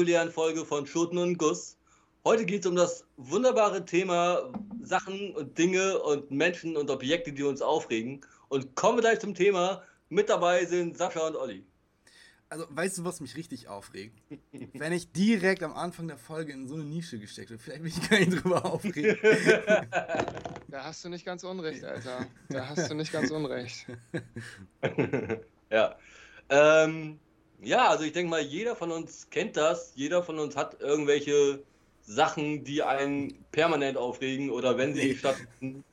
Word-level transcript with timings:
spektakulären 0.00 0.30
Folge 0.30 0.64
von 0.64 0.86
Schoten 0.86 1.18
und 1.18 1.36
Guss. 1.36 1.76
Heute 2.24 2.46
geht 2.46 2.60
es 2.60 2.66
um 2.66 2.74
das 2.74 3.04
wunderbare 3.18 3.84
Thema 3.84 4.50
Sachen 4.82 5.34
und 5.34 5.58
Dinge 5.58 5.98
und 5.98 6.30
Menschen 6.30 6.78
und 6.78 6.88
Objekte, 6.88 7.34
die 7.34 7.42
uns 7.42 7.60
aufregen. 7.60 8.22
Und 8.48 8.74
kommen 8.76 8.96
wir 8.96 9.02
gleich 9.02 9.20
zum 9.20 9.34
Thema. 9.34 9.82
Mit 10.08 10.30
dabei 10.30 10.64
sind 10.64 10.96
Sascha 10.96 11.26
und 11.26 11.36
Olli. 11.36 11.66
Also, 12.48 12.64
weißt 12.70 12.96
du, 12.96 13.04
was 13.04 13.20
mich 13.20 13.36
richtig 13.36 13.68
aufregt? 13.68 14.18
Wenn 14.72 14.94
ich 14.94 15.12
direkt 15.12 15.62
am 15.62 15.74
Anfang 15.74 16.08
der 16.08 16.16
Folge 16.16 16.54
in 16.54 16.66
so 16.66 16.76
eine 16.76 16.84
Nische 16.84 17.18
gesteckt 17.18 17.50
habe, 17.50 17.58
vielleicht 17.60 17.82
will 17.82 17.90
ich 17.90 18.08
gar 18.08 18.18
nicht 18.20 18.42
drüber 18.42 18.64
aufregen. 18.64 19.18
Da 20.68 20.84
hast 20.84 21.04
du 21.04 21.08
nicht 21.08 21.26
ganz 21.26 21.42
unrecht, 21.42 21.82
Alter. 21.82 22.26
Da 22.48 22.68
hast 22.68 22.88
du 22.88 22.94
nicht 22.94 23.12
ganz 23.12 23.32
unrecht. 23.32 23.86
ja. 25.70 25.96
Ähm, 26.48 27.18
ja, 27.62 27.88
also 27.88 28.04
ich 28.04 28.12
denke 28.12 28.30
mal, 28.30 28.40
jeder 28.40 28.76
von 28.76 28.90
uns 28.90 29.28
kennt 29.30 29.56
das. 29.56 29.92
Jeder 29.94 30.22
von 30.22 30.38
uns 30.38 30.56
hat 30.56 30.80
irgendwelche 30.80 31.62
Sachen, 32.02 32.64
die 32.64 32.82
einen 32.82 33.44
permanent 33.52 33.96
aufregen 33.96 34.50
oder 34.50 34.76
wenn 34.78 34.94
sie 34.94 35.14
stattfinden. 35.16 35.84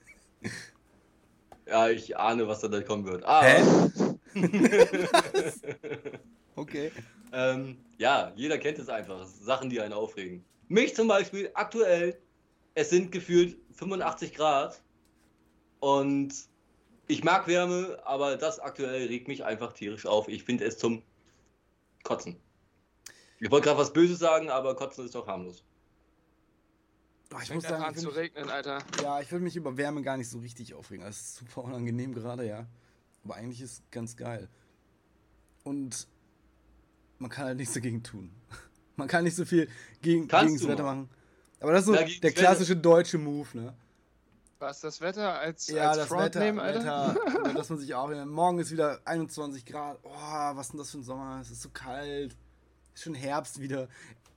Ja, 1.66 1.90
ich 1.90 2.18
ahne, 2.18 2.48
was 2.48 2.62
da 2.62 2.82
kommen 2.82 3.06
wird. 3.06 3.26
Ah. 3.26 3.90
okay. 6.56 6.92
Ähm, 7.34 7.78
ja, 7.98 8.32
jeder 8.36 8.58
kennt 8.58 8.80
es 8.80 8.88
einfach. 8.90 9.26
Sachen, 9.26 9.70
die 9.70 9.82
einen 9.82 9.94
aufregen. 9.94 10.46
Mich 10.70 10.96
zum 10.96 11.08
Beispiel 11.08 11.52
aktuell, 11.54 12.18
es 12.76 12.90
sind 12.90 13.12
gefühlt 13.12 13.58
85 13.74 14.34
Grad 14.34 14.82
und 15.80 16.34
ich 17.08 17.24
mag 17.24 17.48
Wärme, 17.48 18.00
aber 18.06 18.38
das 18.38 18.60
aktuell 18.60 19.08
regt 19.08 19.28
mich 19.28 19.44
einfach 19.44 19.74
tierisch 19.74 20.06
auf. 20.06 20.28
Ich 20.28 20.44
finde 20.44 20.66
es 20.66 20.78
zum 20.78 21.02
Kotzen. 22.08 22.38
Ich 23.40 23.52
wollte 23.52 23.66
gerade 23.66 23.80
was 23.80 23.92
Böses 23.92 24.20
sagen, 24.20 24.50
aber 24.50 24.76
Kotzen 24.76 25.06
ist 25.06 25.14
doch 25.14 25.28
harmlos. 25.28 25.64
Oh, 27.34 27.38
ich 27.44 27.54
muss 27.54 27.64
sagen, 27.64 27.84
an 27.84 27.96
zu 27.96 28.08
regnen, 28.08 28.50
Alter. 28.50 28.82
Ja, 29.04 29.20
ich 29.20 29.30
würde 29.32 29.44
mich 29.44 29.58
über 29.58 29.76
Wärme 29.76 30.02
gar 30.02 30.16
nicht 30.16 30.30
so 30.30 30.40
richtig 30.40 30.74
aufregen. 30.74 31.06
Das 31.06 31.18
ist 31.18 31.36
super 31.36 31.66
unangenehm 31.66 32.14
gerade, 32.14 32.48
ja. 32.48 32.66
Aber 33.26 33.36
eigentlich 33.36 33.62
ist 33.62 33.72
es 33.74 33.84
ganz 33.92 34.16
geil. 34.16 34.48
Und 35.66 36.08
man 37.20 37.30
kann 37.30 37.46
halt 37.46 37.58
nichts 37.58 37.74
dagegen 37.74 38.04
tun. 38.04 38.32
Man 38.96 39.08
kann 39.08 39.26
nicht 39.26 39.36
so 39.36 39.46
viel 39.46 39.70
gegen, 40.02 40.28
gegen 40.28 40.58
das 40.58 40.68
Wetter 40.68 40.82
machen. 40.82 41.08
Aber 41.60 41.72
das 41.72 41.82
ist 41.82 41.86
so 41.86 41.94
ja, 41.94 42.04
der 42.04 42.32
klassische 42.32 42.72
Wetter. 42.72 42.82
deutsche 42.82 43.20
Move, 43.20 43.48
ne? 43.54 43.78
Was, 44.60 44.82
das 44.82 45.02
Wetter 45.02 45.40
als, 45.40 45.68
ja, 45.68 45.90
als 45.90 45.98
das 45.98 46.08
Front 46.08 46.26
Wetter, 46.26 46.40
nehmen, 46.40 46.60
Alter? 46.60 47.16
Wetter, 47.16 47.54
dass 47.54 47.70
man 47.70 47.80
sich 47.80 47.94
auch... 47.94 48.10
Morgen 48.26 48.60
ist 48.60 48.72
wieder 48.72 49.00
21 49.06 49.66
Grad. 49.66 50.00
Oh, 50.04 50.10
was 50.10 50.68
ist 50.68 50.72
denn 50.74 50.80
das 50.80 50.92
für 50.92 50.98
ein 50.98 51.04
Sommer? 51.04 51.40
Es 51.42 51.52
ist 51.52 51.62
so 51.62 51.70
kalt. 51.70 52.36
Ist 52.94 53.04
schon 53.04 53.14
Herbst 53.14 53.60
wieder 53.60 53.88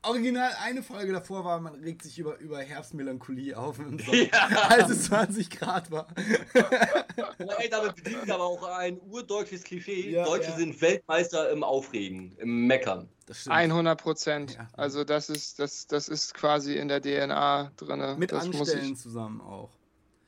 original 0.02 0.52
eine 0.62 0.82
Folge 0.82 1.12
davor 1.12 1.44
war, 1.44 1.60
man 1.60 1.74
regt 1.74 2.02
sich 2.02 2.18
über, 2.18 2.38
über 2.38 2.60
Herbstmelancholie 2.60 3.56
auf, 3.56 3.78
ja. 4.12 4.28
als 4.68 4.91
es 4.91 5.04
20 5.04 5.50
Grad 5.50 5.91
war. 5.91 6.08
Ey, 7.58 7.69
damit 7.69 7.97
bedient 7.97 8.31
aber 8.31 8.44
auch 8.44 8.62
ein 8.62 9.00
urdeutsches 9.10 9.64
Klischee. 9.64 10.10
Ja, 10.10 10.25
Deutsche 10.25 10.50
ja. 10.50 10.56
sind 10.56 10.81
Weltmeister 10.81 11.50
im 11.50 11.62
Aufregen, 11.62 12.34
im 12.38 12.66
Meckern. 12.66 13.08
100 13.47 14.00
Prozent. 14.00 14.54
Ja. 14.54 14.69
Also 14.72 15.04
das 15.04 15.31
ist, 15.31 15.58
das, 15.58 15.87
das 15.87 16.08
ist 16.08 16.34
quasi 16.34 16.76
in 16.76 16.88
der 16.88 17.00
DNA 17.00 17.70
drin. 17.76 18.19
Mit 18.19 18.32
das 18.32 18.44
Anstellen 18.44 18.92
ich... 18.92 18.98
zusammen 18.98 19.41
auch. 19.41 19.70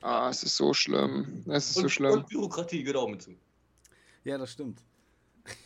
Ah, 0.02 0.28
es 0.30 0.42
ist 0.42 0.56
so 0.56 0.74
schlimm. 0.74 1.44
Es 1.46 1.70
ist 1.70 1.76
und, 1.76 1.82
so 1.84 1.88
schlimm. 1.88 2.12
Und 2.12 2.28
Bürokratie 2.28 2.82
gehört 2.82 2.96
auch 2.96 3.08
mit 3.08 3.22
zu. 3.22 3.36
Ja, 4.24 4.36
das 4.36 4.52
stimmt. 4.52 4.82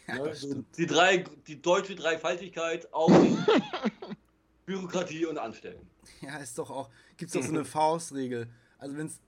Ja, 0.06 0.22
also 0.22 0.62
die, 0.76 0.86
drei, 0.86 1.24
die 1.46 1.60
deutsche 1.60 1.94
Dreifaltigkeit 1.94 2.92
auch 2.92 3.10
Bürokratie 4.66 5.26
und 5.26 5.38
Anstellen. 5.38 5.86
Ja, 6.20 6.36
ist 6.38 6.58
doch 6.58 6.70
auch, 6.70 6.90
gibt 7.16 7.30
es 7.30 7.34
doch 7.34 7.42
so 7.42 7.48
eine 7.54 7.64
Faustregel. 7.64 8.48
Also 8.78 8.96
wenn 8.96 9.06
es 9.06 9.20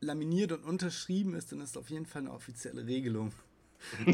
laminiert 0.00 0.52
und 0.52 0.64
unterschrieben 0.64 1.34
ist, 1.34 1.52
dann 1.52 1.60
ist 1.60 1.70
es 1.70 1.76
auf 1.76 1.90
jeden 1.90 2.06
Fall 2.06 2.22
eine 2.22 2.32
offizielle 2.32 2.86
Regelung. 2.86 3.32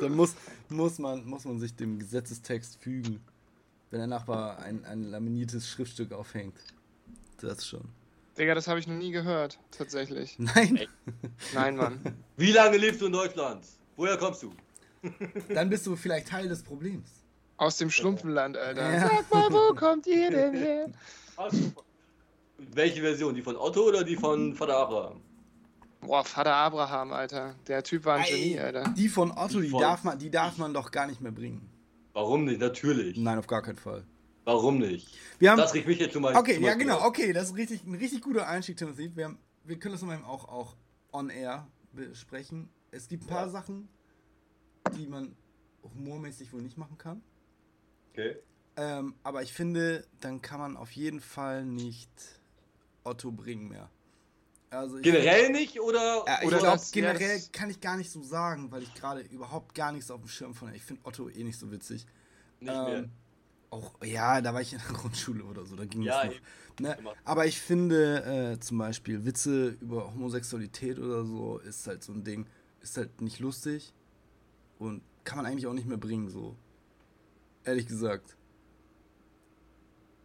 dann 0.00 0.14
muss, 0.14 0.34
muss, 0.68 0.98
man, 0.98 1.24
muss 1.24 1.44
man 1.44 1.58
sich 1.58 1.74
dem 1.74 1.98
Gesetzestext 1.98 2.76
fügen, 2.76 3.20
wenn 3.90 3.98
der 3.98 4.06
Nachbar 4.06 4.58
ein, 4.60 4.84
ein 4.84 5.04
laminiertes 5.04 5.68
Schriftstück 5.68 6.12
aufhängt. 6.12 6.58
Das 7.40 7.66
schon. 7.66 7.88
Digga, 8.38 8.54
das 8.54 8.68
habe 8.68 8.78
ich 8.78 8.86
noch 8.86 8.96
nie 8.96 9.12
gehört, 9.12 9.58
tatsächlich. 9.70 10.36
Nein? 10.38 10.76
Ey. 10.76 10.88
Nein, 11.54 11.76
Mann. 11.76 12.00
Wie 12.36 12.52
lange 12.52 12.76
lebst 12.76 13.00
du 13.00 13.06
in 13.06 13.12
Deutschland? 13.12 13.64
Woher 13.96 14.16
kommst 14.16 14.42
du? 14.42 14.52
Dann 15.48 15.70
bist 15.70 15.86
du 15.86 15.96
vielleicht 15.96 16.28
Teil 16.28 16.48
des 16.48 16.62
Problems. 16.62 17.10
Aus 17.56 17.78
dem 17.78 17.90
Schlumpfenland, 17.90 18.56
Alter. 18.56 18.92
Ja. 18.92 19.08
Sag 19.08 19.32
mal, 19.32 19.50
wo 19.50 19.74
kommt 19.74 20.06
ihr 20.06 20.30
denn 20.30 20.54
her? 20.54 20.90
Welche 22.58 23.00
Version? 23.00 23.34
Die 23.34 23.40
von 23.40 23.56
Otto 23.56 23.88
oder 23.88 24.04
die 24.04 24.16
von 24.16 24.54
Vater 24.54 24.76
Abraham? 24.76 25.20
Boah, 26.02 26.22
Vater 26.22 26.54
Abraham, 26.54 27.12
Alter. 27.12 27.54
Der 27.66 27.82
Typ 27.82 28.04
war 28.04 28.16
ein 28.16 28.24
Ey, 28.24 28.30
Genie, 28.30 28.60
Alter. 28.60 28.94
Die 28.96 29.08
von 29.08 29.30
Otto, 29.30 29.60
die, 29.60 29.66
die 29.66 29.70
von... 29.70 29.80
darf, 29.80 30.04
man, 30.04 30.18
die 30.18 30.30
darf 30.30 30.58
man 30.58 30.74
doch 30.74 30.90
gar 30.90 31.06
nicht 31.06 31.22
mehr 31.22 31.32
bringen. 31.32 31.68
Warum 32.12 32.44
nicht? 32.44 32.60
Natürlich. 32.60 33.16
Nein, 33.16 33.38
auf 33.38 33.46
gar 33.46 33.62
keinen 33.62 33.78
Fall. 33.78 34.04
Warum 34.46 34.78
nicht? 34.78 35.08
Wir 35.40 35.50
haben, 35.50 35.58
das 35.58 35.74
riecht 35.74 35.88
mich 35.88 35.98
jetzt 35.98 36.12
schon 36.12 36.22
mal. 36.22 36.36
Okay, 36.36 36.60
ja, 36.60 36.74
genau, 36.74 37.04
okay, 37.04 37.32
das 37.32 37.50
ist 37.50 37.56
richtig, 37.56 37.84
ein 37.84 37.96
richtig 37.96 38.22
guter 38.22 38.46
Einstieg, 38.46 38.76
Timothy. 38.76 39.10
Wir, 39.16 39.24
haben, 39.24 39.38
wir 39.64 39.76
können 39.76 39.92
das 39.92 40.02
nochmal 40.02 40.22
auch, 40.22 40.48
auch 40.48 40.76
on 41.12 41.30
air 41.30 41.66
besprechen. 41.92 42.68
Es 42.92 43.08
gibt 43.08 43.24
ein 43.24 43.26
paar 43.26 43.46
ja. 43.46 43.48
Sachen, 43.50 43.88
die 44.96 45.08
man 45.08 45.34
humormäßig 45.82 46.52
wohl 46.52 46.62
nicht 46.62 46.78
machen 46.78 46.96
kann. 46.96 47.22
Okay. 48.12 48.36
Ähm, 48.76 49.16
aber 49.24 49.42
ich 49.42 49.52
finde, 49.52 50.06
dann 50.20 50.40
kann 50.42 50.60
man 50.60 50.76
auf 50.76 50.92
jeden 50.92 51.20
Fall 51.20 51.64
nicht 51.64 52.10
Otto 53.02 53.32
bringen 53.32 53.66
mehr. 53.66 53.90
Also 54.70 54.98
generell 55.00 55.46
find, 55.46 55.56
nicht 55.56 55.80
oder? 55.80 56.24
Ja, 56.24 56.38
ich 56.42 56.48
glaube, 56.50 56.82
generell 56.92 57.40
kann 57.52 57.68
ich 57.68 57.80
gar 57.80 57.96
nicht 57.96 58.12
so 58.12 58.22
sagen, 58.22 58.70
weil 58.70 58.84
ich 58.84 58.94
gerade 58.94 59.22
überhaupt 59.22 59.74
gar 59.74 59.90
nichts 59.90 60.08
auf 60.12 60.20
dem 60.20 60.28
Schirm 60.28 60.54
von. 60.54 60.72
Ich 60.72 60.84
finde 60.84 61.02
Otto 61.04 61.28
eh 61.28 61.42
nicht 61.42 61.58
so 61.58 61.72
witzig. 61.72 62.06
Nicht 62.60 62.72
ähm, 62.72 62.84
mehr. 62.84 63.08
Auch, 63.76 63.92
ja, 64.02 64.40
da 64.40 64.54
war 64.54 64.62
ich 64.62 64.72
in 64.72 64.78
der 64.78 64.88
Grundschule 64.96 65.44
oder 65.44 65.66
so, 65.66 65.76
da 65.76 65.84
ging 65.84 66.02
ja, 66.02 66.22
es 66.22 66.30
noch. 66.30 66.40
Ne? 66.80 66.96
Aber 67.24 67.46
ich 67.46 67.60
finde 67.60 68.54
äh, 68.54 68.60
zum 68.60 68.78
Beispiel 68.78 69.24
Witze 69.24 69.76
über 69.80 70.12
Homosexualität 70.14 70.98
oder 70.98 71.24
so 71.24 71.58
ist 71.58 71.86
halt 71.86 72.02
so 72.02 72.12
ein 72.12 72.24
Ding, 72.24 72.46
ist 72.80 72.96
halt 72.96 73.20
nicht 73.20 73.38
lustig 73.38 73.92
und 74.78 75.02
kann 75.24 75.36
man 75.36 75.46
eigentlich 75.46 75.66
auch 75.66 75.72
nicht 75.74 75.86
mehr 75.86 75.98
bringen, 75.98 76.30
so. 76.30 76.56
Ehrlich 77.64 77.86
gesagt. 77.86 78.36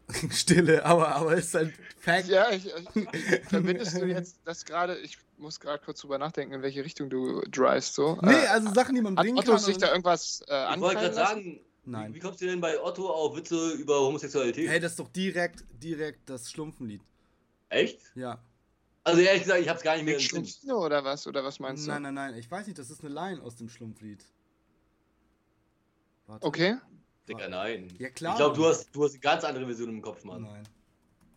Stille, 0.32 0.86
aber, 0.86 1.16
aber 1.16 1.36
ist 1.36 1.54
halt 1.54 1.74
Fact. 1.98 2.28
Ja, 2.28 2.50
ich, 2.52 2.66
ich, 2.66 3.40
verbindest 3.48 4.02
du 4.02 4.06
jetzt 4.06 4.40
das 4.46 4.66
gerade, 4.66 4.98
ich 5.00 5.18
muss 5.38 5.60
gerade 5.60 5.84
kurz 5.84 6.02
drüber 6.02 6.18
nachdenken, 6.18 6.54
in 6.54 6.62
welche 6.62 6.84
Richtung 6.84 7.10
du 7.10 7.42
drivest, 7.50 7.96
so. 7.96 8.18
Nee, 8.22 8.48
also 8.48 8.74
Sachen, 8.74 8.96
die 8.96 9.02
man 9.02 9.16
bringen 9.16 9.38
Hat 9.38 9.46
Otto 9.46 9.54
kann. 9.54 9.62
sich 9.62 9.78
da 9.78 9.90
irgendwas 9.90 10.44
äh, 10.48 10.76
Ich 10.76 10.82
wollte 10.82 11.02
gerade 11.02 11.14
sagen, 11.14 11.60
Nein. 11.84 12.12
Wie, 12.12 12.16
wie, 12.16 12.20
kommst 12.20 12.42
du 12.42 12.46
denn 12.46 12.62
bei 12.62 12.80
Otto 12.80 13.10
auf 13.10 13.36
Witze 13.36 13.72
über 13.72 14.00
Homosexualität? 14.02 14.70
Hey, 14.70 14.80
das 14.80 14.92
ist 14.92 15.00
doch 15.00 15.08
direkt, 15.10 15.66
direkt 15.72 16.30
das 16.30 16.52
Schlumpfenlied. 16.52 17.02
Echt? 17.70 18.00
Ja. 18.16 18.40
Also 19.04 19.22
ehrlich 19.22 19.44
gesagt, 19.44 19.62
ich 19.62 19.70
hab's 19.70 19.82
gar 19.82 19.96
nicht 19.96 20.06
mehr 20.06 20.18
im 20.20 20.76
oder 20.76 21.04
was? 21.04 21.26
Oder 21.26 21.44
was 21.44 21.60
meinst 21.60 21.88
du? 21.88 21.92
Nein, 21.92 22.04
nein, 22.04 22.14
nein. 22.14 22.36
Ich 22.36 22.52
weiß 22.52 22.68
nicht, 22.68 22.78
das 22.78 22.92
ist 22.92 23.04
eine 23.04 23.14
Line 23.14 23.42
aus 23.42 23.56
dem 23.56 23.68
Schlumpflied. 23.68 24.24
Warte. 26.28 26.46
Okay. 26.46 26.78
Digga, 27.28 27.50
nein. 27.50 27.92
Ja, 27.98 28.10
klar. 28.10 28.34
Ich 28.34 28.38
glaube, 28.38 28.56
du 28.56 28.66
hast, 28.68 28.96
du 28.96 29.04
hast 29.04 29.14
eine 29.14 29.20
ganz 29.20 29.44
andere 29.44 29.66
Version 29.66 29.90
im 29.90 30.02
Kopf, 30.02 30.24
Mann. 30.24 30.44
Nein. 30.44 30.64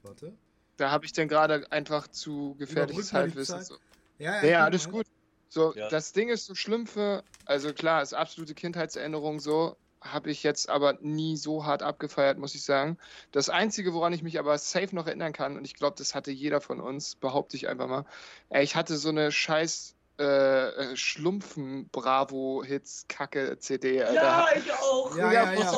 Warte. 0.02 0.34
Da 0.76 0.90
habe 0.90 1.06
ich 1.06 1.12
denn 1.12 1.28
gerade 1.28 1.70
einfach 1.72 2.08
zu 2.08 2.54
gefährliches 2.58 3.12
Halbwissen. 3.12 3.62
So. 3.62 3.76
Ja, 4.18 4.42
ja, 4.42 4.48
ja 4.48 4.64
alles 4.64 4.88
gut. 4.88 5.06
So, 5.48 5.74
ja. 5.74 5.88
das 5.88 6.12
Ding 6.12 6.30
ist 6.30 6.46
so 6.46 6.54
Schlümpfe, 6.54 7.22
also 7.44 7.72
klar, 7.72 8.02
ist 8.02 8.12
absolute 8.12 8.54
Kindheitserinnerung 8.54 9.38
so, 9.38 9.76
habe 10.04 10.30
ich 10.30 10.42
jetzt 10.42 10.68
aber 10.68 10.98
nie 11.00 11.36
so 11.36 11.64
hart 11.64 11.82
abgefeiert, 11.82 12.38
muss 12.38 12.54
ich 12.54 12.62
sagen. 12.62 12.98
Das 13.32 13.48
Einzige, 13.48 13.94
woran 13.94 14.12
ich 14.12 14.22
mich 14.22 14.38
aber 14.38 14.56
safe 14.58 14.94
noch 14.94 15.06
erinnern 15.06 15.32
kann, 15.32 15.56
und 15.56 15.64
ich 15.64 15.74
glaube, 15.74 15.96
das 15.98 16.14
hatte 16.14 16.30
jeder 16.30 16.60
von 16.60 16.80
uns, 16.80 17.16
behaupte 17.16 17.56
ich 17.56 17.68
einfach 17.68 17.88
mal, 17.88 18.04
ich 18.50 18.76
hatte 18.76 18.96
so 18.96 19.08
eine 19.08 19.32
scheiß 19.32 19.96
äh, 20.16 20.92
äh, 20.92 20.96
Schlumpfen 20.96 21.88
Bravo 21.90 22.62
Hits 22.64 23.04
Kacke 23.08 23.58
CD, 23.58 24.00
Alter. 24.00 24.14
Ja, 24.14 24.46
ich 24.56 24.72
auch. 24.72 25.16
Ja, 25.16 25.32
ja, 25.32 25.52
ja. 25.52 25.72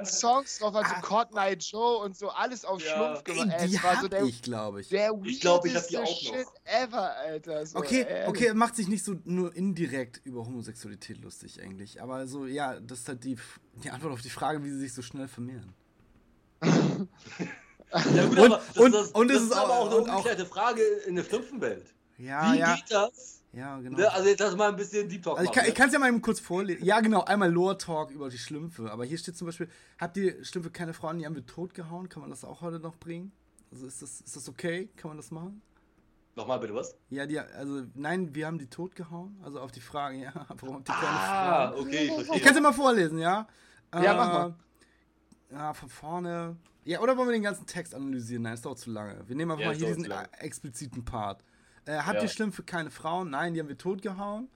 Die 0.00 0.04
Songs 0.04 0.58
drauf, 0.58 0.74
also 0.74 0.94
ah. 0.94 1.00
Cotton 1.00 1.58
Joe 1.58 2.04
und 2.04 2.14
so 2.14 2.28
alles 2.28 2.66
auf 2.66 2.84
ja. 2.84 2.94
Schlumpf 2.94 3.24
gemacht. 3.24 3.48
Ey, 3.58 3.68
die 3.68 3.82
war 3.82 4.00
so 4.02 4.08
der, 4.08 4.22
ich, 4.24 4.42
glaube 4.42 4.82
ich. 4.82 4.88
Der 4.90 5.12
ich 5.24 5.40
glaube, 5.40 5.68
ich 5.68 5.76
habe 5.76 5.86
die 5.88 5.96
auch 5.96 6.06
Shit 6.06 6.44
noch. 6.44 6.54
ever, 6.64 7.16
Alter. 7.16 7.64
So, 7.64 7.78
okay, 7.78 8.04
ehrlich. 8.06 8.28
okay, 8.28 8.52
macht 8.52 8.76
sich 8.76 8.86
nicht 8.86 9.02
so 9.02 9.14
nur 9.24 9.56
indirekt 9.56 10.20
über 10.24 10.44
Homosexualität 10.44 11.22
lustig 11.22 11.58
eigentlich, 11.62 12.02
aber 12.02 12.26
so 12.26 12.44
ja, 12.44 12.78
das 12.80 13.00
ist 13.00 13.08
halt 13.08 13.24
die, 13.24 13.38
die 13.82 13.90
Antwort 13.90 14.12
auf 14.12 14.22
die 14.22 14.28
Frage, 14.28 14.62
wie 14.62 14.70
sie 14.70 14.80
sich 14.80 14.92
so 14.92 15.00
schnell 15.00 15.26
vermehren. 15.26 15.72
ja, 16.62 18.26
gut, 18.26 18.38
und, 18.38 18.52
aber 18.52 18.58
das, 18.58 18.76
und, 18.76 18.92
das, 18.92 19.10
und 19.12 19.28
das, 19.28 19.36
das 19.36 19.42
ist, 19.44 19.50
ist 19.52 19.56
aber 19.56 19.72
auch 19.72 19.86
eine 19.86 19.96
umgekehrte 19.96 20.44
Frage 20.44 20.82
in 21.06 21.16
der 21.16 21.24
Schlumpfenwelt. 21.24 21.94
Ja, 22.18 22.52
Wie 22.52 22.58
ja. 22.58 22.74
geht 22.74 22.90
das, 22.90 23.37
Ja, 23.52 23.78
genau. 23.78 23.96
Ne, 23.96 24.12
also 24.12 24.28
jetzt 24.28 24.40
lass 24.40 24.56
mal 24.56 24.68
ein 24.68 24.76
bisschen 24.76 25.08
Deep 25.08 25.22
Talk 25.22 25.38
also 25.38 25.50
Ich 25.66 25.74
kann 25.74 25.88
es 25.88 25.92
ja 25.92 25.98
mal 25.98 26.08
eben 26.08 26.20
kurz 26.20 26.38
vorlesen. 26.38 26.84
Ja, 26.84 27.00
genau, 27.00 27.24
einmal 27.24 27.50
Lore 27.50 27.78
Talk 27.78 28.10
über 28.10 28.28
die 28.28 28.38
Schlümpfe. 28.38 28.90
Aber 28.90 29.04
hier 29.04 29.18
steht 29.18 29.36
zum 29.36 29.46
Beispiel, 29.46 29.68
habt 29.98 30.16
ihr 30.16 30.44
Schlümpfe 30.44 30.70
keine 30.70 30.92
Frauen, 30.92 31.18
die 31.18 31.26
haben 31.26 31.34
wir 31.34 31.46
totgehauen? 31.46 32.08
Kann 32.08 32.20
man 32.20 32.30
das 32.30 32.44
auch 32.44 32.60
heute 32.60 32.78
noch 32.78 32.96
bringen? 32.96 33.32
Also 33.72 33.86
ist 33.86 34.02
das, 34.02 34.20
ist 34.20 34.36
das 34.36 34.48
okay? 34.48 34.88
Kann 34.96 35.10
man 35.10 35.16
das 35.16 35.30
machen? 35.30 35.62
Nochmal 36.36 36.60
bitte 36.60 36.74
was? 36.74 36.94
Ja, 37.10 37.26
die, 37.26 37.38
also 37.38 37.82
nein, 37.94 38.34
wir 38.34 38.46
haben 38.46 38.58
die 38.58 38.68
totgehauen. 38.68 39.40
Also 39.42 39.60
auf 39.60 39.72
die 39.72 39.80
Frage, 39.80 40.18
ja, 40.18 40.32
warum 40.60 40.76
habt 40.76 40.88
ihr 40.88 40.94
keine 40.94 41.08
ah, 41.08 41.72
Frauen? 41.72 41.80
okay, 41.86 42.04
ich 42.04 42.12
verstehe. 42.12 42.36
Ich 42.36 42.42
kann 42.42 42.50
es 42.50 42.56
ja 42.56 42.62
mal 42.62 42.72
vorlesen, 42.72 43.18
ja? 43.18 43.48
Ja, 43.92 44.00
äh, 44.00 44.16
mach 44.16 44.32
mal. 44.32 44.54
Ja, 45.50 45.74
von 45.74 45.88
vorne. 45.88 46.56
Ja, 46.84 47.00
oder 47.00 47.16
wollen 47.16 47.28
wir 47.28 47.32
den 47.32 47.42
ganzen 47.42 47.66
Text 47.66 47.94
analysieren? 47.94 48.42
Nein, 48.42 48.54
ist 48.54 48.64
doch 48.64 48.76
zu 48.76 48.90
lange. 48.90 49.26
Wir 49.26 49.34
nehmen 49.34 49.50
einfach 49.50 49.62
ja, 49.62 49.68
mal 49.68 49.76
hier 49.76 49.94
diesen 49.94 50.10
expliziten 50.38 51.04
Part. 51.04 51.42
Äh, 51.88 52.02
habt 52.02 52.16
ja. 52.16 52.22
ihr 52.22 52.28
schlimm 52.28 52.52
für 52.52 52.62
keine 52.62 52.90
Frauen? 52.90 53.30
Nein, 53.30 53.54
die 53.54 53.60
haben 53.60 53.68
wir 53.68 53.78
totgehauen. 53.78 54.50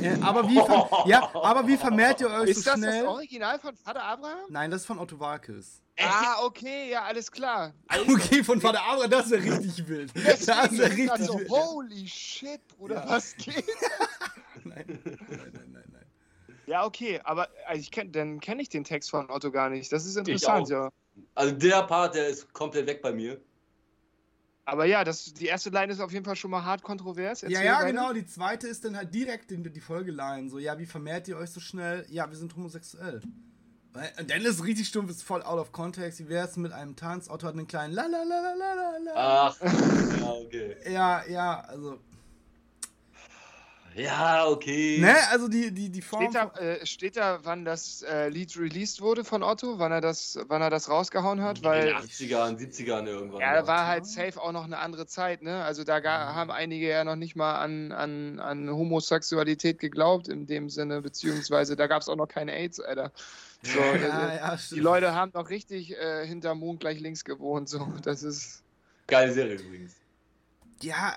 Äh, 0.00 0.16
aber, 0.20 0.48
wie 0.48 0.54
ja, 1.10 1.28
aber 1.34 1.66
wie 1.66 1.76
vermehrt 1.76 2.20
ihr 2.20 2.30
euch 2.30 2.50
ist 2.50 2.62
so 2.62 2.70
schnell? 2.70 2.90
Ist 2.90 2.96
das 2.98 3.04
das 3.04 3.14
Original 3.14 3.58
von 3.58 3.74
Vater 3.74 4.04
Abraham? 4.04 4.46
Nein, 4.48 4.70
das 4.70 4.82
ist 4.82 4.86
von 4.86 5.00
Otto 5.00 5.18
Walkes. 5.18 5.82
Ah, 5.98 6.44
okay, 6.44 6.90
ja, 6.90 7.02
alles 7.02 7.32
klar. 7.32 7.74
Also, 7.88 8.12
okay, 8.14 8.44
von 8.44 8.60
Vater 8.60 8.80
Abraham, 8.80 9.10
das 9.10 9.28
wäre 9.28 9.42
richtig 9.42 9.88
wild. 9.88 10.12
Das 10.24 10.46
wäre 10.46 10.88
richtig 10.88 11.10
also, 11.10 11.36
wild. 11.40 11.50
Holy 11.50 12.06
shit, 12.06 12.60
Bruder, 12.68 13.04
ja. 13.04 13.08
was 13.08 13.34
geht? 13.36 13.64
nein, 14.62 14.84
nein, 14.86 15.18
nein, 15.30 15.70
nein, 15.72 15.84
nein. 15.92 16.06
Ja, 16.66 16.84
okay, 16.84 17.20
aber 17.24 17.48
also 17.66 17.80
ich 17.80 17.90
kenn, 17.90 18.12
dann 18.12 18.38
kenne 18.38 18.62
ich 18.62 18.68
den 18.68 18.84
Text 18.84 19.10
von 19.10 19.28
Otto 19.30 19.50
gar 19.50 19.68
nicht. 19.68 19.90
Das 19.90 20.06
ist 20.06 20.16
interessant, 20.16 20.68
ja. 20.68 20.90
Also 21.34 21.56
der 21.56 21.82
Part, 21.82 22.14
der 22.14 22.28
ist 22.28 22.52
komplett 22.52 22.86
weg 22.86 23.02
bei 23.02 23.10
mir. 23.10 23.40
Aber 24.68 24.84
ja, 24.84 25.02
das, 25.02 25.32
die 25.32 25.46
erste 25.46 25.70
Line 25.70 25.90
ist 25.90 25.98
auf 25.98 26.12
jeden 26.12 26.26
Fall 26.26 26.36
schon 26.36 26.50
mal 26.50 26.62
hart 26.62 26.82
kontrovers. 26.82 27.42
Erzähl 27.42 27.56
ja, 27.56 27.62
ja, 27.62 27.76
weiter. 27.76 27.86
genau. 27.86 28.12
Die 28.12 28.26
zweite 28.26 28.68
ist 28.68 28.84
dann 28.84 28.98
halt 28.98 29.14
direkt 29.14 29.50
in 29.50 29.62
die 29.64 29.80
Folgeline. 29.80 30.50
So, 30.50 30.58
ja, 30.58 30.78
wie 30.78 30.84
vermehrt 30.84 31.26
ihr 31.26 31.38
euch 31.38 31.48
so 31.48 31.58
schnell? 31.58 32.04
Ja, 32.10 32.28
wir 32.28 32.36
sind 32.36 32.54
homosexuell. 32.54 33.22
Und 34.18 34.30
dann 34.30 34.42
ist 34.42 34.62
richtig 34.62 34.86
stumpf, 34.86 35.10
ist 35.10 35.22
voll 35.22 35.42
out 35.42 35.58
of 35.58 35.72
context. 35.72 36.20
Wie 36.20 36.28
wäre 36.28 36.46
es 36.46 36.58
mit 36.58 36.72
einem 36.72 36.96
Tanz? 36.96 37.30
Otto 37.30 37.46
hat 37.46 37.54
einen 37.54 37.66
kleinen 37.66 37.94
la 37.94 38.04
la 38.04 38.22
la 38.22 38.40
la 38.40 38.74
la 38.74 38.98
la. 39.04 39.12
Ach, 39.16 39.56
ja, 39.62 40.32
okay. 40.32 40.76
ja, 40.92 41.26
ja, 41.26 41.60
also 41.60 41.98
ja, 43.94 44.46
okay. 44.46 44.98
Ne, 45.00 45.14
also 45.30 45.48
die, 45.48 45.72
die, 45.72 45.88
die 45.90 46.02
Form. 46.02 46.22
Steht 46.22 46.34
da, 46.34 46.60
äh, 46.60 46.86
steht 46.86 47.16
da 47.16 47.40
wann 47.42 47.64
das 47.64 48.02
äh, 48.02 48.28
Lied 48.28 48.56
released 48.56 49.00
wurde 49.00 49.24
von 49.24 49.42
Otto? 49.42 49.78
Wann 49.78 49.92
er 49.92 50.00
das, 50.00 50.38
wann 50.48 50.62
er 50.62 50.70
das 50.70 50.88
rausgehauen 50.88 51.42
hat? 51.42 51.62
Weil, 51.62 51.88
In 51.88 51.96
den 51.96 52.04
80ern, 52.04 52.58
70ern 52.58 53.06
irgendwann. 53.06 53.40
Ja, 53.40 53.54
da 53.54 53.66
war 53.66 53.86
halt 53.86 54.06
safe 54.06 54.40
auch 54.40 54.52
noch 54.52 54.64
eine 54.64 54.78
andere 54.78 55.06
Zeit, 55.06 55.42
ne? 55.42 55.64
Also 55.64 55.84
da 55.84 55.98
ja. 55.98 56.34
haben 56.34 56.50
einige 56.50 56.88
ja 56.88 57.04
noch 57.04 57.16
nicht 57.16 57.36
mal 57.36 57.56
an, 57.58 57.92
an, 57.92 58.38
an 58.38 58.70
Homosexualität 58.70 59.78
geglaubt, 59.78 60.28
in 60.28 60.46
dem 60.46 60.70
Sinne, 60.70 61.02
beziehungsweise 61.02 61.76
da 61.76 61.86
gab 61.86 62.02
es 62.02 62.08
auch 62.08 62.16
noch 62.16 62.28
keine 62.28 62.52
AIDS, 62.52 62.80
Alter. 62.80 63.12
So, 63.62 63.80
ja, 63.80 64.10
also, 64.42 64.74
ja, 64.74 64.76
die 64.76 64.80
Leute 64.80 65.14
haben 65.14 65.32
doch 65.32 65.50
richtig 65.50 65.96
äh, 65.96 66.26
hinter 66.26 66.54
Mond 66.54 66.80
gleich 66.80 67.00
links 67.00 67.24
gewohnt, 67.24 67.68
so. 67.68 67.92
Das 68.02 68.22
ist. 68.22 68.62
Geile 69.08 69.32
Serie 69.32 69.56
übrigens. 69.56 69.96
Ja, 70.80 71.16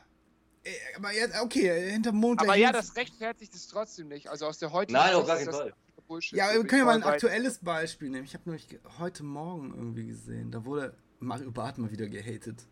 aber 0.97 1.11
jetzt, 1.13 1.39
okay, 1.41 1.91
hinterm 1.91 2.17
Mond. 2.17 2.39
Aber 2.41 2.55
ja, 2.55 2.71
das 2.71 2.95
rechtfertigt 2.95 3.53
es 3.53 3.67
trotzdem 3.67 4.07
nicht. 4.07 4.29
Also 4.29 4.45
aus 4.45 4.59
der 4.59 4.71
heutigen 4.71 4.93
Nein, 4.99 5.15
auf 5.15 5.25
gar 5.25 5.37
keinen 5.37 5.51
Fall. 5.51 5.73
Bullshit, 6.07 6.37
ja, 6.37 6.53
wir 6.53 6.63
können 6.65 6.79
ja 6.79 6.85
mal 6.85 6.95
ein 6.95 7.03
aktuelles 7.03 7.59
Beispiel 7.59 8.09
nehmen. 8.09 8.25
Ich 8.25 8.33
habe 8.33 8.43
nämlich 8.45 8.67
heute 8.99 9.23
Morgen 9.23 9.73
irgendwie 9.73 10.07
gesehen, 10.07 10.51
da 10.51 10.65
wurde 10.65 10.93
Mario 11.19 11.51
Barth 11.51 11.77
mal 11.77 11.89
wieder 11.89 12.07
gehatet. 12.07 12.67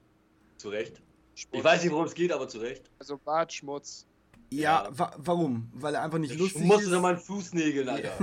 Zu 0.58 0.70
Recht. 0.70 1.02
Ich 1.36 1.64
weiß 1.64 1.84
nicht, 1.84 1.92
worum 1.92 2.06
es 2.06 2.14
geht, 2.14 2.34
aber 2.34 2.50
zu 2.50 2.58
Recht. 2.60 2.90
Also 3.00 3.18
Bartschmutz. 3.18 4.06
Ja, 4.52 4.84
ja. 4.84 4.90
Wa 4.92 5.14
warum? 5.18 5.72
Weil 5.74 5.96
er 5.96 6.04
einfach 6.04 6.18
nicht 6.18 6.34
ich 6.34 6.40
lustig 6.40 6.64
ist. 6.64 6.70
Du 6.70 6.74
musst 6.74 6.92
doch 6.92 7.02
mal 7.02 7.14
einen 7.14 7.24
Fußnägeln, 7.24 7.88
Alter. 7.88 8.18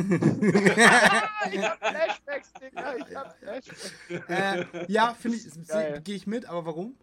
ich 1.50 1.62
hab 1.62 1.78
Flashbacks, 1.78 2.52
Digga. 2.60 2.96
Ich 2.96 3.16
hab 3.16 3.38
Flashbacks. 3.38 3.92
Äh, 4.28 4.92
ja, 4.92 5.14
finde 5.14 5.38
ich, 5.38 6.04
gehe 6.04 6.16
ich 6.16 6.26
mit, 6.26 6.44
aber 6.44 6.66
warum? 6.66 6.94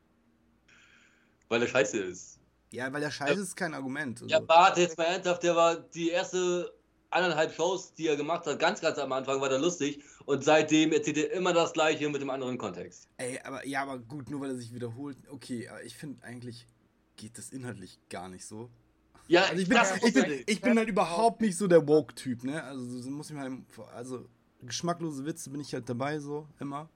Weil 1.49 1.63
er 1.63 1.67
scheiße 1.67 1.97
ist. 1.97 2.39
Ja, 2.73 2.91
weil 2.91 3.01
der 3.01 3.11
Scheiße 3.11 3.39
ist 3.39 3.55
kein 3.55 3.73
Argument. 3.75 4.19
Also. 4.19 4.31
Ja, 4.31 4.39
Bart, 4.39 4.77
jetzt 4.77 4.97
mal 4.97 5.03
ernsthaft, 5.03 5.43
der 5.43 5.55
war 5.55 5.75
die 5.75 6.09
erste 6.09 6.73
anderthalb 7.11 7.53
Shows, 7.53 7.93
die 7.93 8.07
er 8.07 8.15
gemacht 8.15 8.47
hat, 8.47 8.57
ganz, 8.57 8.81
ganz 8.81 8.97
am 8.97 9.11
Anfang 9.11 9.39
war 9.39 9.47
der 9.49 9.59
lustig 9.59 10.03
und 10.25 10.43
seitdem 10.43 10.91
erzählt 10.91 11.17
er 11.17 11.31
immer 11.33 11.53
das 11.53 11.73
Gleiche 11.73 12.09
mit 12.09 12.19
dem 12.19 12.31
anderen 12.31 12.57
Kontext. 12.57 13.07
Ey, 13.17 13.39
aber 13.43 13.63
ja, 13.67 13.83
aber 13.83 13.99
gut, 13.99 14.31
nur 14.31 14.41
weil 14.41 14.49
er 14.49 14.55
sich 14.55 14.73
wiederholt. 14.73 15.17
Okay, 15.29 15.69
aber 15.69 15.83
ich 15.83 15.95
finde 15.95 16.23
eigentlich 16.23 16.65
geht 17.15 17.37
das 17.37 17.51
inhaltlich 17.51 17.99
gar 18.09 18.27
nicht 18.27 18.43
so. 18.43 18.71
Ja, 19.27 19.43
also 19.43 19.61
ich 19.61 19.69
bin, 19.69 19.77
ich 20.03 20.13
bin, 20.13 20.43
ich 20.47 20.61
bin 20.61 20.77
halt 20.77 20.89
überhaupt 20.89 21.41
nicht 21.41 21.55
so 21.55 21.67
der 21.67 21.87
Woke-Typ, 21.87 22.43
ne? 22.43 22.63
Also 22.63 23.09
muss 23.11 23.29
ich 23.29 23.35
mal, 23.35 23.55
also 23.93 24.27
geschmacklose 24.63 25.23
Witze 25.25 25.51
bin 25.51 25.61
ich 25.61 25.73
halt 25.75 25.87
dabei 25.87 26.17
so 26.17 26.47
immer. 26.59 26.89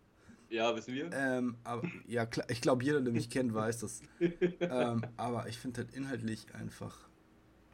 Ja, 0.49 0.75
wissen 0.75 0.93
wir. 0.93 1.09
Ähm, 1.13 1.55
aber 1.63 1.87
ja, 2.07 2.25
klar, 2.25 2.49
ich 2.49 2.61
glaube, 2.61 2.83
jeder, 2.83 3.01
der 3.01 3.13
mich 3.13 3.29
kennt, 3.29 3.53
weiß 3.53 3.79
das. 3.79 4.01
ähm, 4.59 5.01
aber 5.17 5.47
ich 5.47 5.57
finde 5.57 5.81
halt 5.81 5.93
inhaltlich 5.93 6.45
einfach 6.53 7.06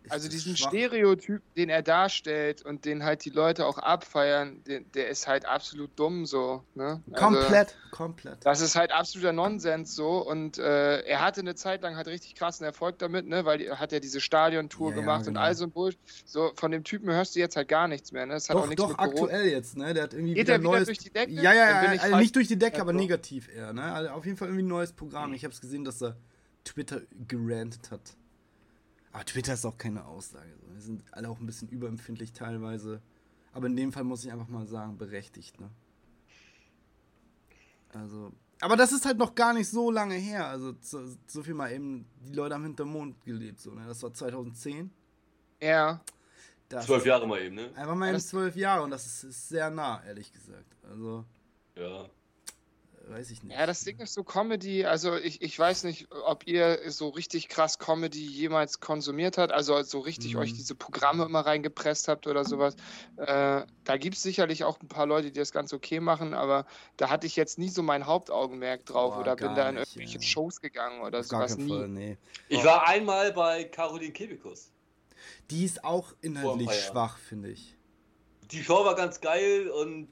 also 0.10 0.30
diesen 0.30 0.58
schwach. 0.58 0.70
Stereotyp, 0.70 1.42
den 1.56 1.70
er 1.70 1.82
darstellt 1.82 2.62
und 2.62 2.86
den 2.86 3.04
halt 3.04 3.26
die 3.26 3.30
Leute 3.30 3.66
auch 3.66 3.78
abfeiern, 3.78 4.64
den, 4.66 4.92
der 4.94 5.10
ist 5.10 5.28
halt 5.28 5.46
absolut 5.46 5.92
dumm 5.98 6.26
so. 6.26 6.64
Ne? 6.76 7.02
Also, 7.12 7.26
komplett, 7.26 7.76
komplett. 7.92 8.46
Das 8.46 8.62
ist 8.62 8.76
halt 8.76 8.92
absoluter 8.92 9.34
Nonsens 9.34 9.96
so 9.96 10.18
und 10.28 10.58
äh, 10.58 11.02
er 11.02 11.22
hatte 11.22 11.42
eine 11.42 11.56
Zeit 11.56 11.82
lang 11.82 11.96
halt 11.96 12.08
richtig 12.08 12.36
krassen 12.36 12.66
Erfolg 12.66 13.00
damit, 13.00 13.28
ne? 13.28 13.46
weil 13.46 13.62
er 13.62 13.80
hat 13.80 13.92
ja 13.92 14.00
diese 14.00 14.22
Stadiontour 14.22 14.92
ja, 14.92 14.96
gemacht 14.96 15.22
ja, 15.22 15.26
genau. 15.28 15.40
und 15.40 15.46
all 15.46 15.56
so 15.56 15.66
ein 15.66 15.72
Bullshit. 15.72 16.00
So 16.26 16.52
von 16.56 16.72
dem 16.72 16.84
Typen 16.84 17.10
hörst 17.10 17.36
du 17.36 17.40
jetzt 17.40 17.56
halt 17.56 17.68
gar 17.68 17.88
nichts 17.88 18.12
mehr. 18.12 18.26
Ne? 18.26 18.34
Das 18.34 18.50
hat 18.50 18.58
doch, 18.58 18.64
auch 18.64 18.68
nichts 18.68 18.84
doch, 18.84 18.98
aktuell 18.98 19.48
jetzt, 19.48 19.78
ne? 19.78 19.94
Der 19.94 20.04
hat 20.04 20.14
irgendwie 20.14 20.34
Geht 20.34 20.48
wieder, 20.48 20.60
wieder 20.60 20.70
neues... 20.70 20.86
durch 20.86 21.00
die 21.00 21.10
Decke? 21.12 21.32
Ja, 21.32 21.54
ja, 21.54 21.94
ja, 21.94 22.02
also 22.02 22.18
nicht 22.18 22.36
durch 22.36 22.48
die 22.48 22.58
Decke, 22.58 22.82
aber 22.82 22.94
negativ 22.94 23.50
eher, 23.54 23.74
ne? 23.74 23.84
Also 23.84 24.10
auf 24.12 24.26
jeden 24.26 24.38
Fall 24.38 24.50
irgendwie 24.50 24.64
ein 24.64 24.68
neues 24.68 24.94
Programm. 24.94 25.34
Ich 25.34 25.44
habe 25.44 25.54
es 25.54 25.62
gesehen, 25.62 25.84
dass 25.84 26.02
er 26.02 26.18
Twitter 26.64 27.02
gerantet 27.28 27.92
hat. 27.92 28.16
Aber 29.14 29.26
Twitter 29.26 29.54
ist 29.54 29.66
auch 29.66 29.78
keine 29.78 30.06
Aussage. 30.06 30.50
Wir 30.68 30.82
sind 30.82 31.04
alle 31.12 31.30
auch 31.30 31.40
ein 31.40 31.46
bisschen 31.46 31.70
überempfindlich 31.70 32.34
teilweise. 32.34 33.02
Aber 33.54 33.68
in 33.68 33.76
dem 33.76 33.94
Fall 33.94 34.04
muss 34.04 34.26
ich 34.26 34.32
einfach 34.32 34.48
mal 34.48 34.66
sagen, 34.66 34.98
berechtigt, 34.98 35.60
ne? 35.60 35.70
Also. 37.90 38.34
Aber 38.60 38.76
das 38.76 38.92
ist 38.92 39.06
halt 39.06 39.20
noch 39.20 39.36
gar 39.36 39.54
nicht 39.54 39.70
so 39.70 39.92
lange 39.92 40.16
her. 40.16 40.48
Also 40.48 40.74
so, 40.82 41.06
so 41.28 41.44
viel 41.44 41.54
mal 41.54 41.72
eben, 41.72 42.08
die 42.28 42.34
Leute 42.34 42.56
haben 42.56 42.64
hinterm 42.64 42.90
Mond 42.90 43.24
gelebt, 43.24 43.60
so, 43.60 43.72
ne? 43.72 43.86
Das 43.86 44.02
war 44.02 44.14
2010. 44.14 44.90
Ja. 45.62 46.02
Das 46.70 46.88
zwölf 46.88 47.06
Jahre 47.06 47.28
mal 47.28 47.40
eben, 47.40 47.56
ne? 47.56 47.72
Einfach 47.76 47.96
mal 47.96 48.10
eben 48.10 48.20
zwölf 48.20 48.56
Jahre 48.56 48.84
und 48.84 48.90
das 48.90 49.06
ist, 49.06 49.24
ist 49.26 49.50
sehr 49.50 49.70
nah, 49.70 50.04
ehrlich 50.04 50.34
gesagt. 50.34 50.76
Also. 50.84 51.24
Ja 51.76 52.10
weiß 53.10 53.32
ich 53.32 53.44
nicht. 53.44 53.58
Ja, 53.58 53.66
das 53.66 53.82
Ding 53.82 54.00
ist 54.00 54.14
so 54.14 54.24
Comedy, 54.24 54.86
also 54.86 55.16
ich, 55.16 55.42
ich 55.42 55.58
weiß 55.58 55.84
nicht, 55.84 56.08
ob 56.26 56.48
ihr 56.48 56.80
so 56.90 57.10
richtig 57.10 57.50
krass 57.50 57.80
Comedy 57.80 58.26
jemals 58.26 58.80
konsumiert 58.80 59.38
habt, 59.38 59.52
also 59.52 59.82
so 59.84 60.00
richtig 60.00 60.34
mhm. 60.34 60.42
euch 60.42 60.54
diese 60.54 60.76
Programme 60.76 61.26
immer 61.26 61.42
reingepresst 61.42 62.08
habt 62.08 62.28
oder 62.28 62.46
sowas. 62.46 62.76
Äh, 63.18 63.66
da 63.84 63.98
gibt 63.98 64.16
es 64.16 64.24
sicherlich 64.24 64.64
auch 64.64 64.80
ein 64.82 64.88
paar 64.88 65.06
Leute, 65.06 65.32
die 65.32 65.40
das 65.40 65.52
ganz 65.52 65.74
okay 65.74 66.00
machen, 66.00 66.34
aber 66.34 66.66
da 66.98 67.10
hatte 67.10 67.28
ich 67.28 67.36
jetzt 67.36 67.58
nie 67.58 67.70
so 67.70 67.84
mein 67.84 68.06
Hauptaugenmerk 68.06 68.86
drauf 68.86 69.16
Boah, 69.16 69.22
oder 69.22 69.36
bin 69.36 69.56
da 69.56 69.70
in 69.70 69.76
nicht, 69.76 69.96
irgendwelche 69.96 70.20
ja. 70.20 70.24
Shows 70.24 70.62
gegangen 70.62 71.02
oder 71.02 71.20
Auf 71.20 71.28
sowas 71.28 71.58
nie. 71.58 71.70
Fall, 71.70 71.88
nee. 71.88 72.18
Ich 72.50 72.64
war 72.64 72.88
einmal 72.88 73.34
bei 73.34 73.64
Caroline 73.66 74.14
Kebekus. 74.14 74.72
Die 75.50 75.66
ist 75.66 75.84
auch 75.84 76.14
inhaltlich 76.22 76.72
schwach, 76.72 77.18
finde 77.18 77.50
ich. 77.50 77.76
Die 78.52 78.64
Show 78.64 78.86
war 78.86 78.96
ganz 78.96 79.20
geil 79.22 79.70
und 79.70 80.10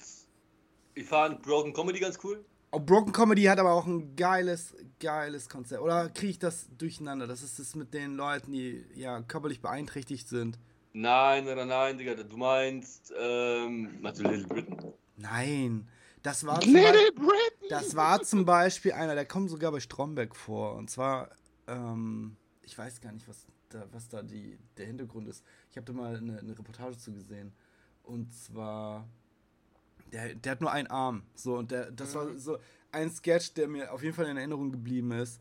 ich 0.94 1.06
fand 1.06 1.42
Broken 1.42 1.74
Comedy 1.74 2.00
ganz 2.00 2.20
cool. 2.24 2.44
Oh, 2.74 2.80
Broken 2.80 3.12
Comedy 3.12 3.44
hat 3.44 3.60
aber 3.60 3.74
auch 3.74 3.86
ein 3.86 4.16
geiles, 4.16 4.74
geiles 5.00 5.50
Konzept. 5.50 5.82
Oder 5.82 6.10
kriege 6.10 6.32
ich 6.32 6.40
das 6.40 6.70
durcheinander? 6.78 7.28
Das 7.28 7.44
ist 7.44 7.60
das 7.60 7.76
mit 7.76 7.94
den 7.94 8.16
Leuten, 8.16 8.54
die 8.54 8.86
ja 8.96 9.22
körperlich 9.24 9.62
beeinträchtigt 9.62 10.30
sind. 10.30 10.58
Nein, 10.94 11.44
nein, 11.44 11.68
nein, 11.68 11.98
Digga. 11.98 12.16
Du 12.16 12.38
meinst, 12.38 13.14
ähm, 13.20 14.00
du 14.02 14.24
Little 14.24 14.48
Britain? 14.48 14.94
Nein. 15.18 15.90
Das 16.24 16.46
war, 16.46 16.62
Little 16.62 17.12
Britain. 17.14 17.68
das 17.70 17.96
war 17.96 18.22
zum 18.22 18.46
Beispiel 18.46 18.94
einer, 18.94 19.16
der 19.16 19.26
kommt 19.26 19.50
sogar 19.50 19.72
bei 19.72 19.82
Stromberg 19.82 20.34
vor. 20.34 20.76
Und 20.76 20.90
zwar, 20.90 21.30
ähm, 21.68 22.38
ich 22.62 22.78
weiß 22.78 23.02
gar 23.02 23.12
nicht, 23.12 23.28
was 23.28 23.48
da, 23.68 23.86
was 23.92 24.08
da 24.08 24.22
die, 24.22 24.58
der 24.78 24.86
Hintergrund 24.86 25.28
ist. 25.28 25.44
Ich 25.72 25.78
habe 25.78 25.86
da 25.86 25.94
mal 25.94 26.16
eine, 26.16 26.40
eine 26.40 26.58
Reportage 26.58 26.98
zu 26.98 27.12
gesehen. 27.12 27.52
Und 28.04 28.34
zwar 28.34 29.10
der, 30.12 30.36
der 30.36 30.52
hat 30.54 30.62
nur 30.62 30.72
einen 30.72 30.88
Arm. 30.88 31.24
So, 31.36 31.58
und 31.58 31.72
der, 31.72 31.92
das 31.92 32.14
mhm. 32.14 32.20
war 32.20 32.28
so 32.38 32.58
ein 32.92 33.12
Sketch, 33.12 33.54
der 33.54 33.68
mir 33.68 33.92
auf 33.94 34.04
jeden 34.04 34.16
Fall 34.16 34.28
in 34.28 34.38
Erinnerung 34.38 34.72
geblieben 34.72 35.12
ist. 35.12 35.40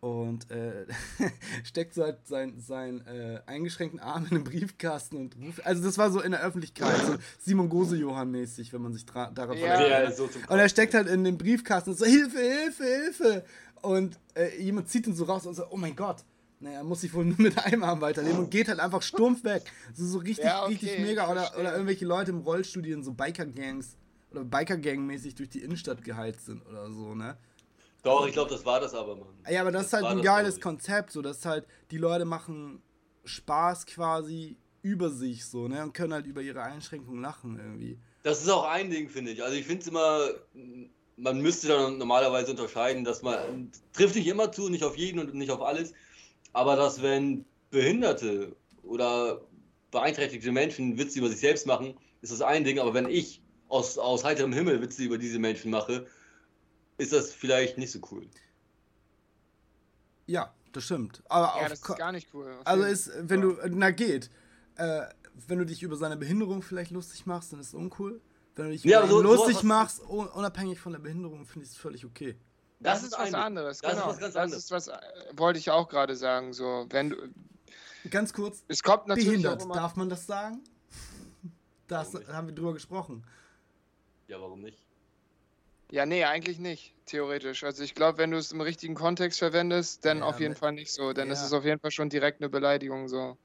Und 0.00 0.48
äh, 0.52 0.86
steckt 1.64 1.94
so 1.94 2.04
halt 2.04 2.24
seinen 2.24 2.60
sein, 2.60 3.04
äh, 3.04 3.40
eingeschränkten 3.46 3.98
Arm 3.98 4.26
in 4.30 4.36
den 4.36 4.44
Briefkasten 4.44 5.16
und 5.16 5.36
ruft. 5.36 5.66
Also, 5.66 5.82
das 5.82 5.98
war 5.98 6.12
so 6.12 6.20
in 6.20 6.30
der 6.30 6.40
Öffentlichkeit, 6.40 6.96
so 7.04 7.16
Simon 7.40 7.68
Gose-Johann-mäßig, 7.68 8.72
wenn 8.72 8.82
man 8.82 8.92
sich 8.92 9.04
darauf 9.04 9.56
ja, 9.56 9.84
ja, 9.84 10.10
so 10.12 10.24
Und 10.24 10.58
er 10.58 10.68
steckt 10.68 10.94
halt 10.94 11.08
in 11.08 11.24
den 11.24 11.36
Briefkasten 11.36 11.90
und 11.90 11.98
so: 11.98 12.04
Hilfe, 12.04 12.38
Hilfe, 12.38 12.84
Hilfe! 12.84 13.44
Und 13.82 14.20
äh, 14.36 14.62
jemand 14.62 14.88
zieht 14.88 15.08
ihn 15.08 15.14
so 15.14 15.24
raus 15.24 15.46
und 15.46 15.56
so: 15.56 15.64
Oh 15.68 15.76
mein 15.76 15.96
Gott, 15.96 16.24
Naja, 16.60 16.82
muss 16.82 17.02
sich 17.02 17.14
wohl 17.14 17.24
nur 17.24 17.40
mit 17.40 17.56
einem 17.58 17.84
Arm 17.84 18.00
weiterleben 18.00 18.38
und 18.38 18.50
geht 18.50 18.68
halt 18.68 18.80
einfach 18.80 19.02
stumpf 19.02 19.44
weg. 19.44 19.62
So, 19.94 20.04
so 20.04 20.18
richtig, 20.18 20.44
ja, 20.44 20.64
okay, 20.64 20.72
richtig 20.72 20.98
mega. 20.98 21.30
Oder, 21.30 21.52
oder 21.58 21.72
irgendwelche 21.72 22.04
Leute 22.04 22.32
im 22.32 22.38
Rollstuhl, 22.40 22.82
die 22.82 22.90
in 22.90 23.04
so 23.04 23.12
Biker-Gangs 23.12 23.96
oder 24.30 24.44
Biker-Gang-mäßig 24.44 25.36
durch 25.36 25.48
die 25.48 25.60
Innenstadt 25.60 26.02
geheizt 26.02 26.46
sind 26.46 26.66
oder 26.66 26.90
so, 26.90 27.14
ne? 27.14 27.36
Doch, 28.02 28.26
ich 28.26 28.32
glaube, 28.32 28.50
das 28.50 28.64
war 28.64 28.80
das 28.80 28.94
aber, 28.94 29.16
Mann. 29.16 29.28
Ja, 29.48 29.60
aber 29.60 29.72
das, 29.72 29.90
das 29.90 30.00
ist 30.00 30.06
halt 30.06 30.18
ein 30.18 30.22
geiles 30.22 30.60
Konzept, 30.60 31.12
so 31.12 31.22
dass 31.22 31.44
halt 31.44 31.66
die 31.90 31.98
Leute 31.98 32.24
machen 32.24 32.82
Spaß 33.24 33.86
quasi 33.86 34.56
über 34.82 35.10
sich 35.10 35.44
so, 35.46 35.68
ne? 35.68 35.82
Und 35.82 35.94
können 35.94 36.12
halt 36.12 36.26
über 36.26 36.40
ihre 36.40 36.62
Einschränkungen 36.62 37.20
lachen 37.20 37.58
irgendwie. 37.58 37.98
Das 38.22 38.42
ist 38.42 38.48
auch 38.48 38.64
ein 38.64 38.90
Ding, 38.90 39.08
finde 39.08 39.32
ich. 39.32 39.42
Also 39.42 39.56
ich 39.56 39.66
finde 39.66 39.82
es 39.82 39.88
immer, 39.88 40.28
man 41.16 41.40
müsste 41.40 41.68
dann 41.68 41.98
normalerweise 41.98 42.50
unterscheiden, 42.50 43.04
dass 43.04 43.22
man 43.22 43.70
trifft 43.92 44.16
nicht 44.16 44.26
immer 44.26 44.50
zu, 44.52 44.68
nicht 44.68 44.84
auf 44.84 44.96
jeden 44.96 45.18
und 45.18 45.34
nicht 45.34 45.50
auf 45.50 45.62
alles, 45.62 45.92
aber 46.58 46.74
dass 46.74 47.00
wenn 47.02 47.44
Behinderte 47.70 48.56
oder 48.82 49.40
beeinträchtigte 49.92 50.50
Menschen 50.50 50.98
Witze 50.98 51.20
über 51.20 51.28
sich 51.28 51.38
selbst 51.38 51.68
machen, 51.68 51.94
ist 52.20 52.32
das 52.32 52.42
ein 52.42 52.64
Ding, 52.64 52.80
aber 52.80 52.94
wenn 52.94 53.08
ich 53.08 53.40
aus, 53.68 53.96
aus 53.96 54.24
heiterem 54.24 54.52
Himmel 54.52 54.82
Witze 54.82 55.04
über 55.04 55.18
diese 55.18 55.38
Menschen 55.38 55.70
mache, 55.70 56.08
ist 56.96 57.12
das 57.12 57.32
vielleicht 57.32 57.78
nicht 57.78 57.92
so 57.92 58.00
cool. 58.10 58.26
Ja, 60.26 60.52
das 60.72 60.82
stimmt. 60.82 61.22
Aber 61.28 61.62
ja, 61.62 61.68
das 61.68 61.78
ist 61.78 61.96
gar 61.96 62.10
nicht 62.10 62.34
cool. 62.34 62.52
Also 62.64 62.84
ist, 62.84 63.12
wenn 63.20 63.40
du, 63.40 63.56
na 63.68 63.92
geht, 63.92 64.28
äh, 64.74 65.02
wenn 65.46 65.58
du 65.58 65.64
dich 65.64 65.84
über 65.84 65.94
seine 65.94 66.16
Behinderung 66.16 66.62
vielleicht 66.62 66.90
lustig 66.90 67.24
machst, 67.24 67.52
dann 67.52 67.60
ist 67.60 67.68
es 67.68 67.74
uncool. 67.74 68.20
Wenn 68.56 68.64
du 68.64 68.72
dich 68.72 68.82
ja, 68.82 69.06
so, 69.06 69.22
lustig 69.22 69.62
machst, 69.62 70.00
unabhängig 70.00 70.80
von 70.80 70.90
der 70.90 70.98
Behinderung, 70.98 71.46
finde 71.46 71.66
ich 71.66 71.70
es 71.70 71.78
völlig 71.78 72.04
okay. 72.04 72.36
Das, 72.80 73.00
das 73.02 73.10
ist 73.10 73.18
was 73.18 73.34
anderes. 73.34 73.78
Das 73.78 73.92
genau. 73.92 74.02
ist 74.04 74.08
was 74.08 74.20
ganz 74.20 74.36
anderes. 74.36 74.66
Das 74.68 74.80
ist 74.82 74.88
was, 74.88 74.88
äh, 74.88 74.98
wollte 75.32 75.58
ich 75.58 75.70
auch 75.70 75.88
gerade 75.88 76.14
sagen. 76.14 76.52
So, 76.52 76.86
wenn 76.90 77.10
du, 77.10 77.16
Ganz 78.10 78.32
kurz. 78.32 78.64
Es 78.68 78.82
kommt 78.82 79.06
natürlich 79.06 79.42
behindert. 79.42 79.64
Darf 79.74 79.96
man 79.96 80.08
das 80.08 80.26
sagen? 80.26 80.62
Das 81.88 82.14
haben 82.28 82.48
wir 82.48 82.54
drüber 82.54 82.74
gesprochen. 82.74 83.24
Ja, 84.28 84.40
warum 84.40 84.60
nicht? 84.60 84.78
Ja, 85.90 86.04
nee, 86.04 86.24
eigentlich 86.24 86.58
nicht, 86.58 86.92
theoretisch. 87.06 87.64
Also 87.64 87.82
ich 87.82 87.94
glaube, 87.94 88.18
wenn 88.18 88.30
du 88.30 88.36
es 88.36 88.52
im 88.52 88.60
richtigen 88.60 88.94
Kontext 88.94 89.38
verwendest, 89.38 90.04
dann 90.04 90.18
ja, 90.18 90.24
auf 90.24 90.38
jeden 90.38 90.54
Fall 90.54 90.72
nicht 90.72 90.92
so. 90.92 91.14
Dann 91.14 91.28
ja. 91.28 91.32
ist 91.32 91.42
es 91.42 91.54
auf 91.54 91.64
jeden 91.64 91.80
Fall 91.80 91.90
schon 91.90 92.10
direkt 92.10 92.42
eine 92.42 92.50
Beleidigung 92.50 93.08
so. 93.08 93.38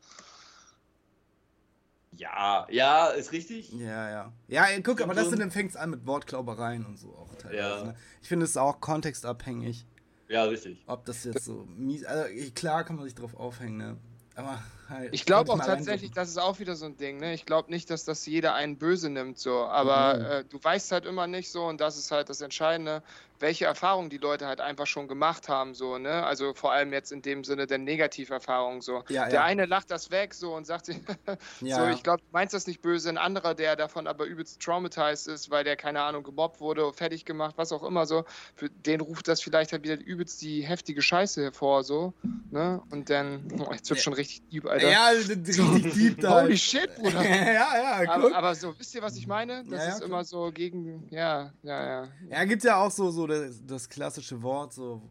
Ja, 2.16 2.68
ja, 2.70 3.08
ist 3.08 3.32
richtig. 3.32 3.72
Ja, 3.74 4.10
ja. 4.10 4.34
Ja, 4.48 4.66
guck, 4.84 5.02
aber 5.02 5.14
das 5.14 5.30
dann 5.30 5.52
fängt 5.52 5.72
es 5.72 5.76
an 5.76 5.90
mit 5.90 6.06
Wortklaubereien 6.06 6.86
und 6.86 6.98
so 6.98 7.10
auch 7.16 7.34
teilweise. 7.36 7.58
Ja. 7.58 7.84
Ne? 7.84 7.96
Ich 8.22 8.28
finde 8.28 8.46
es 8.46 8.56
auch 8.58 8.80
kontextabhängig. 8.80 9.86
Ja, 10.28 10.44
richtig. 10.46 10.84
Ob 10.88 11.06
das 11.06 11.24
jetzt 11.24 11.46
so 11.46 11.66
mies. 11.76 12.06
Also 12.06 12.26
klar 12.56 12.84
kann 12.84 12.96
man 12.96 13.06
sich 13.06 13.16
drauf 13.16 13.36
aufhängen, 13.36 13.78
ne? 13.78 13.98
Aber 14.36 14.62
halt. 14.90 15.14
Ich 15.14 15.26
glaube 15.26 15.52
auch 15.52 15.60
tatsächlich, 15.60 16.12
das 16.12 16.30
ist 16.30 16.38
auch 16.38 16.60
wieder 16.60 16.76
so 16.76 16.86
ein 16.86 16.98
Ding, 16.98 17.20
ne? 17.20 17.34
Ich 17.34 17.46
glaube 17.46 17.72
nicht, 17.72 17.90
dass 17.90 18.06
das 18.06 18.26
jeder 18.26 18.54
einen 18.54 18.78
böse 18.78 19.10
nimmt, 19.10 19.40
so. 19.40 19.64
Aber 19.66 20.18
mhm. 20.18 20.26
äh, 20.26 20.44
du 20.46 20.64
weißt 20.64 20.92
halt 20.92 21.06
immer 21.06 21.28
nicht 21.28 21.52
so 21.52 21.66
und 21.66 21.82
das 21.82 21.98
ist 21.98 22.12
halt 22.12 22.30
das 22.30 22.42
Entscheidende 22.42 23.04
welche 23.44 23.66
Erfahrungen 23.66 24.10
die 24.10 24.18
Leute 24.18 24.48
halt 24.48 24.62
einfach 24.62 24.88
schon 24.88 25.10
gemacht 25.10 25.50
haben, 25.50 25.74
so, 25.74 25.98
ne? 25.98 26.24
Also 26.24 26.54
vor 26.54 26.72
allem 26.72 26.94
jetzt 26.94 27.12
in 27.12 27.22
dem 27.22 27.44
Sinne 27.44 27.68
der 27.68 27.78
Negativerfahrung, 27.78 28.82
so. 28.82 29.04
Ja, 29.10 29.26
der 29.26 29.34
ja. 29.34 29.44
eine 29.44 29.66
lacht 29.66 29.92
das 29.92 30.12
weg, 30.12 30.34
so, 30.34 30.56
und 30.56 30.66
sagt, 30.66 30.88
ja, 31.62 31.76
so, 31.76 31.88
ich 31.88 32.04
glaube, 32.04 32.20
du 32.20 32.28
meinst 32.32 32.54
das 32.54 32.68
nicht 32.68 32.82
böse. 32.82 33.10
Ein 33.10 33.18
anderer, 33.18 33.54
der 33.54 33.76
davon 33.76 34.08
aber 34.08 34.26
übelst 34.26 34.62
traumatized 34.62 35.28
ist, 35.28 35.52
weil 35.52 35.66
der, 35.66 35.76
keine 35.76 36.02
Ahnung, 36.02 36.24
gemobbt 36.24 36.62
wurde, 36.62 36.94
fertig 36.94 37.26
gemacht, 37.26 37.56
was 37.58 37.74
auch 37.74 37.84
immer, 37.84 38.06
so, 38.06 38.24
für 38.56 38.70
den 38.70 39.02
ruft 39.02 39.28
das 39.28 39.42
vielleicht 39.42 39.74
halt 39.74 39.84
wieder 39.84 40.00
übelst 40.00 40.42
die 40.42 40.62
heftige 40.62 41.02
Scheiße 41.02 41.44
hervor, 41.44 41.84
so, 41.84 42.14
ne? 42.50 42.82
Und 42.92 43.10
dann, 43.10 43.46
oh, 43.60 43.74
jetzt 43.74 43.90
wird 43.90 44.00
schon 44.00 44.14
richtig 44.14 44.42
deep, 44.50 44.66
Alter. 44.74 44.90
Ja, 44.90 45.10
richtig 45.10 45.94
deep 45.94 46.20
da. 46.20 46.42
Holy 46.42 46.58
shit, 46.58 46.96
Bruder. 46.96 47.24
ja, 47.30 47.54
ja, 48.02 48.12
aber, 48.12 48.36
aber, 48.36 48.56
so, 48.56 48.74
wisst 48.80 48.96
ihr, 48.96 49.04
was 49.04 49.16
ich 49.16 49.28
meine? 49.28 49.64
Das 49.66 49.96
ist 49.96 50.02
immer 50.02 50.24
so 50.24 50.52
gegen, 50.52 51.08
ja, 51.12 51.54
ja, 51.62 51.86
ja. 51.86 52.10
Ja, 52.28 52.44
gibt 52.46 52.64
ja 52.64 52.78
auch 52.78 52.90
so, 52.90 53.12
so 53.12 53.28
das, 53.28 53.64
das 53.64 53.88
klassische 53.88 54.42
Wort 54.42 54.74
so 54.74 55.02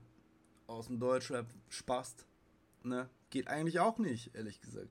aus 0.67 0.89
dem 0.89 0.99
Deutschrap 0.99 1.47
spast, 1.69 2.27
ne? 2.83 3.09
Geht 3.31 3.47
eigentlich 3.47 3.79
auch 3.79 3.99
nicht, 3.99 4.35
ehrlich 4.35 4.61
gesagt. 4.61 4.89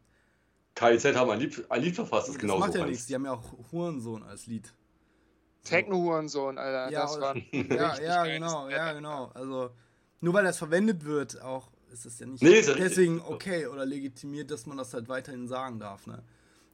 KIZ 0.75 1.15
haben 1.15 1.29
ein 1.31 1.39
Lied, 1.41 1.65
ein 1.69 1.81
Lied 1.81 1.95
verfasst, 1.95 2.29
das, 2.29 2.35
das 2.35 2.41
genau 2.41 2.57
macht 2.57 2.73
ja 2.73 2.85
nichts, 2.85 3.07
die 3.07 3.15
haben 3.15 3.25
ja 3.25 3.33
auch 3.33 3.43
Hurensohn 3.73 4.23
als 4.23 4.47
Lied. 4.47 4.73
Techno-Hurensohn, 5.65 6.57
Alter, 6.57 6.91
ja, 6.93 7.01
das 7.01 7.19
war. 7.19 7.35
ja, 7.51 7.99
ja, 7.99 8.25
genau, 8.25 8.69
ja, 8.69 8.93
genau. 8.93 9.31
Also, 9.33 9.71
nur 10.21 10.33
weil 10.33 10.45
das 10.45 10.57
verwendet 10.57 11.03
wird, 11.03 11.41
auch 11.41 11.69
ist 11.91 12.05
es 12.05 12.19
ja 12.19 12.25
nicht 12.25 12.41
nee, 12.41 12.61
deswegen 12.61 13.21
okay 13.21 13.67
oder 13.67 13.85
legitimiert, 13.85 14.49
dass 14.51 14.65
man 14.65 14.77
das 14.77 14.93
halt 14.93 15.09
weiterhin 15.09 15.47
sagen 15.47 15.79
darf, 15.79 16.07
ne? 16.07 16.23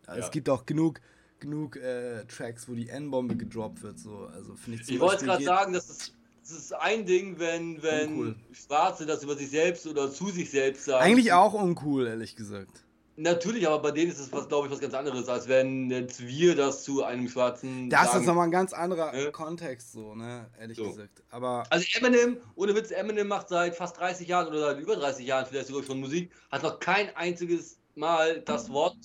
Ja. 0.07 0.15
Es 0.15 0.31
gibt 0.31 0.49
auch 0.49 0.65
genug 0.65 1.01
genug 1.39 1.75
äh, 1.75 2.25
Tracks, 2.25 2.67
wo 2.67 2.73
die 2.73 2.89
N-Bombe 2.89 3.35
gedroppt 3.35 3.83
wird. 3.83 3.99
So. 3.99 4.29
Also, 4.33 4.55
ich 4.67 4.89
ich 4.89 4.99
wollte 4.99 5.25
gerade 5.25 5.43
sagen, 5.43 5.73
das 5.73 5.89
ist, 5.89 6.13
das 6.41 6.51
ist 6.51 6.73
ein 6.73 7.05
Ding, 7.05 7.37
wenn, 7.39 7.81
wenn 7.83 8.09
uncool. 8.11 8.35
Schwarze 8.51 9.05
das 9.05 9.23
über 9.23 9.35
sich 9.35 9.49
selbst 9.49 9.85
oder 9.85 10.11
zu 10.11 10.29
sich 10.29 10.49
selbst 10.49 10.85
sagen. 10.85 11.03
Eigentlich 11.03 11.33
auch 11.33 11.53
uncool, 11.53 12.07
ehrlich 12.07 12.35
gesagt. 12.35 12.83
Natürlich, 13.19 13.67
aber 13.67 13.81
bei 13.81 13.91
denen 13.91 14.11
ist 14.11 14.19
es, 14.19 14.29
glaube 14.29 14.67
ich, 14.67 14.71
was 14.71 14.79
ganz 14.79 14.93
anderes, 14.93 15.27
als 15.27 15.47
wenn 15.47 15.89
jetzt 15.89 16.25
wir 16.25 16.55
das 16.55 16.83
zu 16.83 17.03
einem 17.03 17.27
Schwarzen. 17.27 17.89
Das 17.89 18.11
sagen. 18.11 18.21
ist 18.21 18.27
nochmal 18.27 18.45
ein 18.45 18.51
ganz 18.51 18.73
anderer 18.73 19.11
ne? 19.11 19.31
Kontext, 19.31 19.91
so, 19.91 20.15
ne? 20.15 20.49
Ehrlich 20.59 20.77
so. 20.77 20.85
gesagt. 20.85 21.23
Aber 21.31 21.63
also 21.69 21.85
Eminem, 21.97 22.37
ohne 22.55 22.75
Witz, 22.75 22.91
Eminem 22.91 23.27
macht 23.27 23.49
seit 23.49 23.75
fast 23.75 23.97
30 23.97 24.27
Jahren 24.27 24.47
oder 24.47 24.59
seit 24.59 24.79
über 24.79 24.95
30 24.95 25.25
Jahren 25.25 25.45
vielleicht 25.47 25.67
sogar 25.67 25.83
schon 25.83 25.99
Musik, 25.99 26.31
hat 26.51 26.63
noch 26.63 26.79
kein 26.79 27.13
einziges 27.15 27.79
Mal 27.95 28.41
das 28.41 28.69
Wort 28.69 28.95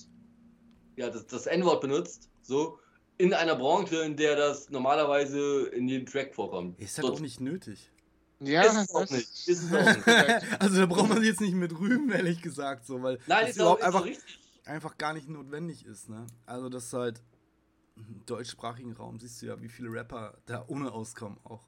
ja, 0.95 1.09
das, 1.09 1.25
das 1.27 1.45
N-Wort 1.45 1.81
benutzt, 1.81 2.29
so, 2.41 2.79
in 3.17 3.33
einer 3.33 3.55
Branche, 3.55 3.97
in 3.97 4.15
der 4.15 4.35
das 4.35 4.69
normalerweise 4.69 5.67
in 5.67 5.87
jedem 5.87 6.05
Track 6.05 6.33
vorkommt. 6.33 6.79
Ist 6.79 6.97
halt 6.97 7.07
auch 7.07 7.19
nicht 7.19 7.39
nötig. 7.39 7.91
Ja, 8.45 8.61
ist 8.65 8.75
es 8.75 8.95
auch 8.95 9.09
nicht. 9.09 9.47
Ist 9.47 9.63
es 9.63 9.73
auch 9.73 9.95
nicht. 9.95 10.61
also 10.61 10.79
da 10.79 10.85
braucht 10.85 11.09
man 11.09 11.19
sich 11.19 11.27
jetzt 11.27 11.41
nicht 11.41 11.55
mit 11.55 11.77
rühmen, 11.77 12.11
ehrlich 12.11 12.41
gesagt, 12.41 12.85
so, 12.85 13.01
weil 13.01 13.19
Nein, 13.27 13.47
ist 13.47 13.55
überhaupt 13.57 13.83
einfach, 13.83 14.05
einfach 14.65 14.97
gar 14.97 15.13
nicht 15.13 15.27
notwendig 15.29 15.85
ist, 15.85 16.09
ne? 16.09 16.25
Also 16.45 16.69
das 16.69 16.85
ist 16.85 16.93
halt 16.93 17.21
im 17.95 18.25
deutschsprachigen 18.25 18.93
Raum 18.93 19.19
siehst 19.19 19.41
du 19.41 19.47
ja, 19.47 19.61
wie 19.61 19.69
viele 19.69 19.91
Rapper 19.91 20.37
da 20.45 20.65
ohne 20.67 20.91
auskommen 20.91 21.39
auch. 21.43 21.67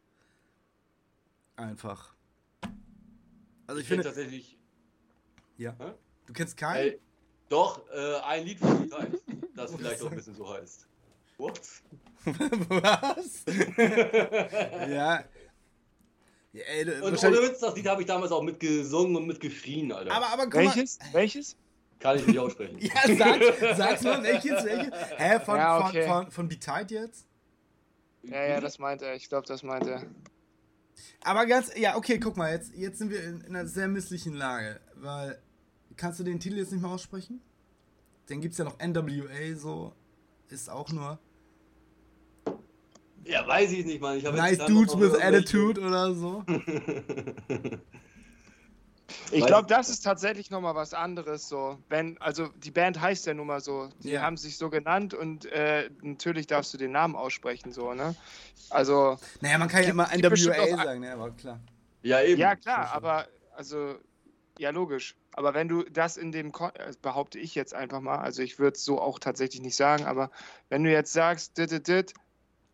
Einfach. 1.56 2.16
Also 3.68 3.80
ich, 3.80 3.84
ich 3.84 3.88
finde 3.88 4.04
tatsächlich. 4.04 4.58
Ja. 5.58 5.76
Hä? 5.78 5.94
Du 6.26 6.34
kennst 6.34 6.58
keinen? 6.58 6.96
Doch, 7.50 7.88
äh, 7.90 8.20
ein 8.22 8.46
Lied 8.46 8.60
von 8.60 8.82
Details, 8.82 9.22
das 9.56 9.72
vielleicht 9.76 10.02
auch 10.02 10.10
ein 10.10 10.18
bisschen 10.18 10.36
so 10.36 10.52
heißt. 10.52 10.88
What? 11.38 11.62
Was? 12.26 13.44
ja. 14.90 15.24
Ja 16.56 16.64
ey, 16.64 17.02
und 17.02 17.24
ohne 17.24 17.42
Witz, 17.42 17.60
das 17.60 17.76
Lied 17.76 17.88
habe 17.88 18.02
ich 18.02 18.08
damals 18.08 18.32
auch 18.32 18.42
mitgesungen 18.42 19.16
und 19.16 19.28
mitgeschrien, 19.28 19.92
Alter. 19.92 20.12
Aber, 20.12 20.28
aber 20.28 20.54
welches? 20.54 21.00
Mal. 21.00 21.14
Welches? 21.14 21.58
Kann 22.00 22.18
ich 22.18 22.28
nicht 22.28 22.40
aussprechen. 22.40 22.78
ja, 22.80 23.16
sag, 23.16 23.78
sag's 23.78 24.04
mal, 24.04 24.24
welches, 24.24 24.64
welches? 24.66 24.94
Hä, 25.18 25.40
von, 25.40 25.58
ja, 25.58 25.88
okay. 25.88 26.08
von, 26.08 26.24
von, 26.24 26.32
von 26.32 26.48
Betide 26.48 26.96
jetzt? 26.96 27.26
Ja, 28.24 28.44
ja, 28.44 28.60
das 28.60 28.80
meint 28.80 29.02
er. 29.02 29.16
Ich 29.16 29.30
glaube, 29.30 29.48
das 29.48 29.64
meint 29.64 29.88
er. 29.88 30.04
Aber 31.24 31.46
ganz, 31.46 31.72
ja, 31.78 31.96
okay, 31.96 32.20
guck 32.20 32.38
mal, 32.38 32.52
jetzt, 32.52 32.74
jetzt 32.76 33.00
sind 33.00 33.12
wir 33.12 33.24
in, 33.24 33.42
in 33.42 33.56
einer 33.56 33.68
sehr 33.68 33.88
misslichen 33.88 34.34
Lage, 34.34 34.80
weil 34.96 35.40
Kannst 35.98 36.20
du 36.20 36.24
den 36.24 36.40
Titel 36.40 36.58
jetzt 36.58 36.72
nicht 36.72 36.82
mehr 36.82 36.92
aussprechen? 36.92 37.42
Dann 38.28 38.42
gibt 38.42 38.54
es 38.54 38.58
ja 38.58 38.66
noch 38.66 38.78
NWA, 38.80 39.56
so. 39.56 39.94
Ist 40.50 40.70
auch 40.70 40.92
nur. 40.92 41.20
Ja, 43.26 43.48
weiß 43.48 43.72
ich 43.72 43.86
nicht, 43.86 44.02
Mann. 44.02 44.18
Ich 44.18 44.24
nice 44.24 44.60
Dudes 44.60 44.98
with 45.00 45.20
Attitude 45.20 45.82
oder 45.82 46.14
so. 46.14 46.44
ich 49.32 49.46
glaube, 49.46 49.68
das 49.68 49.90
ist 49.90 50.02
tatsächlich 50.02 50.52
nochmal 50.52 50.76
was 50.76 50.94
anderes. 50.94 51.50
So. 51.50 51.80
Wenn, 51.90 52.22
also 52.22 52.50
die 52.64 52.70
Band 52.70 53.02
heißt 53.02 53.26
ja 53.26 53.34
nun 53.34 53.48
mal 53.48 53.62
so. 53.62 53.90
Die 54.04 54.12
ja. 54.12 54.22
haben 54.22 54.38
sich 54.38 54.58
so 54.58 54.70
genannt 54.70 55.16
und 55.16 55.46
äh, 55.48 55.90
natürlich 56.02 56.46
darfst 56.46 56.72
du 56.76 56.78
den 56.78 56.92
Namen 56.92 57.16
aussprechen, 57.16 57.72
so, 57.72 57.94
ne? 57.94 58.16
Also. 58.70 59.18
Naja, 59.42 59.58
man 59.58 59.70
kann 59.70 59.84
ja 59.84 59.90
immer 59.90 60.08
NWA 60.16 60.36
sagen, 60.38 61.00
ne? 61.00 61.12
Aber 61.12 61.32
klar. 61.32 61.60
Ja, 62.04 62.22
eben. 62.22 62.40
Ja, 62.40 62.56
klar, 62.56 62.92
aber 62.94 63.28
also 63.56 63.96
ja, 64.60 64.70
logisch. 64.70 65.16
Aber 65.34 65.54
wenn 65.54 65.68
du 65.68 65.84
das 65.84 66.16
in 66.16 66.32
dem, 66.32 66.52
Kon 66.52 66.70
äh, 66.76 66.94
behaupte 67.02 67.40
ich 67.40 67.56
jetzt 67.56 67.74
einfach 67.74 68.00
mal, 68.00 68.20
also 68.20 68.42
ich 68.42 68.58
würde 68.60 68.76
es 68.76 68.86
so 68.86 69.02
auch 69.02 69.20
tatsächlich 69.20 69.62
nicht 69.62 69.76
sagen, 69.76 70.06
aber 70.06 70.32
wenn 70.70 70.84
du 70.84 70.92
jetzt 70.92 71.12
sagst, 71.12 71.58
dit, 71.58 71.72
dit, 71.72 71.88
dit, 71.88 72.14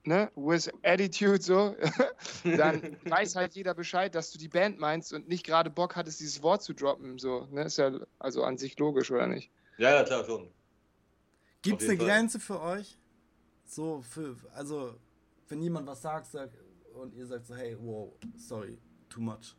ne, 0.06 0.32
with 0.36 0.70
attitude 0.84 1.42
so, 1.42 1.76
dann 2.44 2.98
weiß 3.06 3.36
halt 3.36 3.54
jeder 3.54 3.74
Bescheid, 3.74 4.14
dass 4.16 4.32
du 4.32 4.38
die 4.38 4.48
Band 4.48 4.80
meinst 4.80 5.14
und 5.14 5.28
nicht 5.28 5.46
gerade 5.46 5.70
Bock 5.70 5.96
hattest, 5.96 6.20
dieses 6.20 6.42
Wort 6.42 6.64
zu 6.64 6.74
droppen, 6.74 7.18
so, 7.18 7.48
ne, 7.52 7.64
ist 7.64 7.78
ja 7.78 7.92
also 8.20 8.44
an 8.44 8.58
sich 8.58 8.78
logisch, 8.80 9.12
oder 9.12 9.28
nicht? 9.28 9.52
Ja, 9.78 9.92
ja, 9.92 10.04
klar, 10.04 10.26
schon. 10.26 10.50
Gibt 11.62 11.82
es 11.82 11.90
eine 11.90 11.98
Fall. 11.98 12.08
Grenze 12.08 12.40
für 12.40 12.62
euch? 12.62 12.98
So, 13.66 14.02
für, 14.02 14.36
also, 14.54 14.96
wenn 15.48 15.62
jemand 15.62 15.88
was 15.88 16.02
sagt, 16.02 16.28
sagt 16.28 16.56
und 16.94 17.14
ihr 17.16 17.26
sagt 17.26 17.46
so, 17.46 17.56
hey, 17.56 17.78
wow, 17.80 18.12
sorry, 18.36 18.78
too 19.10 19.22
much. 19.22 19.56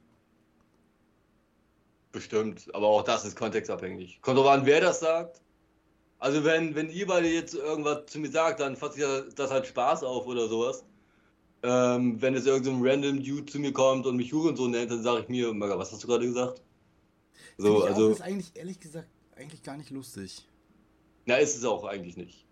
bestimmt. 2.13 2.73
Aber 2.75 2.87
auch 2.87 3.03
das 3.03 3.25
ist 3.25 3.37
kontextabhängig. 3.37 4.21
Kommt 4.21 4.39
doch 4.39 4.51
an, 4.51 4.67
wer 4.67 4.81
das 4.81 5.01
sagt. 5.01 5.41
Also 6.23 6.45
wenn, 6.45 6.77
wenn 6.77 6.89
ihr 6.89 7.09
beide 7.09 7.27
jetzt 7.27 7.53
irgendwas 7.53 8.07
zu 8.07 8.21
mir 8.21 8.31
sagt, 8.31 8.61
dann 8.61 8.77
fasst 8.77 8.97
ich 8.97 9.05
das 9.35 9.51
halt 9.51 9.67
Spaß 9.67 10.05
auf 10.05 10.25
oder 10.29 10.47
sowas. 10.47 10.85
Ähm, 11.65 12.23
wenn 12.23 12.37
es 12.37 12.47
irgendein 12.47 12.79
so 12.79 12.85
random 12.85 13.25
Dude 13.25 13.47
zu 13.47 13.59
mir 13.59 13.73
kommt 13.73 14.07
und 14.07 14.17
mich 14.17 14.33
Hurensohn 14.33 14.71
nennt, 14.71 14.93
dann 14.93 15.03
sage 15.03 15.23
ich 15.23 15.29
mir, 15.29 15.53
Maga, 15.53 15.77
was 15.77 15.91
hast 15.91 16.05
du 16.05 16.07
gerade 16.07 16.25
gesagt? 16.25 16.63
So, 17.59 17.83
also. 17.83 18.11
Das 18.11 18.21
ist 18.21 18.25
eigentlich, 18.25 18.53
ehrlich 18.55 18.79
gesagt, 18.79 19.09
eigentlich 19.35 19.65
gar 19.65 19.77
nicht 19.77 19.91
lustig. 19.91 20.47
Na, 21.27 21.39
ist 21.39 21.57
es 21.57 21.65
auch 21.65 21.85
eigentlich 21.85 22.17
nicht. 22.17 22.47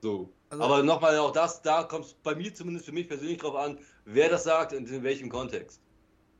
So. 0.00 0.32
Also, 0.50 0.64
Aber 0.64 0.82
nochmal, 0.82 1.16
auch 1.18 1.30
das, 1.30 1.62
da 1.62 1.84
kommt 1.84 2.06
es 2.06 2.14
bei 2.14 2.34
mir 2.34 2.52
zumindest 2.52 2.86
für 2.86 2.92
mich 2.92 3.06
persönlich 3.06 3.38
drauf 3.38 3.54
an, 3.54 3.78
wer 4.06 4.28
das 4.28 4.42
sagt 4.42 4.72
und 4.72 4.90
in 4.90 5.04
welchem 5.04 5.28
Kontext. 5.28 5.80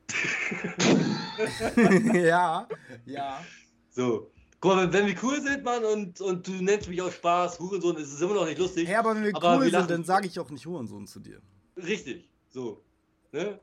ja, 2.15 2.67
ja. 3.07 3.45
So. 3.91 4.32
Guck 4.63 4.77
mal, 4.77 4.93
wenn, 4.93 5.09
wir 5.09 5.17
cool 5.25 5.43
sind, 5.43 5.65
Mann, 5.65 5.85
und, 5.85 6.21
und 6.21 6.47
du 6.47 6.53
nennst 6.53 6.89
mich 6.89 7.03
auch 7.03 7.11
Spaß, 7.11 7.59
Hurensohn, 7.59 7.97
ist 7.97 8.13
es 8.13 8.21
immer 8.21 8.35
noch 8.35 8.47
nicht 8.47 8.59
lustig. 8.59 8.89
Ja, 8.89 9.01
aber 9.01 9.17
wenn 9.17 9.25
wir 9.25 9.35
aber 9.35 9.57
cool 9.57 9.65
wir 9.65 9.71
sind, 9.73 9.91
dann 9.91 10.05
sage 10.05 10.29
ich 10.29 10.39
auch 10.39 10.49
nicht 10.51 10.65
Hurensohn 10.65 11.05
zu 11.09 11.19
dir. 11.19 11.43
Richtig, 11.77 12.31
so. 12.49 12.81
Ne? 13.33 13.59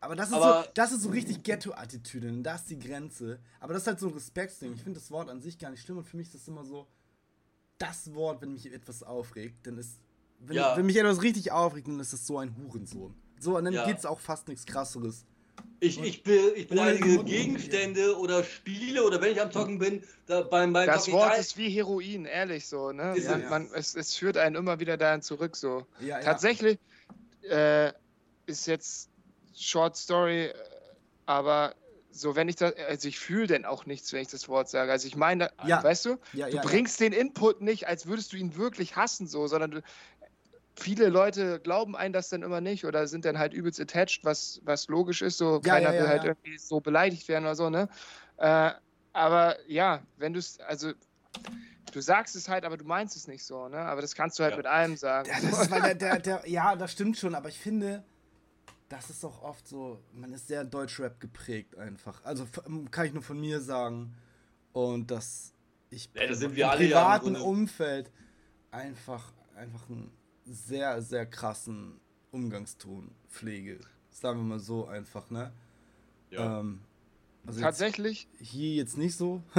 Aber 0.00 0.16
das 0.16 0.30
ist 0.30 0.34
aber 0.34 0.62
so, 0.62 0.70
das 0.72 0.92
ist 0.92 1.02
so 1.02 1.10
richtig 1.10 1.42
Ghetto-Attitüde, 1.42 2.32
da 2.40 2.54
ist 2.54 2.64
die 2.70 2.78
Grenze. 2.78 3.40
Aber 3.60 3.74
das 3.74 3.82
ist 3.82 3.88
halt 3.88 4.00
so 4.00 4.06
ein 4.06 4.14
Respektsding. 4.14 4.72
Ich 4.72 4.82
finde 4.82 4.98
das 5.00 5.10
Wort 5.10 5.28
an 5.28 5.42
sich 5.42 5.58
gar 5.58 5.70
nicht 5.70 5.82
schlimm 5.82 5.98
und 5.98 6.04
für 6.04 6.16
mich 6.16 6.28
ist 6.28 6.36
das 6.36 6.48
immer 6.48 6.64
so, 6.64 6.86
das 7.76 8.14
Wort, 8.14 8.40
wenn 8.40 8.54
mich 8.54 8.72
etwas 8.72 9.02
aufregt, 9.02 9.66
dann 9.66 9.76
ist, 9.76 10.00
wenn, 10.38 10.56
ja. 10.56 10.74
wenn 10.78 10.86
mich 10.86 10.96
etwas 10.96 11.20
richtig 11.20 11.52
aufregt, 11.52 11.88
dann 11.88 12.00
ist 12.00 12.14
es 12.14 12.26
so 12.26 12.38
ein 12.38 12.56
Hurensohn. 12.56 13.14
So, 13.38 13.58
und 13.58 13.66
dann 13.66 13.74
ja. 13.74 13.86
es 13.86 14.06
auch 14.06 14.18
fast 14.18 14.48
nichts 14.48 14.64
krasseres. 14.64 15.26
Ich, 15.80 16.00
ich, 16.00 16.22
be, 16.22 16.52
ich 16.54 16.68
beleidige 16.68 17.24
Gegenstände 17.24 18.16
oder 18.16 18.44
Spiele 18.44 19.02
oder 19.02 19.20
wenn 19.20 19.32
ich 19.32 19.40
am 19.40 19.50
Zocken 19.50 19.78
bin, 19.78 20.04
da 20.26 20.42
beim, 20.42 20.72
beim 20.72 20.86
Das 20.86 21.10
Wort 21.10 21.36
ist 21.36 21.56
wie 21.56 21.68
Heroin, 21.68 22.24
ehrlich 22.24 22.68
so, 22.68 22.92
ne? 22.92 23.14
Ja, 23.18 23.36
man, 23.50 23.68
es, 23.74 23.96
es 23.96 24.14
führt 24.14 24.36
einen 24.36 24.54
immer 24.54 24.78
wieder 24.78 24.96
dahin 24.96 25.22
zurück 25.22 25.56
so. 25.56 25.84
Ja, 26.00 26.20
Tatsächlich 26.20 26.78
äh, 27.42 27.92
ist 28.46 28.66
jetzt 28.66 29.10
Short 29.56 29.96
Story, 29.96 30.46
äh, 30.46 30.54
aber 31.26 31.74
so, 32.12 32.36
wenn 32.36 32.48
ich 32.48 32.56
das, 32.56 32.74
also 32.88 33.08
ich 33.08 33.18
fühle 33.18 33.46
denn 33.46 33.64
auch 33.64 33.86
nichts, 33.86 34.12
wenn 34.12 34.22
ich 34.22 34.28
das 34.28 34.48
Wort 34.48 34.68
sage. 34.68 34.92
Also 34.92 35.08
ich 35.08 35.16
meine, 35.16 35.50
ja. 35.66 35.82
weißt 35.82 36.04
du, 36.04 36.18
ja, 36.32 36.48
du 36.48 36.56
ja, 36.56 36.62
bringst 36.62 37.00
den 37.00 37.12
Input 37.12 37.60
nicht, 37.60 37.88
als 37.88 38.06
würdest 38.06 38.32
du 38.32 38.36
ihn 38.36 38.56
wirklich 38.56 38.96
hassen, 38.96 39.26
so, 39.26 39.46
sondern 39.46 39.70
du, 39.70 39.82
viele 40.76 41.08
Leute 41.08 41.60
glauben 41.60 41.96
einen 41.96 42.12
das 42.12 42.28
dann 42.28 42.42
immer 42.42 42.60
nicht 42.60 42.84
oder 42.84 43.06
sind 43.06 43.24
dann 43.24 43.38
halt 43.38 43.52
übelst 43.52 43.80
attached, 43.80 44.24
was, 44.24 44.60
was 44.64 44.88
logisch 44.88 45.22
ist, 45.22 45.38
so 45.38 45.60
keiner 45.60 45.92
will 45.92 46.08
halt 46.08 46.24
irgendwie 46.24 46.58
so 46.58 46.80
beleidigt 46.80 47.28
werden 47.28 47.44
oder 47.44 47.54
so, 47.54 47.70
ne? 47.70 47.88
Äh, 48.38 48.72
aber 49.12 49.56
ja, 49.68 50.02
wenn 50.16 50.32
du 50.32 50.38
es, 50.38 50.58
also 50.60 50.92
du 51.92 52.00
sagst 52.00 52.34
es 52.36 52.48
halt, 52.48 52.64
aber 52.64 52.76
du 52.76 52.84
meinst 52.84 53.16
es 53.16 53.28
nicht 53.28 53.44
so, 53.44 53.68
ne? 53.68 53.78
Aber 53.78 54.00
das 54.00 54.14
kannst 54.14 54.38
du 54.38 54.44
halt 54.44 54.56
mit 54.56 54.66
allem 54.66 54.96
sagen. 54.96 55.28
Ja, 55.28 55.50
das, 55.50 55.68
der, 55.68 55.94
der, 55.94 56.18
der, 56.18 56.48
ja, 56.48 56.76
das 56.76 56.92
stimmt 56.92 57.18
schon, 57.18 57.34
aber 57.34 57.50
ich 57.50 57.58
finde, 57.58 58.04
das 58.88 59.10
ist 59.10 59.24
auch 59.24 59.42
oft 59.42 59.66
so, 59.66 60.02
man 60.12 60.32
ist 60.32 60.48
sehr 60.48 60.64
Deutschrap 60.64 61.20
geprägt 61.20 61.76
einfach. 61.76 62.22
Also 62.24 62.46
kann 62.90 63.06
ich 63.06 63.12
nur 63.12 63.22
von 63.22 63.40
mir 63.40 63.60
sagen. 63.60 64.14
Und 64.72 65.10
dass 65.10 65.52
ich 65.90 66.10
ja, 66.14 66.26
das 66.26 66.38
sind 66.38 66.56
wir 66.56 66.64
im 66.64 66.70
alle 66.70 66.86
privaten 66.86 67.34
ja 67.34 67.40
Umfeld 67.40 68.10
einfach, 68.70 69.32
einfach 69.54 69.88
einen 69.88 70.10
sehr, 70.44 71.02
sehr 71.02 71.26
krassen 71.26 72.00
Umgangston 72.30 73.10
pflege. 73.28 73.80
Sagen 74.10 74.40
wir 74.40 74.44
mal 74.44 74.58
so 74.58 74.86
einfach, 74.86 75.30
ne? 75.30 75.52
Ja. 76.30 76.60
Ähm, 76.60 76.80
also 77.46 77.60
Tatsächlich? 77.60 78.28
Hier 78.40 78.74
jetzt 78.74 78.96
nicht 78.96 79.16
so. 79.16 79.42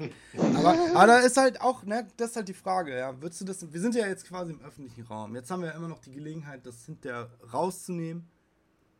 aber, 0.38 0.76
aber 0.94 1.06
da 1.06 1.18
ist 1.18 1.36
halt 1.36 1.60
auch, 1.60 1.84
ne, 1.84 2.06
das 2.16 2.30
ist 2.30 2.36
halt 2.36 2.48
die 2.48 2.54
Frage, 2.54 2.96
ja. 2.96 3.20
Würdest 3.20 3.40
du 3.40 3.44
das, 3.44 3.72
wir 3.72 3.80
sind 3.80 3.94
ja 3.94 4.06
jetzt 4.06 4.26
quasi 4.26 4.52
im 4.52 4.60
öffentlichen 4.62 5.02
Raum. 5.02 5.34
Jetzt 5.34 5.50
haben 5.50 5.62
wir 5.62 5.70
ja 5.70 5.74
immer 5.74 5.88
noch 5.88 6.00
die 6.00 6.12
Gelegenheit, 6.12 6.64
das 6.64 6.86
hinterher 6.86 7.30
rauszunehmen. 7.52 8.28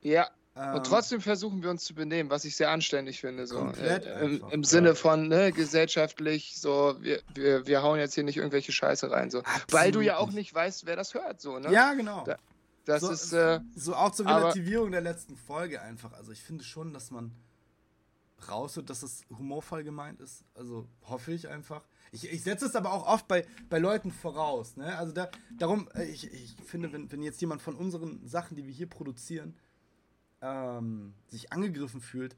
Ja. 0.03 0.29
Ähm, 0.56 0.74
und 0.74 0.86
trotzdem 0.86 1.20
versuchen 1.20 1.62
wir 1.62 1.70
uns 1.70 1.84
zu 1.84 1.94
benehmen, 1.94 2.30
was 2.30 2.44
ich 2.44 2.56
sehr 2.56 2.70
anständig 2.70 3.20
finde. 3.20 3.46
So. 3.46 3.58
Komplett 3.58 4.04
äh, 4.04 4.24
Im, 4.24 4.44
Im, 4.50 4.64
Sinne 4.64 4.94
von 4.94 5.28
ne, 5.28 5.52
gesellschaftlich, 5.52 6.56
so, 6.56 6.96
wir, 7.00 7.20
wir, 7.34 7.66
wir 7.66 7.82
hauen 7.82 7.98
jetzt 7.98 8.14
hier 8.14 8.24
nicht 8.24 8.36
irgendwelche 8.36 8.72
Scheiße 8.72 9.10
rein. 9.10 9.30
So. 9.30 9.42
Weil 9.70 9.92
du 9.92 10.00
ja 10.00 10.16
auch 10.16 10.30
nicht 10.32 10.52
weißt, 10.52 10.86
wer 10.86 10.96
das 10.96 11.14
hört. 11.14 11.40
So, 11.40 11.58
ne? 11.58 11.72
Ja, 11.72 11.94
genau. 11.94 12.24
Da, 12.24 12.36
das 12.84 13.02
so, 13.02 13.10
ist. 13.10 13.32
Äh, 13.32 13.60
so 13.76 13.94
auch 13.94 14.10
zur 14.10 14.26
Relativierung 14.26 14.88
aber, 14.88 15.00
der 15.00 15.12
letzten 15.12 15.36
Folge 15.36 15.80
einfach. 15.82 16.12
Also 16.14 16.32
ich 16.32 16.42
finde 16.42 16.64
schon, 16.64 16.92
dass 16.92 17.10
man 17.10 17.32
raushört, 18.48 18.90
dass 18.90 19.02
es 19.02 19.22
humorvoll 19.30 19.84
gemeint 19.84 20.20
ist. 20.20 20.44
Also 20.54 20.88
hoffe 21.02 21.32
ich 21.32 21.48
einfach. 21.48 21.86
Ich, 22.12 22.30
ich 22.30 22.42
setze 22.42 22.66
es 22.66 22.74
aber 22.74 22.92
auch 22.92 23.06
oft 23.06 23.28
bei, 23.28 23.46
bei 23.68 23.78
Leuten 23.78 24.10
voraus. 24.10 24.76
Ne? 24.76 24.96
Also 24.98 25.12
da, 25.12 25.30
darum, 25.58 25.88
äh, 25.94 26.04
ich, 26.04 26.32
ich 26.32 26.56
finde, 26.66 26.92
wenn, 26.92 27.10
wenn 27.12 27.22
jetzt 27.22 27.40
jemand 27.40 27.62
von 27.62 27.76
unseren 27.76 28.26
Sachen, 28.26 28.56
die 28.56 28.66
wir 28.66 28.72
hier 28.72 28.88
produzieren, 28.88 29.56
ähm, 30.42 31.14
sich 31.29 31.53
angegriffen 31.53 32.00
fühlt, 32.00 32.37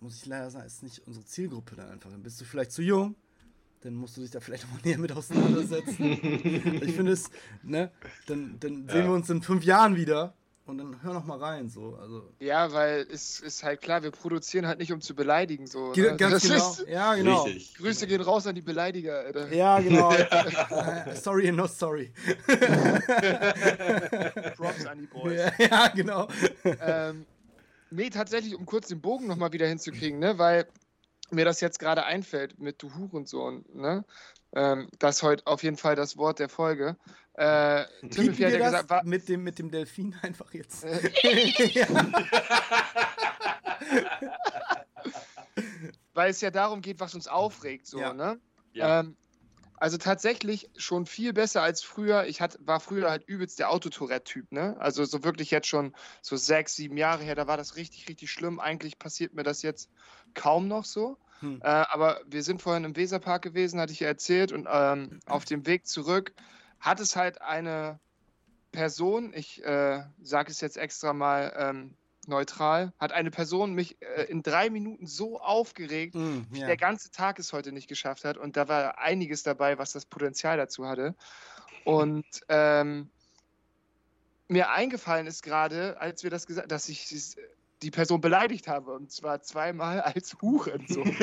muss 0.00 0.16
ich 0.16 0.26
leider 0.26 0.50
sagen, 0.50 0.66
ist 0.66 0.82
nicht 0.82 1.06
unsere 1.06 1.24
Zielgruppe 1.24 1.76
dann 1.76 1.90
einfach. 1.90 2.10
Dann 2.10 2.22
bist 2.22 2.40
du 2.40 2.44
vielleicht 2.44 2.72
zu 2.72 2.82
jung, 2.82 3.14
dann 3.80 3.94
musst 3.94 4.16
du 4.16 4.20
dich 4.20 4.30
da 4.30 4.40
vielleicht 4.40 4.64
noch 4.64 4.72
mal 4.72 4.80
näher 4.84 4.98
mit 4.98 5.12
auseinandersetzen. 5.12 6.04
ich 6.82 6.94
finde 6.94 7.12
es, 7.12 7.30
ne, 7.62 7.90
dann, 8.26 8.58
dann 8.60 8.86
ja. 8.86 8.92
sehen 8.92 9.04
wir 9.06 9.12
uns 9.12 9.30
in 9.30 9.42
fünf 9.42 9.64
Jahren 9.64 9.96
wieder 9.96 10.34
und 10.72 10.78
dann 10.78 11.02
hör 11.02 11.12
noch 11.12 11.26
mal 11.26 11.38
rein, 11.38 11.68
so. 11.68 11.96
Also. 12.00 12.28
Ja, 12.40 12.72
weil 12.72 13.06
es 13.12 13.40
ist 13.40 13.62
halt 13.62 13.82
klar, 13.82 14.02
wir 14.02 14.10
produzieren 14.10 14.66
halt 14.66 14.78
nicht, 14.78 14.90
um 14.90 15.02
zu 15.02 15.14
beleidigen, 15.14 15.66
so. 15.66 15.92
Ge 15.92 16.12
ne? 16.12 16.16
Ganz 16.16 16.32
das 16.32 16.42
genau. 16.42 16.70
Ist, 16.70 16.88
ja, 16.88 17.14
genau. 17.14 17.42
Richtig. 17.42 17.74
Grüße 17.74 18.06
gehen 18.06 18.22
raus 18.22 18.46
an 18.46 18.54
die 18.54 18.62
Beleidiger, 18.62 19.18
Alter. 19.18 19.52
Ja, 19.52 19.78
genau. 19.80 20.12
sorry 21.14 21.48
and 21.48 21.58
not 21.58 21.70
sorry. 21.70 22.10
Props 24.56 24.86
an 24.86 24.98
die 24.98 25.06
Boys. 25.06 25.38
Ja, 25.38 25.52
ja 25.58 25.88
genau. 25.88 26.28
Ähm, 26.64 27.26
nee, 27.90 28.08
tatsächlich, 28.08 28.56
um 28.56 28.64
kurz 28.64 28.88
den 28.88 29.02
Bogen 29.02 29.26
noch 29.26 29.36
mal 29.36 29.52
wieder 29.52 29.66
hinzukriegen, 29.66 30.18
ne, 30.18 30.38
weil 30.38 30.66
mir 31.30 31.44
das 31.44 31.60
jetzt 31.60 31.78
gerade 31.78 32.04
einfällt 32.04 32.58
mit 32.58 32.82
du 32.82 32.94
Hurensohn, 32.94 33.64
ne? 33.74 34.04
Ähm, 34.54 34.88
das 34.98 35.16
ist 35.16 35.22
heute 35.22 35.46
auf 35.46 35.62
jeden 35.62 35.76
Fall 35.76 35.96
das 35.96 36.16
Wort 36.16 36.38
der 36.38 36.48
Folge. 36.48 36.96
Äh, 37.34 37.84
Timothy 38.10 38.42
hat 38.42 38.52
ja 38.52 38.58
gesagt, 38.58 38.90
war, 38.90 39.04
mit, 39.04 39.28
dem, 39.28 39.42
mit 39.42 39.58
dem 39.58 39.70
Delfin 39.70 40.14
einfach 40.22 40.52
jetzt. 40.52 40.84
Weil 46.14 46.30
es 46.30 46.42
ja 46.42 46.50
darum 46.50 46.82
geht, 46.82 47.00
was 47.00 47.14
uns 47.14 47.26
aufregt, 47.26 47.86
so, 47.86 47.98
ja. 47.98 48.12
ne? 48.12 48.38
Ja. 48.74 49.00
Ähm, 49.00 49.16
also 49.82 49.96
tatsächlich 49.96 50.70
schon 50.76 51.06
viel 51.06 51.32
besser 51.32 51.62
als 51.62 51.82
früher. 51.82 52.26
Ich 52.26 52.40
hat, 52.40 52.56
war 52.60 52.78
früher 52.78 53.10
halt 53.10 53.24
übelst 53.26 53.58
der 53.58 53.70
Autotourette-Typ, 53.70 54.52
ne? 54.52 54.76
Also 54.78 55.04
so 55.04 55.24
wirklich 55.24 55.50
jetzt 55.50 55.66
schon 55.66 55.92
so 56.20 56.36
sechs, 56.36 56.76
sieben 56.76 56.96
Jahre 56.96 57.24
her, 57.24 57.34
da 57.34 57.48
war 57.48 57.56
das 57.56 57.74
richtig, 57.74 58.08
richtig 58.08 58.30
schlimm. 58.30 58.60
Eigentlich 58.60 58.98
passiert 58.98 59.34
mir 59.34 59.42
das 59.42 59.62
jetzt 59.62 59.90
kaum 60.34 60.68
noch 60.68 60.84
so. 60.84 61.18
Hm. 61.42 61.60
Äh, 61.62 61.66
aber 61.66 62.20
wir 62.26 62.42
sind 62.42 62.62
vorhin 62.62 62.84
im 62.84 62.96
Weserpark 62.96 63.42
gewesen, 63.42 63.80
hatte 63.80 63.92
ich 63.92 64.00
ja 64.00 64.08
erzählt, 64.08 64.52
und 64.52 64.66
ähm, 64.70 65.20
auf 65.26 65.44
dem 65.44 65.66
Weg 65.66 65.86
zurück 65.86 66.32
hat 66.80 67.00
es 67.00 67.16
halt 67.16 67.42
eine 67.42 68.00
Person, 68.72 69.32
ich 69.34 69.62
äh, 69.64 70.02
sage 70.22 70.50
es 70.50 70.60
jetzt 70.60 70.76
extra 70.78 71.12
mal 71.12 71.52
ähm, 71.56 71.94
neutral, 72.26 72.92
hat 72.98 73.12
eine 73.12 73.30
Person 73.30 73.74
mich 73.74 74.00
äh, 74.00 74.24
in 74.24 74.42
drei 74.42 74.70
Minuten 74.70 75.06
so 75.06 75.40
aufgeregt, 75.40 76.14
mm, 76.14 76.42
wie 76.50 76.60
der 76.60 76.76
ganze 76.76 77.10
Tag 77.10 77.38
es 77.38 77.52
heute 77.52 77.72
nicht 77.72 77.88
geschafft 77.88 78.24
hat. 78.24 78.36
Und 78.38 78.56
da 78.56 78.68
war 78.68 78.98
einiges 78.98 79.42
dabei, 79.42 79.78
was 79.78 79.92
das 79.92 80.06
Potenzial 80.06 80.56
dazu 80.56 80.86
hatte. 80.86 81.14
Und 81.84 82.24
ähm, 82.48 83.10
mir 84.48 84.70
eingefallen 84.70 85.26
ist 85.26 85.42
gerade, 85.42 86.00
als 86.00 86.22
wir 86.22 86.30
das 86.30 86.46
gesagt 86.46 86.70
dass 86.70 86.88
ich 86.88 87.06
die 87.82 87.90
Person 87.90 88.20
beleidigt 88.20 88.68
habe 88.68 88.92
und 88.92 89.10
zwar 89.10 89.42
zweimal 89.42 90.00
als 90.00 90.36
Hurensohn. 90.40 91.04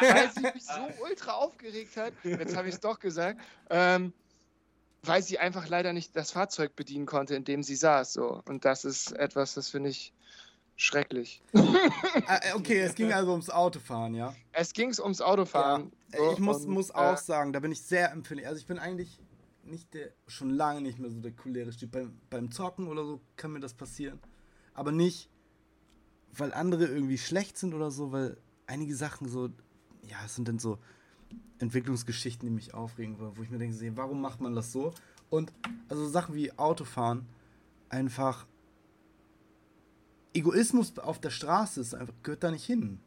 weil 0.00 0.30
sie 0.34 0.42
mich 0.42 0.64
so 0.64 0.88
ultra 1.02 1.32
aufgeregt 1.32 1.96
hat, 1.96 2.12
jetzt 2.24 2.56
habe 2.56 2.68
ich 2.68 2.74
es 2.74 2.80
doch 2.80 2.98
gesagt, 2.98 3.40
ähm, 3.70 4.12
weil 5.02 5.22
sie 5.22 5.38
einfach 5.38 5.68
leider 5.68 5.92
nicht 5.92 6.16
das 6.16 6.32
Fahrzeug 6.32 6.74
bedienen 6.74 7.06
konnte, 7.06 7.36
in 7.36 7.44
dem 7.44 7.62
sie 7.62 7.76
saß. 7.76 8.12
So. 8.12 8.42
Und 8.46 8.64
das 8.64 8.84
ist 8.84 9.12
etwas, 9.12 9.54
das 9.54 9.68
finde 9.68 9.90
ich 9.90 10.12
schrecklich. 10.76 11.40
Ah, 12.26 12.40
äh, 12.42 12.54
okay, 12.54 12.80
es 12.80 12.94
ging 12.94 13.12
also 13.12 13.30
ums 13.30 13.48
Autofahren, 13.48 14.14
ja? 14.14 14.34
Es 14.52 14.72
ging 14.72 14.92
ums 15.00 15.20
Autofahren. 15.20 15.92
Ja. 16.12 16.18
So, 16.18 16.32
ich 16.32 16.38
muss, 16.40 16.64
und, 16.64 16.70
muss 16.70 16.90
auch 16.90 17.14
äh, 17.14 17.16
sagen, 17.16 17.52
da 17.52 17.60
bin 17.60 17.72
ich 17.72 17.80
sehr 17.82 18.10
empfindlich. 18.12 18.46
Also 18.48 18.60
ich 18.60 18.66
bin 18.66 18.78
eigentlich 18.78 19.20
nicht 19.62 19.94
der, 19.94 20.10
schon 20.26 20.50
lange 20.50 20.80
nicht 20.80 20.98
mehr 20.98 21.10
so 21.10 21.20
der 21.20 21.32
cholerische 21.32 21.78
Typ. 21.78 21.92
Beim, 21.92 22.18
beim 22.28 22.50
Zocken 22.50 22.88
oder 22.88 23.04
so 23.04 23.20
kann 23.36 23.52
mir 23.52 23.60
das 23.60 23.74
passieren 23.74 24.20
aber 24.78 24.92
nicht, 24.92 25.28
weil 26.32 26.52
andere 26.52 26.86
irgendwie 26.86 27.18
schlecht 27.18 27.58
sind 27.58 27.74
oder 27.74 27.90
so, 27.90 28.12
weil 28.12 28.36
einige 28.66 28.94
Sachen 28.94 29.28
so, 29.28 29.48
ja, 30.02 30.18
es 30.24 30.34
sind 30.34 30.48
dann 30.48 30.58
so 30.58 30.78
Entwicklungsgeschichten, 31.58 32.48
die 32.48 32.54
mich 32.54 32.74
aufregen, 32.74 33.16
wo 33.18 33.42
ich 33.42 33.50
mir 33.50 33.58
denke, 33.58 33.96
warum 33.96 34.20
macht 34.20 34.40
man 34.40 34.54
das 34.54 34.72
so? 34.72 34.94
Und 35.30 35.52
also 35.88 36.08
Sachen 36.08 36.34
wie 36.34 36.56
Autofahren 36.58 37.26
einfach 37.88 38.46
Egoismus 40.34 40.96
auf 40.98 41.20
der 41.20 41.30
Straße 41.30 41.80
ist 41.80 41.94
einfach, 41.94 42.14
gehört 42.22 42.44
da 42.44 42.50
nicht 42.50 42.64
hin. 42.64 43.00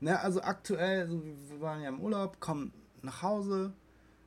Ne, 0.00 0.18
also 0.18 0.42
aktuell, 0.42 1.08
so, 1.08 1.22
wir 1.24 1.60
waren 1.60 1.82
ja 1.82 1.88
im 1.88 2.00
Urlaub, 2.00 2.40
kommen 2.40 2.72
nach 3.02 3.22
Hause, 3.22 3.72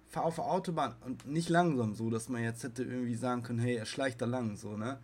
fahr 0.08 0.24
auf 0.24 0.36
der 0.36 0.46
Autobahn 0.46 0.96
und 1.06 1.26
nicht 1.28 1.50
langsam 1.50 1.94
so, 1.94 2.10
dass 2.10 2.30
man 2.30 2.44
jetzt 2.44 2.64
hätte 2.64 2.84
irgendwie 2.84 3.16
sagen 3.16 3.44
können, 3.44 3.60
hey, 3.60 3.76
er 3.76 3.86
schleicht 3.86 4.22
da 4.22 4.26
lang, 4.26 4.58
so, 4.58 4.78
ne? 4.78 5.00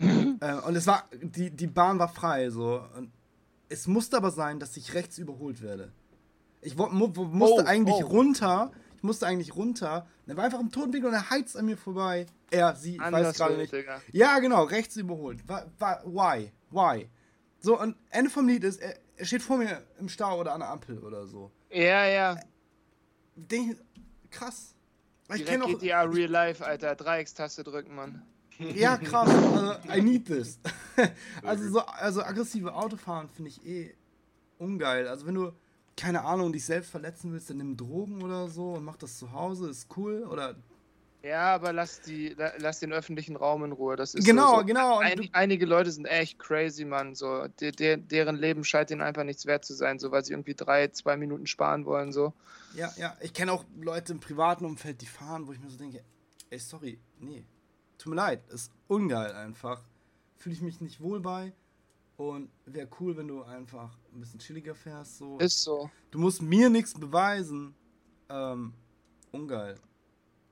Äh, 0.00 0.54
und 0.66 0.76
es 0.76 0.86
war, 0.86 1.04
die, 1.22 1.50
die 1.50 1.66
Bahn 1.66 1.98
war 1.98 2.08
frei, 2.08 2.50
so. 2.50 2.82
Und 2.96 3.12
es 3.68 3.86
musste 3.86 4.16
aber 4.16 4.30
sein, 4.30 4.58
dass 4.58 4.76
ich 4.76 4.94
rechts 4.94 5.18
überholt 5.18 5.62
werde. 5.62 5.92
Ich 6.62 6.76
mu 6.76 6.86
musste 6.88 7.62
oh, 7.62 7.66
eigentlich 7.66 8.04
oh. 8.04 8.08
runter, 8.08 8.70
ich 8.96 9.02
musste 9.02 9.26
eigentlich 9.26 9.54
runter. 9.54 10.06
Er 10.26 10.36
war 10.36 10.44
einfach 10.44 10.60
im 10.60 10.70
Totenwinkel 10.70 11.08
und 11.08 11.14
er 11.14 11.30
heizt 11.30 11.56
an 11.56 11.66
mir 11.66 11.76
vorbei. 11.76 12.26
Er, 12.50 12.74
sie, 12.76 12.96
ich 12.96 13.00
weiß 13.00 13.36
gerade 13.36 13.56
nicht. 13.56 13.72
Digga. 13.72 14.00
Ja, 14.12 14.38
genau, 14.40 14.64
rechts 14.64 14.96
überholt. 14.96 15.46
War, 15.48 15.66
war, 15.78 16.02
why? 16.04 16.52
Why? 16.70 17.08
So, 17.60 17.78
und 17.78 17.96
Ende 18.10 18.30
vom 18.30 18.46
Lied 18.48 18.64
ist, 18.64 18.80
er, 18.80 18.96
er 19.16 19.24
steht 19.24 19.42
vor 19.42 19.58
mir 19.58 19.82
im 19.98 20.08
Stau 20.08 20.38
oder 20.38 20.52
an 20.52 20.60
der 20.60 20.70
Ampel 20.70 20.98
oder 20.98 21.26
so. 21.26 21.50
Ja, 21.70 22.06
ja. 22.06 22.40
Denk, 23.36 23.78
krass. 24.30 24.74
Ich 25.34 25.46
kenne 25.46 25.64
auch. 25.64 25.68
GTA 25.68 26.02
Real 26.02 26.30
Life, 26.30 26.64
Alter. 26.64 26.94
Dreieckstaste 26.96 27.62
drücken, 27.62 27.94
Mann. 27.94 28.22
Ja, 28.74 28.96
krass. 28.96 29.28
Also, 29.28 29.74
I 29.88 30.02
need 30.02 30.26
this. 30.26 30.58
also, 31.42 31.70
so, 31.70 31.80
also 31.80 32.22
aggressive 32.22 32.74
Autofahren 32.74 33.28
finde 33.28 33.50
ich 33.50 33.66
eh 33.66 33.94
ungeil. 34.58 35.08
Also, 35.08 35.26
wenn 35.26 35.34
du, 35.34 35.52
keine 35.96 36.24
Ahnung, 36.24 36.52
dich 36.52 36.64
selbst 36.64 36.90
verletzen 36.90 37.32
willst, 37.32 37.50
dann 37.50 37.58
nimm 37.58 37.76
Drogen 37.76 38.22
oder 38.22 38.48
so 38.48 38.72
und 38.74 38.84
mach 38.84 38.96
das 38.96 39.18
zu 39.18 39.32
Hause, 39.32 39.70
ist 39.70 39.88
cool. 39.96 40.24
Oder 40.24 40.56
ja, 41.22 41.54
aber 41.54 41.72
lass, 41.72 42.00
die, 42.00 42.34
lass 42.58 42.80
den 42.80 42.92
öffentlichen 42.92 43.36
Raum 43.36 43.62
in 43.64 43.72
Ruhe. 43.72 43.96
Das 43.96 44.14
ist 44.14 44.24
genau, 44.24 44.52
so, 44.52 44.60
so. 44.60 44.64
genau. 44.64 44.98
Ein, 44.98 45.28
einige 45.32 45.66
Leute 45.66 45.90
sind 45.90 46.06
echt 46.06 46.38
crazy, 46.38 46.86
Mann. 46.86 47.14
So, 47.14 47.46
de, 47.60 47.72
de, 47.72 47.98
deren 47.98 48.36
Leben 48.36 48.64
scheint 48.64 48.90
ihnen 48.90 49.02
einfach 49.02 49.24
nichts 49.24 49.44
wert 49.44 49.64
zu 49.64 49.74
sein, 49.74 49.98
so 49.98 50.10
weil 50.12 50.24
sie 50.24 50.32
irgendwie 50.32 50.54
drei, 50.54 50.88
zwei 50.88 51.18
Minuten 51.18 51.46
sparen 51.46 51.84
wollen. 51.84 52.12
So. 52.12 52.32
Ja, 52.74 52.90
ja. 52.96 53.16
Ich 53.20 53.34
kenne 53.34 53.52
auch 53.52 53.64
Leute 53.78 54.12
im 54.14 54.20
privaten 54.20 54.64
Umfeld, 54.64 55.02
die 55.02 55.06
fahren, 55.06 55.46
wo 55.46 55.52
ich 55.52 55.60
mir 55.60 55.68
so 55.68 55.76
denke, 55.76 56.02
ey, 56.48 56.58
sorry, 56.58 56.98
nee. 57.18 57.44
Tut 58.00 58.10
mir 58.10 58.16
leid, 58.16 58.40
ist 58.48 58.72
ungeil 58.88 59.32
einfach. 59.32 59.82
Fühle 60.36 60.54
ich 60.54 60.62
mich 60.62 60.80
nicht 60.80 61.02
wohl 61.02 61.20
bei. 61.20 61.52
Und 62.16 62.50
wäre 62.64 62.88
cool, 62.98 63.14
wenn 63.18 63.28
du 63.28 63.42
einfach 63.42 63.94
ein 64.14 64.20
bisschen 64.20 64.40
chilliger 64.40 64.74
fährst. 64.74 65.18
So. 65.18 65.36
Ist 65.36 65.62
so. 65.62 65.90
Du 66.10 66.18
musst 66.18 66.40
mir 66.40 66.70
nichts 66.70 66.94
beweisen. 66.94 67.74
Ähm, 68.30 68.72
ungeil. 69.32 69.74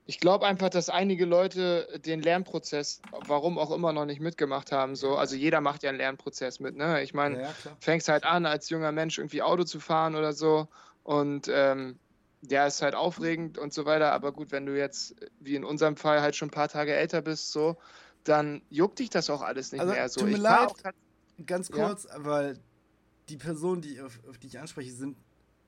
Ich 0.05 0.21
glaube 0.21 0.47
einfach, 0.47 0.69
dass 0.69 0.91
einige 0.91 1.25
Leute 1.25 2.01
den 2.05 2.21
Lernprozess, 2.21 3.01
warum 3.27 3.59
auch 3.59 3.71
immer, 3.71 3.95
noch 3.95 4.05
nicht 4.05 4.21
mitgemacht 4.21 4.71
haben. 4.71 4.95
So. 4.95 5.17
Also 5.17 5.35
jeder 5.35 5.63
macht 5.63 5.83
ja 5.83 5.89
einen 5.89 5.99
Lernprozess 5.99 6.61
mit. 6.61 6.77
Ne? 6.77 7.03
Ich 7.03 7.15
meine, 7.15 7.37
ja, 7.37 7.43
ja, 7.43 7.55
fängst 7.81 8.09
halt 8.09 8.25
an, 8.25 8.45
als 8.45 8.69
junger 8.69 8.93
Mensch 8.93 9.17
irgendwie 9.17 9.41
Auto 9.41 9.65
zu 9.65 9.81
fahren 9.81 10.17
oder 10.17 10.35
so. 10.35 10.69
Und 11.03 11.49
ähm, 11.51 11.99
ja, 12.43 12.67
ist 12.67 12.83
halt 12.83 12.95
aufregend 12.95 13.59
und 13.59 13.73
so 13.73 13.85
weiter. 13.85 14.13
Aber 14.13 14.33
gut, 14.33 14.53
wenn 14.53 14.67
du 14.67 14.77
jetzt, 14.77 15.15
wie 15.41 15.55
in 15.55 15.65
unserem 15.65 15.97
Fall, 15.97 16.21
halt 16.21 16.37
schon 16.37 16.49
ein 16.49 16.53
paar 16.53 16.69
Tage 16.69 16.95
älter 16.95 17.23
bist, 17.23 17.53
so, 17.53 17.77
dann 18.25 18.63
juckt 18.71 18.99
dich 18.99 19.11
das 19.11 19.31
auch 19.31 19.43
alles 19.43 19.73
nicht 19.73 19.81
also, 19.81 19.93
mehr. 19.93 20.09
So. 20.09 20.21
Tut 20.21 20.31
mir 20.31 20.37
ich 20.37 20.43
leid, 20.43 20.73
ganz 21.47 21.71
kurz, 21.71 22.05
ja? 22.05 22.25
weil 22.25 22.59
die 23.29 23.37
Personen, 23.37 23.83
die, 23.83 24.01
auf, 24.01 24.19
auf 24.29 24.39
die 24.39 24.47
ich 24.49 24.59
anspreche, 24.59 24.93
sind 24.93 25.17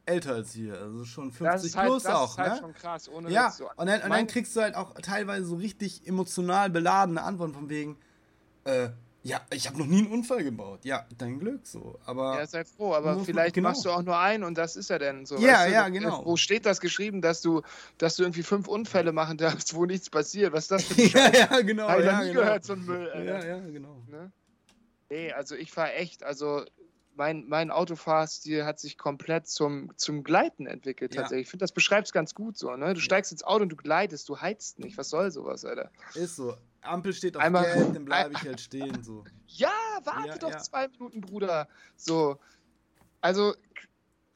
älter 0.06 0.34
als 0.34 0.56
wir, 0.56 0.78
also 0.78 1.04
schon 1.04 1.30
50 1.30 1.76
halt, 1.76 1.88
plus 1.88 2.06
auch. 2.06 2.36
Halt 2.38 2.52
ne? 2.52 2.58
schon 2.58 2.74
krass, 2.74 3.08
ohne 3.08 3.30
Ja, 3.30 3.50
so 3.50 3.68
und, 3.76 3.86
dann, 3.86 4.02
und 4.02 4.10
dann 4.10 4.26
kriegst 4.26 4.56
du 4.56 4.60
halt 4.60 4.74
auch 4.74 4.94
teilweise 4.94 5.44
so 5.44 5.56
richtig 5.56 6.06
emotional 6.06 6.70
beladene 6.70 7.22
Antworten 7.22 7.54
von 7.54 7.68
wegen, 7.68 7.96
äh, 8.64 8.88
ja, 9.22 9.40
ich 9.52 9.66
habe 9.66 9.78
noch 9.78 9.86
nie 9.86 9.98
einen 9.98 10.12
Unfall 10.12 10.42
gebaut. 10.42 10.84
Ja, 10.84 11.06
dein 11.18 11.38
Glück 11.38 11.66
so. 11.66 11.98
Aber 12.06 12.38
ja, 12.38 12.46
sei 12.46 12.64
froh, 12.64 12.94
aber 12.94 13.20
vielleicht 13.20 13.54
genau. 13.54 13.68
machst 13.68 13.84
du 13.84 13.90
auch 13.90 14.02
nur 14.02 14.18
einen 14.18 14.44
und 14.44 14.56
das 14.56 14.76
ist 14.76 14.88
ja 14.88 14.98
denn 14.98 15.26
so. 15.26 15.36
Ja, 15.36 15.66
ja, 15.66 15.86
du, 15.86 15.92
genau. 15.92 16.24
Wo 16.24 16.36
steht 16.36 16.64
das 16.64 16.80
geschrieben, 16.80 17.20
dass 17.20 17.42
du, 17.42 17.60
dass 17.98 18.16
du 18.16 18.22
irgendwie 18.22 18.42
fünf 18.42 18.66
Unfälle 18.66 19.12
machen 19.12 19.36
darfst, 19.36 19.74
wo 19.74 19.84
nichts 19.84 20.08
passiert? 20.08 20.52
Was 20.54 20.64
ist 20.64 20.70
das 20.70 20.84
für 20.84 21.02
ein 21.02 21.10
Ja, 21.34 21.38
ja, 21.38 21.60
genau. 21.60 21.88
Hab 21.88 21.98
ich 21.98 22.06
ja, 22.06 22.20
nie 22.20 22.28
genau. 22.28 22.40
gehört, 22.40 22.64
so 22.64 22.72
ein 22.72 22.84
Müll. 22.84 23.10
Alter. 23.10 23.46
Ja, 23.46 23.56
ja, 23.56 23.68
genau. 23.68 24.02
Ne? 24.08 24.32
Nee, 25.10 25.32
also 25.32 25.54
ich 25.54 25.70
fahre 25.70 25.92
echt, 25.94 26.22
also 26.22 26.64
mein, 27.14 27.46
mein 27.46 27.70
Autofahrstil 27.70 28.64
hat 28.64 28.80
sich 28.80 28.96
komplett 28.96 29.46
zum, 29.46 29.92
zum 29.96 30.24
Gleiten 30.24 30.66
entwickelt 30.66 31.12
tatsächlich. 31.12 31.38
Ja. 31.38 31.42
Ich 31.42 31.50
finde, 31.50 31.64
das 31.64 31.72
beschreibt 31.72 32.06
es 32.06 32.12
ganz 32.14 32.34
gut 32.34 32.56
so. 32.56 32.74
Ne? 32.74 32.94
Du 32.94 33.00
steigst 33.00 33.32
ins 33.32 33.44
Auto 33.44 33.64
und 33.64 33.68
du 33.68 33.76
gleitest, 33.76 34.28
du 34.30 34.40
heizt 34.40 34.78
nicht. 34.78 34.96
Was 34.96 35.10
soll 35.10 35.30
sowas, 35.30 35.66
Alter? 35.66 35.90
Ist 36.14 36.36
so. 36.36 36.56
Ampel 36.82 37.12
steht 37.12 37.36
auf 37.36 37.42
Einmal, 37.42 37.64
Gelb, 37.64 37.94
dann 37.94 38.04
bleibe 38.04 38.34
ich 38.34 38.40
halt 38.46 38.60
stehen. 38.60 39.02
So. 39.02 39.24
Ja, 39.46 39.70
warte 40.04 40.28
ja, 40.28 40.38
doch 40.38 40.50
ja. 40.50 40.58
zwei 40.58 40.88
Minuten, 40.88 41.20
Bruder. 41.20 41.68
So. 41.96 42.38
Also, 43.20 43.54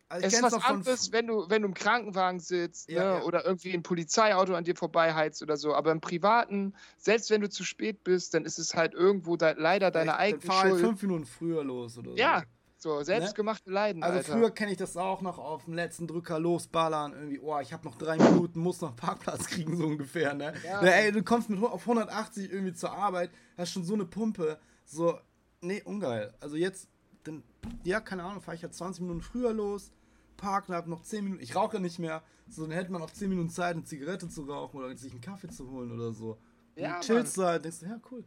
also 0.09 0.27
es 0.27 0.35
ist 0.35 0.43
was 0.43 0.65
anderes, 0.65 1.13
wenn 1.13 1.27
du, 1.27 1.49
wenn 1.49 1.63
du 1.63 1.69
im 1.69 1.75
Krankenwagen 1.75 2.39
sitzt 2.39 2.91
ja, 2.91 3.19
ne, 3.19 3.25
oder 3.25 3.45
irgendwie 3.45 3.73
ein 3.73 3.83
Polizeiauto 3.83 4.55
an 4.55 4.65
dir 4.65 4.77
vorbeiheizt 4.77 5.43
oder 5.43 5.57
so. 5.57 5.75
Aber 5.75 5.91
im 5.93 6.01
Privaten, 6.01 6.75
selbst 6.99 7.31
wenn 7.31 7.41
du 7.41 7.49
zu 7.49 7.65
spät 7.65 8.05
bist, 8.05 8.35
dann 8.35 8.45
ist 8.45 8.59
es 8.59 8.75
halt 8.75 8.95
irgendwo 8.95 9.37
da, 9.37 9.53
leider 9.53 9.91
deine 9.91 10.17
eigene 10.17 10.41
dann 10.41 10.51
fahr 10.51 10.61
Schuld. 10.63 10.73
Halt 10.75 10.83
fünf 10.83 11.03
Minuten 11.03 11.25
früher 11.25 11.65
los 11.65 11.99
oder 11.99 12.11
so. 12.11 12.17
Ja, 12.17 12.43
so, 12.85 13.03
selbstgemachte 13.03 13.71
ne? 13.71 13.75
Leiden. 13.75 14.03
Also 14.03 14.19
Alter. 14.19 14.33
früher 14.35 14.51
kenne 14.51 14.73
ich 14.73 14.77
das 14.77 14.95
auch 14.99 15.23
noch 15.23 15.39
auf 15.39 15.65
dem 15.65 15.73
letzten 15.73 16.07
Drücker 16.07 16.39
losballern. 16.39 17.15
Irgendwie, 17.15 17.41
oh, 17.41 17.59
ich 17.59 17.73
habe 17.73 17.83
noch 17.87 17.97
drei 17.97 18.19
Minuten, 18.19 18.61
muss 18.61 18.83
noch 18.83 18.95
Parkplatz 18.95 19.47
kriegen, 19.49 19.75
so 19.75 19.87
ungefähr. 19.87 20.35
Ne? 20.35 20.53
Ja. 20.63 20.83
Na, 20.83 20.89
ey, 20.91 21.11
du 21.11 21.23
kommst 21.23 21.49
mit 21.49 21.63
auf 21.63 21.81
180 21.81 22.53
irgendwie 22.53 22.75
zur 22.75 22.93
Arbeit, 22.93 23.31
hast 23.57 23.73
schon 23.73 23.85
so 23.85 23.95
eine 23.95 24.05
Pumpe. 24.05 24.59
So, 24.85 25.19
nee, 25.63 25.83
ungeil. 25.83 26.35
Also 26.41 26.57
jetzt, 26.57 26.89
dann, 27.23 27.43
ja, 27.85 28.01
keine 28.01 28.23
Ahnung, 28.23 28.43
fahre 28.43 28.57
ich 28.57 28.63
ja 28.63 28.71
20 28.71 29.01
Minuten 29.01 29.23
früher 29.23 29.55
los, 29.55 29.91
parken, 30.37 30.75
hab 30.75 30.87
noch 30.87 31.03
10 31.03 31.25
Minuten. 31.25 31.43
Ich 31.43 31.57
rauche 31.57 31.81
nicht 31.81 31.99
mehr. 31.99 32.23
So, 32.51 32.67
dann 32.67 32.73
hätte 32.73 32.93
man 32.93 33.01
noch 33.01 33.11
10 33.11 33.31
Minuten 33.31 33.49
Zeit, 33.49 33.77
eine 33.77 33.85
Zigarette 33.85 34.29
zu 34.29 34.43
rauchen 34.43 34.79
oder 34.79 34.95
sich 34.95 35.13
einen 35.13 35.23
Kaffee 35.23 35.49
zu 35.49 35.71
holen 35.71 35.91
oder 35.91 36.13
so. 36.13 36.37
Ja, 36.77 37.01
chillst 37.01 37.39
du 37.39 37.45
halt, 37.45 37.65
denkst 37.65 37.81
du, 37.81 37.87
ja, 37.87 37.99
cool. 38.11 38.25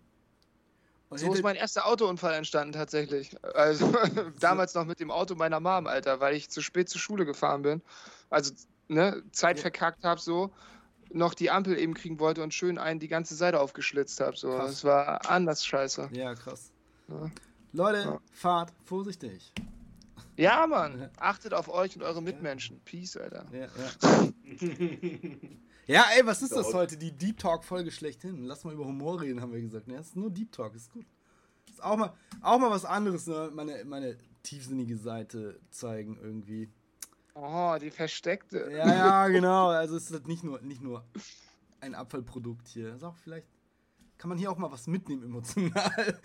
So 1.12 1.34
ist 1.34 1.44
mein 1.44 1.56
erster 1.56 1.86
Autounfall 1.86 2.34
entstanden 2.34 2.74
tatsächlich. 2.74 3.36
Also 3.56 3.92
damals 4.40 4.74
noch 4.74 4.86
mit 4.86 5.00
dem 5.00 5.12
Auto 5.12 5.36
meiner 5.36 5.60
Mom, 5.60 5.88
Alter, 5.88 6.20
weil 6.20 6.36
ich 6.36 6.50
zu 6.50 6.62
spät 6.62 6.90
zur 6.90 7.00
Schule 7.00 7.26
gefahren 7.26 7.62
bin. 7.62 7.82
Also 8.30 8.54
ne, 8.90 9.24
Zeit 9.32 9.58
ja. 9.58 9.62
verkackt 9.62 10.04
habe 10.04 10.20
so, 10.20 10.52
noch 11.12 11.34
die 11.34 11.50
Ampel 11.50 11.80
eben 11.80 11.94
kriegen 11.94 12.20
wollte 12.20 12.44
und 12.44 12.54
schön 12.54 12.78
einen 12.78 13.00
die 13.00 13.08
ganze 13.08 13.36
Seite 13.36 13.60
aufgeschlitzt 13.60 14.20
habe. 14.20 14.36
So. 14.36 14.58
Das 14.58 14.84
war 14.84 15.30
anders 15.30 15.66
scheiße. 15.66 16.10
Ja, 16.12 16.36
krass. 16.36 16.72
Ja. 17.08 17.32
Leute, 17.72 18.00
ja. 18.00 18.20
fahrt 18.32 18.74
vorsichtig. 18.84 19.54
Ja, 20.36 20.68
Mann. 20.68 21.10
Achtet 21.20 21.54
auf 21.54 21.70
euch 21.70 21.96
und 21.96 22.04
eure 22.04 22.22
Mitmenschen. 22.22 22.80
Peace, 22.86 23.18
Alter. 23.18 23.46
Ja, 23.52 23.68
ja. 23.68 24.28
Ja, 25.88 26.06
ey, 26.18 26.26
was 26.26 26.42
ist 26.42 26.54
das 26.54 26.74
heute? 26.74 26.98
Die 26.98 27.12
Deep 27.12 27.40
Talk-Folge 27.40 27.92
schlechthin. 27.92 28.44
Lass 28.44 28.66
mal 28.66 28.74
über 28.74 28.86
Humor 28.86 29.22
reden, 29.22 29.42
haben 29.42 29.54
wir 29.54 29.62
gesagt. 29.62 29.88
Ne, 29.88 29.96
das 29.96 30.08
ist 30.08 30.16
nur 30.18 30.30
Deep 30.30 30.52
Talk, 30.52 30.76
ist 30.76 30.92
gut. 30.92 31.06
Ist 31.70 31.82
auch 31.82 31.96
mal, 31.96 32.14
auch 32.42 32.60
mal 32.60 32.70
was 32.70 32.84
anderes, 32.84 33.26
ne? 33.26 33.50
meine, 33.54 33.86
meine 33.86 34.18
tiefsinnige 34.44 34.98
Seite 34.98 35.60
zeigen 35.70 36.18
irgendwie. 36.22 36.70
Oh, 37.36 37.78
die 37.80 37.90
versteckte. 37.90 38.70
Ja, 38.72 38.88
ja, 38.88 39.28
genau. 39.30 39.68
Also 39.70 39.96
es 39.96 40.06
ist 40.06 40.12
halt 40.12 40.28
nicht 40.28 40.44
nur, 40.44 40.62
nicht 40.62 40.82
nur 40.82 41.06
ein 41.80 41.96
Abfallprodukt 41.96 42.68
hier. 42.68 42.96
Ist 42.96 43.04
auch 43.04 43.16
vielleicht 43.16 43.48
kann 44.18 44.30
man 44.30 44.38
hier 44.38 44.52
auch 44.52 44.58
mal 44.58 44.72
was 44.72 44.88
mitnehmen 44.88 45.24
emotional. 45.24 46.20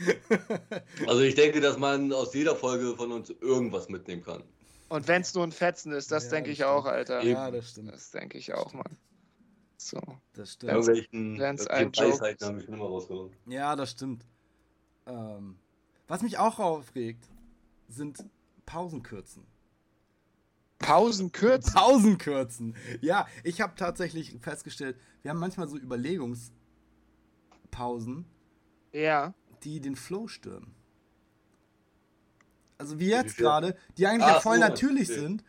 also 1.07 1.21
ich 1.21 1.35
denke, 1.35 1.61
dass 1.61 1.79
man 1.79 2.13
aus 2.13 2.35
jeder 2.35 2.57
Folge 2.57 2.97
von 2.97 3.13
uns 3.13 3.31
irgendwas 3.31 3.89
mitnehmen 3.91 4.23
kann. 4.25 4.43
Und 4.89 5.09
wenn 5.09 5.23
es 5.23 5.35
nur 5.35 5.45
ein 5.45 5.53
Fetzen 5.53 5.93
ist, 5.93 6.11
das 6.11 6.25
ja, 6.25 6.31
denke 6.31 6.51
ich 6.51 6.59
stimmt. 6.59 6.71
auch, 6.71 6.87
Alter. 6.87 7.23
Ja, 7.23 7.51
das 7.51 7.71
stimmt. 7.71 7.93
Das 7.93 8.11
denke 8.11 8.39
ich 8.39 8.55
auch, 8.55 8.73
Mann. 8.73 8.97
So. 9.85 10.01
Das 10.35 10.53
stimmt. 10.53 10.73
Irgendwelchen 10.73 11.39
Weisheiten 11.39 12.47
habe 12.47 12.61
ich 12.61 12.69
immer 12.69 12.85
rausgeholt. 12.85 13.33
Ja, 13.47 13.75
das 13.75 13.91
stimmt. 13.91 14.25
Ähm, 15.07 15.59
was 16.07 16.23
mich 16.23 16.39
auch 16.39 16.61
aufregt, 16.61 17.29
sind 17.89 18.25
Pausenkürzen. 18.65 19.45
Pausenkürzen? 20.79 21.75
Pausenkürzen. 21.75 22.77
Ja, 23.01 23.27
ich 23.43 23.61
habe 23.61 23.75
tatsächlich 23.77 24.39
festgestellt, 24.41 24.97
wir 25.23 25.31
haben 25.31 25.41
manchmal 25.41 25.69
so 25.69 25.77
Überlegungspausen, 25.77 28.25
ja. 28.93 29.35
die 29.65 29.81
den 29.81 29.97
Flow 29.97 30.29
stören. 30.29 30.77
Also 32.79 33.01
wie 33.01 33.09
jetzt 33.09 33.37
gerade, 33.37 33.77
die 33.97 34.07
eigentlich 34.07 34.29
ah, 34.29 34.35
ja 34.35 34.41
voll 34.41 34.57
so, 34.57 34.61
natürlich 34.61 35.11
okay. 35.11 35.21
sind, 35.21 35.45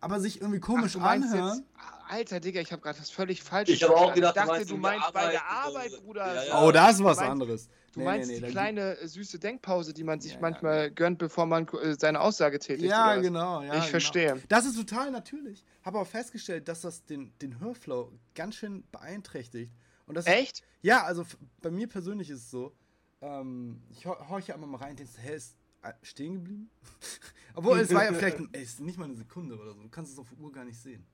aber 0.00 0.20
sich 0.20 0.40
irgendwie 0.40 0.60
komisch 0.60 0.96
Ach, 1.00 1.10
anhören. 1.10 1.58
Jetzt, 1.58 1.64
Alter, 2.08 2.40
Digga, 2.40 2.60
ich 2.60 2.72
habe 2.72 2.82
gerade 2.82 2.98
das 2.98 3.10
völlig 3.10 3.42
falsch 3.42 3.68
Ich 3.68 3.82
habe 3.82 3.96
auch 3.96 4.14
gedacht, 4.14 4.36
ich 4.36 4.42
dachte, 4.42 4.66
du 4.66 4.76
meinst, 4.76 5.12
bei 5.12 5.30
der 5.30 5.46
Arbeit, 5.46 5.92
Bruder. 6.02 6.34
Ja, 6.34 6.44
ja. 6.44 6.62
Oh, 6.62 6.72
das 6.72 6.96
ist 6.96 7.04
was 7.04 7.18
meinst, 7.18 7.30
anderes. 7.30 7.68
Du 7.92 8.00
nee, 8.00 8.04
meinst 8.04 8.28
nee, 8.28 8.40
nee, 8.40 8.46
die 8.46 8.52
kleine 8.52 8.98
äh, 8.98 9.08
süße 9.08 9.38
Denkpause, 9.38 9.94
die 9.94 10.04
man 10.04 10.20
sich 10.20 10.34
ja, 10.34 10.38
manchmal 10.40 10.90
gönnt, 10.90 11.18
bevor 11.18 11.46
man 11.46 11.66
äh, 11.68 11.94
seine 11.98 12.20
Aussage 12.20 12.58
tätigt. 12.58 12.90
Ja, 12.90 13.16
genau. 13.16 13.60
Ja, 13.62 13.68
ich 13.68 13.72
genau. 13.72 13.84
verstehe. 13.84 14.42
Das 14.48 14.66
ist 14.66 14.76
total 14.76 15.10
natürlich. 15.10 15.64
Habe 15.82 15.98
aber 15.98 16.06
festgestellt, 16.06 16.68
dass 16.68 16.82
das 16.82 17.04
den, 17.04 17.32
den 17.40 17.60
Hörflow 17.60 18.12
ganz 18.34 18.56
schön 18.56 18.84
beeinträchtigt. 18.92 19.72
Und 20.06 20.14
das 20.14 20.26
Echt? 20.26 20.58
Ist, 20.58 20.64
ja, 20.82 21.04
also 21.04 21.24
bei 21.60 21.70
mir 21.70 21.88
persönlich 21.88 22.30
ist 22.30 22.40
es 22.40 22.50
so. 22.50 22.72
Ähm, 23.22 23.82
ich 23.90 24.06
horche 24.06 24.48
ja 24.48 24.54
immer 24.54 24.66
mal 24.66 24.78
rein 24.78 24.90
und 24.90 24.98
denke, 24.98 25.12
hey, 25.16 25.36
ist 25.36 25.56
äh, 25.82 25.92
stehen 26.02 26.34
geblieben. 26.34 26.70
Obwohl, 27.54 27.78
es 27.80 27.92
war 27.94 28.04
ja 28.04 28.12
vielleicht 28.12 28.38
ey, 28.52 28.62
ist 28.62 28.80
nicht 28.80 28.98
mal 28.98 29.06
eine 29.06 29.14
Sekunde 29.14 29.58
oder 29.58 29.72
so. 29.72 29.82
Du 29.82 29.88
kannst 29.88 30.12
es 30.12 30.18
auf 30.18 30.28
der 30.28 30.38
Uhr 30.38 30.52
gar 30.52 30.64
nicht 30.64 30.78
sehen. 30.78 31.06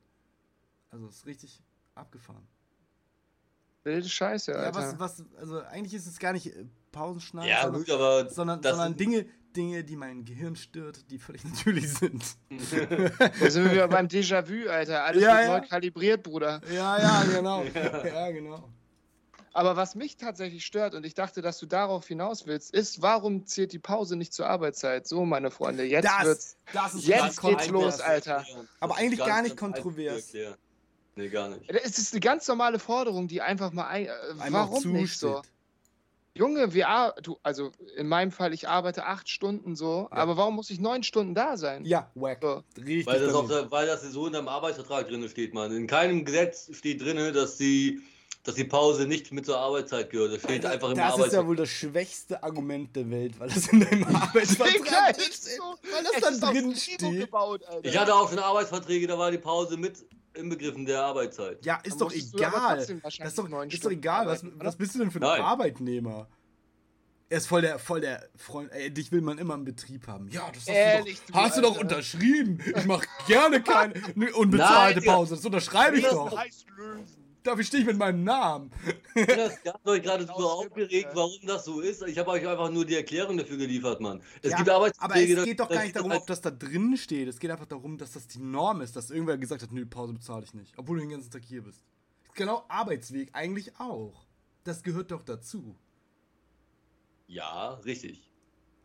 Also, 0.92 1.08
es 1.08 1.16
ist 1.16 1.26
richtig 1.26 1.60
abgefahren. 1.94 2.46
Wilde 3.84 4.08
Scheiße, 4.08 4.54
Alter. 4.54 4.80
Ja, 4.80 4.98
was, 4.98 5.18
was, 5.18 5.24
also 5.38 5.60
eigentlich 5.62 5.94
ist 5.94 6.06
es 6.06 6.18
gar 6.18 6.32
nicht 6.32 6.46
äh, 6.46 6.64
Pausenschneiden, 6.92 7.50
ja, 7.50 7.62
sondern, 7.62 7.80
gut, 7.82 7.90
aber 7.90 8.30
sondern, 8.30 8.62
sondern 8.62 8.96
Dinge, 8.96 9.26
Dinge, 9.56 9.82
die 9.82 9.96
mein 9.96 10.24
Gehirn 10.24 10.54
stört, 10.54 11.10
die 11.10 11.18
völlig 11.18 11.44
natürlich 11.46 11.92
sind. 11.92 12.22
da 12.50 13.50
sind 13.50 13.64
wir 13.64 13.72
wieder 13.72 13.88
beim 13.88 14.06
Déjà-vu, 14.06 14.68
Alter. 14.68 15.04
Alles 15.04 15.22
ja, 15.22 15.36
wird 15.36 15.46
ja. 15.46 15.58
neu 15.58 15.66
kalibriert, 15.66 16.22
Bruder. 16.22 16.60
Ja, 16.70 16.98
ja, 16.98 17.24
genau. 17.32 17.64
ja, 17.64 18.30
genau. 18.30 18.68
Aber 19.54 19.76
was 19.76 19.94
mich 19.94 20.16
tatsächlich 20.16 20.64
stört, 20.64 20.94
und 20.94 21.04
ich 21.04 21.14
dachte, 21.14 21.42
dass 21.42 21.58
du 21.58 21.66
darauf 21.66 22.06
hinaus 22.06 22.46
willst, 22.46 22.72
ist, 22.72 23.02
warum 23.02 23.44
zählt 23.44 23.72
die 23.72 23.78
Pause 23.78 24.16
nicht 24.16 24.32
zur 24.32 24.46
Arbeitszeit? 24.48 25.06
So, 25.06 25.26
meine 25.26 25.50
Freunde, 25.50 25.84
jetzt 25.84 26.06
das, 26.06 26.24
wird's. 26.24 26.56
Das 26.72 26.94
ist 26.94 27.06
jetzt 27.06 27.40
geht's 27.42 27.68
los, 27.68 28.00
Alter. 28.00 28.46
Aber 28.80 28.96
eigentlich 28.96 29.20
gar 29.20 29.42
nicht 29.42 29.56
kontrovers. 29.58 30.32
Nee, 31.16 31.28
gar 31.28 31.48
nicht. 31.48 31.70
Es 31.70 31.98
ist 31.98 32.12
eine 32.12 32.20
ganz 32.20 32.48
normale 32.48 32.78
Forderung, 32.78 33.28
die 33.28 33.42
einfach 33.42 33.72
mal 33.72 33.86
ein, 33.86 34.06
äh, 34.06 34.10
warum 34.48 34.74
zusteht. 34.80 34.92
nicht 34.92 35.18
so? 35.18 35.42
Junge, 36.34 36.72
wir 36.72 37.14
du, 37.22 37.38
also 37.42 37.72
in 37.96 38.08
meinem 38.08 38.32
Fall, 38.32 38.54
ich 38.54 38.66
arbeite 38.66 39.04
acht 39.04 39.28
Stunden 39.28 39.76
so, 39.76 40.08
ja. 40.10 40.16
aber 40.16 40.38
warum 40.38 40.54
muss 40.54 40.70
ich 40.70 40.80
neun 40.80 41.02
Stunden 41.02 41.34
da 41.34 41.58
sein? 41.58 41.84
Ja, 41.84 42.10
wack. 42.14 42.38
So. 42.40 42.62
Richtig 42.78 43.06
weil, 43.06 43.20
das 43.20 43.34
auch, 43.34 43.50
weil 43.70 43.86
das 43.86 44.02
so 44.02 44.26
in 44.26 44.32
deinem 44.32 44.48
Arbeitsvertrag 44.48 45.08
drin 45.08 45.28
steht, 45.28 45.52
man. 45.52 45.76
In 45.76 45.86
keinem 45.86 46.24
Gesetz 46.24 46.74
steht 46.74 47.02
drin, 47.02 47.34
dass 47.34 47.58
die, 47.58 48.00
dass 48.44 48.54
die 48.54 48.64
Pause 48.64 49.06
nicht 49.06 49.30
mit 49.30 49.44
zur 49.44 49.58
Arbeitszeit 49.58 50.08
gehört. 50.08 50.32
Das 50.32 50.42
steht 50.42 50.64
einfach 50.64 50.88
im 50.88 50.96
Das 50.96 51.18
ist 51.18 51.34
ja 51.34 51.46
wohl 51.46 51.56
das 51.56 51.68
schwächste 51.68 52.42
Argument 52.42 52.96
der 52.96 53.10
Welt, 53.10 53.38
weil 53.38 53.50
das 53.50 53.66
in 53.68 53.80
deinem 53.80 54.04
Arbeitsvertrag 54.16 55.14
steht. 55.14 55.34
So, 55.34 55.62
weil 55.92 56.02
das 56.02 56.40
dann 56.40 56.40
drin 56.40 56.74
steht. 56.74 57.00
Gebaut, 57.00 57.60
ich 57.82 57.98
hatte 57.98 58.14
auch 58.14 58.30
schon 58.30 58.38
Arbeitsverträge, 58.38 59.06
da 59.06 59.18
war 59.18 59.30
die 59.30 59.36
Pause 59.36 59.76
mit 59.76 59.98
inbegriffen 60.34 60.84
der 60.86 61.02
Arbeitszeit. 61.02 61.64
Ja, 61.64 61.78
ist 61.82 62.00
doch 62.00 62.12
egal. 62.12 62.76
Das 62.76 62.90
ist 62.90 63.38
doch, 63.38 63.64
ist 63.66 63.84
doch 63.84 63.90
egal. 63.90 64.26
Was, 64.26 64.44
was 64.56 64.76
bist 64.76 64.94
du 64.94 65.00
denn 65.00 65.10
für 65.10 65.18
ein 65.18 65.22
Nein. 65.22 65.40
Arbeitnehmer? 65.40 66.28
Er 67.28 67.38
ist 67.38 67.46
voll 67.46 67.62
der, 67.62 67.78
voll 67.78 68.02
der 68.02 68.28
Freund. 68.36 68.70
Ey, 68.72 68.90
dich 68.90 69.10
will 69.10 69.22
man 69.22 69.38
immer 69.38 69.54
im 69.54 69.64
Betrieb 69.64 70.06
haben. 70.06 70.28
Ja, 70.28 70.50
das 70.52 70.64
hast, 70.64 70.68
Ehrlich, 70.68 71.18
du, 71.20 71.32
doch, 71.32 71.38
du, 71.38 71.46
hast 71.46 71.56
du 71.56 71.60
doch 71.62 71.80
unterschrieben. 71.80 72.58
Ich 72.76 72.84
mache 72.84 73.06
gerne 73.26 73.62
keine 73.62 73.94
unbezahlte 74.34 75.00
Nein, 75.00 75.08
Pause. 75.08 75.36
Das 75.36 75.44
unterschreibe 75.44 75.96
ich 75.98 76.04
doch. 76.04 76.30
Dafür 76.30 76.98
stehe 77.60 77.82
ich 77.82 77.86
mit 77.86 77.98
meinem 77.98 78.24
Namen. 78.24 78.70
Das 79.14 79.58
euch 79.84 80.02
gerade 80.02 80.26
so 80.26 80.32
aufgeregt, 80.32 81.10
warum 81.14 81.38
das 81.46 81.64
so 81.64 81.80
ist. 81.80 82.02
Ich 82.02 82.18
habe 82.18 82.30
euch 82.30 82.46
einfach 82.46 82.70
nur 82.70 82.84
die 82.84 82.96
Erklärung 82.96 83.36
dafür 83.36 83.56
geliefert, 83.56 84.00
Mann. 84.00 84.22
Es 84.40 84.52
ja, 84.52 84.56
gibt 84.56 84.70
Arbeitsverträge. 84.70 85.32
Aber 85.32 85.40
es 85.40 85.46
geht 85.46 85.60
doch 85.60 85.68
gar 85.68 85.82
nicht 85.82 85.96
darum, 85.96 86.12
ob 86.12 86.26
das 86.26 86.40
da 86.40 86.50
drin 86.50 86.96
steht. 86.96 87.28
Es 87.28 87.38
geht 87.38 87.50
einfach 87.50 87.66
darum, 87.66 87.98
dass 87.98 88.12
das 88.12 88.26
die 88.26 88.38
Norm 88.38 88.80
ist, 88.80 88.96
dass 88.96 89.10
irgendwer 89.10 89.38
gesagt 89.38 89.62
hat, 89.62 89.72
nö, 89.72 89.84
Pause 89.86 90.14
bezahle 90.14 90.44
ich 90.44 90.54
nicht. 90.54 90.72
Obwohl 90.78 90.96
du 90.96 91.02
den 91.02 91.10
ganzen 91.10 91.30
Tag 91.30 91.42
hier 91.44 91.62
bist. 91.62 91.84
Genau, 92.34 92.64
Arbeitsweg 92.68 93.30
eigentlich 93.34 93.78
auch. 93.78 94.24
Das 94.64 94.82
gehört 94.82 95.10
doch 95.10 95.22
dazu. 95.22 95.76
Ja, 97.26 97.74
richtig. 97.84 98.30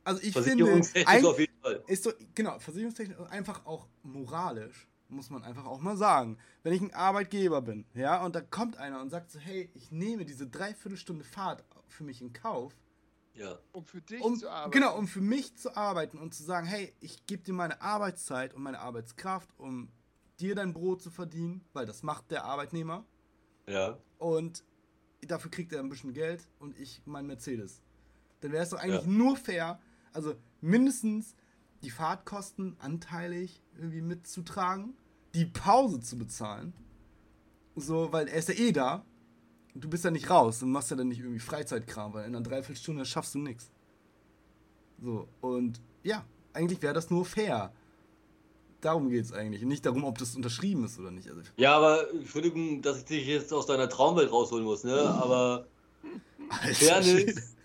Also 0.03 0.21
ich 0.23 0.33
finde, 0.33 0.81
ein, 1.05 1.25
auf 1.25 1.39
jeden 1.39 1.61
Fall. 1.61 1.83
ist 1.87 2.03
so, 2.03 2.13
genau, 2.33 2.57
versicherungstechnisch 2.59 3.17
einfach 3.29 3.65
auch 3.65 3.87
moralisch 4.03 4.87
muss 5.09 5.29
man 5.29 5.43
einfach 5.43 5.65
auch 5.65 5.79
mal 5.79 5.97
sagen. 5.97 6.37
Wenn 6.63 6.73
ich 6.73 6.81
ein 6.81 6.93
Arbeitgeber 6.93 7.61
bin, 7.61 7.85
ja, 7.93 8.23
und 8.23 8.35
da 8.35 8.41
kommt 8.41 8.77
einer 8.77 9.01
und 9.01 9.09
sagt 9.09 9.31
so, 9.31 9.39
hey, 9.39 9.69
ich 9.73 9.91
nehme 9.91 10.25
diese 10.25 10.47
Dreiviertelstunde 10.47 11.23
Fahrt 11.23 11.63
für 11.87 12.03
mich 12.03 12.21
in 12.21 12.33
Kauf. 12.33 12.73
Ja. 13.33 13.59
Um 13.71 13.85
für 13.85 14.01
dich 14.01 14.21
um, 14.21 14.35
zu 14.35 14.49
arbeiten. 14.49 14.71
Genau, 14.71 14.97
um 14.97 15.07
für 15.07 15.21
mich 15.21 15.55
zu 15.55 15.75
arbeiten 15.77 16.17
und 16.17 16.33
zu 16.33 16.43
sagen, 16.43 16.65
hey, 16.65 16.93
ich 16.99 17.25
gebe 17.27 17.43
dir 17.43 17.53
meine 17.53 17.81
Arbeitszeit 17.81 18.53
und 18.53 18.63
meine 18.63 18.79
Arbeitskraft, 18.79 19.49
um 19.57 19.89
dir 20.39 20.55
dein 20.55 20.73
Brot 20.73 21.01
zu 21.01 21.11
verdienen, 21.11 21.63
weil 21.73 21.85
das 21.85 22.03
macht 22.03 22.31
der 22.31 22.45
Arbeitnehmer. 22.45 23.05
Ja. 23.67 23.97
Und 24.17 24.63
dafür 25.21 25.51
kriegt 25.51 25.71
er 25.73 25.79
ein 25.79 25.89
bisschen 25.89 26.13
Geld 26.13 26.47
und 26.59 26.77
ich 26.79 27.01
mein 27.05 27.27
Mercedes. 27.27 27.81
Dann 28.41 28.51
wäre 28.51 28.63
es 28.63 28.69
doch 28.69 28.79
eigentlich 28.79 29.03
ja. 29.03 29.07
nur 29.07 29.35
fair, 29.35 29.79
also 30.13 30.35
mindestens 30.61 31.35
die 31.83 31.89
Fahrtkosten 31.89 32.75
anteilig 32.79 33.61
irgendwie 33.77 34.01
mitzutragen, 34.01 34.95
die 35.33 35.45
Pause 35.45 35.99
zu 35.99 36.17
bezahlen. 36.17 36.73
So, 37.75 38.11
weil 38.11 38.27
er 38.27 38.37
ist 38.37 38.49
ja 38.49 38.55
eh 38.55 38.71
da. 38.71 39.05
Und 39.75 39.83
du 39.83 39.89
bist 39.89 40.03
ja 40.03 40.11
nicht 40.11 40.29
raus 40.29 40.63
und 40.63 40.71
machst 40.71 40.89
ja 40.89 40.97
dann 40.97 41.09
nicht 41.09 41.19
irgendwie 41.19 41.39
Freizeitkram, 41.39 42.13
weil 42.13 42.25
in 42.25 42.35
einer 42.35 42.43
Dreiviertelstunde 42.43 43.05
schaffst 43.05 43.35
du 43.35 43.39
nichts. 43.39 43.69
So, 44.99 45.27
und 45.41 45.79
ja, 46.03 46.25
eigentlich 46.53 46.81
wäre 46.81 46.93
das 46.93 47.11
nur 47.11 47.25
fair. 47.25 47.71
Darum 48.81 49.09
geht 49.09 49.25
es 49.25 49.33
eigentlich. 49.33 49.61
Nicht 49.63 49.85
darum, 49.85 50.03
ob 50.03 50.17
das 50.17 50.35
unterschrieben 50.35 50.85
ist 50.85 50.99
oder 50.99 51.11
nicht. 51.11 51.29
Also, 51.29 51.41
ja, 51.57 51.75
aber 51.75 52.11
Entschuldigung, 52.11 52.81
dass 52.81 52.97
ich 52.99 53.05
dich 53.05 53.27
jetzt 53.27 53.53
aus 53.53 53.67
deiner 53.67 53.89
Traumwelt 53.89 54.31
rausholen 54.31 54.65
muss, 54.65 54.83
ne? 54.83 54.99
Aber 54.99 55.67
Fairness, 56.73 57.55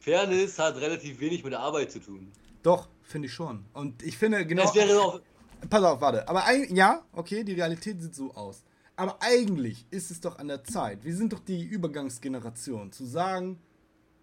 Fairness 0.00 0.58
hat 0.58 0.76
relativ 0.76 1.20
wenig 1.20 1.44
mit 1.44 1.52
der 1.52 1.60
Arbeit 1.60 1.90
zu 1.90 2.00
tun. 2.00 2.32
Doch, 2.62 2.88
finde 3.02 3.26
ich 3.26 3.34
schon. 3.34 3.64
Und 3.72 4.02
ich 4.02 4.16
finde 4.16 4.46
genau. 4.46 4.64
Es 4.64 4.74
wäre 4.74 5.00
auch. 5.00 5.20
Pass 5.68 5.82
auf, 5.84 6.00
warte. 6.00 6.28
Aber 6.28 6.44
ein, 6.44 6.74
ja, 6.74 7.04
okay, 7.12 7.44
die 7.44 7.52
Realität 7.52 8.00
sieht 8.00 8.14
so 8.14 8.32
aus. 8.34 8.64
Aber 8.96 9.16
eigentlich 9.20 9.86
ist 9.90 10.10
es 10.10 10.20
doch 10.20 10.38
an 10.38 10.48
der 10.48 10.64
Zeit. 10.64 11.04
Wir 11.04 11.16
sind 11.16 11.32
doch 11.32 11.40
die 11.40 11.64
Übergangsgeneration, 11.64 12.92
zu 12.92 13.04
sagen, 13.04 13.60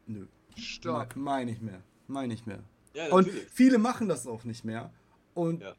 nö. 0.06 0.28
Stopp. 0.56 1.15
Meine 1.15 1.52
ich 1.52 1.62
mehr. 1.62 1.82
Meine 2.08 2.34
ich 2.34 2.45
mehr. 2.45 2.63
Ja, 2.93 3.12
Und 3.12 3.30
viele 3.30 3.78
machen 3.78 4.08
das 4.08 4.28
auch 4.28 4.43
nicht 4.43 4.65
mehr. 4.65 4.91
Und 5.34 5.62
ja. 5.62 5.73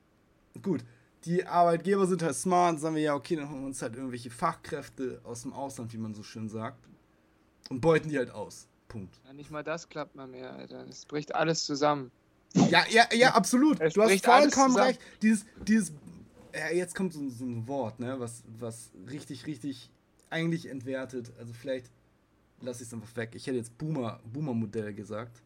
gut, 0.62 0.85
die 1.25 1.46
Arbeitgeber 1.46 2.07
sind 2.07 2.23
halt 2.23 2.35
smart, 2.35 2.81
sagen 2.81 2.94
wir 2.94 3.03
ja, 3.03 3.14
okay, 3.14 3.37
dann 3.37 3.51
holen 3.51 3.61
wir 3.61 3.66
uns 3.66 3.83
halt 3.83 3.94
irgendwelche 3.94 4.31
Fachkräfte 4.31 5.20
aus 5.25 5.42
dem 5.42 5.53
Ausland, 5.53 5.92
wie 5.92 5.99
man 5.99 6.14
so 6.14 6.23
schön 6.23 6.49
sagt. 6.49 6.88
Und 7.68 7.81
beuten 7.81 8.09
die 8.09 8.18
halt 8.18 8.31
aus. 8.31 8.68
Punkt. 8.88 9.20
Ja, 9.25 9.33
nicht 9.33 9.51
mal 9.51 9.62
das 9.62 9.88
klappt 9.88 10.16
mal 10.16 10.27
mehr, 10.27 10.53
Alter. 10.53 10.87
Es 10.88 11.07
bricht 11.07 11.35
alles 11.35 11.64
zusammen. 11.64 12.11
Ja, 12.55 12.85
ja, 12.91 13.05
ja, 13.13 13.35
absolut. 13.35 13.81
Es 13.81 13.95
du 13.95 14.03
hast 14.03 14.25
vollkommen 14.25 14.77
recht. 14.77 15.01
Dieses, 15.23 15.45
dieses, 15.67 15.93
ja, 16.55 16.75
jetzt 16.75 16.95
kommt 16.95 17.13
so, 17.13 17.29
so, 17.29 17.45
ein 17.45 17.67
Wort, 17.69 18.01
ne, 18.01 18.19
was, 18.19 18.43
was 18.59 18.91
richtig, 19.11 19.47
richtig 19.47 19.91
eigentlich 20.31 20.69
entwertet. 20.69 21.33
Also 21.39 21.53
vielleicht 21.53 21.91
lasse 22.61 22.83
ich 22.83 22.89
es 22.89 22.95
einfach 22.95 23.15
weg. 23.17 23.31
Ich 23.35 23.47
hätte 23.47 23.57
jetzt 23.57 23.77
Boomer, 23.79 24.21
Boomer-Modell 24.25 24.95
gesagt. 24.95 25.43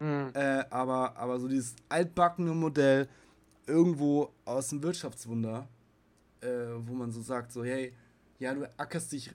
Mhm. 0.00 0.30
Äh, 0.34 0.64
aber, 0.70 1.16
aber 1.16 1.38
so 1.38 1.48
dieses 1.48 1.74
altbackene 1.88 2.52
Modell 2.54 3.08
irgendwo 3.66 4.32
aus 4.44 4.68
dem 4.68 4.82
Wirtschaftswunder, 4.82 5.68
äh, 6.40 6.48
wo 6.78 6.94
man 6.94 7.10
so 7.12 7.20
sagt, 7.20 7.52
so, 7.52 7.64
hey, 7.64 7.92
ja, 8.38 8.54
du 8.54 8.68
ackerst 8.78 9.12
dich 9.12 9.30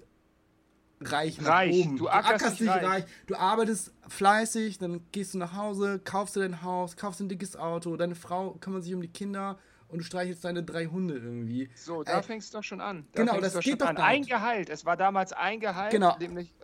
reich 1.11 1.39
nach 1.41 1.49
reich. 1.49 1.73
oben. 1.73 1.97
Du 1.97 2.07
ackerst, 2.07 2.29
du 2.29 2.35
ackerst 2.35 2.59
dich 2.59 2.69
reich. 2.69 2.83
reich. 2.83 3.03
Du 3.27 3.35
arbeitest 3.35 3.93
fleißig, 4.07 4.77
dann 4.77 5.01
gehst 5.11 5.33
du 5.33 5.37
nach 5.37 5.55
Hause, 5.55 5.99
kaufst 6.03 6.35
dir 6.35 6.41
dein 6.41 6.61
Haus, 6.63 6.95
kaufst 6.97 7.21
ein 7.21 7.29
dickes 7.29 7.55
Auto, 7.55 7.95
deine 7.97 8.15
Frau 8.15 8.51
kümmert 8.59 8.83
sich 8.83 8.93
um 8.93 9.01
die 9.01 9.07
Kinder 9.07 9.57
und 9.87 9.99
du 9.99 10.03
streichelst 10.03 10.43
deine 10.43 10.63
drei 10.63 10.87
Hunde 10.87 11.15
irgendwie. 11.15 11.69
So, 11.75 12.03
da 12.03 12.19
äh, 12.19 12.23
fängst 12.23 12.53
du 12.53 12.57
doch 12.57 12.63
schon 12.63 12.81
an. 12.81 13.05
Da 13.13 13.23
genau, 13.23 13.39
das 13.39 13.59
geht 13.59 13.81
doch 13.81 13.87
an. 13.87 13.97
Ein 13.97 14.23
Gehalt. 14.23 14.69
Es 14.69 14.85
war 14.85 14.97
damals 14.97 15.33
ein 15.33 15.59
Gehalt. 15.59 15.91
Genau. 15.91 16.17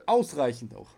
Ausreichend 0.08 0.76
auch. 0.76 0.90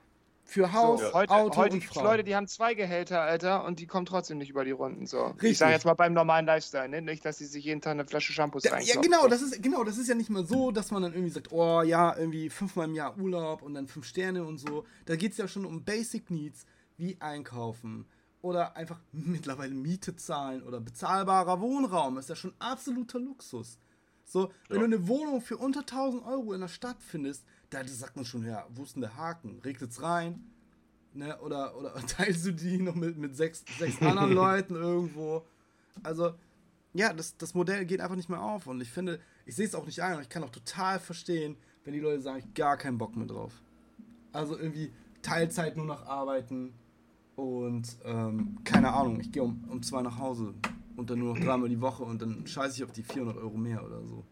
Für 0.52 0.74
Haus, 0.74 1.00
so, 1.00 1.14
heute, 1.14 1.32
Auto 1.32 1.56
heute 1.56 1.76
und 1.76 1.84
Frau. 1.86 2.04
Leute, 2.04 2.26
die 2.26 2.36
haben 2.36 2.46
zwei 2.46 2.74
Gehälter, 2.74 3.22
Alter, 3.22 3.64
und 3.64 3.80
die 3.80 3.88
kommen 3.88 4.06
trotzdem 4.06 4.38
nicht 4.38 4.50
über 4.50 4.66
die 4.66 4.72
Runden. 4.72 5.06
So. 5.06 5.28
Richtig. 5.28 5.52
Ich 5.52 5.58
sage 5.60 5.72
jetzt 5.72 5.86
mal 5.86 5.94
beim 5.94 6.12
normalen 6.12 6.46
Lifestyle, 6.46 6.90
ne? 6.90 7.02
nicht, 7.02 7.24
dass 7.24 7.38
sie 7.38 7.46
sich 7.46 7.64
jeden 7.64 7.80
Tag 7.80 7.92
eine 7.92 8.04
Flasche 8.04 8.34
Shampoos 8.34 8.66
ja, 8.66 8.78
ja, 8.78 9.00
genau, 9.00 9.30
das 9.30 9.42
ist 9.42 9.64
genau, 9.64 9.86
das 9.86 9.98
ist 9.98 10.10
ja 10.10 10.16
nicht 10.16 10.30
mal 10.30 10.44
so, 10.46 10.72
dass 10.72 10.92
man 10.92 11.04
dann 11.04 11.14
irgendwie 11.14 11.30
sagt, 11.32 11.54
oh 11.54 11.84
ja, 11.84 12.18
irgendwie 12.18 12.50
fünfmal 12.50 12.90
im 12.90 12.96
Jahr 12.96 13.18
Urlaub 13.18 13.62
und 13.62 13.76
dann 13.76 13.88
fünf 13.88 14.06
Sterne 14.06 14.44
und 14.44 14.58
so. 14.58 14.84
Da 15.06 15.16
geht 15.16 15.32
es 15.32 15.38
ja 15.38 15.48
schon 15.48 15.64
um 15.64 15.86
Basic 15.86 16.30
Needs 16.30 16.66
wie 16.98 17.16
einkaufen 17.22 18.06
oder 18.42 18.76
einfach 18.76 19.00
mittlerweile 19.14 19.74
Miete 19.74 20.18
zahlen 20.18 20.64
oder 20.64 20.82
bezahlbarer 20.82 21.62
Wohnraum. 21.62 22.16
Das 22.16 22.26
ist 22.26 22.30
ja 22.30 22.36
schon 22.36 22.54
absoluter 22.60 23.20
Luxus. 23.20 23.80
So, 24.26 24.52
wenn 24.68 24.82
ja. 24.82 24.88
du 24.88 24.96
eine 24.96 25.08
Wohnung 25.08 25.40
für 25.40 25.56
unter 25.56 25.82
1000 25.82 26.26
Euro 26.26 26.52
in 26.52 26.60
der 26.62 26.68
Stadt 26.68 27.02
findest, 27.02 27.46
da 27.72 27.88
sagt 27.88 28.16
man 28.16 28.26
schon, 28.26 28.46
ja, 28.46 28.68
wo 28.70 28.84
ist 28.84 28.96
denn 28.96 29.02
der 29.02 29.16
Haken? 29.16 29.60
Regnet's 29.64 30.02
rein? 30.02 30.44
Ne? 31.14 31.38
Oder, 31.40 31.76
oder 31.76 31.94
teilst 32.08 32.46
du 32.46 32.52
die 32.52 32.78
noch 32.78 32.96
mit, 32.96 33.18
mit 33.18 33.36
sechs, 33.36 33.64
sechs 33.80 34.02
anderen 34.02 34.34
Leuten 34.34 34.76
irgendwo? 34.76 35.46
Also, 36.04 36.36
ja, 36.94 37.14
das, 37.14 37.36
das 37.38 37.54
Modell 37.54 37.86
geht 37.86 38.02
einfach 38.02 38.16
nicht 38.16 38.30
mehr 38.30 38.42
auf. 38.42 38.68
Und 38.68 38.82
ich 38.82 38.92
finde, 38.92 39.20
ich 39.46 39.56
sehe 39.56 39.66
es 39.66 39.74
auch 39.74 39.86
nicht 39.86 40.02
ein. 40.04 40.18
Und 40.18 40.22
ich 40.22 40.30
kann 40.30 40.44
auch 40.44 40.52
total 40.52 41.00
verstehen, 41.00 41.56
wenn 41.84 41.94
die 41.94 42.00
Leute 42.00 42.22
sagen, 42.22 42.44
ich 42.46 42.54
gar 42.54 42.78
keinen 42.78 42.98
Bock 42.98 43.16
mehr 43.16 43.28
drauf. 43.28 43.54
Also 44.34 44.58
irgendwie 44.58 44.92
Teilzeit 45.22 45.78
nur 45.78 45.86
noch 45.86 46.06
arbeiten 46.06 46.74
und 47.36 47.98
ähm, 48.06 48.58
keine 48.64 48.94
Ahnung, 48.94 49.20
ich 49.20 49.32
gehe 49.32 49.44
um, 49.44 49.64
um 49.70 49.82
zwei 49.82 50.02
nach 50.02 50.18
Hause 50.18 50.54
und 50.96 51.10
dann 51.10 51.20
nur 51.20 51.36
noch 51.36 51.44
dreimal 51.44 51.70
die 51.70 51.82
Woche 51.82 52.04
und 52.04 52.22
dann 52.22 52.46
scheiße 52.46 52.78
ich 52.78 52.84
auf 52.84 52.92
die 52.92 53.04
400 53.04 53.38
Euro 53.38 53.58
mehr 53.58 53.84
oder 53.84 54.04
so. 54.06 54.24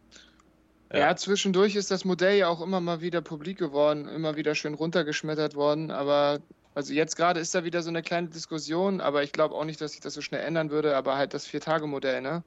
Ja. 0.91 0.99
ja. 0.99 1.15
zwischendurch 1.15 1.75
ist 1.75 1.91
das 1.91 2.05
Modell 2.05 2.37
ja 2.37 2.47
auch 2.47 2.61
immer 2.61 2.81
mal 2.81 3.01
wieder 3.01 3.21
publik 3.21 3.57
geworden, 3.57 4.07
immer 4.07 4.35
wieder 4.35 4.55
schön 4.55 4.73
runtergeschmettert 4.73 5.55
worden, 5.55 5.91
aber 5.91 6.39
Also 6.75 6.93
jetzt 6.93 7.15
gerade 7.15 7.39
ist 7.39 7.53
da 7.55 7.63
wieder 7.63 7.81
so 7.81 7.89
eine 7.89 8.01
kleine 8.01 8.29
Diskussion, 8.29 9.01
aber 9.01 9.23
ich 9.23 9.31
glaube 9.31 9.55
auch 9.55 9.65
nicht, 9.65 9.81
dass 9.81 9.91
sich 9.91 10.01
das 10.01 10.13
so 10.13 10.21
schnell 10.21 10.45
ändern 10.45 10.69
würde, 10.69 10.95
aber 10.95 11.17
halt 11.17 11.33
das 11.33 11.45
Vier-Tage-Modell, 11.47 12.21
ne? 12.21 12.43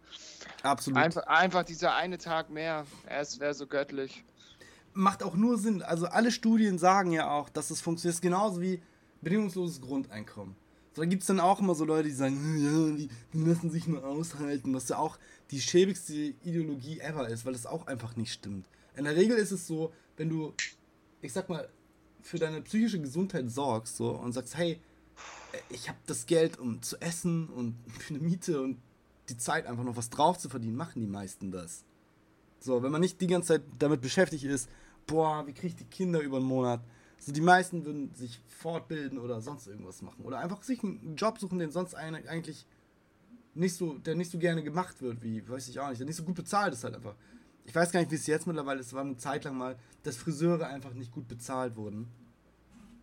Absolut. 0.62 0.98
Einfach, 0.98 1.26
einfach 1.26 1.64
dieser 1.64 1.94
eine 1.96 2.18
Tag 2.18 2.48
mehr, 2.48 2.86
es 3.06 3.40
wäre 3.40 3.52
so 3.52 3.66
göttlich. 3.66 4.24
Macht 4.94 5.22
auch 5.22 5.34
nur 5.34 5.58
Sinn. 5.58 5.82
Also 5.82 6.06
alle 6.06 6.30
Studien 6.30 6.78
sagen 6.78 7.12
ja 7.12 7.30
auch, 7.30 7.48
dass 7.48 7.70
es 7.70 7.80
funktioniert. 7.80 8.22
Genauso 8.22 8.60
wie 8.60 8.80
bedingungsloses 9.22 9.80
Grundeinkommen. 9.80 10.54
So, 10.94 11.02
da 11.02 11.06
gibt 11.06 11.22
es 11.22 11.26
dann 11.26 11.40
auch 11.40 11.60
immer 11.60 11.74
so 11.74 11.84
Leute, 11.84 12.08
die 12.08 12.14
sagen, 12.14 12.36
hm, 12.36 12.64
ja, 12.64 12.96
die, 12.96 13.08
die 13.32 13.44
lassen 13.44 13.70
sich 13.70 13.86
nur 13.86 14.04
aushalten, 14.04 14.74
was 14.74 14.88
ja 14.88 14.98
auch 14.98 15.18
die 15.50 15.60
schäbigste 15.60 16.14
Ideologie 16.14 17.00
ever 17.00 17.28
ist, 17.28 17.46
weil 17.46 17.54
es 17.54 17.66
auch 17.66 17.86
einfach 17.86 18.16
nicht 18.16 18.32
stimmt. 18.32 18.68
In 18.96 19.04
der 19.04 19.16
Regel 19.16 19.36
ist 19.38 19.52
es 19.52 19.66
so, 19.66 19.92
wenn 20.16 20.28
du, 20.28 20.52
ich 21.22 21.32
sag 21.32 21.48
mal, 21.48 21.68
für 22.20 22.38
deine 22.38 22.60
psychische 22.62 23.00
Gesundheit 23.00 23.50
sorgst 23.50 23.96
so, 23.96 24.10
und 24.10 24.32
sagst, 24.32 24.56
hey, 24.56 24.80
ich 25.70 25.88
habe 25.88 25.98
das 26.06 26.26
Geld, 26.26 26.58
um 26.58 26.82
zu 26.82 27.00
essen 27.00 27.48
und 27.48 27.74
für 27.98 28.14
eine 28.14 28.22
Miete 28.22 28.60
und 28.60 28.78
die 29.28 29.38
Zeit 29.38 29.66
einfach 29.66 29.84
noch 29.84 29.96
was 29.96 30.10
drauf 30.10 30.38
zu 30.38 30.48
verdienen, 30.48 30.76
machen 30.76 31.00
die 31.00 31.06
meisten 31.06 31.50
das. 31.50 31.84
So, 32.60 32.82
wenn 32.82 32.92
man 32.92 33.00
nicht 33.00 33.20
die 33.20 33.26
ganze 33.26 33.48
Zeit 33.48 33.62
damit 33.78 34.00
beschäftigt 34.00 34.44
ist, 34.44 34.68
boah, 35.06 35.46
wie 35.46 35.52
kriege 35.52 35.68
ich 35.68 35.76
die 35.76 35.84
Kinder 35.84 36.20
über 36.20 36.36
einen 36.36 36.46
Monat? 36.46 36.80
So, 37.24 37.30
die 37.30 37.40
meisten 37.40 37.84
würden 37.84 38.12
sich 38.16 38.40
fortbilden 38.48 39.16
oder 39.16 39.40
sonst 39.40 39.68
irgendwas 39.68 40.02
machen. 40.02 40.24
Oder 40.24 40.40
einfach 40.40 40.60
sich 40.64 40.82
einen 40.82 41.14
Job 41.16 41.38
suchen, 41.38 41.60
den 41.60 41.70
sonst 41.70 41.94
eigentlich 41.94 42.66
nicht 43.54 43.76
so, 43.76 43.94
der 43.98 44.16
nicht 44.16 44.32
so 44.32 44.38
gerne 44.38 44.64
gemacht 44.64 45.00
wird, 45.00 45.22
wie, 45.22 45.48
weiß 45.48 45.68
ich 45.68 45.78
auch 45.78 45.88
nicht, 45.88 46.00
der 46.00 46.06
nicht 46.06 46.16
so 46.16 46.24
gut 46.24 46.34
bezahlt 46.34 46.74
ist 46.74 46.82
halt 46.82 46.96
einfach. 46.96 47.14
Ich 47.64 47.72
weiß 47.72 47.92
gar 47.92 48.00
nicht, 48.00 48.10
wie 48.10 48.16
es 48.16 48.26
jetzt 48.26 48.48
mittlerweile 48.48 48.80
ist, 48.80 48.88
es 48.88 48.92
war 48.92 49.02
eine 49.02 49.16
Zeit 49.18 49.44
lang 49.44 49.56
mal, 49.56 49.76
dass 50.02 50.16
Friseure 50.16 50.66
einfach 50.66 50.94
nicht 50.94 51.12
gut 51.12 51.28
bezahlt 51.28 51.76
wurden. 51.76 52.08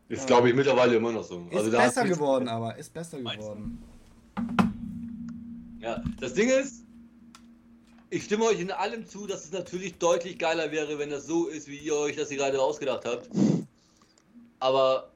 Ist, 0.10 0.27
glaube 0.27 0.49
ich, 0.49 0.55
mittlerweile 0.55 0.97
immer 0.97 1.13
noch 1.13 1.23
so. 1.23 1.47
Ist 1.49 1.58
also 1.58 1.71
besser 1.71 2.05
geworden, 2.05 2.49
aber 2.49 2.75
ist 2.75 2.93
besser 2.93 3.19
geworden. 3.19 3.82
Ja, 5.79 6.03
das 6.19 6.34
Ding 6.34 6.49
ist, 6.49 6.84
ich 8.10 8.25
stimme 8.25 8.45
euch 8.45 8.60
in 8.60 8.71
allem 8.71 9.08
zu, 9.08 9.27
dass 9.27 9.45
es 9.45 9.53
natürlich 9.53 9.97
deutlich 9.97 10.38
geiler 10.38 10.71
wäre, 10.71 10.99
wenn 10.99 11.10
das 11.10 11.25
so 11.25 11.47
ist, 11.47 11.69
wie 11.69 11.77
ihr 11.77 11.95
euch 11.95 12.17
das 12.17 12.27
gerade 12.27 12.60
ausgedacht 12.60 13.05
habt. 13.05 13.29
Aber 14.60 15.12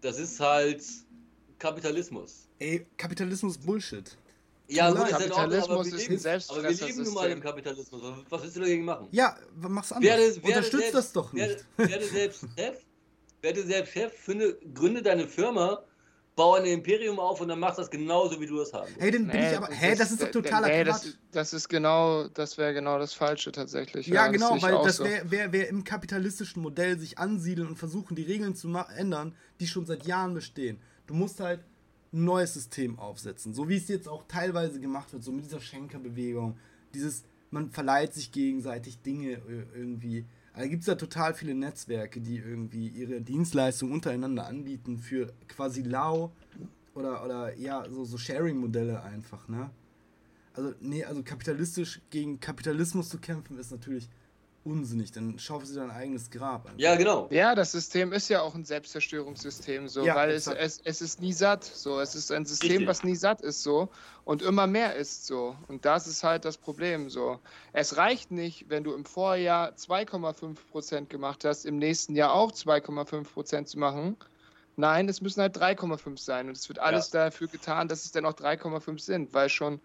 das 0.00 0.18
ist 0.18 0.38
halt 0.40 0.84
Kapitalismus. 1.58 2.48
Ey, 2.58 2.86
Kapitalismus 2.96 3.58
Bullshit. 3.58 4.16
Ja, 4.68 4.90
gut, 4.90 5.08
Kapitalismus 5.08 5.86
ist, 5.88 6.08
ist 6.08 6.26
ein 6.26 6.42
Aber 6.48 6.62
wir 6.62 6.70
leben 6.70 7.04
nun 7.04 7.14
mal 7.14 7.30
im 7.30 7.40
Kapitalismus. 7.40 8.02
Was 8.30 8.42
willst 8.42 8.56
du 8.56 8.60
dagegen 8.60 8.84
machen? 8.84 9.08
Ja, 9.10 9.36
mach's 9.56 9.92
anders. 9.92 10.10
Werde, 10.10 10.22
werde 10.22 10.46
Unterstützt 10.46 10.82
selbst, 10.82 10.94
das 10.94 11.12
doch 11.12 11.32
nicht. 11.32 11.66
Werde, 11.76 11.92
werde 11.92 12.06
selbst 12.06 12.46
Chef, 12.56 12.76
werde 13.42 13.62
selbst 13.62 13.92
Chef, 13.92 14.12
finde, 14.12 14.58
gründe 14.72 15.02
deine 15.02 15.28
Firma, 15.28 15.82
baue 16.36 16.58
ein 16.58 16.66
Imperium 16.66 17.18
auf 17.18 17.40
und 17.40 17.48
dann 17.48 17.60
machst 17.60 17.78
du 17.78 17.82
das 17.82 17.90
genauso, 17.90 18.40
wie 18.40 18.46
du 18.46 18.58
das 18.58 18.72
haben 18.72 18.88
Hey, 18.98 19.10
dann 19.10 19.26
bin 19.26 19.36
nee, 19.36 19.50
ich 19.50 19.56
aber. 19.56 19.68
Hä, 19.68 19.94
das 19.94 20.10
ist 20.10 20.22
doch 20.22 20.30
totaler 20.30 20.66
nee, 20.66 20.84
Quatsch. 20.84 21.04
Das, 21.04 21.16
das, 21.30 21.52
ist 21.52 21.68
genau, 21.68 22.28
das 22.28 22.58
wäre 22.58 22.74
genau 22.74 22.98
das 22.98 23.14
Falsche 23.14 23.52
tatsächlich. 23.52 24.06
Ja, 24.06 24.26
ja 24.26 24.28
genau, 24.28 24.60
weil 24.60 24.72
das 24.82 25.00
wäre 25.00 25.30
wär, 25.30 25.52
wär 25.52 25.68
im 25.68 25.84
kapitalistischen 25.84 26.62
Modell 26.62 26.98
sich 26.98 27.18
ansiedeln 27.18 27.68
und 27.68 27.76
versuchen, 27.76 28.16
die 28.16 28.22
Regeln 28.22 28.54
zu 28.54 28.68
ändern, 28.96 29.34
die 29.60 29.66
schon 29.66 29.86
seit 29.86 30.06
Jahren 30.06 30.34
bestehen. 30.34 30.80
Du 31.06 31.14
musst 31.14 31.40
halt 31.40 31.60
ein 32.12 32.24
neues 32.24 32.54
System 32.54 32.98
aufsetzen. 32.98 33.54
So 33.54 33.68
wie 33.68 33.76
es 33.76 33.88
jetzt 33.88 34.08
auch 34.08 34.24
teilweise 34.28 34.80
gemacht 34.80 35.12
wird, 35.12 35.22
so 35.22 35.32
mit 35.32 35.44
dieser 35.44 35.60
Schenkerbewegung. 35.60 36.56
Dieses, 36.94 37.24
man 37.50 37.70
verleiht 37.70 38.14
sich 38.14 38.32
gegenseitig 38.32 39.02
Dinge 39.02 39.32
äh, 39.32 39.66
irgendwie. 39.74 40.26
Da 40.56 40.66
gibt 40.66 40.82
es 40.82 40.86
ja 40.86 40.94
total 40.94 41.34
viele 41.34 41.54
Netzwerke, 41.54 42.20
die 42.20 42.36
irgendwie 42.36 42.88
ihre 42.88 43.20
Dienstleistungen 43.20 43.92
untereinander 43.92 44.46
anbieten 44.46 44.98
für 44.98 45.32
quasi 45.48 45.82
lau 45.82 46.32
oder, 46.94 47.24
oder 47.24 47.56
ja, 47.56 47.84
so, 47.90 48.04
so 48.04 48.16
Sharing-Modelle 48.16 49.02
einfach, 49.02 49.48
ne? 49.48 49.70
Also, 50.54 50.72
nee, 50.80 51.04
also 51.04 51.24
kapitalistisch 51.24 52.00
gegen 52.10 52.38
Kapitalismus 52.38 53.08
zu 53.08 53.18
kämpfen 53.18 53.58
ist 53.58 53.72
natürlich 53.72 54.08
unsinnig, 54.64 55.12
dann 55.12 55.38
schaufelst 55.38 55.74
sie 55.74 55.78
dein 55.78 55.90
eigenes 55.90 56.30
Grab. 56.30 56.66
Einfach. 56.66 56.78
Ja, 56.78 56.96
genau. 56.96 57.28
Ja, 57.30 57.54
das 57.54 57.72
System 57.72 58.12
ist 58.12 58.28
ja 58.28 58.40
auch 58.40 58.54
ein 58.54 58.64
Selbstzerstörungssystem, 58.64 59.88
so, 59.88 60.04
ja, 60.04 60.14
weil 60.16 60.30
es, 60.30 60.46
es, 60.46 60.80
es 60.84 61.02
ist 61.02 61.20
nie 61.20 61.32
satt, 61.32 61.64
so. 61.64 62.00
Es 62.00 62.14
ist 62.14 62.32
ein 62.32 62.46
System, 62.46 62.70
Richtig. 62.70 62.88
was 62.88 63.04
nie 63.04 63.16
satt 63.16 63.42
ist, 63.42 63.62
so. 63.62 63.88
Und 64.24 64.42
immer 64.42 64.66
mehr 64.66 64.96
ist, 64.96 65.26
so. 65.26 65.56
Und 65.68 65.84
das 65.84 66.06
ist 66.06 66.24
halt 66.24 66.44
das 66.44 66.56
Problem, 66.56 67.10
so. 67.10 67.38
Es 67.72 67.96
reicht 67.96 68.30
nicht, 68.30 68.70
wenn 68.70 68.84
du 68.84 68.94
im 68.94 69.04
Vorjahr 69.04 69.72
2,5% 69.72 71.06
gemacht 71.06 71.44
hast, 71.44 71.66
im 71.66 71.78
nächsten 71.78 72.16
Jahr 72.16 72.32
auch 72.32 72.52
2,5% 72.52 73.66
zu 73.66 73.78
machen. 73.78 74.16
Nein, 74.76 75.08
es 75.08 75.20
müssen 75.20 75.40
halt 75.40 75.56
3,5 75.56 76.18
sein. 76.18 76.48
Und 76.48 76.56
es 76.56 76.68
wird 76.68 76.78
alles 76.78 77.12
ja. 77.12 77.24
dafür 77.24 77.48
getan, 77.48 77.88
dass 77.88 78.04
es 78.04 78.12
dann 78.12 78.24
auch 78.24 78.34
3,5 78.34 78.98
sind, 78.98 79.34
weil 79.34 79.48
schon 79.48 79.80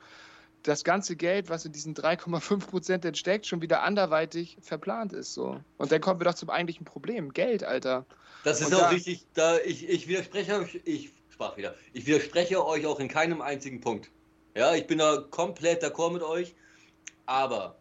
das 0.64 0.84
ganze 0.84 1.16
Geld, 1.16 1.50
was 1.50 1.66
in 1.66 1.72
diesen 1.72 1.96
3,5 1.96 2.68
Prozent 2.68 3.06
entsteckt, 3.06 3.46
schon 3.48 3.62
wieder 3.62 3.84
anderweitig 3.84 4.58
verplant 4.62 5.14
ist. 5.14 5.34
So. 5.34 5.60
Und 5.78 5.92
dann 5.92 6.02
kommen 6.02 6.20
wir 6.20 6.26
doch 6.26 6.34
zum 6.34 6.50
eigentlichen 6.50 6.86
Problem. 6.86 7.32
Geld, 7.34 7.64
Alter. 7.64 8.06
Das 8.44 8.62
ist 8.62 8.68
Und 8.68 8.76
auch 8.76 8.82
da, 8.82 8.90
richtig, 8.90 9.26
da 9.34 9.58
ich, 9.60 9.88
ich 9.88 10.08
widerspreche 10.08 10.60
euch, 10.60 10.82
ich 10.86 11.12
sprach 11.30 11.58
wieder, 11.58 11.76
ich 11.94 12.06
widerspreche 12.06 12.66
euch 12.66 12.86
auch 12.86 13.00
in 13.00 13.08
keinem 13.08 13.42
einzigen 13.42 13.82
Punkt. 13.82 14.10
Ja, 14.56 14.76
ich 14.76 14.88
bin 14.88 14.98
da 14.98 15.24
komplett 15.30 15.84
d'accord 15.84 16.12
mit 16.12 16.24
euch, 16.24 16.56
aber 17.26 17.78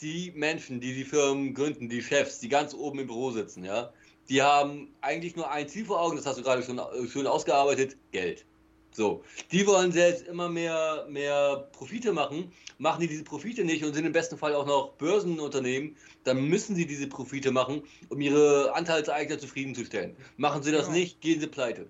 die 0.00 0.32
Menschen, 0.34 0.80
die 0.80 0.94
die 0.94 1.04
Firmen 1.04 1.54
gründen, 1.54 1.88
die 1.88 2.02
Chefs, 2.02 2.38
die 2.38 2.48
ganz 2.48 2.74
oben 2.74 3.00
im 3.00 3.06
Büro 3.06 3.30
sitzen, 3.30 3.64
ja, 3.64 3.92
die 4.28 4.42
haben 4.42 4.94
eigentlich 5.00 5.36
nur 5.36 5.50
ein 5.50 5.68
Ziel 5.68 5.84
vor 5.84 6.00
Augen, 6.00 6.16
das 6.16 6.26
hast 6.26 6.38
du 6.38 6.42
gerade 6.42 6.62
schon 6.62 6.80
schön 7.08 7.26
ausgearbeitet, 7.26 7.96
Geld. 8.12 8.44
So, 8.92 9.22
die 9.52 9.66
wollen 9.66 9.92
selbst 9.92 10.26
immer 10.26 10.48
mehr, 10.48 11.06
mehr 11.08 11.68
Profite 11.72 12.12
machen. 12.12 12.52
Machen 12.78 13.00
die 13.00 13.08
diese 13.08 13.24
Profite 13.24 13.64
nicht 13.64 13.84
und 13.84 13.94
sind 13.94 14.04
im 14.04 14.12
besten 14.12 14.36
Fall 14.36 14.54
auch 14.54 14.66
noch 14.66 14.92
Börsenunternehmen, 14.94 15.96
dann 16.24 16.44
müssen 16.44 16.74
sie 16.74 16.86
diese 16.86 17.06
Profite 17.06 17.50
machen, 17.50 17.82
um 18.08 18.20
ihre 18.20 18.74
Anteilseigner 18.74 19.38
zufriedenzustellen. 19.38 20.16
Machen 20.38 20.62
sie 20.62 20.72
das 20.72 20.86
ja. 20.86 20.92
nicht, 20.94 21.20
gehen 21.20 21.40
sie 21.40 21.46
pleite. 21.46 21.86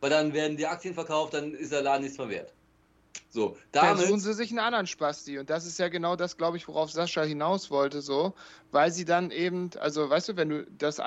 Weil 0.00 0.10
dann 0.10 0.34
werden 0.34 0.56
die 0.56 0.66
Aktien 0.66 0.92
verkauft, 0.92 1.34
dann 1.34 1.54
ist 1.54 1.72
der 1.72 1.82
Laden 1.82 2.02
nichts 2.02 2.18
mehr 2.18 2.28
wert. 2.28 2.52
So, 3.30 3.56
damit 3.72 3.96
Versuchen 3.96 4.20
sie 4.20 4.34
sich 4.34 4.50
einen 4.50 4.60
anderen 4.60 4.86
Spasti. 4.86 5.38
Und 5.38 5.50
das 5.50 5.66
ist 5.66 5.78
ja 5.78 5.88
genau 5.88 6.14
das, 6.14 6.36
glaube 6.36 6.56
ich, 6.56 6.68
worauf 6.68 6.92
Sascha 6.92 7.22
hinaus 7.22 7.70
wollte, 7.70 8.00
so. 8.00 8.34
Weil 8.70 8.92
sie 8.92 9.04
dann 9.04 9.30
eben, 9.30 9.70
also 9.80 10.08
weißt 10.08 10.28
du, 10.28 10.36
wenn 10.36 10.50
du 10.50 10.66
das 10.78 11.00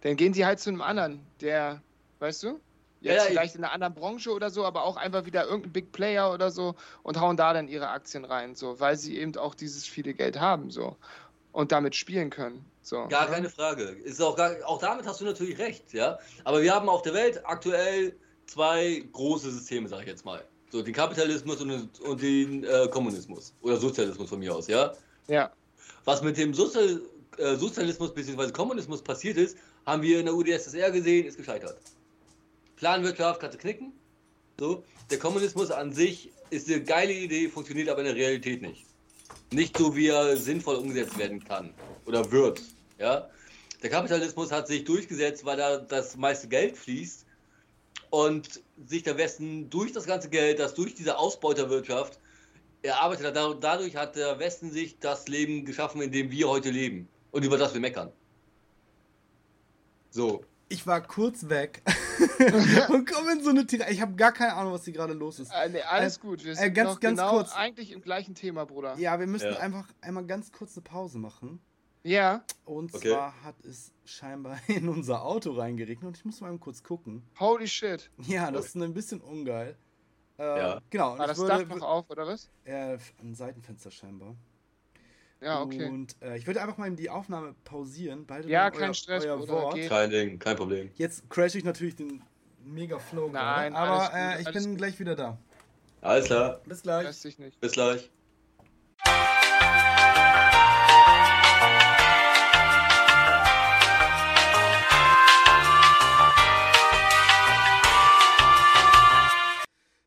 dann 0.00 0.16
gehen 0.16 0.34
sie 0.34 0.44
halt 0.44 0.60
zu 0.60 0.70
einem 0.70 0.82
anderen, 0.82 1.24
der, 1.40 1.82
weißt 2.18 2.42
du? 2.42 2.60
Jetzt 3.00 3.16
ja, 3.16 3.22
vielleicht 3.30 3.54
in 3.54 3.62
einer 3.62 3.72
anderen 3.72 3.94
Branche 3.94 4.32
oder 4.32 4.50
so, 4.50 4.64
aber 4.64 4.82
auch 4.82 4.96
einfach 4.96 5.24
wieder 5.24 5.44
irgendein 5.44 5.72
Big 5.72 5.92
Player 5.92 6.32
oder 6.32 6.50
so 6.50 6.74
und 7.02 7.20
hauen 7.20 7.36
da 7.36 7.52
dann 7.52 7.68
ihre 7.68 7.88
Aktien 7.88 8.24
rein, 8.24 8.56
so, 8.56 8.80
weil 8.80 8.96
sie 8.96 9.18
eben 9.18 9.36
auch 9.36 9.54
dieses 9.54 9.86
viele 9.86 10.14
Geld 10.14 10.40
haben, 10.40 10.70
so 10.70 10.96
und 11.52 11.72
damit 11.72 11.94
spielen 11.94 12.30
können. 12.30 12.64
So, 12.82 13.06
gar 13.08 13.26
ja? 13.26 13.26
keine 13.26 13.50
Frage. 13.50 13.82
Ist 13.82 14.22
auch, 14.22 14.36
gar, 14.36 14.54
auch 14.64 14.78
damit 14.78 15.06
hast 15.06 15.20
du 15.20 15.24
natürlich 15.24 15.58
recht, 15.58 15.92
ja. 15.92 16.18
Aber 16.44 16.62
wir 16.62 16.74
haben 16.74 16.88
auf 16.88 17.02
der 17.02 17.14
Welt 17.14 17.40
aktuell 17.44 18.14
zwei 18.46 19.04
große 19.12 19.50
Systeme, 19.50 19.88
sag 19.88 20.02
ich 20.02 20.06
jetzt 20.06 20.24
mal. 20.24 20.44
So, 20.70 20.82
den 20.82 20.94
Kapitalismus 20.94 21.60
und, 21.60 22.00
und 22.00 22.22
den 22.22 22.64
äh, 22.64 22.88
Kommunismus. 22.88 23.54
Oder 23.62 23.76
Sozialismus 23.76 24.28
von 24.28 24.38
mir 24.38 24.54
aus, 24.54 24.68
ja? 24.68 24.92
Ja. 25.26 25.50
Was 26.04 26.22
mit 26.22 26.36
dem 26.36 26.54
Sozial, 26.54 27.00
äh, 27.38 27.56
Sozialismus 27.56 28.14
bzw. 28.14 28.52
Kommunismus 28.52 29.02
passiert 29.02 29.36
ist, 29.36 29.56
haben 29.86 30.02
wir 30.02 30.20
in 30.20 30.26
der 30.26 30.34
UdSSR 30.34 30.90
gesehen, 30.90 31.26
ist 31.26 31.36
gescheitert. 31.38 31.78
Planwirtschaft 32.78 33.40
kannst 33.40 33.56
du 33.56 33.60
knicken. 33.60 33.92
So. 34.58 34.84
Der 35.10 35.18
Kommunismus 35.18 35.70
an 35.70 35.92
sich 35.92 36.30
ist 36.50 36.68
eine 36.68 36.82
geile 36.82 37.12
Idee, 37.12 37.48
funktioniert 37.48 37.88
aber 37.88 38.00
in 38.00 38.06
der 38.06 38.16
Realität 38.16 38.62
nicht. 38.62 38.86
Nicht 39.52 39.76
so, 39.76 39.94
wie 39.96 40.08
er 40.08 40.36
sinnvoll 40.36 40.76
umgesetzt 40.76 41.18
werden 41.18 41.42
kann 41.42 41.74
oder 42.06 42.30
wird. 42.30 42.62
Ja? 42.98 43.28
Der 43.82 43.90
Kapitalismus 43.90 44.52
hat 44.52 44.68
sich 44.68 44.84
durchgesetzt, 44.84 45.44
weil 45.44 45.56
da 45.56 45.78
das 45.78 46.16
meiste 46.16 46.48
Geld 46.48 46.76
fließt 46.76 47.26
und 48.10 48.62
sich 48.86 49.02
der 49.02 49.16
Westen 49.16 49.70
durch 49.70 49.92
das 49.92 50.06
ganze 50.06 50.28
Geld, 50.28 50.58
das 50.58 50.74
durch 50.74 50.94
diese 50.94 51.18
Ausbeuterwirtschaft 51.18 52.18
erarbeitet 52.82 53.26
hat, 53.26 53.62
dadurch 53.62 53.96
hat 53.96 54.16
der 54.16 54.38
Westen 54.38 54.70
sich 54.70 54.98
das 54.98 55.28
Leben 55.28 55.64
geschaffen, 55.64 56.00
in 56.00 56.12
dem 56.12 56.30
wir 56.30 56.48
heute 56.48 56.70
leben 56.70 57.08
und 57.32 57.44
über 57.44 57.58
das 57.58 57.74
wir 57.74 57.80
meckern. 57.80 58.12
So, 60.10 60.44
ich 60.68 60.86
war 60.86 61.00
kurz 61.00 61.48
weg 61.48 61.82
und 62.88 63.10
komme 63.10 63.32
in 63.32 63.42
so 63.42 63.50
eine 63.50 63.66
Tira. 63.66 63.90
Ich 63.90 64.00
habe 64.00 64.14
gar 64.14 64.32
keine 64.32 64.54
Ahnung, 64.54 64.72
was 64.72 64.84
hier 64.84 64.92
gerade 64.92 65.14
los 65.14 65.38
ist. 65.38 65.52
Äh, 65.52 65.70
nee, 65.70 65.82
alles 65.82 66.18
äh, 66.18 66.20
gut. 66.20 66.44
Wir 66.44 66.52
äh, 66.52 66.54
sind 66.54 66.64
äh, 66.64 66.70
ganz, 66.70 67.00
ganz 67.00 67.18
genau 67.18 67.30
kurz. 67.30 67.52
eigentlich 67.54 67.92
im 67.92 68.02
gleichen 68.02 68.34
Thema, 68.34 68.66
Bruder. 68.66 68.96
Ja, 68.98 69.18
wir 69.18 69.26
müssen 69.26 69.52
ja. 69.52 69.58
einfach 69.58 69.88
einmal 70.00 70.26
ganz 70.26 70.52
kurz 70.52 70.76
eine 70.76 70.84
Pause 70.84 71.18
machen. 71.18 71.60
Ja. 72.02 72.44
Und 72.64 72.94
okay. 72.94 73.10
zwar 73.10 73.42
hat 73.42 73.56
es 73.64 73.92
scheinbar 74.04 74.58
in 74.68 74.88
unser 74.88 75.22
Auto 75.24 75.52
reingeregnet 75.52 76.06
und 76.06 76.16
ich 76.16 76.24
muss 76.24 76.40
mal 76.40 76.56
kurz 76.58 76.82
gucken. 76.82 77.22
Holy 77.38 77.66
shit. 77.66 78.10
Ja, 78.18 78.50
das 78.50 78.66
ist 78.66 78.76
ein 78.76 78.94
bisschen 78.94 79.20
ungeil. 79.20 79.76
Äh, 80.38 80.42
ja. 80.42 80.80
Genau. 80.90 81.18
War 81.18 81.26
das 81.26 81.38
würde, 81.38 81.66
Dach 81.66 81.76
noch 81.76 81.86
auf, 81.86 82.10
oder 82.10 82.26
was? 82.26 82.48
Äh, 82.64 82.98
ein 83.20 83.34
Seitenfenster 83.34 83.90
scheinbar. 83.90 84.36
Ja, 85.40 85.62
okay. 85.62 85.86
Und 85.86 86.16
äh, 86.20 86.36
ich 86.36 86.46
würde 86.46 86.60
einfach 86.60 86.78
mal 86.78 86.90
die 86.90 87.10
Aufnahme 87.10 87.54
pausieren. 87.64 88.26
Beide 88.26 88.48
ja, 88.48 88.70
kein 88.70 88.88
euer, 88.88 88.94
Stress, 88.94 89.24
euer 89.24 89.48
Wort. 89.48 89.74
Geht. 89.74 89.88
Kein 89.88 90.10
Ding, 90.10 90.38
kein 90.38 90.56
Problem. 90.56 90.90
Jetzt 90.94 91.30
crash 91.30 91.54
ich 91.54 91.64
natürlich 91.64 91.94
den 91.94 92.22
mega 92.64 92.98
Flow. 92.98 93.30
Nein, 93.30 93.74
aber 93.74 94.10
äh, 94.14 94.42
ich 94.42 94.52
bin 94.52 94.64
gut. 94.64 94.78
gleich 94.78 94.98
wieder 94.98 95.14
da. 95.14 95.38
Alles 96.00 96.26
klar. 96.26 96.60
Bis 96.64 96.82
gleich. 96.82 97.06
Bis 97.60 97.72
gleich. 97.72 98.10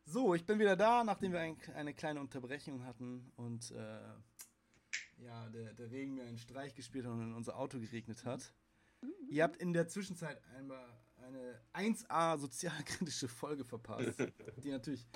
So, 0.05 0.35
ich 0.35 0.45
bin 0.45 0.59
wieder 0.59 0.75
da, 0.75 1.05
nachdem 1.05 1.31
wir 1.31 1.39
ein, 1.39 1.55
eine 1.73 1.93
kleine 1.93 2.19
Unterbrechung 2.19 2.85
hatten 2.85 3.31
und 3.37 3.71
äh, 3.71 3.75
ja, 5.23 5.49
der, 5.49 5.73
der 5.73 5.91
Regen 5.91 6.15
mir 6.15 6.23
einen 6.23 6.37
Streich 6.37 6.73
gespielt 6.75 7.05
hat 7.05 7.13
und 7.13 7.21
in 7.21 7.33
unser 7.33 7.57
Auto 7.57 7.79
geregnet 7.79 8.25
hat. 8.25 8.53
Ihr 9.29 9.43
habt 9.43 9.57
in 9.57 9.73
der 9.73 9.87
Zwischenzeit 9.87 10.41
einmal 10.55 10.85
eine 11.17 11.59
1A 11.73 12.37
sozialkritische 12.37 13.27
Folge 13.27 13.63
verpasst, 13.63 14.19
die 14.63 14.69
natürlich 14.69 15.07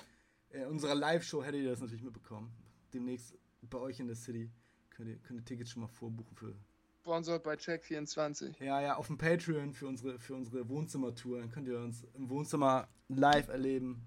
in 0.50 0.62
äh, 0.62 0.66
unserer 0.66 0.94
Live-Show 0.94 1.42
hättet 1.42 1.62
ihr 1.62 1.70
das 1.70 1.80
natürlich 1.80 2.02
mitbekommen. 2.02 2.52
Demnächst 2.92 3.36
bei 3.62 3.78
euch 3.78 4.00
in 4.00 4.06
der 4.06 4.16
City 4.16 4.50
könnt 4.90 5.08
ihr, 5.08 5.18
könnt 5.18 5.40
ihr 5.40 5.44
Tickets 5.44 5.70
schon 5.70 5.82
mal 5.82 5.88
vorbuchen 5.88 6.34
für. 6.36 6.56
Sponsored 7.00 7.42
bei 7.42 7.54
Check24. 7.54 8.64
Ja, 8.64 8.80
ja, 8.80 8.96
auf 8.96 9.06
dem 9.06 9.18
Patreon 9.18 9.72
für 9.72 9.86
unsere, 9.86 10.18
für 10.18 10.34
unsere 10.34 10.68
Wohnzimmertour. 10.68 11.38
Dann 11.38 11.50
könnt 11.50 11.68
ihr 11.68 11.78
uns 11.78 12.04
im 12.14 12.28
Wohnzimmer 12.28 12.88
live 13.08 13.48
erleben. 13.48 14.02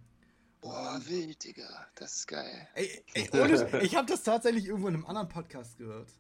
Boah, 0.62 1.00
wild, 1.06 1.44
Digga. 1.44 1.88
Das 1.96 2.16
ist 2.16 2.28
geil. 2.28 2.68
Ey, 2.76 3.04
ey 3.14 3.30
ohne, 3.34 3.80
ich 3.82 3.96
habe 3.96 4.08
das 4.08 4.24
tatsächlich 4.24 4.66
irgendwo 4.66 4.90
in 4.90 4.96
einem 4.96 5.06
anderen 5.06 5.30
Podcast 5.30 5.78
gehört. 5.78 6.12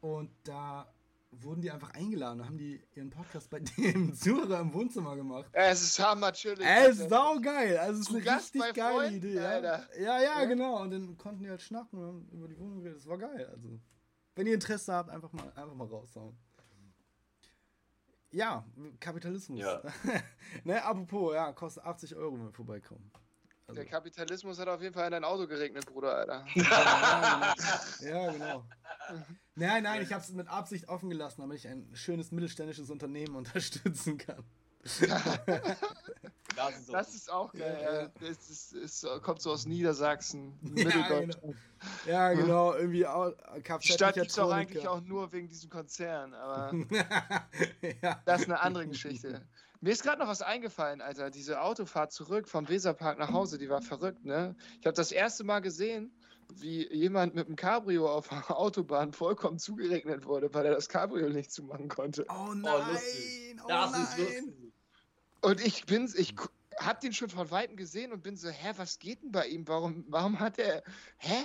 Und 0.00 0.30
da 0.42 0.92
wurden 1.30 1.62
die 1.62 1.70
einfach 1.70 1.90
eingeladen 1.90 2.40
und 2.40 2.46
haben 2.46 2.58
die 2.58 2.82
ihren 2.94 3.10
Podcast 3.10 3.50
bei 3.50 3.60
dem 3.78 4.14
Zuhörer 4.14 4.60
im 4.60 4.74
Wohnzimmer 4.74 5.16
gemacht. 5.16 5.46
Es 5.52 5.82
ist 5.82 5.98
hammer 5.98 6.32
chillig. 6.32 6.66
Es 6.66 6.98
ist 6.98 7.08
saugeil. 7.08 7.78
Also 7.78 8.00
es 8.00 8.08
ist 8.08 8.14
eine 8.14 8.24
Gast 8.24 8.54
richtig 8.54 8.74
geile 8.74 8.94
Freunden, 8.94 9.16
Idee. 9.16 9.34
Ja. 9.34 9.60
ja. 9.60 9.84
Ja, 9.98 10.22
ja, 10.22 10.44
genau. 10.44 10.82
Und 10.82 10.90
dann 10.90 11.16
konnten 11.16 11.42
die 11.42 11.50
halt 11.50 11.62
schnacken 11.62 11.98
und 11.98 12.32
über 12.32 12.48
die 12.48 12.58
Wohnung 12.58 12.82
reden. 12.82 12.94
Das 12.94 13.06
war 13.06 13.18
geil. 13.18 13.48
Also, 13.52 13.80
wenn 14.34 14.46
ihr 14.46 14.54
Interesse 14.54 14.92
habt, 14.92 15.10
einfach 15.10 15.32
mal, 15.32 15.52
einfach 15.54 15.74
mal 15.74 15.86
raushauen. 15.86 16.36
Ja, 18.32 18.66
Kapitalismus. 18.98 19.60
Ja. 19.60 19.80
ne, 20.64 20.82
apropos, 20.82 21.34
ja, 21.34 21.52
kostet 21.52 21.84
80 21.84 22.16
Euro, 22.16 22.34
wenn 22.34 22.46
wir 22.46 22.52
vorbeikommen. 22.52 23.12
Also. 23.66 23.80
Der 23.80 23.90
Kapitalismus 23.90 24.58
hat 24.58 24.68
auf 24.68 24.82
jeden 24.82 24.92
Fall 24.92 25.06
in 25.06 25.12
dein 25.12 25.24
Auto 25.24 25.46
geregnet, 25.46 25.86
Bruder, 25.86 26.14
Alter. 26.16 26.44
ja, 26.54 28.30
genau. 28.30 28.66
Nein, 29.54 29.84
nein, 29.84 30.02
ich 30.02 30.12
habe 30.12 30.22
es 30.22 30.30
mit 30.32 30.48
Absicht 30.48 30.88
offen 30.88 31.08
gelassen, 31.08 31.40
damit 31.40 31.58
ich 31.58 31.68
ein 31.68 31.88
schönes 31.94 32.30
mittelständisches 32.30 32.90
Unternehmen 32.90 33.36
unterstützen 33.36 34.18
kann. 34.18 34.44
das, 34.82 35.00
ist, 36.78 36.88
das 36.92 37.14
ist 37.14 37.32
auch 37.32 37.54
geil. 37.54 37.78
Ja, 37.82 38.02
ja. 38.02 38.08
Das 38.20 38.50
ist, 38.50 38.74
ist, 38.74 39.06
kommt 39.22 39.40
so 39.40 39.52
aus 39.52 39.64
Niedersachsen, 39.64 40.58
ja, 40.60 40.84
Mitteldeutschland. 40.84 41.40
Genau. 41.40 41.54
Ja, 42.06 42.32
genau. 42.34 42.74
Irgendwie 42.74 43.06
auch, 43.06 43.32
Die 43.80 43.92
Stadt 43.92 44.16
gibt 44.16 44.30
es 44.30 44.38
auch 44.38 44.50
eigentlich 44.50 44.86
auch 44.86 45.00
nur 45.00 45.32
wegen 45.32 45.48
diesem 45.48 45.70
Konzern, 45.70 46.34
aber 46.34 46.70
ja. 48.02 48.20
das 48.26 48.42
ist 48.42 48.46
eine 48.46 48.60
andere 48.60 48.86
Geschichte. 48.88 49.46
Mir 49.84 49.90
ist 49.90 50.02
gerade 50.02 50.18
noch 50.18 50.28
was 50.28 50.40
eingefallen, 50.40 51.02
Alter. 51.02 51.28
Diese 51.28 51.60
Autofahrt 51.60 52.10
zurück 52.10 52.48
vom 52.48 52.66
Weserpark 52.70 53.18
nach 53.18 53.32
Hause, 53.32 53.58
die 53.58 53.68
war 53.68 53.82
verrückt, 53.82 54.24
ne? 54.24 54.56
Ich 54.80 54.86
habe 54.86 54.96
das 54.96 55.12
erste 55.12 55.44
Mal 55.44 55.60
gesehen, 55.60 56.10
wie 56.54 56.90
jemand 56.90 57.34
mit 57.34 57.48
einem 57.48 57.56
Cabrio 57.56 58.10
auf 58.10 58.28
der 58.28 58.56
Autobahn 58.56 59.12
vollkommen 59.12 59.58
zugeregnet 59.58 60.24
wurde, 60.24 60.54
weil 60.54 60.64
er 60.64 60.74
das 60.74 60.88
Cabrio 60.88 61.28
nicht 61.28 61.52
zumachen 61.52 61.88
konnte. 61.88 62.24
Oh, 62.30 62.46
oh 62.48 62.54
nein! 62.54 63.60
Oh, 63.62 63.68
das 63.68 64.16
nein. 64.16 64.72
Und 65.42 65.60
ich 65.60 65.84
bin's, 65.84 66.14
ich 66.14 66.34
hab 66.78 67.00
den 67.00 67.12
schon 67.12 67.28
von 67.28 67.50
Weitem 67.50 67.76
gesehen 67.76 68.14
und 68.14 68.22
bin 68.22 68.38
so, 68.38 68.48
hä, 68.48 68.72
was 68.78 68.98
geht 68.98 69.22
denn 69.22 69.32
bei 69.32 69.48
ihm? 69.48 69.68
Warum, 69.68 70.06
warum 70.08 70.40
hat 70.40 70.58
er, 70.58 70.82
hä? 71.18 71.44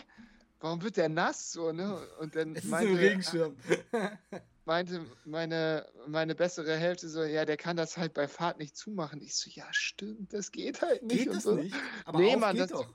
Warum 0.62 0.82
wird 0.82 0.96
der 0.96 1.10
nass 1.10 1.52
so, 1.52 1.74
ne? 1.74 2.08
Und 2.22 2.38
dann 2.38 2.56
es 2.56 2.64
meinte, 2.64 2.94
ist 2.94 3.00
ein 3.00 3.06
Regenschirm. 3.06 3.58
meinte 4.70 5.04
meine, 5.26 5.92
meine 6.06 6.36
bessere 6.36 6.78
Hälfte 6.78 7.10
so, 7.10 7.24
ja, 7.24 7.44
der 7.44 7.58
kann 7.58 7.76
das 7.76 7.98
halt 7.98 8.14
bei 8.14 8.28
Fahrt 8.28 8.60
nicht 8.60 8.78
zumachen. 8.78 9.20
Ich 9.20 9.36
so, 9.36 9.50
ja, 9.50 9.66
stimmt, 9.72 10.32
das 10.32 10.52
geht 10.52 10.84
halt 10.84 11.02
nicht. 11.02 11.24
Geht 11.24 11.34
das 11.34 11.44
so. 11.44 11.56
nicht? 11.56 11.76
Aber 12.06 12.20
nee, 12.20 12.36
Mann, 12.36 12.56
das, 12.56 12.70
doch. 12.70 12.88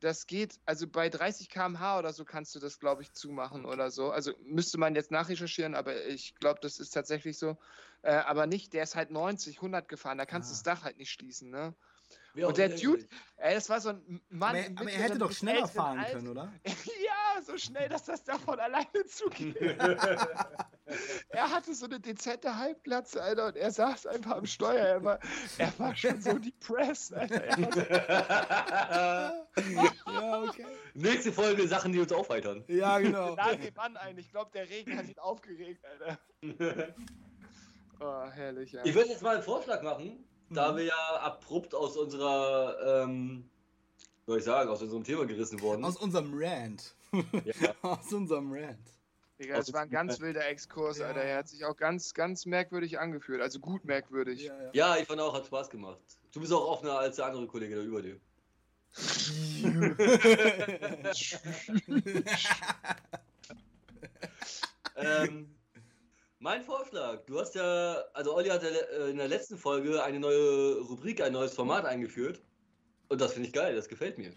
das 0.00 0.26
geht, 0.26 0.60
also 0.66 0.86
bei 0.86 1.08
30 1.08 1.48
km/h 1.48 1.98
oder 1.98 2.12
so 2.12 2.26
kannst 2.26 2.54
du 2.54 2.58
das, 2.58 2.78
glaube 2.78 3.00
ich, 3.00 3.14
zumachen 3.14 3.64
oder 3.64 3.90
so. 3.90 4.10
Also 4.10 4.32
müsste 4.42 4.76
man 4.76 4.94
jetzt 4.94 5.10
nachrecherchieren, 5.10 5.74
aber 5.74 6.04
ich 6.04 6.34
glaube, 6.34 6.60
das 6.60 6.78
ist 6.78 6.90
tatsächlich 6.90 7.38
so. 7.38 7.56
Äh, 8.02 8.12
aber 8.12 8.46
nicht, 8.46 8.74
der 8.74 8.82
ist 8.82 8.94
halt 8.94 9.10
90, 9.10 9.56
100 9.56 9.88
gefahren, 9.88 10.18
da 10.18 10.26
kannst 10.26 10.50
du 10.50 10.52
ah. 10.52 10.56
das 10.56 10.62
Dach 10.64 10.84
halt 10.84 10.98
nicht 10.98 11.10
schließen, 11.10 11.48
ne? 11.48 11.74
Und 12.46 12.58
der 12.58 12.68
Dude, 12.68 13.04
ey, 13.36 13.54
das 13.54 13.68
war 13.68 13.80
so 13.80 13.90
ein 13.90 14.20
Mann. 14.28 14.56
Aber, 14.56 14.80
aber 14.80 14.90
er 14.90 15.02
hätte 15.02 15.18
doch 15.18 15.32
schneller 15.32 15.66
fahren 15.66 16.04
können, 16.12 16.28
oder? 16.28 16.52
ja, 16.64 17.42
so 17.42 17.56
schnell, 17.56 17.88
dass 17.88 18.04
das 18.04 18.22
davon 18.24 18.60
alleine 18.60 19.06
zugeht. 19.06 19.56
er 21.30 21.50
hatte 21.50 21.74
so 21.74 21.86
eine 21.86 21.98
dezente 21.98 22.56
Halbglatze, 22.56 23.22
Alter, 23.22 23.46
und 23.46 23.56
er 23.56 23.70
saß 23.70 24.06
einfach 24.06 24.36
am 24.36 24.46
Steuer. 24.46 24.86
Er 24.86 25.02
war, 25.04 25.18
er 25.58 25.78
war 25.78 25.96
schon 25.96 26.20
so 26.20 26.38
depressed, 26.38 27.14
Alter. 27.14 27.48
ja, 30.06 30.42
okay. 30.42 30.66
Nächste 30.94 31.32
Folge 31.32 31.66
Sachen, 31.66 31.92
die 31.92 32.00
uns 32.00 32.12
aufheitern. 32.12 32.64
Ja, 32.68 32.98
genau. 32.98 33.34
Lade 33.34 33.58
den 33.58 33.74
Mann 33.74 33.96
ein. 33.96 34.16
Ich 34.18 34.30
glaube, 34.30 34.50
der 34.52 34.68
Regen 34.68 34.96
hat 34.96 35.08
ihn 35.08 35.18
aufgeregt, 35.18 35.84
Alter. 35.84 36.18
oh, 38.00 38.30
herrlich, 38.30 38.72
ja. 38.72 38.84
Ich 38.84 38.94
würde 38.94 39.08
jetzt 39.08 39.22
mal 39.22 39.34
einen 39.36 39.44
Vorschlag 39.44 39.82
machen 39.82 40.24
da 40.50 40.72
mhm. 40.72 40.76
wir 40.76 40.84
ja 40.84 41.20
abrupt 41.20 41.74
aus 41.74 41.96
unserer, 41.96 43.04
ähm, 43.04 43.48
soll 44.26 44.38
ich 44.38 44.44
sagen, 44.44 44.70
aus 44.70 44.82
unserem 44.82 45.04
Thema 45.04 45.26
gerissen 45.26 45.60
wurden. 45.60 45.84
Aus 45.84 45.96
unserem 45.96 46.32
Rant. 46.34 46.94
Ja. 47.12 47.74
aus 47.82 48.12
unserem 48.12 48.52
Rant. 48.52 48.78
Digga, 49.38 49.56
das 49.56 49.72
war 49.72 49.82
ein 49.82 49.90
ganz 49.90 50.20
wilder 50.20 50.48
Exkurs, 50.48 50.98
ja. 50.98 51.06
Alter. 51.06 51.22
Er 51.22 51.38
hat 51.38 51.48
sich 51.48 51.64
auch 51.64 51.76
ganz, 51.76 52.12
ganz 52.12 52.44
merkwürdig 52.44 52.98
angefühlt. 52.98 53.40
Also 53.40 53.60
gut 53.60 53.84
merkwürdig. 53.84 54.42
Ja, 54.42 54.62
ja. 54.62 54.70
ja, 54.72 54.96
ich 54.96 55.06
fand 55.06 55.20
auch, 55.20 55.32
hat 55.34 55.46
Spaß 55.46 55.70
gemacht. 55.70 56.00
Du 56.32 56.40
bist 56.40 56.52
auch 56.52 56.66
offener 56.66 56.98
als 56.98 57.14
der 57.16 57.26
andere 57.26 57.46
Kollege 57.46 57.76
da 57.76 57.82
über 57.82 58.02
dir. 58.02 58.18
ähm, 64.96 65.54
mein 66.40 66.62
Vorschlag, 66.62 67.24
du 67.26 67.40
hast 67.40 67.54
ja, 67.54 68.04
also 68.14 68.34
Olli 68.34 68.48
hat 68.48 68.62
ja 68.62 68.68
äh, 68.68 69.10
in 69.10 69.16
der 69.16 69.28
letzten 69.28 69.58
Folge 69.58 70.02
eine 70.02 70.20
neue 70.20 70.78
Rubrik, 70.80 71.20
ein 71.20 71.32
neues 71.32 71.54
Format 71.54 71.84
eingeführt. 71.84 72.42
Und 73.08 73.20
das 73.20 73.32
finde 73.32 73.48
ich 73.48 73.54
geil, 73.54 73.74
das 73.74 73.88
gefällt 73.88 74.18
mir. 74.18 74.32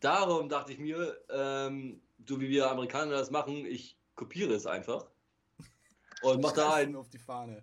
Darum 0.00 0.48
dachte 0.48 0.72
ich 0.72 0.78
mir, 0.78 1.18
ähm, 1.30 2.02
so 2.26 2.40
wie 2.40 2.48
wir 2.48 2.70
Amerikaner 2.70 3.12
das 3.12 3.30
machen, 3.30 3.66
ich 3.66 3.98
kopiere 4.14 4.54
es 4.54 4.66
einfach. 4.66 5.10
Und 6.22 6.40
mach 6.42 6.52
da 6.52 6.74
einen. 6.74 6.96
auf 6.96 7.10
die 7.10 7.18
Fahne. 7.18 7.62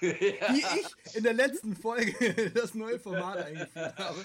ja. 0.00 0.08
Wie 0.10 0.64
ich 0.80 1.14
in 1.14 1.24
der 1.24 1.34
letzten 1.34 1.76
Folge 1.76 2.50
das 2.54 2.74
neue 2.74 2.98
Format 2.98 3.38
eingeführt 3.38 3.94
habe. 3.98 4.24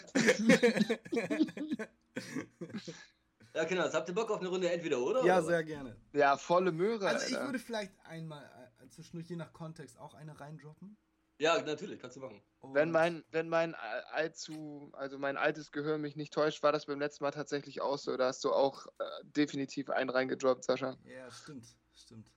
Ja, 3.55 3.63
genau. 3.63 3.83
Jetzt 3.85 3.95
habt 3.95 4.09
ihr 4.09 4.15
Bock 4.15 4.29
auf 4.31 4.41
eine 4.41 4.49
Runde 4.49 4.69
entweder 4.69 4.99
oder? 4.99 5.23
Ja, 5.23 5.37
oder? 5.37 5.47
sehr 5.47 5.63
gerne. 5.63 5.95
Ja, 6.11 6.35
volle 6.35 6.73
Möhre. 6.73 7.07
Also, 7.07 7.25
ich 7.25 7.41
würde 7.41 7.57
vielleicht 7.57 7.93
einmal 8.03 8.43
äh, 8.83 8.89
zwischendurch, 8.89 9.29
je 9.29 9.37
nach 9.37 9.53
Kontext, 9.53 9.97
auch 9.97 10.13
eine 10.13 10.37
reindroppen. 10.37 10.97
Ja, 11.37 11.61
natürlich, 11.61 11.99
kannst 11.99 12.17
du 12.17 12.21
machen. 12.21 12.41
Und 12.59 12.73
wenn 12.73 12.91
mein, 12.91 13.23
wenn 13.31 13.47
mein 13.47 13.75
allzu, 14.11 14.89
also 14.93 15.17
mein 15.17 15.37
altes 15.37 15.71
Gehör 15.71 15.97
mich 15.97 16.17
nicht 16.17 16.33
täuscht, 16.33 16.63
war 16.63 16.73
das 16.73 16.85
beim 16.85 16.99
letzten 16.99 17.23
Mal 17.23 17.31
tatsächlich 17.31 17.81
auch 17.81 17.97
so. 17.97 18.15
Da 18.17 18.27
hast 18.27 18.43
du 18.43 18.51
auch 18.51 18.87
äh, 18.99 19.03
definitiv 19.23 19.89
einen 19.89 20.09
reingedroppt, 20.09 20.63
Sascha. 20.63 20.97
Ja, 21.05 21.31
stimmt, 21.31 21.65
stimmt. 21.93 22.29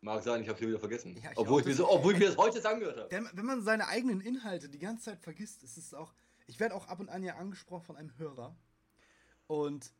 Mag 0.00 0.22
sein, 0.22 0.42
ich 0.42 0.48
habe 0.48 0.58
hier 0.58 0.68
wieder 0.68 0.78
vergessen. 0.78 1.16
Ja, 1.22 1.32
ich 1.32 1.38
obwohl, 1.38 1.60
ich 1.60 1.66
mir 1.66 1.74
so, 1.74 1.88
obwohl 1.88 2.14
ich 2.14 2.18
mir 2.18 2.26
das 2.26 2.36
heute 2.36 2.56
jetzt 2.56 2.66
angehört 2.66 2.98
habe. 2.98 3.08
Denn, 3.08 3.28
wenn 3.32 3.46
man 3.46 3.62
seine 3.62 3.86
eigenen 3.88 4.20
Inhalte 4.20 4.68
die 4.68 4.78
ganze 4.78 5.06
Zeit 5.06 5.20
vergisst, 5.20 5.62
ist 5.62 5.76
es 5.76 5.94
auch. 5.94 6.14
Ich 6.46 6.58
werde 6.58 6.74
auch 6.74 6.88
ab 6.88 6.98
und 6.98 7.08
an 7.08 7.22
ja 7.22 7.36
angesprochen 7.36 7.84
von 7.84 7.96
einem 7.96 8.16
Hörer. 8.18 8.56
Und 9.48 9.92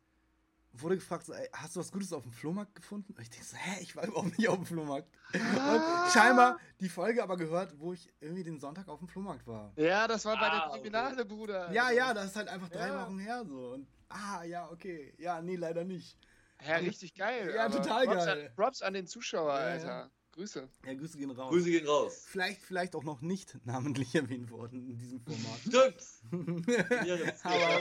wurde 0.81 0.95
gefragt, 0.95 1.25
so, 1.25 1.33
ey, 1.33 1.47
hast 1.53 1.75
du 1.75 1.79
was 1.79 1.91
Gutes 1.91 2.13
auf 2.13 2.23
dem 2.23 2.31
Flohmarkt 2.31 2.75
gefunden? 2.75 3.13
Und 3.13 3.21
ich 3.21 3.29
denke 3.29 3.45
so, 3.45 3.57
hä, 3.57 3.81
ich 3.81 3.95
war 3.95 4.05
überhaupt 4.05 4.37
nicht 4.37 4.47
auf 4.47 4.55
dem 4.55 4.65
Flohmarkt. 4.65 5.09
Ah. 5.33 6.05
Und 6.05 6.11
scheinbar 6.11 6.59
die 6.79 6.89
Folge 6.89 7.23
aber 7.23 7.37
gehört, 7.37 7.79
wo 7.79 7.93
ich 7.93 8.07
irgendwie 8.19 8.43
den 8.43 8.59
Sonntag 8.59 8.87
auf 8.87 8.99
dem 8.99 9.07
Flohmarkt 9.07 9.45
war. 9.47 9.71
Ja, 9.75 10.07
das 10.07 10.25
war 10.25 10.37
bei 10.37 10.49
ah, 10.49 10.69
der 10.69 10.77
Kriminale, 10.77 11.21
okay. 11.21 11.25
Bruder. 11.25 11.71
Ja, 11.71 11.91
ja, 11.91 12.13
das 12.13 12.27
ist 12.27 12.35
halt 12.35 12.47
einfach 12.47 12.69
drei 12.69 12.87
ja. 12.87 13.05
Wochen 13.05 13.19
her 13.19 13.43
so. 13.45 13.73
Und, 13.73 13.87
ah, 14.09 14.43
ja, 14.43 14.69
okay. 14.71 15.13
Ja, 15.17 15.41
nee, 15.41 15.55
leider 15.55 15.83
nicht. 15.83 16.17
Ja, 16.65 16.75
richtig 16.75 17.15
geil. 17.15 17.53
Ja, 17.55 17.69
total 17.69 18.05
Props 18.05 18.25
geil. 18.25 18.47
An, 18.47 18.55
Props 18.55 18.81
an 18.81 18.93
den 18.93 19.07
Zuschauer, 19.07 19.53
ja, 19.53 19.65
Alter. 19.65 19.87
Ja. 19.87 20.11
Grüße. 20.39 20.69
Ja, 20.85 20.93
Grüße 20.93 21.17
gehen 21.17 21.31
raus. 21.31 21.49
Grüße 21.49 21.69
gehen 21.69 21.87
raus. 21.87 22.23
Vielleicht, 22.27 22.61
vielleicht 22.61 22.95
auch 22.95 23.03
noch 23.03 23.21
nicht 23.21 23.57
namentlich 23.65 24.15
erwähnt 24.15 24.51
worden 24.51 24.87
in 24.89 24.97
diesem 24.97 25.19
Format. 25.19 25.59
Stimmt. 25.59 26.01
Aber 27.43 27.79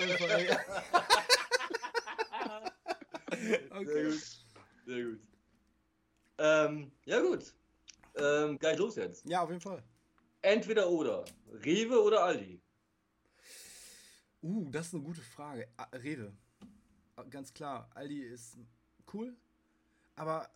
auf 3.30 3.38
jeden 3.40 3.68
Fall, 3.68 3.84
ja. 3.84 4.08
okay. 4.08 4.18
Sehr 4.86 5.04
gut. 5.04 5.20
Ähm, 6.38 6.92
ja 7.04 7.20
gut. 7.20 7.54
Ähm, 8.14 8.58
gleich 8.58 8.78
los 8.78 8.96
jetzt. 8.96 9.28
Ja, 9.28 9.42
auf 9.42 9.50
jeden 9.50 9.60
Fall. 9.60 9.82
Entweder 10.42 10.88
oder. 10.88 11.24
Rewe 11.64 12.02
oder 12.02 12.24
Aldi? 12.24 12.60
Uh, 14.42 14.70
das 14.70 14.88
ist 14.88 14.94
eine 14.94 15.02
gute 15.02 15.20
Frage. 15.20 15.68
Rewe. 15.92 16.32
Ganz 17.30 17.52
klar. 17.52 17.90
Aldi 17.94 18.22
ist 18.22 18.56
cool, 19.12 19.36
aber 20.14 20.48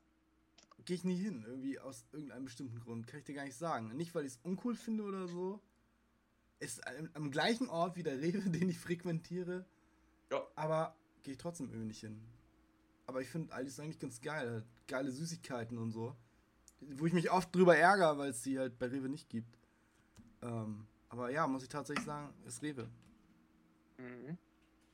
gehe 0.84 0.96
ich 0.96 1.04
nie 1.04 1.16
hin. 1.16 1.44
Irgendwie 1.46 1.78
aus 1.78 2.06
irgendeinem 2.12 2.44
bestimmten 2.44 2.80
Grund. 2.80 3.06
Kann 3.06 3.18
ich 3.18 3.24
dir 3.24 3.34
gar 3.34 3.44
nicht 3.44 3.56
sagen. 3.56 3.96
Nicht, 3.96 4.14
weil 4.14 4.24
ich 4.24 4.34
es 4.34 4.40
uncool 4.42 4.76
finde 4.76 5.04
oder 5.04 5.26
so. 5.26 5.60
Ist 6.60 6.80
am 7.14 7.32
gleichen 7.32 7.68
Ort 7.68 7.96
wie 7.96 8.04
der 8.04 8.20
Rewe, 8.20 8.40
den 8.50 8.68
ich 8.68 8.78
frequentiere. 8.78 9.66
Ja. 10.30 10.46
Aber 10.54 10.96
gehe 11.22 11.32
ich 11.32 11.38
trotzdem 11.38 11.68
irgendwie 11.68 11.88
nicht 11.88 12.00
hin. 12.00 12.20
Aber 13.12 13.20
ich 13.20 13.28
finde 13.28 13.52
Aldi 13.52 13.68
ist 13.68 13.78
eigentlich 13.78 13.98
ganz 13.98 14.22
geil. 14.22 14.64
Geile 14.88 15.10
Süßigkeiten 15.10 15.76
und 15.76 15.90
so. 15.90 16.16
Wo 16.80 17.04
ich 17.04 17.12
mich 17.12 17.30
oft 17.30 17.54
drüber 17.54 17.76
ärgere, 17.76 18.16
weil 18.16 18.30
es 18.30 18.40
die 18.40 18.58
halt 18.58 18.78
bei 18.78 18.86
Rewe 18.86 19.10
nicht 19.10 19.28
gibt. 19.28 19.58
Ähm, 20.40 20.86
aber 21.10 21.30
ja, 21.30 21.46
muss 21.46 21.62
ich 21.62 21.68
tatsächlich 21.68 22.06
sagen, 22.06 22.32
ist 22.46 22.62
Rewe. 22.62 22.88
Mhm. 23.98 24.38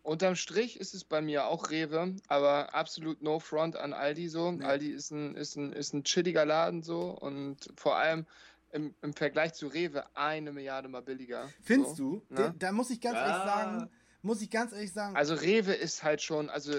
Unterm 0.03 0.35
Strich 0.35 0.81
ist 0.81 0.95
es 0.95 1.05
bei 1.05 1.21
mir 1.21 1.47
auch 1.47 1.71
Rewe, 1.71 2.17
aber 2.27 2.75
absolut 2.75 3.23
no 3.23 3.39
front 3.39 3.77
an 3.77 3.93
Aldi 3.93 4.29
so. 4.29 4.51
Nee. 4.51 4.65
Aldi 4.65 4.89
ist 4.89 5.13
ein, 5.13 5.37
ist, 5.37 5.55
ein, 5.55 5.73
ist 5.73 5.95
ein 5.95 6.03
chilliger 6.03 6.45
Laden 6.45 6.83
so 6.83 7.11
und 7.13 7.73
vor 7.77 7.99
allem 7.99 8.27
im, 8.73 8.97
im 9.01 9.13
Vergleich 9.13 9.55
zu 9.55 9.69
Rewe 9.69 10.05
eine 10.17 10.51
Milliarde 10.51 10.89
mal 10.89 11.03
billiger. 11.03 11.49
Findest 11.63 11.95
so, 11.95 12.25
du? 12.31 12.35
Ne? 12.35 12.53
Da 12.59 12.73
muss 12.73 12.91
ich 12.91 13.01
ganz 13.01 13.15
ja. 13.15 13.29
ehrlich 13.29 13.45
sagen, 13.45 13.91
muss 14.23 14.43
ich 14.43 14.51
ganz 14.51 14.73
ehrlich 14.73 14.93
sagen. 14.93 15.15
Also 15.15 15.35
Rewe 15.35 15.73
ist 15.73 16.03
halt 16.03 16.21
schon, 16.21 16.51
also 16.51 16.73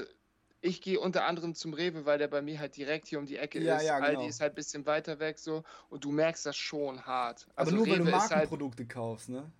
ich 0.62 0.82
gehe 0.82 0.99
unter 0.99 1.26
anderem 1.26 1.55
zum 1.55 1.74
Rewe, 1.74 2.05
weil 2.05 2.18
der 2.18 2.28
bei 2.28 2.41
mir 2.41 2.60
halt 2.60 2.76
direkt 2.76 3.07
hier 3.07 3.20
um 3.20 3.26
die 3.26 3.38
Ecke 3.38 3.62
ja, 3.62 3.78
ist. 3.78 3.86
Ja, 3.86 3.99
genau. 3.99 4.20
Aldi 4.20 4.30
ist 4.30 4.41
halt 4.41 4.53
ein 4.53 4.55
bisschen 4.55 4.86
weiter 4.86 5.20
weg 5.20 5.39
so 5.39 5.64
und 5.89 6.03
du 6.03 6.12
merkst 6.12 6.45
das 6.45 6.57
schon 6.57 7.05
hart. 7.05 7.47
Also 7.55 7.72
Aber 7.72 7.78
nur 7.78 7.86
Rewe 7.86 7.99
weil 7.99 8.05
du 8.05 8.12
halt 8.12 8.30
Markenprodukte 8.30 8.84
halt, 8.84 8.89
kaufst, 8.89 9.30
ne? 9.30 9.51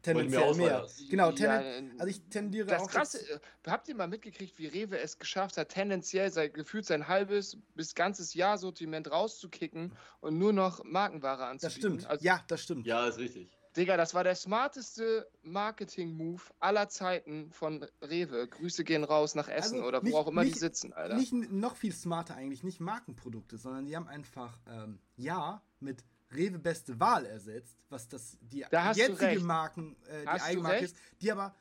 Tendenziell 0.00 0.54
mehr. 0.54 0.86
Genau, 1.10 1.32
tenden, 1.32 1.88
ja, 1.88 1.92
also 1.98 2.06
ich 2.06 2.22
tendiere 2.30 2.66
das 2.66 2.82
auch. 2.82 2.88
Krasse. 2.88 3.18
Äh, 3.30 3.40
habt 3.66 3.88
ihr 3.88 3.96
mal 3.96 4.06
mitgekriegt, 4.06 4.56
wie 4.58 4.66
Rewe 4.66 4.98
es 4.98 5.18
geschafft 5.18 5.56
hat, 5.56 5.70
tendenziell 5.70 6.30
sein, 6.30 6.52
gefühlt 6.52 6.86
sein 6.86 7.08
halbes 7.08 7.58
bis 7.74 7.94
ganzes 7.94 8.32
Jahr 8.34 8.58
Sortiment 8.58 9.10
rauszukicken 9.10 9.92
und 10.20 10.38
nur 10.38 10.52
noch 10.52 10.84
Markenware 10.84 11.46
anzubieten? 11.46 11.60
Das 11.60 11.74
stimmt. 11.74 12.06
Also, 12.06 12.24
ja, 12.24 12.44
das 12.46 12.62
stimmt. 12.62 12.86
Ja, 12.86 13.08
ist 13.08 13.18
richtig. 13.18 13.57
Digga, 13.78 13.96
das 13.96 14.12
war 14.12 14.24
der 14.24 14.34
smarteste 14.34 15.30
Marketing-Move 15.42 16.42
aller 16.58 16.88
Zeiten 16.88 17.52
von 17.52 17.86
Rewe. 18.02 18.48
Grüße 18.48 18.84
gehen 18.84 19.04
raus 19.04 19.34
nach 19.34 19.48
Essen 19.48 19.76
also 19.76 19.88
oder 19.88 20.02
wo 20.02 20.06
nicht, 20.06 20.14
auch 20.14 20.26
immer 20.26 20.42
nicht, 20.42 20.56
die 20.56 20.60
sitzen, 20.60 20.92
Alter. 20.92 21.16
Nicht 21.16 21.32
noch 21.32 21.76
viel 21.76 21.92
smarter 21.92 22.34
eigentlich, 22.34 22.64
nicht 22.64 22.80
Markenprodukte, 22.80 23.56
sondern 23.56 23.86
die 23.86 23.96
haben 23.96 24.08
einfach, 24.08 24.58
ähm, 24.66 24.98
ja, 25.16 25.62
mit 25.80 26.04
Rewe 26.32 26.58
beste 26.58 26.98
Wahl 27.00 27.24
ersetzt, 27.24 27.78
was 27.88 28.08
das 28.08 28.36
die 28.40 28.64
da 28.70 28.92
jetzige 28.92 29.40
Marken, 29.40 29.96
äh, 30.06 30.22
die 30.22 30.28
Eigenmarke 30.28 30.84
ist, 30.84 30.96
die 31.22 31.32
aber 31.32 31.54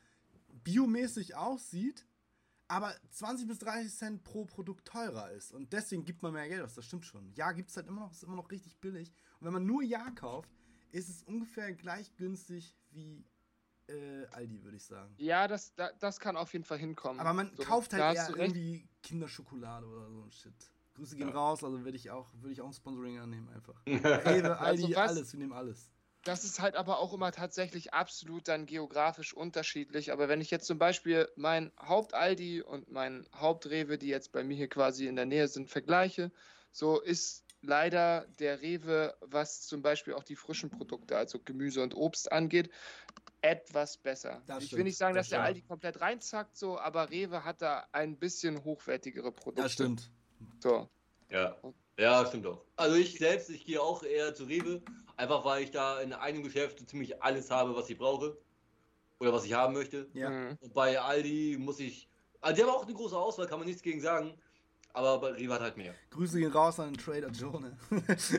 biomäßig 0.64 1.36
aussieht, 1.36 2.06
aber 2.68 2.94
20 3.12 3.48
bis 3.48 3.60
30 3.60 3.94
Cent 3.94 4.24
pro 4.24 4.44
Produkt 4.44 4.86
teurer 4.86 5.32
ist. 5.32 5.54
Und 5.54 5.72
deswegen 5.72 6.04
gibt 6.04 6.22
man 6.22 6.34
mehr 6.34 6.50
Geld 6.50 6.64
aus, 6.64 6.74
das 6.74 6.86
stimmt 6.86 7.06
schon. 7.06 7.32
Ja, 7.36 7.52
gibt 7.54 7.70
es 7.70 7.78
halt 7.78 7.88
immer 7.88 8.02
noch, 8.02 8.12
ist 8.12 8.24
immer 8.24 8.36
noch 8.36 8.52
richtig 8.52 8.78
billig. 8.80 9.14
Und 9.40 9.46
wenn 9.46 9.54
man 9.54 9.66
nur 9.66 9.84
Ja 9.84 10.10
kauft, 10.12 10.50
ist 10.92 11.10
es 11.10 11.24
ungefähr 11.24 11.74
gleich 11.74 12.16
günstig 12.16 12.76
wie 12.92 13.26
äh, 13.88 14.26
Aldi, 14.32 14.64
würde 14.64 14.78
ich 14.78 14.84
sagen. 14.84 15.14
Ja, 15.18 15.48
das, 15.48 15.74
das 16.00 16.20
kann 16.20 16.36
auf 16.36 16.52
jeden 16.54 16.66
Fall 16.66 16.78
hinkommen. 16.78 17.20
Aber 17.20 17.34
man 17.34 17.52
so, 17.56 17.64
kauft 17.64 17.94
halt 17.94 18.18
eher 18.18 18.30
irgendwie 18.36 18.88
Kinderschokolade 19.02 19.86
oder 19.86 20.10
so 20.10 20.22
ein 20.22 20.32
Shit. 20.32 20.54
Grüße 20.96 21.16
gehen 21.16 21.30
ja. 21.30 21.34
raus, 21.34 21.64
also 21.64 21.84
würde 21.84 21.96
ich 21.96 22.10
auch, 22.10 22.28
würde 22.40 22.54
ich 22.54 22.62
auch 22.62 22.68
ein 22.68 22.74
Sponsoring 22.74 23.20
annehmen 23.20 23.50
einfach. 23.50 23.76
Rewe, 23.86 24.58
Aldi, 24.58 24.84
also 24.84 24.96
was, 24.96 25.10
alles, 25.10 25.34
wir 25.34 25.40
nehmen 25.40 25.54
alles. 25.54 25.90
Das 26.24 26.44
ist 26.44 26.60
halt 26.60 26.76
aber 26.76 27.00
auch 27.00 27.14
immer 27.14 27.32
tatsächlich 27.32 27.94
absolut 27.94 28.48
dann 28.48 28.66
geografisch 28.66 29.34
unterschiedlich. 29.34 30.12
Aber 30.12 30.28
wenn 30.28 30.42
ich 30.42 30.52
jetzt 30.52 30.66
zum 30.66 30.78
Beispiel 30.78 31.30
mein 31.38 31.72
Haupt-Aldi 31.80 32.64
und 32.64 32.92
mein 32.92 33.26
Haupt-Rewe, 33.40 33.98
die 33.98 34.08
jetzt 34.08 34.34
bei 34.34 34.44
mir 34.44 34.58
hier 34.58 34.68
quasi 34.68 35.08
in 35.08 35.16
der 35.16 35.26
Nähe 35.26 35.48
sind, 35.48 35.70
vergleiche, 35.70 36.32
so 36.72 37.00
ist 37.00 37.46
leider 37.62 38.28
der 38.40 38.62
Rewe, 38.62 39.16
was 39.22 39.62
zum 39.62 39.82
Beispiel 39.82 40.14
auch 40.14 40.24
die 40.24 40.36
frischen 40.36 40.70
Produkte, 40.70 41.18
also 41.18 41.40
Gemüse 41.40 41.82
und 41.82 41.96
Obst 41.96 42.32
angeht, 42.32 42.70
etwas 43.42 43.98
besser. 43.98 44.42
Das 44.48 44.64
ich 44.64 44.68
stimmt, 44.68 44.78
will 44.78 44.84
nicht 44.86 44.98
sagen, 44.98 45.16
das 45.16 45.26
dass 45.26 45.30
der 45.32 45.44
Aldi 45.44 45.62
komplett 45.62 46.02
reinzackt, 46.02 46.58
so, 46.58 46.80
aber 46.80 47.10
Rewe 47.10 47.44
hat 47.44 47.62
da 47.62 47.88
ein 47.92 48.18
bisschen 48.18 48.64
hochwertigere 48.64 49.32
Produkte. 49.32 49.64
Das 49.64 49.74
stimmt. 49.74 50.12
So. 50.60 50.90
Ja. 51.30 51.56
Ja, 52.00 52.26
stimmt 52.28 52.46
auch. 52.46 52.64
Also 52.76 52.96
ich 52.96 53.18
selbst, 53.18 53.50
ich 53.50 53.66
gehe 53.66 53.82
auch 53.82 54.04
eher 54.04 54.34
zu 54.34 54.44
Rewe, 54.44 54.82
einfach 55.16 55.44
weil 55.44 55.64
ich 55.64 55.72
da 55.72 56.00
in 56.00 56.14
einem 56.14 56.44
Geschäft 56.44 56.88
ziemlich 56.88 57.22
alles 57.24 57.50
habe, 57.50 57.76
was 57.76 57.90
ich 57.90 57.98
brauche. 57.98 58.38
Oder 59.20 59.34
was 59.34 59.46
ich 59.46 59.54
haben 59.54 59.74
möchte. 59.74 60.08
Ja. 60.14 60.30
Mhm. 60.30 60.58
Und 60.60 60.74
bei 60.76 61.00
Aldi 61.00 61.58
muss 61.60 61.80
ich. 61.80 62.08
Also 62.40 62.56
die 62.56 62.62
haben 62.62 62.70
auch 62.70 62.86
eine 62.86 62.94
große 62.94 63.18
Auswahl, 63.18 63.48
kann 63.48 63.58
man 63.58 63.68
nichts 63.68 63.82
gegen 63.82 64.00
sagen. 64.00 64.38
Aber 64.98 65.20
bei 65.20 65.32
Rewe 65.34 65.54
hat 65.54 65.62
halt 65.62 65.78
mehr. 65.78 65.94
Grüße 66.10 66.40
gehen 66.40 66.52
raus 66.52 66.80
an 66.80 66.92
den 66.92 66.98
Trader 66.98 67.30
Joe. 67.30 67.62
Ne? 67.62 67.78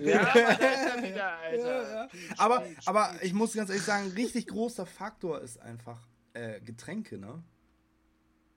Ja, 0.02 0.20
aber 0.28 0.54
der 0.54 0.96
ist 0.96 1.02
wieder, 1.04 1.38
Alter. 1.38 1.82
Ja, 1.82 2.04
ja. 2.04 2.08
Aber, 2.36 2.66
aber 2.84 3.14
ich 3.22 3.32
muss 3.32 3.54
ganz 3.54 3.70
ehrlich 3.70 3.84
sagen, 3.84 4.10
richtig 4.16 4.48
großer 4.48 4.84
Faktor 4.84 5.40
ist 5.40 5.60
einfach 5.60 6.00
äh, 6.32 6.60
Getränke, 6.60 7.16
ne? 7.16 7.44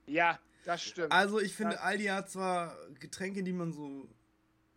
Ja, 0.08 0.40
das 0.66 0.82
stimmt. 0.82 1.12
Also 1.12 1.40
ich 1.40 1.54
finde, 1.54 1.76
das 1.76 1.84
Aldi 1.84 2.06
hat 2.06 2.32
zwar 2.32 2.76
Getränke, 3.00 3.44
die 3.44 3.54
man 3.54 3.72
so 3.72 4.10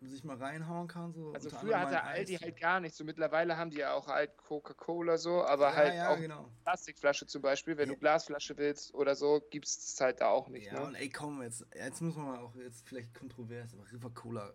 sich 0.07 0.23
mal 0.23 0.37
reinhauen 0.37 0.87
kann. 0.87 1.13
So 1.13 1.31
also 1.31 1.49
früher 1.49 1.79
hatte 1.79 2.03
Aldi 2.03 2.35
Eis. 2.35 2.41
halt 2.41 2.59
gar 2.59 2.79
nichts. 2.79 2.97
So 2.97 3.03
mittlerweile 3.03 3.57
haben 3.57 3.69
die 3.69 3.77
ja 3.77 3.93
auch 3.93 4.07
halt 4.07 4.37
Coca-Cola 4.37 5.17
so, 5.17 5.43
aber 5.43 5.69
ja, 5.69 5.75
halt 5.75 5.95
ja, 5.95 6.09
auch 6.09 6.17
genau. 6.17 6.49
Plastikflasche 6.63 7.27
zum 7.27 7.41
Beispiel. 7.41 7.77
Wenn 7.77 7.89
ja. 7.89 7.95
du 7.95 7.99
Glasflasche 7.99 8.57
willst 8.57 8.93
oder 8.93 9.15
so, 9.15 9.41
gibt 9.49 9.65
es 9.65 9.97
halt 9.99 10.21
da 10.21 10.29
auch 10.29 10.49
nicht. 10.49 10.67
Ja, 10.67 10.79
ne? 10.79 10.85
und 10.87 10.95
ey, 10.95 11.09
komm, 11.09 11.41
jetzt, 11.41 11.65
jetzt 11.73 12.01
muss 12.01 12.15
man 12.15 12.25
mal 12.25 12.39
auch 12.39 12.55
jetzt 12.55 12.87
vielleicht 12.87 13.13
kontrovers, 13.13 13.73
aber 13.73 13.91
River 13.91 14.09
Cola 14.11 14.53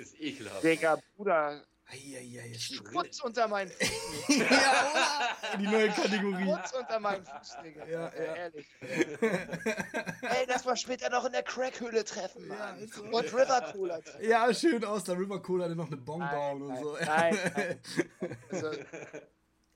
ist 0.00 0.20
ekelhaft. 0.20 0.62
Digga, 0.62 0.98
Bruder, 1.16 1.62
Eieiei, 1.88 2.52
Schmutz 2.58 3.20
unter 3.20 3.46
meinen 3.46 3.70
Fuß. 3.70 3.88
ja, 4.38 5.56
Die 5.58 5.66
neue 5.68 5.88
Kategorie. 5.88 6.42
Schmutz 6.42 6.72
unter 6.72 6.98
meinen 6.98 7.24
Fuß, 7.24 7.56
Digga. 7.62 7.86
Ja, 7.86 8.12
ja. 8.12 8.34
Ehrlich. 8.34 8.66
Ey, 8.80 10.46
lass 10.48 10.64
mal 10.64 10.76
später 10.76 11.10
noch 11.10 11.24
in 11.26 11.32
der 11.32 11.44
Crackhöhle 11.44 12.04
treffen, 12.04 12.48
Mann. 12.48 12.80
Ja, 12.80 12.86
so. 12.88 13.02
Und 13.04 13.32
River 13.32 13.72
Cola 13.72 14.00
treffen. 14.00 14.28
Ja, 14.28 14.52
schön 14.52 14.84
aus 14.84 15.04
der 15.04 15.16
River 15.16 15.40
Cola 15.40 15.68
noch 15.68 15.86
eine 15.86 15.96
Bon 15.96 16.18
bauen 16.18 16.62
und 16.62 16.76
so. 16.76 16.96
Nein, 17.04 17.38
nein. 17.54 17.80
Also, 18.50 18.70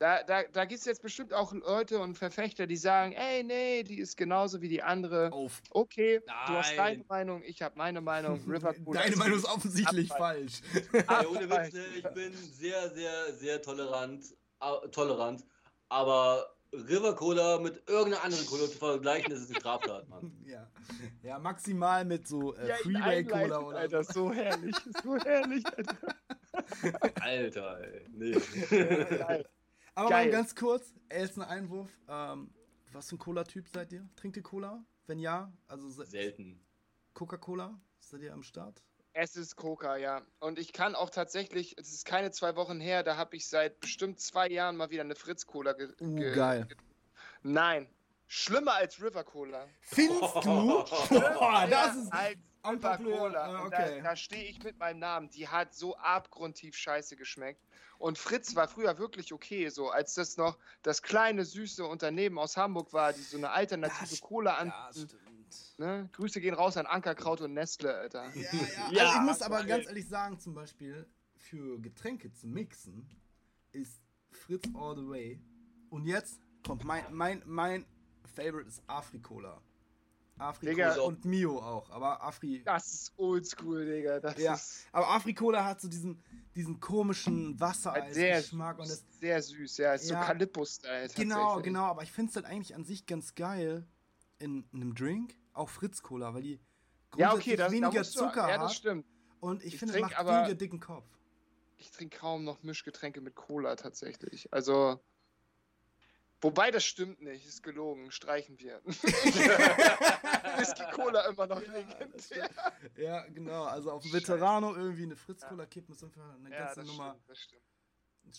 da, 0.00 0.22
da, 0.22 0.44
da 0.44 0.64
gibt 0.64 0.80
es 0.80 0.86
jetzt 0.86 1.02
bestimmt 1.02 1.34
auch 1.34 1.52
Leute 1.52 1.98
und 1.98 2.16
Verfechter, 2.16 2.66
die 2.66 2.78
sagen, 2.78 3.12
ey, 3.12 3.44
nee, 3.44 3.82
die 3.82 3.98
ist 3.98 4.16
genauso 4.16 4.62
wie 4.62 4.68
die 4.68 4.82
andere. 4.82 5.30
Auf. 5.30 5.60
Okay, 5.70 6.22
Nein. 6.26 6.36
du 6.46 6.52
hast 6.54 6.74
deine 6.74 7.04
Meinung, 7.06 7.42
ich 7.44 7.60
habe 7.60 7.76
meine 7.76 8.00
Meinung. 8.00 8.40
River 8.48 8.74
Deine 8.94 9.16
Meinung 9.16 9.38
ist 9.38 9.44
offensichtlich 9.44 10.08
falsch. 10.08 10.62
Ey, 10.92 11.26
ohne 11.26 11.50
Witz, 11.50 11.74
ne, 11.74 11.84
ich 11.98 12.08
bin 12.14 12.32
sehr, 12.34 12.88
sehr, 12.94 13.34
sehr 13.34 13.60
tolerant, 13.60 14.24
äh, 14.60 14.88
tolerant, 14.88 15.44
aber 15.90 16.46
River 16.72 17.14
Cola 17.14 17.58
mit 17.58 17.86
irgendeiner 17.86 18.24
anderen 18.24 18.46
Cola 18.46 18.64
zu 18.70 18.78
vergleichen, 18.78 19.30
das 19.30 19.40
ist 19.40 19.50
eine 19.50 19.60
Straftat, 19.60 20.08
Mann. 20.08 20.32
Ja, 20.46 20.66
ja 21.22 21.38
maximal 21.38 22.06
mit 22.06 22.26
so 22.26 22.54
äh, 22.56 22.68
ja, 22.68 22.74
Freeway 22.76 23.24
Cola 23.24 23.58
oder 23.60 23.78
Alter, 23.78 24.02
so 24.02 24.32
herrlich, 24.32 24.74
so 25.04 25.16
herrlich, 25.18 25.64
Alter. 25.66 25.96
Alter, 27.20 27.80
ey, 27.82 28.06
nee. 28.10 28.36
Ja, 28.70 29.38
aber 30.00 30.08
Geil. 30.08 30.26
mal 30.26 30.32
ganz 30.32 30.54
kurz, 30.54 30.94
ist 31.10 31.36
ein 31.36 31.42
Einwurf. 31.42 31.90
Ähm, 32.08 32.50
was 32.92 33.10
für 33.10 33.16
ein 33.16 33.18
Cola-Typ 33.18 33.68
seid 33.68 33.92
ihr? 33.92 34.08
Trinkt 34.16 34.36
ihr 34.38 34.42
Cola? 34.42 34.82
Wenn 35.06 35.18
ja, 35.18 35.52
also 35.68 35.90
selten. 35.90 36.58
Coca-Cola? 37.12 37.78
Seid 37.98 38.22
ihr 38.22 38.32
am 38.32 38.42
Start? 38.42 38.82
Es 39.12 39.36
ist 39.36 39.56
Coca, 39.56 39.96
ja. 39.96 40.22
Und 40.38 40.58
ich 40.58 40.72
kann 40.72 40.94
auch 40.94 41.10
tatsächlich, 41.10 41.76
es 41.78 41.92
ist 41.92 42.06
keine 42.06 42.30
zwei 42.30 42.56
Wochen 42.56 42.80
her, 42.80 43.02
da 43.02 43.16
habe 43.16 43.36
ich 43.36 43.46
seit 43.46 43.78
bestimmt 43.80 44.20
zwei 44.20 44.48
Jahren 44.48 44.76
mal 44.76 44.90
wieder 44.90 45.02
eine 45.02 45.16
Fritz-Cola 45.16 45.74
ge 45.74 45.88
uh, 46.00 46.34
geil. 46.34 46.64
Ge 46.66 46.76
Nein. 47.42 47.86
Schlimmer 48.26 48.74
als 48.74 49.02
River 49.02 49.24
Cola. 49.24 49.66
Findest 49.80 50.22
du? 50.22 50.40
Boah, 51.10 51.66
das 51.68 51.96
ist. 51.96 52.12
Als 52.12 52.38
River 52.64 52.98
Cola. 52.98 53.44
Ah, 53.44 53.64
okay. 53.64 53.96
Da, 53.98 54.10
da 54.10 54.16
stehe 54.16 54.44
ich 54.44 54.62
mit 54.62 54.78
meinem 54.78 54.98
Namen. 54.98 55.30
Die 55.30 55.48
hat 55.48 55.74
so 55.74 55.96
abgrundtief 55.96 56.76
scheiße 56.76 57.16
geschmeckt. 57.16 57.64
Und 57.98 58.16
Fritz 58.16 58.54
war 58.54 58.66
früher 58.66 58.98
wirklich 58.98 59.32
okay, 59.32 59.68
so 59.68 59.90
als 59.90 60.14
das 60.14 60.36
noch 60.36 60.58
das 60.82 61.02
kleine 61.02 61.44
süße 61.44 61.84
Unternehmen 61.84 62.38
aus 62.38 62.56
Hamburg 62.56 62.92
war, 62.92 63.12
die 63.12 63.20
so 63.20 63.36
eine 63.36 63.50
alternative 63.50 64.08
das, 64.08 64.20
Cola 64.20 64.54
anbieten. 64.54 65.18
Ja, 65.76 65.86
ne? 65.86 66.08
Grüße 66.12 66.40
gehen 66.40 66.54
raus 66.54 66.76
an 66.76 66.86
Ankerkraut 66.86 67.42
und 67.42 67.52
Nestle, 67.52 67.94
Alter. 67.94 68.24
Ja, 68.34 68.42
ja. 68.42 68.50
ja 68.90 69.02
also 69.04 69.18
ich 69.18 69.22
muss 69.22 69.42
aber 69.42 69.64
ganz 69.64 69.86
ehrlich 69.86 70.08
sagen, 70.08 70.38
zum 70.38 70.54
Beispiel 70.54 71.06
für 71.36 71.78
Getränke 71.80 72.32
zu 72.32 72.46
mixen 72.46 73.08
ist 73.72 74.00
Fritz 74.30 74.64
all 74.74 74.96
the 74.96 75.06
way. 75.06 75.40
Und 75.90 76.06
jetzt 76.06 76.40
kommt 76.66 76.84
mein 76.84 77.04
mein 77.10 77.42
mein 77.44 77.84
Favorite 78.34 78.68
ist 78.68 78.82
Afrikola. 78.86 79.60
Afri-Cola 80.40 81.00
und 81.02 81.24
Mio 81.24 81.58
auch, 81.58 81.90
aber 81.90 82.22
Afri. 82.22 82.62
Das 82.64 82.92
ist 82.92 83.12
oldschool, 83.16 83.84
Digga. 83.84 84.20
Das 84.20 84.38
ja, 84.38 84.54
ist 84.54 84.86
aber 84.92 85.08
Afri-Cola 85.08 85.64
hat 85.64 85.80
so 85.80 85.88
diesen, 85.88 86.22
diesen 86.54 86.80
komischen 86.80 87.58
Wassereis-Geschmack. 87.60 88.78
und 88.78 88.88
das 88.88 89.04
Sehr 89.20 89.42
süß, 89.42 89.76
ja. 89.78 89.94
Ist 89.94 90.10
ja, 90.10 90.20
so 90.20 90.26
Calippo-Style. 90.26 91.08
Genau, 91.14 91.60
genau, 91.60 91.84
aber 91.84 92.02
ich 92.02 92.12
finde 92.12 92.30
es 92.30 92.36
halt 92.36 92.46
eigentlich 92.46 92.74
an 92.74 92.84
sich 92.84 93.06
ganz 93.06 93.34
geil 93.34 93.86
in, 94.38 94.64
in 94.72 94.82
einem 94.82 94.94
Drink, 94.94 95.36
auch 95.52 95.68
Fritz-Cola, 95.68 96.34
weil 96.34 96.42
die 96.42 96.60
ja, 97.16 97.34
okay, 97.34 97.56
das, 97.56 97.72
weniger 97.72 97.90
da 97.90 98.04
Zucker 98.04 98.44
du, 98.44 98.48
ja, 98.48 98.58
das 98.58 98.76
stimmt. 98.76 99.06
Und 99.40 99.62
ich, 99.62 99.74
ich 99.74 99.78
finde, 99.78 99.94
es 99.94 100.00
macht 100.00 100.16
aber, 100.16 100.38
weniger 100.38 100.54
dicken 100.54 100.80
Kopf. 100.80 101.06
Ich 101.76 101.90
trinke 101.90 102.18
kaum 102.18 102.44
noch 102.44 102.62
Mischgetränke 102.62 103.20
mit 103.20 103.34
Cola 103.34 103.74
tatsächlich. 103.74 104.52
Also 104.52 105.00
Wobei 106.42 106.70
das 106.70 106.84
stimmt 106.84 107.20
nicht, 107.20 107.46
ist 107.46 107.62
gelogen, 107.62 108.10
streichen 108.10 108.58
wir. 108.58 108.80
Whisky 108.86 110.84
Cola 110.92 111.28
immer 111.28 111.46
noch 111.46 111.62
ja, 111.62 111.72
legendär. 111.72 112.50
Ja, 112.96 113.26
genau, 113.28 113.64
also 113.64 113.92
auf 113.92 114.04
Veterano 114.10 114.74
irgendwie 114.74 115.02
eine 115.02 115.16
Fritz 115.16 115.46
Cola 115.46 115.66
kippen 115.66 115.94
ist 115.94 116.02
einfach 116.02 116.34
eine 116.34 116.50
ja, 116.50 116.66
ganze 116.66 116.84
Nummer. 116.84 117.10
Stimmt, 117.10 117.28
das 117.28 117.38
stimmt. 117.38 117.62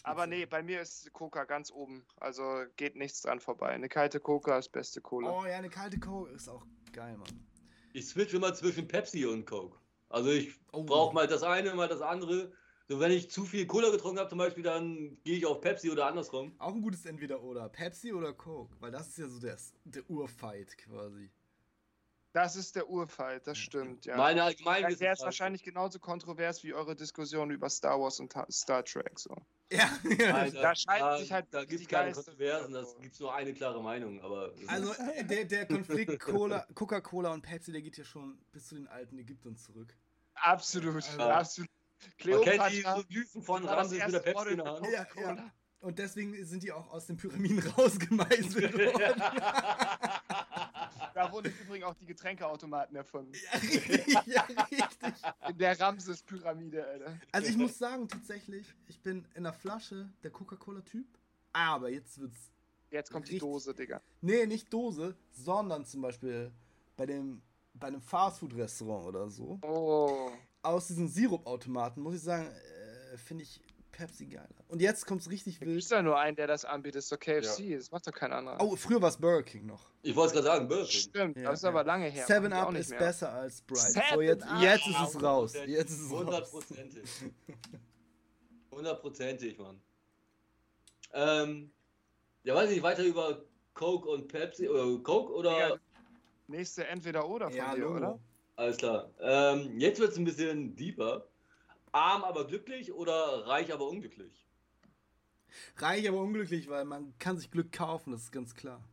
Aber 0.04 0.28
nee, 0.28 0.46
bei 0.46 0.64
mir 0.64 0.82
ist 0.82 1.12
Coca 1.14 1.44
ganz 1.44 1.72
oben. 1.72 2.06
Also 2.18 2.44
geht 2.78 2.96
nichts 2.96 3.22
dran 3.22 3.40
vorbei. 3.40 3.70
Eine 3.70 3.90
kalte 3.90 4.20
Coca 4.20 4.58
ist 4.58 4.70
beste 4.70 5.02
Cola. 5.02 5.32
Oh 5.32 5.46
ja, 5.46 5.58
eine 5.58 5.70
kalte 5.70 6.00
Coke 6.00 6.32
ist 6.32 6.48
auch 6.48 6.66
geil, 6.94 7.18
Mann. 7.18 7.48
Ich 7.94 8.08
switch 8.08 8.34
immer 8.34 8.54
zwischen 8.54 8.88
Pepsi 8.88 9.26
und 9.26 9.46
Coke. 9.46 9.78
Also 10.10 10.30
ich 10.30 10.60
oh. 10.72 10.84
brauche 10.84 11.14
mal 11.14 11.28
das 11.28 11.44
eine, 11.44 11.74
mal 11.74 11.88
das 11.88 12.02
andere. 12.02 12.52
So, 12.92 13.00
wenn 13.00 13.12
ich 13.12 13.32
zu 13.32 13.46
viel 13.46 13.66
Cola 13.68 13.90
getrunken 13.90 14.20
habe, 14.20 14.28
zum 14.28 14.38
Beispiel, 14.38 14.64
dann 14.64 15.18
gehe 15.24 15.38
ich 15.38 15.46
auf 15.46 15.62
Pepsi 15.62 15.90
oder 15.90 16.08
andersrum. 16.08 16.54
Auch 16.60 16.74
ein 16.74 16.82
gutes 16.82 17.06
Entweder-Oder. 17.06 17.70
Pepsi 17.70 18.12
oder 18.12 18.34
Coke. 18.34 18.76
Weil 18.82 18.92
das 18.92 19.08
ist 19.08 19.18
ja 19.18 19.30
so 19.30 19.40
der, 19.40 19.56
der 19.86 20.10
Urfight 20.10 20.78
quasi. 20.78 21.32
Das 22.34 22.58
ist 22.58 22.76
der 22.76 22.90
Urfight, 22.90 23.48
das 23.48 23.58
stimmt, 23.58 24.06
ja. 24.06 24.18
Meine 24.18 24.44
allgemeine 24.44 24.94
Der 24.94 25.14
ist 25.14 25.22
wahrscheinlich 25.22 25.64
genauso 25.64 26.00
kontrovers 26.00 26.66
wie 26.66 26.74
eure 26.74 26.94
Diskussion 26.94 27.50
über 27.52 27.70
Star 27.70 27.98
Wars 27.98 28.20
und 28.20 28.34
Star 28.52 28.84
Trek. 28.84 29.18
So. 29.18 29.34
Ja, 29.72 29.90
Nein, 30.04 30.52
da, 30.54 30.62
da 30.62 30.76
scheiden 30.76 31.18
sich 31.20 31.32
halt. 31.32 31.46
Da 31.52 31.64
gibt 31.64 31.84
es 31.84 31.88
keine 31.88 32.12
Kontroversen, 32.12 32.74
da 32.74 32.84
gibt 33.00 33.14
es 33.14 33.22
nur 33.22 33.34
eine 33.34 33.54
klare 33.54 33.82
Meinung. 33.82 34.20
Aber 34.20 34.54
also 34.68 34.94
der, 35.30 35.46
der 35.46 35.66
Konflikt 35.66 36.20
Coca-Cola 36.76 37.32
und 37.32 37.42
Pepsi, 37.42 37.72
der 37.72 37.82
geht 37.82 37.96
ja 37.96 38.04
schon 38.04 38.38
bis 38.52 38.68
zu 38.68 38.76
den 38.76 38.90
alten 38.90 39.18
Ägyptern 39.18 39.56
zurück. 39.56 39.96
Absolut, 40.34 40.96
also, 40.96 41.22
absolut. 41.22 41.70
Kleopatra. 42.18 42.58
Man 42.58 42.72
kennt 42.72 42.78
die 42.78 42.82
so 42.82 43.08
Blüten 43.08 43.44
von 43.44 43.66
Ramses 43.66 44.06
mit 44.06 44.14
der 44.14 44.20
Pepsi 44.20 44.50
in 44.50 44.58
der 44.58 44.66
Hand. 44.66 44.88
Ja, 44.92 45.08
ja. 45.22 45.52
Und 45.82 45.98
deswegen 45.98 46.46
sind 46.46 46.62
die 46.62 46.72
auch 46.72 46.92
aus 46.92 47.08
den 47.08 47.18
Pyramiden 47.18 47.60
rausgemeißelt 47.78 48.74
worden. 48.74 49.20
da 51.16 51.32
wurden 51.32 51.52
übrigens 51.60 51.88
auch 51.88 51.96
die 51.96 52.06
Getränkeautomaten 52.06 52.96
erfunden. 52.96 53.34
Ja, 53.34 53.60
richtig, 53.60 54.26
ja, 54.28 54.42
richtig. 54.44 55.14
In 55.50 55.58
der 55.58 55.80
Ramses-Pyramide, 55.80 56.86
Alter. 56.86 57.20
Also 57.32 57.50
ich 57.50 57.58
muss 57.58 57.80
sagen, 57.80 58.08
tatsächlich, 58.08 58.68
ich 58.88 59.02
bin 59.02 59.28
in 59.34 59.44
der 59.44 59.54
Flasche 59.54 60.08
der 60.22 60.30
Coca-Cola-Typ, 60.30 61.08
aber 61.52 61.90
jetzt 61.90 62.20
wird's. 62.20 62.52
Jetzt 62.92 63.10
kommt 63.10 63.24
richtig, 63.24 63.40
die 63.40 63.46
Dose, 63.46 63.74
Digga. 63.74 64.02
Nee, 64.20 64.46
nicht 64.46 64.72
Dose, 64.72 65.16
sondern 65.32 65.86
zum 65.86 66.02
Beispiel 66.02 66.52
bei 66.96 67.06
dem 67.06 67.42
bei 67.74 67.88
einem 67.88 68.02
Fastfood-Restaurant 68.02 69.08
oder 69.08 69.30
so. 69.30 69.58
Oh 69.64 70.30
aus 70.62 70.88
diesen 70.88 71.08
Sirupautomaten, 71.08 72.02
muss 72.02 72.16
ich 72.16 72.22
sagen, 72.22 72.48
äh, 72.48 73.18
finde 73.18 73.44
ich 73.44 73.62
Pepsi 73.92 74.26
geiler. 74.26 74.48
Und 74.68 74.82
jetzt 74.82 75.06
kommt 75.06 75.22
es 75.22 75.30
richtig 75.30 75.60
wild. 75.62 75.78
Es 75.78 75.86
ist 75.86 75.92
ja 75.92 76.02
nur 76.02 76.18
ein, 76.18 76.36
der 76.36 76.48
das 76.48 76.66
anbietet, 76.66 77.04
so 77.04 77.18
KFC, 77.18 77.60
ja. 77.60 77.78
das 77.78 77.92
macht 77.92 78.08
doch 78.08 78.14
kein 78.14 78.32
anderer. 78.32 78.58
Oh, 78.62 78.76
früher 78.76 79.02
war 79.02 79.10
es 79.10 79.18
Burger 79.18 79.44
King 79.44 79.66
noch. 79.66 79.90
Ich 80.02 80.16
wollte 80.16 80.28
es 80.28 80.34
gerade 80.34 80.58
sagen, 80.58 80.68
Burger 80.68 80.86
King. 80.86 81.02
Stimmt, 81.02 81.38
ja, 81.38 81.50
das 81.50 81.60
ist 81.60 81.64
ja. 81.64 81.70
aber 81.70 81.84
lange 81.84 82.08
her. 82.08 82.26
Seven 82.26 82.54
Up 82.54 82.74
ist 82.74 82.90
mehr. 82.90 83.00
besser 83.00 83.32
als 83.32 83.60
Sprite. 83.60 84.02
So, 84.14 84.22
jetzt, 84.22 84.46
jetzt 84.60 84.88
ist 84.88 85.16
es 85.16 85.22
raus. 85.22 85.54
Jetzt 85.66 85.92
ist 85.92 86.02
es 86.02 86.10
Hundertprozentig. 86.10 87.04
Hundertprozentig, 88.72 89.60
Mann. 89.60 89.82
Ähm, 91.14 91.72
ja, 92.44 92.56
weiß 92.56 92.72
ich 92.72 92.82
weiter 92.82 93.04
über 93.04 93.44
Coke 93.74 94.10
und 94.10 94.28
Pepsi 94.28 94.70
oder 94.70 95.04
Coke 95.04 95.34
oder. 95.34 95.80
Nächste 96.48 96.88
entweder 96.88 97.28
oder 97.28 97.50
von 97.50 97.56
ja, 97.56 97.76
dir, 97.76 97.82
Logo. 97.82 97.98
oder? 97.98 98.20
Alles 98.62 98.78
klar. 98.78 99.10
Ähm, 99.20 99.80
jetzt 99.80 100.00
wird 100.00 100.12
es 100.12 100.20
ein 100.20 100.24
bisschen 100.24 100.76
deeper. 100.76 101.26
Arm 101.92 102.24
aber 102.24 102.46
glücklich 102.46 102.94
oder 102.94 103.48
reich 103.48 103.74
aber 103.74 103.88
unglücklich? 103.88 104.46
Reich 105.78 106.08
aber 106.08 106.20
unglücklich, 106.20 106.70
weil 106.70 106.86
man 106.86 107.12
kann 107.18 107.40
sich 107.40 107.50
Glück 107.50 107.72
kaufen, 107.72 108.12
das 108.12 108.22
ist 108.22 108.32
ganz 108.32 108.54
klar. 108.54 108.88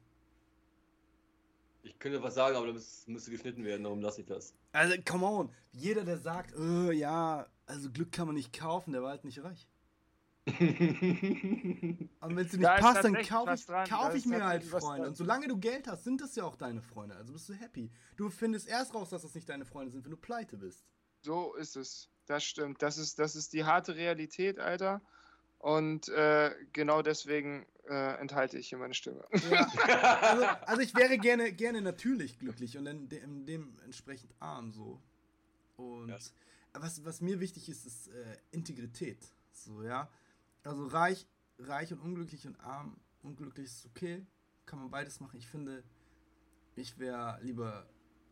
Ich 1.83 1.99
könnte 1.99 2.23
was 2.23 2.35
sagen, 2.35 2.57
aber 2.57 2.73
das 2.73 3.07
müsste 3.09 3.31
geschnitten 3.31 3.62
werden, 3.62 3.83
darum 3.83 4.01
lasse 4.01 4.23
ich 4.23 4.27
das. 4.27 4.55
Also, 4.73 4.97
come 5.07 5.27
on. 5.27 5.51
Jeder, 5.73 6.03
der 6.03 6.16
sagt, 6.16 6.55
oh, 6.57 6.91
ja, 6.91 7.47
also 7.66 7.91
Glück 7.91 8.11
kann 8.11 8.27
man 8.27 8.37
nicht 8.37 8.59
kaufen, 8.59 8.93
der 8.93 9.03
war 9.03 9.11
halt 9.11 9.27
nicht 9.27 9.45
reich. 9.45 9.69
Und 12.20 12.36
wenn 12.36 12.38
es 12.38 12.51
dir 12.51 12.59
nicht 12.59 12.68
da 12.68 12.78
passt, 12.78 13.05
dann 13.05 13.14
kaufe 13.22 13.55
ich, 13.55 13.66
kauf 13.90 14.14
ich 14.14 14.26
mir 14.26 14.44
halt 14.44 14.64
Freunde. 14.64 15.09
Und 15.09 15.16
solange 15.16 15.49
du 15.49 15.59
Geld 15.59 15.86
hast, 15.88 16.05
sind 16.05 16.20
das 16.20 16.34
ja 16.36 16.44
auch 16.44 16.57
deine 16.57 16.82
Freunde. 16.82 17.16
Also 17.16 17.32
bist 17.32 17.49
du 17.49 17.55
happy. 17.55 17.90
Du 18.16 18.30
findest 18.30 18.68
erst 18.68 18.94
raus, 18.94 19.11
dass 19.11 19.22
das 19.22 19.34
nicht 19.34 19.49
deine 19.49 19.64
Freunde 19.64 19.92
sind, 19.92 20.05
wenn 20.05 20.11
du 20.11 20.16
pleite 20.16 20.57
bist. 20.57 20.84
So 21.22 21.55
ist 21.55 21.76
es. 21.76 22.09
Das 22.26 22.44
stimmt. 22.44 22.82
Das 22.82 22.99
ist, 22.99 23.18
das 23.18 23.36
ist 23.36 23.53
die 23.53 23.64
harte 23.64 23.96
Realität, 23.96 24.59
Alter. 24.59 25.01
Und 25.59 26.09
äh, 26.09 26.55
genau 26.72 27.03
deswegen 27.03 27.66
äh, 27.88 28.20
enthalte 28.20 28.59
ich 28.59 28.68
hier 28.68 28.78
meine 28.78 28.94
Stimme. 28.94 29.24
Ja. 29.51 29.66
Also, 30.20 30.44
also, 30.44 30.82
ich 30.82 30.94
wäre 30.94 31.18
gerne, 31.18 31.53
gerne 31.53 31.80
natürlich 31.80 32.38
glücklich 32.38 32.76
und 32.76 32.84
dann 32.84 33.09
de 33.09 33.20
dementsprechend 33.26 34.32
arm 34.38 34.70
so. 34.70 35.01
Und 35.76 36.09
ja. 36.09 36.18
was, 36.74 37.05
was 37.05 37.20
mir 37.20 37.40
wichtig 37.40 37.68
ist, 37.68 37.86
ist 37.86 38.09
äh, 38.09 38.36
Integrität. 38.51 39.18
So, 39.53 39.82
ja. 39.82 40.09
Also 40.64 40.86
reich, 40.86 41.26
reich 41.59 41.92
und 41.92 42.00
unglücklich 42.00 42.46
und 42.46 42.59
arm, 42.61 43.00
unglücklich 43.22 43.66
ist 43.66 43.86
okay. 43.86 44.26
Kann 44.66 44.78
man 44.78 44.90
beides 44.90 45.20
machen. 45.20 45.38
Ich 45.38 45.48
finde, 45.48 45.82
ich 46.76 46.98
wäre 46.98 47.38
lieber 47.42 47.88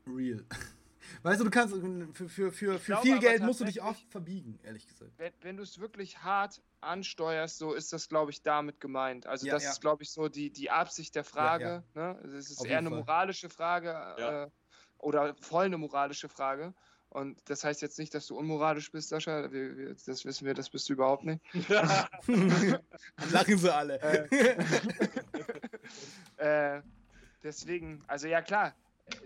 real. 0.06 0.44
Weißt 1.22 1.40
du, 1.40 1.44
du 1.44 1.50
kannst 1.50 1.74
für, 1.74 2.28
für, 2.28 2.52
für, 2.52 2.78
für 2.78 2.96
viel 2.98 3.18
Geld 3.18 3.42
musst 3.42 3.60
du 3.60 3.64
dich 3.64 3.82
oft 3.82 4.02
verbiegen, 4.10 4.58
ehrlich 4.62 4.86
gesagt. 4.86 5.12
Wenn, 5.18 5.32
wenn 5.40 5.56
du 5.56 5.62
es 5.62 5.78
wirklich 5.78 6.22
hart 6.22 6.60
ansteuerst, 6.80 7.58
so 7.58 7.74
ist 7.74 7.92
das, 7.92 8.08
glaube 8.08 8.30
ich, 8.30 8.42
damit 8.42 8.80
gemeint. 8.80 9.26
Also 9.26 9.46
ja, 9.46 9.52
das 9.52 9.64
ja. 9.64 9.70
ist, 9.70 9.80
glaube 9.80 10.02
ich, 10.02 10.10
so 10.10 10.28
die, 10.28 10.50
die 10.50 10.70
Absicht 10.70 11.14
der 11.14 11.24
Frage. 11.24 11.84
Ja, 11.94 12.14
ne? 12.14 12.20
Es 12.36 12.50
ist 12.50 12.60
Auf 12.60 12.66
eher 12.66 12.78
eine 12.78 12.90
moralische 12.90 13.48
Frage 13.48 13.90
äh, 14.18 14.50
oder 14.98 15.34
voll 15.40 15.66
eine 15.66 15.78
moralische 15.78 16.28
Frage. 16.28 16.74
Und 17.10 17.38
das 17.48 17.64
heißt 17.64 17.82
jetzt 17.82 17.98
nicht, 17.98 18.14
dass 18.14 18.26
du 18.26 18.36
unmoralisch 18.36 18.90
bist, 18.90 19.08
Sascha. 19.08 19.50
Wir, 19.52 19.76
wir, 19.76 19.94
das 20.06 20.24
wissen 20.24 20.46
wir, 20.46 20.54
das 20.54 20.70
bist 20.70 20.88
du 20.88 20.94
überhaupt 20.94 21.24
nicht. 21.24 21.40
Lachen 23.30 23.58
sie 23.58 23.74
alle. 23.74 24.00
Äh, 24.02 24.56
äh, 26.76 26.82
deswegen, 27.42 28.04
also 28.06 28.26
ja 28.26 28.42
klar, 28.42 28.74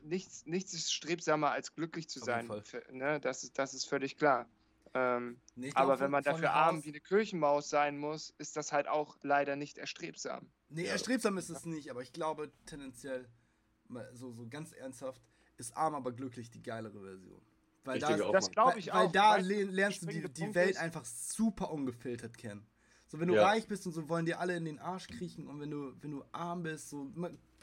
nichts, 0.02 0.46
nichts 0.46 0.74
ist 0.74 0.92
strebsamer 0.92 1.50
als 1.50 1.74
glücklich 1.74 2.08
zu 2.08 2.20
sein. 2.20 2.48
Ne? 2.92 3.18
Das, 3.20 3.42
ist, 3.42 3.58
das 3.58 3.74
ist 3.74 3.86
völlig 3.86 4.16
klar. 4.16 4.46
Ähm, 4.92 5.40
aber 5.74 6.00
wenn 6.00 6.10
man 6.10 6.24
dafür 6.24 6.52
arm 6.52 6.84
wie 6.84 6.88
eine 6.88 7.00
Kirchenmaus 7.00 7.70
sein 7.70 7.96
muss, 7.96 8.34
ist 8.38 8.56
das 8.56 8.72
halt 8.72 8.88
auch 8.88 9.16
leider 9.22 9.54
nicht 9.56 9.78
erstrebsam. 9.78 10.50
Nee, 10.68 10.84
erstrebsam 10.84 11.38
ist 11.38 11.48
es 11.48 11.64
nicht, 11.64 11.90
aber 11.90 12.02
ich 12.02 12.12
glaube 12.12 12.52
tendenziell, 12.66 13.28
so, 14.12 14.32
so 14.32 14.48
ganz 14.48 14.72
ernsthaft, 14.72 15.22
ist 15.58 15.76
arm 15.76 15.94
aber 15.94 16.12
glücklich 16.12 16.50
die 16.50 16.62
geilere 16.62 17.00
Version. 17.00 17.40
Weil 17.84 17.98
da, 17.98 18.16
das 18.16 18.50
glaube 18.50 18.78
ich 18.78 18.88
weil, 18.88 18.94
auch. 18.94 19.04
Weil 19.04 19.12
da 19.12 19.36
lernst 19.36 20.02
du 20.02 20.06
die, 20.06 20.22
die 20.22 20.54
Welt 20.54 20.72
ist. 20.72 20.80
einfach 20.80 21.04
super 21.04 21.70
ungefiltert 21.70 22.36
kennen. 22.36 22.66
So, 23.08 23.18
wenn 23.18 23.28
du 23.28 23.34
ja. 23.34 23.44
reich 23.44 23.66
bist 23.66 23.86
und 23.86 23.92
so 23.92 24.08
wollen 24.08 24.26
dir 24.26 24.38
alle 24.38 24.56
in 24.56 24.64
den 24.64 24.78
Arsch 24.78 25.08
kriechen 25.08 25.48
und 25.48 25.60
wenn 25.60 25.70
du, 25.70 25.92
wenn 26.00 26.12
du 26.12 26.24
arm 26.30 26.62
bist, 26.62 26.90
so, 26.90 27.10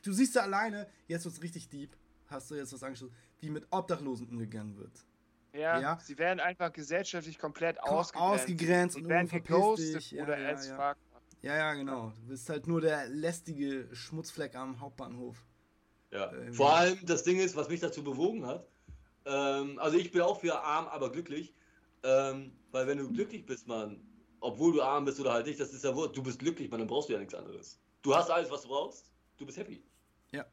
du 0.04 0.12
siehst 0.12 0.36
ja 0.36 0.42
alleine, 0.42 0.88
jetzt 1.08 1.24
wird's 1.24 1.42
richtig 1.42 1.70
deep, 1.70 1.96
hast 2.28 2.52
du 2.52 2.56
jetzt 2.56 2.74
was 2.74 2.84
angeschaut, 2.84 3.12
wie 3.40 3.50
mit 3.50 3.66
Obdachlosen 3.70 4.28
umgegangen 4.28 4.78
wird. 4.78 5.06
Ja, 5.54 5.80
ja, 5.80 6.00
sie 6.02 6.18
werden 6.18 6.40
einfach 6.40 6.74
gesellschaftlich 6.74 7.40
komplett 7.40 7.78
Komm, 7.82 7.96
ausgegrenzt. 7.96 8.44
ausgegrenzt 8.44 8.96
und, 8.98 9.04
und 9.04 9.10
werden 9.10 9.30
geghostet 9.30 10.12
ja, 10.12 10.24
oder 10.24 10.38
ja, 10.38 10.48
als 10.50 10.68
ja. 10.68 10.96
Ja, 11.42 11.56
ja, 11.56 11.74
genau. 11.74 12.12
Du 12.22 12.28
bist 12.28 12.50
halt 12.50 12.68
nur 12.68 12.82
der 12.82 13.08
lästige 13.08 13.88
Schmutzfleck 13.94 14.56
am 14.56 14.80
Hauptbahnhof. 14.80 15.46
Ja, 16.12 16.32
äh, 16.32 16.52
vor 16.52 16.76
allem 16.76 16.98
das 17.06 17.24
Ding 17.24 17.40
ist, 17.40 17.56
was 17.56 17.70
mich 17.70 17.80
dazu 17.80 18.04
bewogen 18.04 18.46
hat, 18.46 18.68
ähm, 19.28 19.80
also 19.80 19.98
ich 19.98 20.12
bin 20.12 20.22
auch 20.22 20.40
für 20.40 20.60
arm, 20.60 20.88
aber 20.88 21.12
glücklich. 21.12 21.54
Ähm, 22.04 22.52
weil 22.72 22.88
wenn 22.88 22.98
du 22.98 23.12
glücklich 23.12 23.46
bist, 23.46 23.68
man, 23.68 24.00
obwohl 24.40 24.74
du 24.74 24.82
arm 24.82 25.06
bist 25.06 25.20
oder 25.20 25.34
halt 25.34 25.48
nicht, 25.48 25.60
das 25.60 25.74
ist 25.74 25.84
ja 25.84 25.96
wohl, 25.96 26.12
du 26.12 26.24
bist 26.24 26.40
glücklich, 26.40 26.70
man, 26.70 26.80
dann 26.80 26.88
brauchst 26.88 27.10
du 27.10 27.14
ja 27.14 27.20
nichts 27.20 27.34
anderes. 27.34 27.80
Du 28.02 28.16
hast 28.16 28.30
alles, 28.30 28.50
was 28.50 28.62
du 28.62 28.70
brauchst, 28.70 29.12
du 29.38 29.46
bist 29.46 29.58
happy. 29.58 29.84
Ja. 30.32 30.46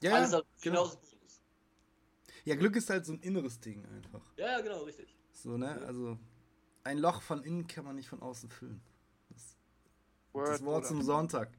Ja, 0.00 0.14
alles 0.14 0.32
halt 0.32 0.46
genau. 0.62 0.84
Bonus. 0.84 0.98
Ja, 2.44 2.54
Glück 2.56 2.76
ist 2.76 2.90
halt 2.90 3.06
so 3.06 3.12
ein 3.12 3.20
inneres 3.20 3.58
Ding 3.58 3.84
einfach. 3.86 4.20
Ja, 4.36 4.52
ja, 4.52 4.60
genau, 4.60 4.82
richtig. 4.82 5.16
So, 5.32 5.56
ne? 5.56 5.80
Also 5.86 6.18
ein 6.84 6.98
Loch 6.98 7.22
von 7.22 7.42
innen 7.42 7.66
kann 7.66 7.84
man 7.84 7.96
nicht 7.96 8.08
von 8.08 8.20
außen 8.20 8.50
füllen. 8.50 8.82
Das, 9.30 9.56
Word, 10.32 10.48
das 10.48 10.64
Wort 10.64 10.78
oder? 10.78 10.88
zum 10.88 11.02
Sonntag. 11.02 11.50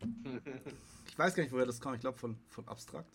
ich 1.06 1.18
weiß 1.18 1.34
gar 1.34 1.44
nicht, 1.44 1.52
woher 1.52 1.66
das 1.66 1.80
kommt. 1.80 1.94
Ich 1.96 2.00
glaube 2.00 2.18
von, 2.18 2.36
von 2.48 2.66
abstrakt. 2.66 3.12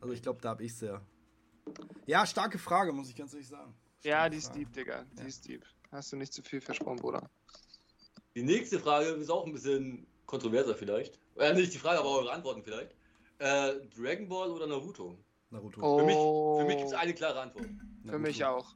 Also 0.00 0.12
ich 0.12 0.22
glaube, 0.22 0.40
da 0.40 0.50
habe 0.50 0.64
ich 0.64 0.74
sehr. 0.74 0.94
Ja, 0.94 1.00
starke 2.26 2.58
Frage, 2.58 2.92
muss 2.92 3.08
ich 3.08 3.16
ganz 3.16 3.32
ehrlich 3.32 3.48
sagen. 3.48 3.74
Starke 4.00 4.08
ja, 4.08 4.28
die 4.28 4.38
ist 4.38 4.54
deep, 4.54 4.72
Digga. 4.72 5.04
Die 5.12 5.22
ja. 5.22 5.28
ist 5.28 5.46
deep. 5.46 5.64
Hast 5.90 6.12
du 6.12 6.16
nicht 6.16 6.32
zu 6.32 6.42
viel 6.42 6.60
versprochen, 6.60 6.96
Bruder. 6.96 7.30
Die 8.34 8.42
nächste 8.42 8.78
Frage 8.78 9.10
ist 9.10 9.30
auch 9.30 9.46
ein 9.46 9.52
bisschen 9.52 10.06
kontroverser 10.26 10.74
vielleicht. 10.74 11.18
Äh, 11.36 11.52
nicht 11.54 11.74
die 11.74 11.78
Frage, 11.78 12.00
aber 12.00 12.10
eure 12.10 12.32
Antworten 12.32 12.62
vielleicht. 12.62 12.92
Äh, 13.38 13.74
Dragon 13.94 14.28
Ball 14.28 14.50
oder 14.50 14.66
Naruto? 14.66 15.18
Naruto. 15.50 15.80
Oh. 15.82 15.98
Für 15.98 16.04
mich, 16.04 16.16
für 16.16 16.64
mich 16.66 16.76
gibt 16.78 16.88
es 16.88 16.94
eine 16.94 17.14
klare 17.14 17.40
Antwort. 17.40 17.66
Naruto. 17.66 18.10
Für 18.10 18.18
mich 18.18 18.44
auch. 18.44 18.74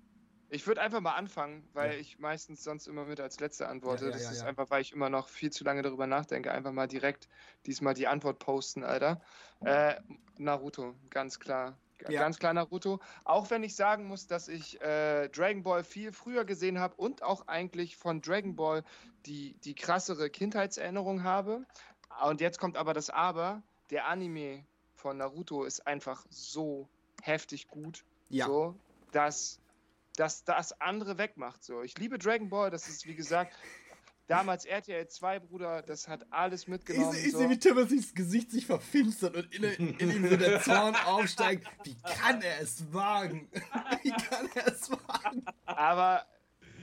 Ich 0.48 0.66
würde 0.66 0.80
einfach 0.80 1.00
mal 1.00 1.14
anfangen, 1.14 1.68
weil 1.72 1.94
ja. 1.94 1.98
ich 1.98 2.18
meistens 2.18 2.62
sonst 2.62 2.86
immer 2.86 3.04
mit 3.04 3.18
als 3.18 3.40
letzte 3.40 3.66
antworte. 3.66 4.04
Ja, 4.04 4.10
ja, 4.10 4.16
das 4.16 4.30
ist 4.30 4.42
einfach, 4.42 4.70
weil 4.70 4.80
ich 4.80 4.92
immer 4.92 5.08
noch 5.08 5.28
viel 5.28 5.50
zu 5.50 5.64
lange 5.64 5.82
darüber 5.82 6.06
nachdenke. 6.06 6.52
Einfach 6.52 6.72
mal 6.72 6.86
direkt 6.86 7.28
diesmal 7.66 7.94
die 7.94 8.06
Antwort 8.06 8.38
posten, 8.38 8.84
Alter. 8.84 9.20
Äh, 9.64 9.96
Naruto, 10.36 10.94
ganz 11.10 11.40
klar. 11.40 11.76
Ganz 11.98 12.38
klar 12.38 12.52
Naruto. 12.52 13.00
Auch 13.24 13.50
wenn 13.50 13.62
ich 13.62 13.74
sagen 13.74 14.06
muss, 14.06 14.26
dass 14.26 14.48
ich 14.48 14.80
äh, 14.80 15.28
Dragon 15.28 15.62
Ball 15.62 15.84
viel 15.84 16.12
früher 16.12 16.44
gesehen 16.44 16.78
habe 16.78 16.94
und 16.96 17.22
auch 17.22 17.48
eigentlich 17.48 17.96
von 17.96 18.20
Dragon 18.20 18.56
Ball 18.56 18.84
die, 19.26 19.54
die 19.64 19.74
krassere 19.74 20.30
Kindheitserinnerung 20.30 21.22
habe. 21.22 21.64
Und 22.24 22.40
jetzt 22.40 22.58
kommt 22.58 22.76
aber 22.76 22.94
das 22.94 23.10
Aber. 23.10 23.62
Der 23.90 24.06
Anime 24.06 24.64
von 24.94 25.18
Naruto 25.18 25.64
ist 25.64 25.86
einfach 25.86 26.24
so 26.30 26.88
heftig 27.22 27.68
gut. 27.68 28.04
Ja. 28.28 28.46
So, 28.46 28.74
dass 29.12 29.60
dass 30.16 30.44
das 30.44 30.80
andere 30.80 31.18
wegmacht. 31.18 31.62
So. 31.62 31.82
Ich 31.82 31.98
liebe 31.98 32.18
Dragon 32.18 32.48
Ball, 32.48 32.70
das 32.70 32.88
ist 32.88 33.06
wie 33.06 33.14
gesagt 33.14 33.54
damals 34.26 34.64
RTL 34.64 35.06
2, 35.06 35.40
Bruder, 35.40 35.82
das 35.82 36.08
hat 36.08 36.26
alles 36.30 36.66
mitgenommen. 36.66 37.14
Ich, 37.16 37.26
ich 37.26 37.32
so. 37.32 37.38
sehe, 37.38 37.50
wie 37.50 37.58
Timothys 37.58 38.14
Gesicht 38.14 38.50
sich 38.50 38.66
verfinstert 38.66 39.36
und 39.36 39.54
in, 39.54 39.64
in 39.98 40.10
ihm 40.10 40.28
so 40.28 40.36
der 40.36 40.60
Zorn 40.62 40.94
aufsteigt. 41.06 41.66
Wie 41.84 41.96
kann 42.02 42.42
er 42.42 42.60
es 42.60 42.92
wagen? 42.92 43.48
Wie 44.02 44.10
kann 44.10 44.48
er 44.54 44.68
es 44.68 44.90
wagen? 44.90 45.44
Aber, 45.64 46.26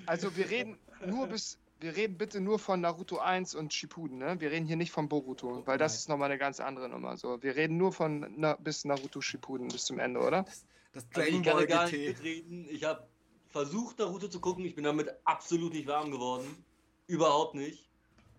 also 0.06 0.36
wir 0.36 0.50
reden 0.50 0.78
nur 1.06 1.28
bis, 1.28 1.60
wir 1.80 1.96
reden 1.96 2.18
bitte 2.18 2.39
nur 2.39 2.60
von 2.60 2.82
Naruto 2.82 3.18
1 3.18 3.56
und 3.56 3.74
Shippuden, 3.74 4.18
ne? 4.18 4.39
Wir 4.39 4.52
reden 4.52 4.66
hier 4.66 4.78
nicht 4.78 4.91
von 4.91 5.10
Boruto, 5.10 5.66
weil 5.66 5.78
das 5.78 5.96
ist 5.96 6.10
nochmal 6.10 6.30
eine 6.30 6.39
ganz 6.39 6.60
andere 6.60 6.88
Nummer. 6.88 7.18
So, 7.18 7.41
wir 7.44 7.56
reden 7.56 7.78
nur 7.78 7.91
von 7.91 8.34
na, 8.38 8.56
bis 8.56 8.86
Naruto 8.86 9.22
Shippuden 9.22 9.68
bis 9.68 9.86
zum 9.86 10.00
Ende, 10.00 10.22
oder? 10.22 10.44
Das, 10.44 10.66
das 10.94 11.06
also 11.14 11.38
ich 11.38 11.44
kann 11.44 11.68
gar 11.68 11.86
nicht 11.89 12.08
mitreden. 12.08 12.68
Ich 12.70 12.84
habe 12.86 13.06
versucht, 13.50 14.00
Naruto 14.00 14.28
zu 14.28 14.39
gucken. 14.39 14.64
Ich 14.66 14.76
bin 14.76 14.84
damit 14.84 15.10
absolut 15.26 15.74
nicht 15.74 15.88
warm 15.88 16.12
geworden. 16.12 16.64
Überhaupt 17.08 17.56
nicht. 17.56 17.89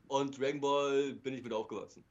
Und 0.09 0.39
Dragon 0.39 0.61
Ball 0.61 1.13
bin 1.15 1.35
ich 1.35 1.43
mit 1.43 1.53
aufgewachsen. 1.53 2.05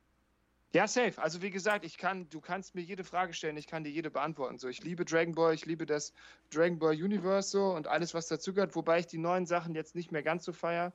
Ja, 0.73 0.87
safe. 0.87 1.21
Also 1.21 1.43
wie 1.43 1.51
gesagt, 1.51 1.85
ich 1.85 1.97
kann, 1.97 2.27
du 2.29 2.41
kannst 2.41 2.73
mir 2.73 2.81
jede 2.81 3.03
Frage 3.03 3.33
stellen, 3.33 3.57
ich 3.57 3.67
kann 3.67 3.83
dir 3.83 3.91
jede 3.91 4.09
beantworten. 4.09 4.57
So, 4.57 4.67
ich 4.69 4.83
liebe 4.83 5.05
Dragon 5.05 5.35
Ball, 5.35 5.53
ich 5.53 5.67
liebe 5.67 5.85
das 5.85 6.13
Dragon 6.51 6.79
Ball 6.79 6.93
Universe 6.93 7.49
so 7.49 7.65
und 7.67 7.87
alles, 7.87 8.15
was 8.15 8.27
dazugehört, 8.27 8.75
wobei 8.75 8.99
ich 8.99 9.05
die 9.05 9.19
neuen 9.19 9.45
Sachen 9.45 9.75
jetzt 9.75 9.93
nicht 9.93 10.11
mehr 10.11 10.23
ganz 10.23 10.45
so 10.45 10.51
feier. 10.51 10.91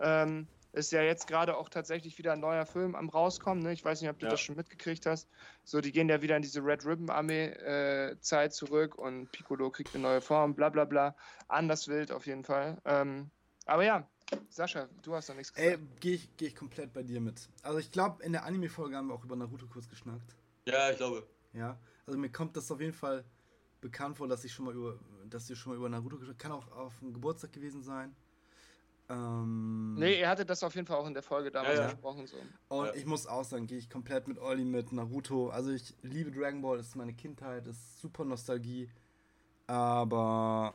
Ähm, 0.00 0.48
ist 0.72 0.92
ja 0.92 1.02
jetzt 1.02 1.26
gerade 1.26 1.56
auch 1.56 1.68
tatsächlich 1.68 2.18
wieder 2.18 2.32
ein 2.32 2.40
neuer 2.40 2.66
Film 2.66 2.94
am 2.94 3.08
rauskommen. 3.08 3.62
Ne? 3.62 3.72
Ich 3.72 3.84
weiß 3.84 4.00
nicht, 4.00 4.10
ob 4.10 4.18
du 4.18 4.26
ja. 4.26 4.30
das 4.30 4.40
schon 4.40 4.56
mitgekriegt 4.56 5.06
hast. 5.06 5.28
So, 5.64 5.80
die 5.80 5.92
gehen 5.92 6.08
ja 6.08 6.22
wieder 6.22 6.36
in 6.36 6.42
diese 6.42 6.64
Red 6.64 6.84
Ribbon 6.84 7.10
Armee 7.10 7.46
äh, 7.46 8.18
Zeit 8.20 8.52
zurück 8.52 8.96
und 8.96 9.30
Piccolo 9.32 9.70
kriegt 9.70 9.94
eine 9.94 10.02
neue 10.02 10.20
Form, 10.20 10.54
bla 10.54 10.68
bla 10.68 10.84
bla. 10.84 11.14
Anders 11.48 11.86
wild 11.86 12.12
auf 12.12 12.26
jeden 12.26 12.44
Fall. 12.44 12.78
Ähm, 12.84 13.30
aber 13.66 13.84
ja, 13.84 14.08
Sascha, 14.48 14.88
du 15.02 15.14
hast 15.14 15.28
noch 15.28 15.36
nichts 15.36 15.52
gesagt. 15.52 15.80
Ey, 15.80 15.86
gehe 16.00 16.14
ich, 16.14 16.28
geh 16.36 16.46
ich 16.46 16.56
komplett 16.56 16.92
bei 16.92 17.02
dir 17.02 17.20
mit. 17.20 17.48
Also 17.62 17.78
ich 17.78 17.90
glaube, 17.90 18.22
in 18.22 18.32
der 18.32 18.44
Anime-Folge 18.44 18.96
haben 18.96 19.08
wir 19.08 19.14
auch 19.14 19.24
über 19.24 19.36
Naruto 19.36 19.66
kurz 19.66 19.88
geschnackt. 19.88 20.36
Ja, 20.66 20.90
ich 20.90 20.96
glaube. 20.96 21.26
Ja, 21.52 21.78
also 22.06 22.18
mir 22.18 22.30
kommt 22.30 22.56
das 22.56 22.70
auf 22.70 22.80
jeden 22.80 22.92
Fall 22.92 23.24
bekannt 23.80 24.18
vor, 24.18 24.28
dass 24.28 24.44
ich 24.44 24.52
schon 24.52 24.66
mal 24.66 24.74
über, 24.74 24.98
dass 25.28 25.48
ihr 25.50 25.56
schon 25.56 25.72
mal 25.72 25.76
über 25.78 25.88
Naruto 25.88 26.18
geschnackt 26.18 26.38
Kann 26.40 26.52
auch 26.52 26.70
auf 26.72 26.98
dem 27.00 27.12
Geburtstag 27.12 27.52
gewesen 27.52 27.82
sein. 27.82 28.14
Ähm, 29.10 29.94
nee, 29.94 30.20
er 30.20 30.28
hatte 30.28 30.46
das 30.46 30.62
auf 30.62 30.74
jeden 30.76 30.86
Fall 30.86 30.96
auch 30.96 31.06
in 31.06 31.14
der 31.14 31.22
Folge 31.22 31.50
damals 31.50 31.78
ja, 31.78 31.84
ja. 31.86 31.90
gesprochen. 31.90 32.26
So. 32.28 32.36
Und 32.68 32.86
ja. 32.86 32.94
ich 32.94 33.06
muss 33.06 33.26
auch 33.26 33.44
sagen, 33.44 33.66
gehe 33.66 33.78
ich 33.78 33.90
komplett 33.90 34.28
mit 34.28 34.38
Olli 34.38 34.64
mit 34.64 34.92
Naruto. 34.92 35.48
Also 35.50 35.72
ich 35.72 35.94
liebe 36.02 36.30
Dragon 36.30 36.62
Ball, 36.62 36.78
das 36.78 36.88
ist 36.88 36.96
meine 36.96 37.12
Kindheit, 37.12 37.66
das 37.66 37.76
ist 37.76 38.00
super 38.00 38.24
Nostalgie. 38.24 38.88
Aber 39.66 40.74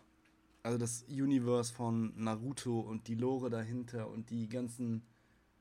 also 0.66 0.80
das 0.80 1.04
Universe 1.08 1.72
von 1.72 2.12
Naruto 2.16 2.80
und 2.80 3.08
die 3.08 3.14
Lore 3.14 3.52
dahinter 3.52 4.10
und 4.10 4.32
die 4.32 4.50
ganzen, 4.50 5.06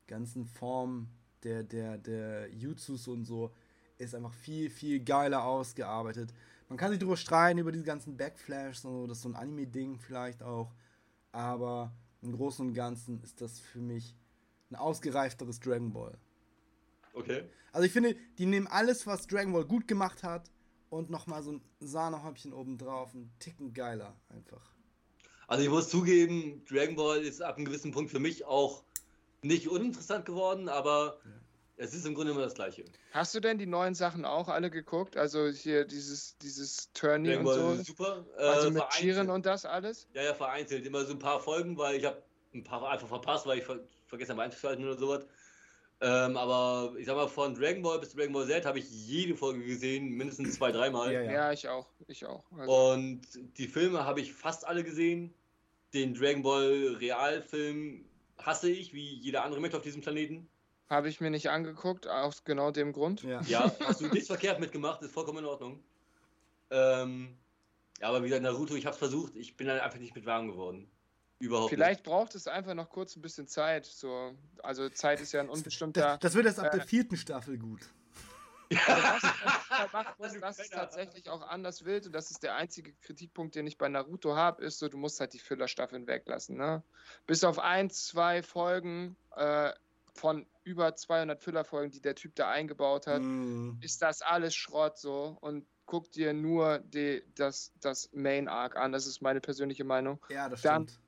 ganzen 0.07 0.47
Formen 0.47 1.11
der, 1.43 1.61
der, 1.61 1.99
der 1.99 2.51
Jutsus 2.51 3.07
und 3.07 3.23
so 3.23 3.53
ist 3.99 4.15
einfach 4.15 4.33
viel, 4.33 4.71
viel 4.71 4.99
geiler 5.01 5.43
ausgearbeitet. 5.45 6.33
Man 6.69 6.79
kann 6.79 6.89
sich 6.89 6.97
darüber 6.97 7.17
streiten, 7.17 7.59
über 7.59 7.71
diese 7.71 7.83
ganzen 7.83 8.17
Backflashes 8.17 8.83
und 8.85 8.93
so, 8.93 9.05
das 9.05 9.17
ist 9.17 9.23
so 9.23 9.29
ein 9.29 9.35
Anime-Ding 9.35 9.99
vielleicht 9.99 10.41
auch. 10.41 10.73
Aber 11.31 11.93
im 12.23 12.31
Großen 12.31 12.65
und 12.65 12.73
Ganzen 12.73 13.21
ist 13.21 13.41
das 13.41 13.59
für 13.59 13.81
mich 13.81 14.15
ein 14.71 14.75
ausgereifteres 14.75 15.59
Dragon 15.59 15.93
Ball. 15.93 16.17
Okay. 17.13 17.43
Also 17.73 17.85
ich 17.85 17.93
finde, 17.93 18.15
die 18.39 18.47
nehmen 18.47 18.65
alles, 18.65 19.05
was 19.05 19.27
Dragon 19.27 19.53
Ball 19.53 19.65
gut 19.65 19.87
gemacht 19.87 20.23
hat 20.23 20.49
und 20.89 21.11
nochmal 21.11 21.43
so 21.43 21.51
ein 21.51 21.61
Sahnehäubchen 21.79 22.53
oben 22.53 22.79
drauf, 22.79 23.13
ein 23.13 23.31
Ticken 23.37 23.71
geiler 23.71 24.15
einfach. 24.29 24.74
Also 25.47 25.63
ich 25.63 25.69
muss 25.69 25.89
zugeben, 25.89 26.63
Dragon 26.65 26.95
Ball 26.95 27.21
ist 27.21 27.41
ab 27.41 27.57
einem 27.57 27.65
gewissen 27.65 27.91
Punkt 27.91 28.11
für 28.11 28.19
mich 28.19 28.45
auch 28.45 28.83
nicht 29.41 29.67
uninteressant 29.67 30.25
geworden, 30.25 30.69
aber 30.69 31.19
ja. 31.23 31.31
Es 31.77 31.93
ist 31.93 32.05
im 32.05 32.15
Grunde 32.15 32.31
immer 32.31 32.41
das 32.41 32.53
Gleiche. 32.53 32.85
Hast 33.11 33.35
du 33.35 33.41
denn 33.41 33.57
die 33.57 33.65
neuen 33.65 33.95
Sachen 33.95 34.23
auch 34.23 34.47
alle 34.47 34.69
geguckt? 34.69 35.17
Also 35.17 35.47
hier 35.49 35.83
dieses, 35.85 36.37
dieses 36.37 36.91
Turnier 36.93 37.39
und 37.39 37.47
so? 37.47 37.75
Super. 37.83 38.25
Also 38.37 38.67
äh, 38.67 38.71
mit 38.71 38.83
Chiren 38.91 39.29
und 39.29 39.45
das 39.45 39.65
alles? 39.65 40.07
Ja, 40.13 40.23
ja, 40.23 40.33
vereinzelt. 40.33 40.85
Immer 40.85 41.03
so 41.03 41.11
ein 41.11 41.19
paar 41.19 41.41
Folgen, 41.41 41.77
weil 41.77 41.97
ich 41.97 42.05
habe 42.05 42.23
ein 42.53 42.63
paar 42.63 42.87
einfach 42.89 43.07
verpasst, 43.07 43.45
weil 43.45 43.59
ich 43.59 43.65
ver 43.65 43.79
vergessen 44.07 44.31
habe 44.33 44.43
einzuschalten 44.43 44.85
oder 44.85 44.97
sowas. 44.97 45.25
Ähm, 46.01 46.35
aber 46.35 46.93
ich 46.97 47.05
sag 47.05 47.15
mal, 47.15 47.27
von 47.27 47.55
Dragon 47.55 47.81
Ball 47.81 47.99
bis 47.99 48.13
Dragon 48.13 48.33
Ball 48.33 48.45
Z 48.45 48.65
habe 48.65 48.79
ich 48.79 48.89
jede 48.89 49.35
Folge 49.35 49.63
gesehen, 49.63 50.09
mindestens 50.09 50.55
zwei, 50.55 50.71
dreimal. 50.71 51.11
Ja, 51.13 51.21
ja. 51.21 51.31
ja, 51.31 51.51
ich 51.53 51.67
auch. 51.69 51.87
Ich 52.07 52.25
auch. 52.25 52.43
Also. 52.57 52.91
Und 52.91 53.21
die 53.57 53.67
Filme 53.67 54.03
habe 54.03 54.19
ich 54.19 54.33
fast 54.33 54.67
alle 54.67 54.83
gesehen. 54.83 55.33
Den 55.93 56.13
Dragon 56.13 56.43
Ball 56.43 56.97
Realfilm 56.99 58.05
hasse 58.37 58.69
ich, 58.69 58.93
wie 58.93 59.15
jeder 59.15 59.45
andere 59.45 59.61
Mensch 59.61 59.73
auf 59.73 59.83
diesem 59.83 60.01
Planeten. 60.01 60.49
Habe 60.89 61.09
ich 61.09 61.21
mir 61.21 61.31
nicht 61.31 61.49
angeguckt, 61.49 62.07
aus 62.07 62.43
genau 62.43 62.71
dem 62.71 62.91
Grund. 62.91 63.23
Ja, 63.23 63.41
ja 63.47 63.71
hast 63.79 64.01
du 64.01 64.07
nichts 64.07 64.27
verkehrt 64.27 64.59
mitgemacht, 64.59 65.01
ist 65.01 65.13
vollkommen 65.13 65.39
in 65.39 65.45
Ordnung. 65.45 65.83
Ähm, 66.69 67.37
ja, 68.01 68.09
aber 68.09 68.21
wie 68.21 68.27
gesagt, 68.27 68.43
Naruto, 68.43 68.75
ich 68.75 68.85
habe 68.85 68.93
es 68.93 68.99
versucht, 68.99 69.35
ich 69.35 69.55
bin 69.55 69.67
dann 69.67 69.79
einfach 69.79 69.99
nicht 69.99 70.13
mit 70.13 70.25
warm 70.25 70.47
geworden. 70.47 70.89
Überhaupt 71.39 71.69
Vielleicht 71.69 72.01
nicht. 72.01 72.05
braucht 72.05 72.35
es 72.35 72.47
einfach 72.47 72.73
noch 72.73 72.89
kurz 72.89 73.15
ein 73.15 73.21
bisschen 73.21 73.47
Zeit. 73.47 73.85
So. 73.85 74.33
Also 74.63 74.89
Zeit 74.89 75.19
ist 75.19 75.33
ja 75.33 75.41
ein 75.41 75.49
unbestimmter. 75.49 76.13
Das, 76.13 76.19
das 76.19 76.33
wird 76.35 76.45
erst 76.45 76.59
ab 76.59 76.67
äh, 76.67 76.77
der 76.77 76.87
vierten 76.87 77.17
Staffel 77.17 77.57
gut. 77.57 77.81
Also 78.87 79.03
was, 79.03 79.93
macht, 79.93 80.15
was, 80.17 80.33
das 80.41 80.59
ist 80.59 80.73
tatsächlich 80.73 81.29
auch 81.29 81.47
anders 81.47 81.85
wild 81.85 82.07
und 82.07 82.13
das 82.13 82.31
ist 82.31 82.41
der 82.41 82.55
einzige 82.55 82.93
Kritikpunkt, 82.93 83.53
den 83.53 83.67
ich 83.67 83.77
bei 83.77 83.87
Naruto 83.87 84.35
habe, 84.35 84.63
ist 84.63 84.79
so, 84.79 84.89
du 84.89 84.97
musst 84.97 85.19
halt 85.19 85.33
die 85.33 85.39
Füllerstaffeln 85.39 86.07
weglassen. 86.07 86.57
Ne? 86.57 86.81
Bis 87.27 87.43
auf 87.43 87.59
ein, 87.59 87.91
zwei 87.91 88.41
Folgen 88.41 89.15
äh, 89.35 89.71
von 90.15 90.47
über 90.63 90.95
200 90.95 91.39
Füllerfolgen, 91.41 91.91
die 91.91 92.01
der 92.01 92.15
Typ 92.15 92.33
da 92.35 92.49
eingebaut 92.49 93.05
hat, 93.05 93.21
mm. 93.21 93.77
ist 93.81 94.01
das 94.01 94.23
alles 94.23 94.55
Schrott 94.55 94.97
so 94.97 95.37
und 95.41 95.67
guck 95.85 96.11
dir 96.11 96.33
nur 96.33 96.79
die, 96.79 97.23
das, 97.35 97.71
das 97.81 98.09
Main 98.13 98.47
Arc 98.47 98.75
an. 98.75 98.91
Das 98.91 99.05
ist 99.05 99.21
meine 99.21 99.41
persönliche 99.41 99.83
Meinung. 99.83 100.19
Ja, 100.29 100.49
das 100.49 100.61
Dann, 100.61 100.87
stimmt. 100.87 101.04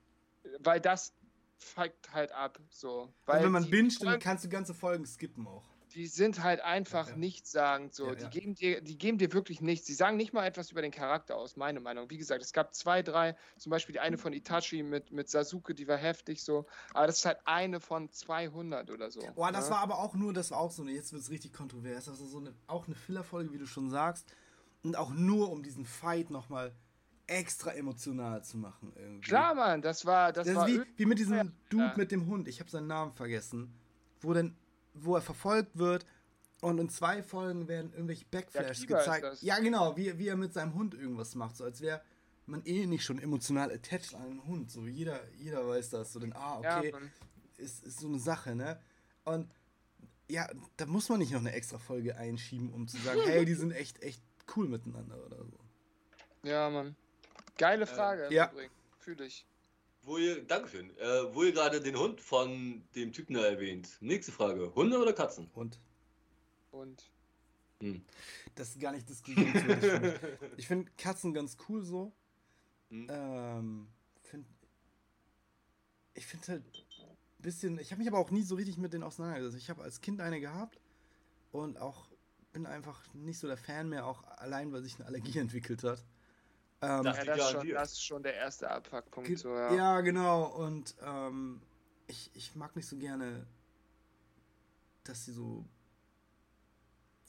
Weil 0.60 0.80
das 0.80 1.14
fuckt 1.58 2.12
halt 2.12 2.32
ab. 2.32 2.58
So. 2.70 3.12
Weil 3.26 3.36
also 3.36 3.46
wenn 3.46 3.52
man 3.52 3.70
binscht, 3.70 4.02
dann 4.02 4.20
kannst 4.20 4.44
du 4.44 4.48
ganze 4.48 4.74
Folgen 4.74 5.06
skippen 5.06 5.46
auch 5.46 5.68
die 5.94 6.06
sind 6.06 6.42
halt 6.42 6.60
einfach 6.60 7.08
ja, 7.08 7.16
nichtssagend 7.16 7.94
so. 7.94 8.08
Ja, 8.08 8.14
die, 8.14 8.28
Geben 8.28 8.54
dir, 8.54 8.80
die 8.80 8.98
geben 8.98 9.18
dir 9.18 9.32
wirklich 9.32 9.60
nichts. 9.60 9.86
Sie 9.86 9.94
sagen 9.94 10.16
nicht 10.16 10.32
mal 10.32 10.46
etwas 10.46 10.70
über 10.70 10.82
den 10.82 10.90
Charakter 10.90 11.36
aus, 11.36 11.56
meine 11.56 11.80
Meinung. 11.80 12.10
Wie 12.10 12.18
gesagt, 12.18 12.42
es 12.42 12.52
gab 12.52 12.74
zwei, 12.74 13.02
drei, 13.02 13.36
zum 13.56 13.70
Beispiel 13.70 13.94
die 13.94 14.00
eine 14.00 14.18
von 14.18 14.32
Itachi 14.32 14.82
mit, 14.82 15.10
mit 15.12 15.28
Sasuke, 15.28 15.74
die 15.74 15.88
war 15.88 15.96
heftig 15.96 16.42
so. 16.42 16.66
Aber 16.94 17.06
das 17.06 17.18
ist 17.18 17.24
halt 17.24 17.38
eine 17.44 17.80
von 17.80 18.10
200 18.10 18.90
oder 18.90 19.10
so. 19.10 19.20
Boah, 19.34 19.52
das 19.52 19.70
war 19.70 19.78
aber 19.78 19.98
auch 19.98 20.14
nur, 20.14 20.32
das 20.32 20.50
war 20.50 20.58
auch 20.58 20.70
so 20.70 20.82
eine, 20.82 20.92
jetzt 20.92 21.12
wird 21.12 21.22
es 21.22 21.30
richtig 21.30 21.52
kontrovers, 21.52 22.04
das 22.04 22.20
ist 22.20 22.30
so 22.30 22.38
eine, 22.38 22.54
auch 22.66 22.86
eine 22.86 22.94
Fillerfolge, 22.94 23.52
wie 23.52 23.58
du 23.58 23.66
schon 23.66 23.90
sagst. 23.90 24.26
Und 24.82 24.96
auch 24.96 25.10
nur, 25.10 25.50
um 25.50 25.62
diesen 25.62 25.84
Fight 25.84 26.30
nochmal 26.30 26.72
extra 27.28 27.72
emotional 27.72 28.42
zu 28.42 28.58
machen. 28.58 28.92
Irgendwie. 28.96 29.28
Klar, 29.28 29.54
Mann, 29.54 29.82
das 29.82 30.04
war. 30.04 30.32
Das, 30.32 30.46
das 30.46 30.56
war 30.56 30.66
wie, 30.66 30.82
wie 30.96 31.06
mit 31.06 31.18
diesem 31.18 31.52
Dude 31.68 31.92
mit 31.96 32.10
dem 32.10 32.26
Hund, 32.26 32.48
ich 32.48 32.58
habe 32.58 32.70
seinen 32.70 32.88
Namen 32.88 33.12
vergessen, 33.12 33.72
wo 34.20 34.32
dann 34.34 34.56
wo 34.94 35.14
er 35.14 35.22
verfolgt 35.22 35.78
wird 35.78 36.04
und 36.60 36.78
in 36.78 36.88
zwei 36.88 37.22
Folgen 37.22 37.68
werden 37.68 37.92
irgendwelche 37.92 38.24
Backflashes 38.24 38.88
ja, 38.88 38.98
gezeigt. 38.98 39.42
Ja, 39.42 39.58
genau, 39.60 39.96
wie, 39.96 40.18
wie 40.18 40.28
er 40.28 40.36
mit 40.36 40.52
seinem 40.52 40.74
Hund 40.74 40.94
irgendwas 40.94 41.34
macht, 41.34 41.56
so 41.56 41.64
als 41.64 41.80
wäre 41.80 42.02
man 42.46 42.64
eh 42.64 42.86
nicht 42.86 43.04
schon 43.04 43.18
emotional 43.20 43.70
attached 43.70 44.14
an 44.14 44.22
einen 44.22 44.44
Hund. 44.44 44.70
So 44.70 44.86
jeder, 44.86 45.20
jeder 45.36 45.68
weiß 45.68 45.90
das. 45.90 46.12
So, 46.12 46.18
denn, 46.18 46.32
ah, 46.34 46.58
okay, 46.58 46.90
ja, 46.92 46.98
ist, 47.58 47.84
ist 47.84 48.00
so 48.00 48.08
eine 48.08 48.18
Sache, 48.18 48.56
ne? 48.56 48.80
Und 49.24 49.52
ja, 50.28 50.48
da 50.76 50.86
muss 50.86 51.08
man 51.08 51.18
nicht 51.18 51.32
noch 51.32 51.40
eine 51.40 51.52
extra 51.52 51.78
Folge 51.78 52.16
einschieben, 52.16 52.72
um 52.72 52.88
zu 52.88 52.96
sagen, 52.98 53.20
hey, 53.26 53.44
die 53.44 53.54
sind 53.54 53.72
echt, 53.72 54.02
echt 54.02 54.22
cool 54.56 54.68
miteinander 54.68 55.24
oder 55.26 55.44
so. 55.44 55.58
Ja, 56.42 56.70
Mann. 56.70 56.96
Geile 57.58 57.86
Frage. 57.86 58.28
Äh, 58.28 58.34
ja. 58.34 58.50
Fühle 58.98 59.26
ich. 59.26 59.44
Wo 60.02 60.16
ihr, 60.16 60.42
Dankeschön. 60.44 60.96
Äh, 60.96 61.34
wo 61.34 61.42
ihr 61.42 61.52
gerade 61.52 61.80
den 61.80 61.98
Hund 61.98 62.20
von 62.20 62.82
dem 62.94 63.12
Typen 63.12 63.34
da 63.34 63.44
erwähnt. 63.44 63.98
Nächste 64.00 64.32
Frage. 64.32 64.74
Hunde 64.74 64.98
oder 64.98 65.12
Katzen? 65.12 65.50
Hund. 65.54 65.78
Hund. 66.72 67.10
Hm. 67.80 68.04
Das 68.54 68.70
ist 68.70 68.80
gar 68.80 68.92
nicht 68.92 69.08
diskussionswürdig. 69.08 70.14
ich 70.56 70.66
finde 70.66 70.90
Katzen 70.96 71.34
ganz 71.34 71.56
cool 71.68 71.82
so. 71.82 72.12
Hm. 72.90 73.06
Ähm, 73.10 73.88
find, 74.22 74.46
ich 76.14 76.26
finde 76.26 76.46
halt 76.46 76.64
ein 76.64 77.42
bisschen. 77.42 77.78
Ich 77.78 77.90
habe 77.90 77.98
mich 77.98 78.08
aber 78.08 78.18
auch 78.18 78.30
nie 78.30 78.42
so 78.42 78.54
richtig 78.54 78.78
mit 78.78 78.92
denen 78.92 79.04
auseinandergesetzt. 79.04 79.62
Ich 79.62 79.70
habe 79.70 79.82
als 79.82 80.00
Kind 80.00 80.20
eine 80.20 80.40
gehabt 80.40 80.80
und 81.52 81.78
auch 81.78 82.08
bin 82.52 82.66
einfach 82.66 83.02
nicht 83.14 83.38
so 83.38 83.46
der 83.46 83.56
Fan 83.56 83.88
mehr, 83.88 84.06
auch 84.06 84.24
allein, 84.38 84.72
weil 84.72 84.82
sich 84.82 84.96
eine 84.96 85.06
Allergie 85.06 85.38
entwickelt 85.38 85.82
hat. 85.82 86.04
Ähm, 86.80 87.04
das, 87.04 87.16
ja, 87.18 87.24
das, 87.24 87.38
ist 87.38 87.50
schon, 87.50 87.68
das, 87.70 87.92
ist 87.92 88.04
schon, 88.04 88.22
der 88.22 88.34
erste 88.34 88.70
Abfuckpunkt. 88.70 89.38
So, 89.38 89.54
ja. 89.54 89.74
ja. 89.74 90.00
genau. 90.00 90.44
Und 90.44 90.94
ähm, 91.02 91.60
ich, 92.06 92.30
ich 92.34 92.54
mag 92.54 92.76
nicht 92.76 92.86
so 92.86 92.96
gerne, 92.96 93.46
dass 95.04 95.24
sie 95.24 95.32
so 95.32 95.64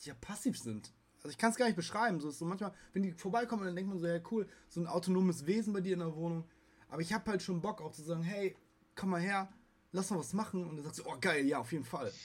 ja, 0.01 0.13
passiv 0.21 0.57
sind. 0.57 0.93
Also 1.17 1.29
ich 1.29 1.37
kann 1.37 1.51
es 1.51 1.57
gar 1.57 1.65
nicht 1.65 1.75
beschreiben. 1.75 2.19
So, 2.19 2.29
so 2.29 2.45
manchmal, 2.45 2.73
wenn 2.93 3.03
die 3.03 3.11
vorbeikommen, 3.11 3.65
dann 3.65 3.75
denkt 3.75 3.89
man 3.89 3.99
so, 3.99 4.07
ja 4.07 4.19
cool, 4.31 4.47
so 4.69 4.79
ein 4.79 4.87
autonomes 4.87 5.45
Wesen 5.45 5.73
bei 5.73 5.81
dir 5.81 5.93
in 5.93 5.99
der 5.99 6.15
Wohnung. 6.15 6.47
Aber 6.87 7.01
ich 7.01 7.13
habe 7.13 7.29
halt 7.29 7.41
schon 7.41 7.61
Bock 7.61 7.81
auch 7.81 7.91
zu 7.91 8.03
sagen, 8.03 8.23
hey, 8.23 8.55
komm 8.95 9.09
mal 9.09 9.21
her, 9.21 9.51
lass 9.91 10.09
mal 10.09 10.19
was 10.19 10.33
machen. 10.33 10.65
Und 10.67 10.77
dann 10.77 10.83
sagst 10.83 10.99
du, 10.99 11.03
oh 11.05 11.17
geil, 11.19 11.45
ja, 11.45 11.59
auf 11.59 11.71
jeden 11.71 11.85
Fall. 11.85 12.11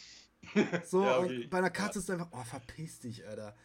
So, 0.85 1.03
ja, 1.03 1.21
okay. 1.21 1.45
und 1.45 1.51
bei 1.51 1.57
einer 1.57 1.71
Katze 1.71 1.95
ja. 1.95 2.01
ist 2.01 2.05
es 2.05 2.11
einfach, 2.11 2.29
oh, 2.31 2.45
verpiss 2.45 3.01
dich, 3.01 3.27
Alter. 3.27 3.57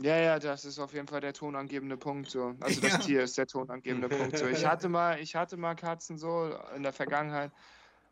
Ja, 0.00 0.16
ja, 0.16 0.38
das 0.38 0.64
ist 0.64 0.78
auf 0.78 0.92
jeden 0.92 1.06
Fall 1.06 1.20
der 1.20 1.32
tonangebende 1.32 1.96
Punkt 1.96 2.28
so. 2.28 2.56
Also 2.60 2.80
das 2.80 2.92
ja. 2.92 2.98
Tier 2.98 3.22
ist 3.22 3.38
der 3.38 3.46
tonangebende 3.46 4.08
Punkt 4.08 4.36
so. 4.36 4.46
Ich 4.46 4.66
hatte 4.66 4.88
mal, 4.88 5.20
ich 5.20 5.36
hatte 5.36 5.56
mal 5.56 5.74
Katzen 5.74 6.18
so 6.18 6.52
in 6.74 6.82
der 6.82 6.92
Vergangenheit, 6.92 7.52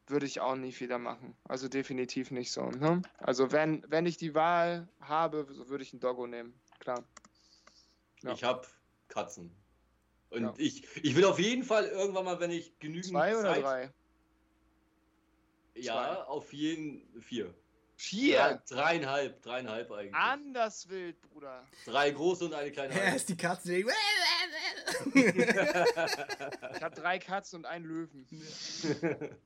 würde 0.07 0.27
ich 0.27 0.41
auch 0.41 0.55
nicht 0.55 0.81
wieder 0.81 0.99
machen. 0.99 1.37
Also 1.45 1.69
definitiv 1.69 2.31
nicht 2.31 2.53
so. 2.53 2.71
Ne? 2.71 3.03
Also 3.19 3.51
wenn, 3.51 3.85
wenn 3.89 4.07
ich 4.07 4.17
die 4.17 4.35
Wahl 4.35 4.89
habe, 5.01 5.47
so 5.51 5.69
würde 5.69 5.83
ich 5.83 5.93
einen 5.93 6.01
Doggo 6.01 6.27
nehmen, 6.27 6.55
klar. 6.79 7.03
Ja. 8.23 8.33
Ich 8.33 8.45
habe 8.45 8.67
Katzen. 9.09 9.51
Und 10.31 10.43
ja. 10.45 10.55
ich, 10.57 10.87
ich 11.05 11.17
will 11.17 11.25
auf 11.25 11.39
jeden 11.39 11.65
Fall 11.65 11.87
irgendwann 11.87 12.25
mal, 12.25 12.41
wenn 12.41 12.51
ich 12.51 12.79
genügend 12.79 13.07
Zwei 13.07 13.37
oder 13.37 13.55
Zeit, 13.55 13.63
drei? 13.63 13.91
Ja, 15.75 15.95
Zwei. 15.95 16.23
auf 16.25 16.53
jeden 16.53 17.21
vier. 17.21 17.53
Vier? 17.97 18.63
dreieinhalb, 18.69 19.43
dreieinhalb 19.43 19.91
eigentlich. 19.91 20.15
Anders 20.15 20.89
wild, 20.89 21.21
Bruder. 21.23 21.67
Drei 21.85 22.11
große 22.11 22.47
und 22.47 22.55
eine 22.55 22.73
kleine. 22.73 22.93
Er 22.95 23.15
ist 23.17 23.29
die 23.29 23.37
Katze. 23.37 23.79
ich 23.79 23.87
habe 26.83 26.95
drei 26.95 27.19
Katzen 27.19 27.61
und 27.61 27.67
einen 27.67 27.85
Löwen. 27.85 28.27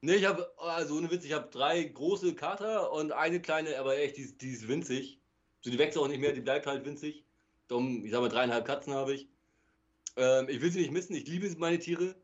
ne, 0.00 0.14
ich 0.14 0.24
habe, 0.24 0.52
also 0.58 0.96
ohne 0.96 1.10
Witz, 1.10 1.24
ich 1.24 1.32
habe 1.32 1.48
drei 1.50 1.82
große 1.82 2.34
Kater 2.34 2.92
und 2.92 3.12
eine 3.12 3.40
kleine, 3.40 3.78
aber 3.78 3.98
echt, 3.98 4.16
die, 4.16 4.36
die 4.38 4.50
ist 4.50 4.68
winzig. 4.68 5.20
So, 5.60 5.70
die 5.70 5.78
wächst 5.78 5.98
auch 5.98 6.08
nicht 6.08 6.20
mehr, 6.20 6.32
die 6.32 6.42
bleibt 6.42 6.66
halt 6.66 6.84
winzig. 6.84 7.24
Darum, 7.68 8.04
ich 8.04 8.12
sag 8.12 8.20
mal, 8.20 8.28
dreieinhalb 8.28 8.64
Katzen 8.64 8.94
habe 8.94 9.14
ich. 9.14 9.28
Ähm, 10.16 10.48
ich 10.48 10.60
will 10.60 10.70
sie 10.70 10.80
nicht 10.80 10.92
missen, 10.92 11.16
ich 11.16 11.26
liebe 11.26 11.52
meine 11.58 11.78
Tiere. 11.78 12.14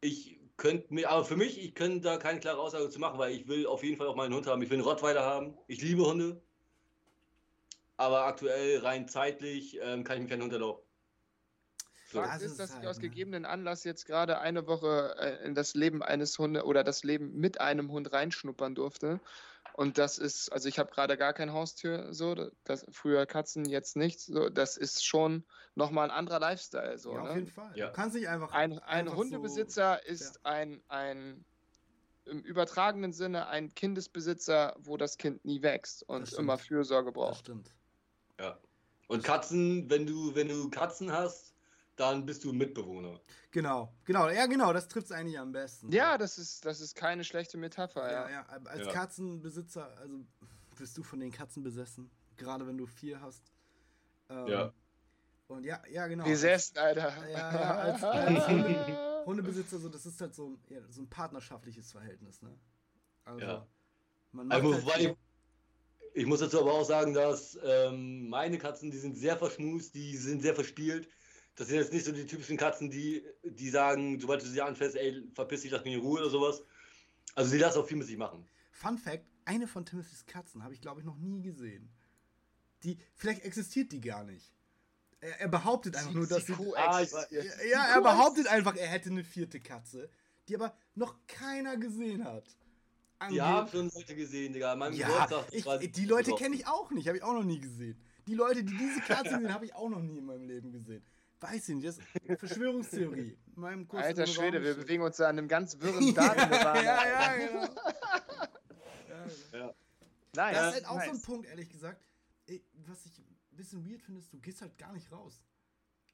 Ich 0.00 0.33
könnte 0.56 0.92
mir, 0.92 1.10
aber 1.10 1.24
für 1.24 1.36
mich, 1.36 1.62
ich 1.62 1.74
könnte 1.74 2.00
da 2.00 2.16
keine 2.16 2.40
klare 2.40 2.58
Aussage 2.58 2.88
zu 2.88 2.98
machen, 2.98 3.18
weil 3.18 3.32
ich 3.32 3.48
will 3.48 3.66
auf 3.66 3.82
jeden 3.82 3.96
Fall 3.96 4.06
auch 4.06 4.16
meinen 4.16 4.34
Hund 4.34 4.46
haben. 4.46 4.62
Ich 4.62 4.70
will 4.70 4.78
einen 4.78 4.86
Rottweiler 4.86 5.22
haben. 5.22 5.56
Ich 5.66 5.82
liebe 5.82 6.04
Hunde. 6.04 6.40
Aber 7.96 8.24
aktuell, 8.24 8.78
rein 8.78 9.08
zeitlich, 9.08 9.78
ähm, 9.80 10.04
kann 10.04 10.16
ich 10.16 10.24
mir 10.24 10.28
keinen 10.28 10.42
Hund 10.42 10.52
erlauben. 10.52 10.82
So. 12.10 12.20
Fakt 12.20 12.42
ist, 12.42 12.58
dass 12.58 12.76
ich 12.78 12.86
aus 12.86 12.96
ne? 12.96 13.02
gegebenen 13.02 13.44
Anlass 13.44 13.84
jetzt 13.84 14.06
gerade 14.06 14.38
eine 14.38 14.66
Woche 14.66 15.16
äh, 15.18 15.44
in 15.44 15.54
das 15.54 15.74
Leben 15.74 16.02
eines 16.02 16.38
Hundes 16.38 16.62
oder 16.64 16.84
das 16.84 17.02
Leben 17.02 17.34
mit 17.34 17.60
einem 17.60 17.90
Hund 17.90 18.12
reinschnuppern 18.12 18.74
durfte. 18.74 19.20
Und 19.76 19.98
das 19.98 20.18
ist, 20.18 20.52
also 20.52 20.68
ich 20.68 20.78
habe 20.78 20.92
gerade 20.92 21.16
gar 21.16 21.32
kein 21.32 21.52
Haustier, 21.52 22.12
so, 22.12 22.36
das, 22.62 22.86
früher 22.92 23.26
Katzen, 23.26 23.64
jetzt 23.64 23.96
nichts. 23.96 24.26
So, 24.26 24.48
das 24.48 24.76
ist 24.76 25.04
schon 25.04 25.42
nochmal 25.74 26.10
ein 26.10 26.16
anderer 26.16 26.38
Lifestyle. 26.38 26.96
So, 26.96 27.12
ja, 27.12 27.22
ne? 27.24 27.30
auf 27.30 27.34
jeden 27.34 27.48
Fall. 27.48 27.72
Ja. 27.74 27.88
Du 27.88 27.92
kannst 27.92 28.14
nicht 28.14 28.28
einfach. 28.28 28.52
Ein, 28.52 28.74
ein 28.78 28.80
einfach 29.08 29.16
Hundebesitzer 29.16 30.00
so, 30.04 30.12
ist 30.12 30.40
ja. 30.44 30.50
ein, 30.52 30.80
ein 30.86 31.44
im 32.24 32.40
übertragenen 32.42 33.12
Sinne 33.12 33.48
ein 33.48 33.74
Kindesbesitzer, 33.74 34.76
wo 34.78 34.96
das 34.96 35.18
Kind 35.18 35.44
nie 35.44 35.60
wächst 35.60 36.04
und 36.08 36.32
immer 36.34 36.56
Fürsorge 36.56 37.10
braucht. 37.10 37.32
Das 37.32 37.38
stimmt. 37.40 37.74
Ja. 38.38 38.56
Und 39.08 39.24
Katzen, 39.24 39.90
wenn 39.90 40.06
du, 40.06 40.36
wenn 40.36 40.48
du 40.48 40.70
Katzen 40.70 41.10
hast, 41.10 41.52
dann 41.96 42.26
bist 42.26 42.44
du 42.44 42.52
Mitbewohner. 42.52 43.20
Genau, 43.50 43.92
genau, 44.04 44.28
ja 44.28 44.46
genau, 44.46 44.72
das 44.72 44.88
trifft 44.88 45.06
es 45.06 45.12
eigentlich 45.12 45.38
am 45.38 45.52
besten. 45.52 45.92
Ja, 45.92 46.18
das 46.18 46.38
ist, 46.38 46.64
das 46.64 46.80
ist 46.80 46.94
keine 46.94 47.24
schlechte 47.24 47.56
Metapher, 47.56 48.10
ja. 48.10 48.28
Ja, 48.28 48.30
ja 48.30 48.60
als 48.64 48.86
ja. 48.86 48.92
Katzenbesitzer, 48.92 49.96
also 49.98 50.24
bist 50.76 50.96
du 50.98 51.02
von 51.02 51.20
den 51.20 51.30
Katzen 51.30 51.62
besessen, 51.62 52.10
gerade 52.36 52.66
wenn 52.66 52.76
du 52.76 52.86
vier 52.86 53.20
hast. 53.20 53.52
Ähm, 54.28 54.46
ja. 54.48 54.72
Und 55.46 55.64
ja, 55.64 55.82
ja, 55.90 56.06
genau. 56.06 56.24
Besessen, 56.24 56.78
Alter. 56.78 57.12
Ja, 57.28 57.52
ja, 57.52 57.70
als, 57.76 58.02
als 58.04 58.48
Hunde, 58.48 59.22
Hundebesitzer, 59.26 59.78
so, 59.78 59.88
das 59.88 60.06
ist 60.06 60.20
halt 60.20 60.34
so, 60.34 60.58
ja, 60.68 60.80
so 60.88 61.02
ein 61.02 61.08
partnerschaftliches 61.08 61.92
Verhältnis, 61.92 62.42
ne? 62.42 62.50
Also, 63.24 63.40
ja. 63.40 63.66
man 64.32 64.48
macht 64.48 64.62
also, 64.62 64.92
halt 64.92 65.00
ich, 65.00 65.16
ich 66.14 66.26
muss 66.26 66.40
dazu 66.40 66.60
aber 66.60 66.72
auch 66.72 66.84
sagen, 66.84 67.14
dass 67.14 67.58
ähm, 67.62 68.28
meine 68.28 68.58
Katzen, 68.58 68.90
die 68.90 68.98
sind 68.98 69.16
sehr 69.16 69.36
verschmust, 69.36 69.94
die 69.94 70.16
sind 70.16 70.42
sehr 70.42 70.54
verspielt 70.54 71.08
das 71.56 71.68
sind 71.68 71.76
jetzt 71.76 71.92
nicht 71.92 72.04
so 72.04 72.12
die 72.12 72.26
typischen 72.26 72.56
Katzen, 72.56 72.90
die, 72.90 73.24
die 73.42 73.70
sagen, 73.70 74.18
sobald 74.18 74.42
du 74.42 74.46
sie 74.46 74.60
anfährst, 74.60 74.96
ey, 74.96 75.22
verpiss 75.34 75.62
dich, 75.62 75.70
lass 75.70 75.84
mich 75.84 75.94
in 75.94 76.00
Ruhe 76.00 76.20
oder 76.20 76.30
sowas. 76.30 76.62
Also 77.34 77.50
sie 77.50 77.58
lassen 77.58 77.78
auch 77.78 77.86
viel 77.86 77.96
mit 77.96 78.06
sich 78.06 78.16
machen. 78.16 78.46
Fun 78.72 78.98
Fact, 78.98 79.24
eine 79.44 79.66
von 79.66 79.84
Timothys 79.84 80.26
Katzen 80.26 80.62
habe 80.64 80.74
ich, 80.74 80.80
glaube 80.80 81.00
ich, 81.00 81.06
noch 81.06 81.16
nie 81.16 81.42
gesehen. 81.42 81.90
Die, 82.82 82.98
vielleicht 83.14 83.44
existiert 83.44 83.92
die 83.92 84.00
gar 84.00 84.24
nicht. 84.24 84.52
Er, 85.20 85.40
er 85.42 85.48
behauptet 85.48 85.96
einfach 85.96 86.10
sie, 86.10 86.16
nur, 86.16 86.26
dass 86.26 86.44
sie. 86.44 86.54
Ah, 86.76 87.02
ja, 87.70 87.86
er 87.94 88.02
behauptet 88.02 88.46
einfach, 88.46 88.76
er 88.76 88.88
hätte 88.88 89.10
eine 89.10 89.24
vierte 89.24 89.60
Katze, 89.60 90.10
die 90.48 90.56
aber 90.56 90.76
noch 90.94 91.16
keiner 91.26 91.76
gesehen 91.76 92.24
hat. 92.24 92.44
Die 93.30 93.40
haben 93.40 93.70
schon 93.70 93.90
Leute 93.94 94.14
gesehen, 94.14 94.52
Digga. 94.52 94.76
Mein 94.76 94.92
ja, 94.92 95.26
ich, 95.50 95.64
die 95.92 96.04
Leute 96.04 96.34
kenne 96.34 96.56
ich 96.56 96.66
auch 96.66 96.90
nicht, 96.90 97.08
habe 97.08 97.16
ich 97.16 97.22
auch 97.22 97.32
noch 97.32 97.44
nie 97.44 97.60
gesehen. 97.60 97.98
Die 98.26 98.34
Leute, 98.34 98.64
die 98.64 98.76
diese 98.76 99.00
Katze 99.00 99.30
sehen, 99.38 99.54
habe 99.54 99.64
ich 99.64 99.74
auch 99.74 99.88
noch 99.88 100.00
nie 100.00 100.18
in 100.18 100.26
meinem 100.26 100.46
Leben 100.46 100.72
gesehen. 100.72 101.02
Weiß 101.44 101.68
ich 101.68 101.74
nicht, 101.74 101.86
das 101.86 101.98
ist 101.98 102.38
Verschwörungstheorie. 102.38 103.36
meinem 103.54 103.86
Kurs 103.86 104.02
Alter 104.02 104.26
Schwede, 104.26 104.62
wir 104.62 104.74
bewegen 104.74 105.02
uns 105.02 105.18
da 105.18 105.28
an 105.28 105.36
einem 105.36 105.46
ganz 105.46 105.78
wirren 105.78 106.14
Daten. 106.14 106.50
ja, 106.50 106.82
ja, 106.82 107.36
genau. 107.36 107.74
ja, 109.08 109.58
ja. 109.58 109.74
Nice. 110.34 110.56
Das 110.56 110.68
ist 110.68 110.74
halt 110.74 110.86
auch 110.86 110.96
nice. 110.96 111.04
so 111.04 111.12
ein 111.12 111.22
Punkt, 111.22 111.46
ehrlich 111.46 111.68
gesagt. 111.68 112.02
Was 112.86 113.04
ich 113.04 113.18
ein 113.18 113.56
bisschen 113.56 113.86
weird 113.86 114.00
finde, 114.00 114.20
ist, 114.20 114.32
du 114.32 114.40
gehst 114.40 114.62
halt 114.62 114.78
gar 114.78 114.94
nicht 114.94 115.12
raus. 115.12 115.44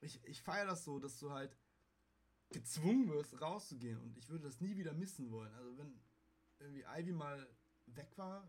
Ich, 0.01 0.19
ich 0.25 0.41
feiere 0.41 0.65
das 0.65 0.83
so, 0.83 0.99
dass 0.99 1.17
du 1.17 1.31
halt 1.31 1.57
gezwungen 2.49 3.07
wirst, 3.07 3.39
rauszugehen. 3.39 4.01
Und 4.01 4.17
ich 4.17 4.29
würde 4.29 4.43
das 4.43 4.59
nie 4.59 4.75
wieder 4.75 4.91
missen 4.91 5.31
wollen. 5.31 5.53
Also 5.53 5.77
wenn 5.77 5.97
irgendwie 6.59 6.83
Ivy 6.83 7.13
mal 7.13 7.47
weg 7.85 8.11
war, 8.17 8.45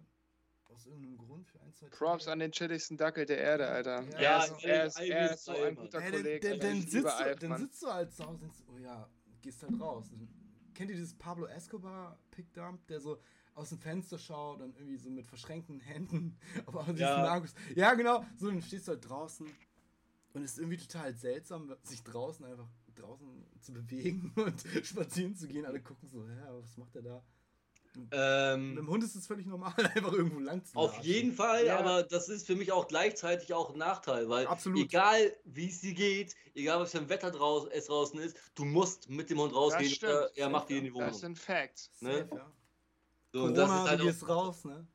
aus 0.72 0.86
irgendeinem 0.86 1.18
Grund 1.18 1.46
für 1.46 1.60
ein, 1.60 1.72
zwei. 1.74 1.88
Props 1.88 2.28
an 2.28 2.38
den 2.38 2.52
chilligsten 2.52 2.96
Dackel 2.96 3.26
der 3.26 3.38
Erde, 3.38 3.68
Alter. 3.68 4.02
Ja, 4.12 4.20
ja 4.20 4.38
also, 4.38 4.54
er, 4.62 4.86
ist, 4.86 5.00
er 5.00 5.32
ist 5.32 5.44
so 5.44 5.52
ein 5.52 5.76
guter 5.76 6.00
ja, 6.02 6.10
Kollege. 6.10 6.50
Dann, 6.50 6.60
dann, 6.60 6.80
sitzt 6.80 7.20
du, 7.20 7.36
dann 7.36 7.58
sitzt 7.58 7.82
du 7.82 7.86
halt 7.88 8.12
zu 8.12 8.24
Hause 8.24 8.32
und 8.32 8.42
denkst, 8.42 8.58
oh 8.68 8.78
ja, 8.78 9.08
gehst 9.40 9.62
halt 9.62 9.80
raus. 9.80 10.10
Kennt 10.74 10.90
ihr 10.90 10.96
dieses 10.96 11.14
Pablo 11.14 11.46
Escobar 11.46 12.18
Pickdump, 12.30 12.86
der 12.86 13.00
so 13.00 13.18
aus 13.54 13.68
dem 13.68 13.78
Fenster 13.78 14.18
schaut 14.18 14.60
und 14.60 14.76
irgendwie 14.76 14.96
so 14.96 15.10
mit 15.10 15.26
verschränkten 15.26 15.80
Händen 15.80 16.38
aber 16.66 16.80
auch 16.80 16.88
ja. 16.94 17.42
ja, 17.74 17.94
genau. 17.94 18.24
So, 18.38 18.48
dann 18.48 18.62
stehst 18.62 18.88
du 18.88 18.92
halt 18.92 19.08
draußen 19.08 19.46
und 20.34 20.42
es 20.42 20.52
ist 20.52 20.58
irgendwie 20.58 20.78
total 20.78 21.14
seltsam, 21.14 21.74
sich 21.82 22.02
draußen 22.02 22.46
einfach 22.46 22.68
draußen 22.94 23.28
zu 23.60 23.72
bewegen 23.72 24.32
und 24.36 24.64
spazieren 24.84 25.34
zu 25.34 25.48
gehen. 25.48 25.66
Alle 25.66 25.80
gucken 25.80 26.08
so, 26.08 26.26
hä, 26.26 26.40
was 26.48 26.76
macht 26.76 26.94
der 26.94 27.02
da? 27.02 27.24
Ähm, 28.10 28.70
Mit 28.70 28.78
dem 28.78 28.88
Hund 28.88 29.04
ist 29.04 29.14
es 29.14 29.26
völlig 29.26 29.46
normal, 29.46 29.74
einfach 29.94 30.12
irgendwo 30.12 30.40
lang 30.40 30.64
zu 30.64 30.76
Auf 30.76 30.98
jeden 31.00 31.32
Fall, 31.32 31.66
ja. 31.66 31.78
aber 31.78 32.02
das 32.02 32.28
ist 32.28 32.46
für 32.46 32.56
mich 32.56 32.72
auch 32.72 32.88
gleichzeitig 32.88 33.52
auch 33.52 33.70
ein 33.70 33.78
Nachteil, 33.78 34.28
weil 34.28 34.46
Absolut. 34.46 34.80
egal 34.80 35.36
wie 35.44 35.68
es 35.68 35.80
dir 35.80 35.92
geht, 35.92 36.34
egal 36.54 36.80
was 36.80 36.92
für 36.92 36.98
ein 36.98 37.08
Wetter 37.08 37.30
draus, 37.30 37.68
es 37.70 37.86
draußen 37.86 38.18
ist, 38.20 38.36
du 38.54 38.64
musst 38.64 39.10
mit 39.10 39.28
dem 39.28 39.40
Hund 39.40 39.54
rausgehen, 39.54 39.94
er, 40.02 40.30
er 40.34 40.48
macht 40.48 40.70
dir 40.70 40.78
in 40.78 40.84
die 40.84 40.94
Wohnung. 40.94 41.08
Das 41.08 41.20
sind 41.20 41.38
Facts. 41.38 41.90
Ne? 42.00 42.18
Safe, 42.18 42.34
ja. 42.34 42.52
So, 43.32 43.40
Corona, 43.40 43.56
das 43.56 43.70
ist 43.70 43.88
halt 43.88 44.00
du 44.00 44.04
gehst 44.04 44.28
raus, 44.28 44.64
ne? 44.64 44.86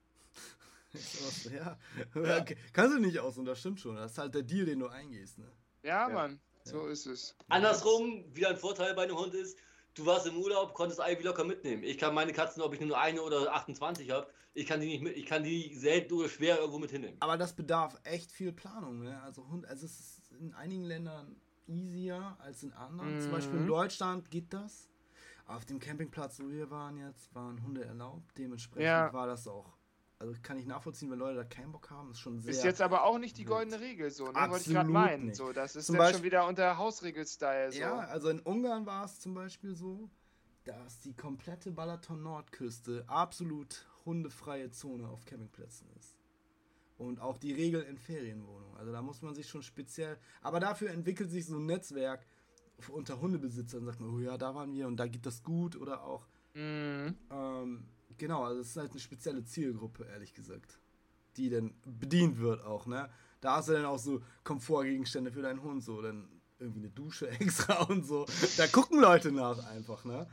ja. 1.54 1.78
ja. 2.16 2.46
Kannst 2.74 2.96
du 2.96 3.00
nicht 3.00 3.20
aus 3.20 3.38
und 3.38 3.46
das 3.46 3.60
stimmt 3.60 3.80
schon. 3.80 3.96
Das 3.96 4.12
ist 4.12 4.18
halt 4.18 4.34
der 4.34 4.44
Deal, 4.44 4.66
den 4.66 4.80
du 4.80 4.88
eingehst, 4.88 5.38
ne? 5.38 5.52
Ja, 5.84 6.08
ja. 6.08 6.14
Mann, 6.14 6.40
so 6.64 6.88
ist 6.88 7.06
es. 7.06 7.36
Andersrum, 7.50 8.26
wie 8.34 8.46
ein 8.46 8.58
Vorteil 8.58 8.94
bei 8.94 9.04
einem 9.04 9.18
Hund 9.18 9.34
ist, 9.34 9.58
du 9.98 10.06
warst 10.06 10.28
im 10.28 10.38
Urlaub, 10.38 10.74
konntest 10.74 11.02
Ivy 11.02 11.24
locker 11.24 11.44
mitnehmen. 11.44 11.84
Ich 11.84 11.98
kann 11.98 12.14
meine 12.14 12.34
Katzen, 12.34 12.62
ob 12.62 12.74
ich 12.74 12.82
nur 12.82 13.00
eine 13.00 13.22
oder 13.22 13.54
28 13.54 14.12
habe, 14.12 14.28
ich 14.54 14.66
kann 14.66 14.80
die 14.80 14.88
nicht 14.88 15.04
mit, 15.04 15.16
ich 15.16 15.26
kann 15.26 15.44
die 15.44 15.76
selten 15.76 16.14
oder 16.14 16.30
schwer 16.30 16.58
irgendwo 16.60 16.80
mit 16.80 16.92
hinnehmen. 16.92 17.18
Aber 17.20 17.38
das 17.38 17.54
bedarf 17.54 18.00
echt 18.04 18.32
viel 18.32 18.52
Planung, 18.52 19.04
ne? 19.04 19.22
Also, 19.22 19.46
also 19.68 19.86
es 19.86 20.00
ist 20.00 20.32
in 20.40 20.54
einigen 20.54 20.84
Ländern 20.84 21.36
easier 21.68 22.36
als 22.40 22.64
in 22.64 22.74
anderen. 22.74 23.16
Mhm. 23.16 23.22
Zum 23.22 23.32
Beispiel 23.32 23.58
in 23.58 23.64
mhm. 23.64 23.70
Deutschland 23.70 24.32
geht 24.32 24.54
das. 24.54 24.90
Auf 25.46 25.64
dem 25.64 25.80
Campingplatz, 25.80 26.42
wo 26.42 26.50
wir 26.50 26.70
waren 26.70 26.98
jetzt, 26.98 27.34
waren 27.34 27.64
Hunde 27.64 27.86
erlaubt. 27.86 28.38
Dementsprechend 28.38 28.84
ja. 28.84 29.14
war 29.14 29.28
das 29.28 29.48
auch 29.48 29.77
also 30.20 30.34
kann 30.42 30.58
ich 30.58 30.66
nachvollziehen, 30.66 31.12
wenn 31.12 31.20
Leute 31.20 31.36
da 31.36 31.44
keinen 31.44 31.72
Bock 31.72 31.92
haben, 31.92 32.12
ist 32.12 32.20
schon 32.20 32.40
sehr. 32.40 32.52
Ist 32.52 32.64
jetzt 32.64 32.82
aber 32.82 33.04
auch 33.04 33.20
nicht 33.20 33.38
die 33.38 33.46
goldene 33.46 33.80
Regel 33.80 34.10
so, 34.10 34.26
ne? 34.26 34.34
Wollte 34.50 34.68
ich 34.68 34.74
gerade 34.74 34.90
meinen. 34.90 35.34
So, 35.34 35.54
das 35.54 35.76
ist 35.76 35.94
dann 35.94 36.14
schon 36.14 36.24
wieder 36.24 36.48
unter 36.48 36.78
Hausregel-Style. 36.78 37.72
So. 37.72 37.80
Ja, 37.80 38.00
also 38.00 38.30
in 38.30 38.40
Ungarn 38.40 38.86
war 38.86 39.06
es 39.06 39.20
zum 39.20 39.36
Beispiel 39.36 39.76
so, 39.76 40.10
dass 40.66 41.00
die 41.02 41.14
komplette 41.14 41.72
Balaton-Nordküste 41.72 43.06
absolut 43.08 43.86
hundefreie 44.06 44.72
Zone 44.72 45.08
auf 45.08 45.26
Campingplätzen 45.26 45.88
ist. 45.98 46.16
Und 46.98 47.20
auch 47.22 47.38
die 47.38 47.54
Regel 47.54 47.84
in 47.84 48.00
Ferienwohnungen. 48.00 48.76
Also 48.78 48.92
da 48.92 49.04
muss 49.04 49.22
man 49.22 49.36
sich 49.36 49.48
schon 49.48 49.62
speziell. 49.62 50.18
Aber 50.42 50.60
dafür 50.60 50.90
entwickelt 50.90 51.30
sich 51.30 51.46
so 51.46 51.58
ein 51.58 51.68
Netzwerk 51.68 52.26
unter 52.90 53.22
Hundebesitzern. 53.22 53.86
Sagt 53.86 54.00
man, 54.00 54.10
oh 54.10 54.20
ja, 54.20 54.36
da 54.36 54.56
waren 54.56 54.74
wir 54.74 54.88
und 54.88 54.98
da 54.98 55.06
geht 55.06 55.28
das 55.28 55.44
gut. 55.44 55.76
Oder 55.76 56.04
auch. 56.04 56.26
Mhm. 56.56 57.16
Ähm, 57.30 57.88
Genau, 58.18 58.44
also 58.44 58.62
es 58.62 58.70
ist 58.70 58.78
halt 58.78 58.92
eine 58.92 59.00
spezielle 59.00 59.44
Zielgruppe, 59.44 60.06
ehrlich 60.06 60.34
gesagt. 60.34 60.80
Die 61.36 61.50
dann 61.50 61.74
bedient 61.86 62.40
wird 62.40 62.64
auch, 62.64 62.88
ne? 62.88 63.10
Da 63.42 63.58
hast 63.58 63.70
du 63.70 63.74
dann 63.74 63.86
auch 63.86 64.00
so 64.00 64.22
Komfortgegenstände 64.44 65.32
für 65.32 65.42
deinen 65.42 65.62
Hund, 65.62 65.84
so 65.84 66.02
dann 66.02 66.28
irgendwie 66.60 66.80
eine 66.80 66.90
Dusche 66.90 67.30
extra 67.40 67.84
und 67.84 68.06
so. 68.06 68.26
Da 68.58 68.68
gucken 68.68 69.00
Leute 69.00 69.32
nach 69.32 69.64
einfach, 69.68 70.04
ne? 70.06 70.28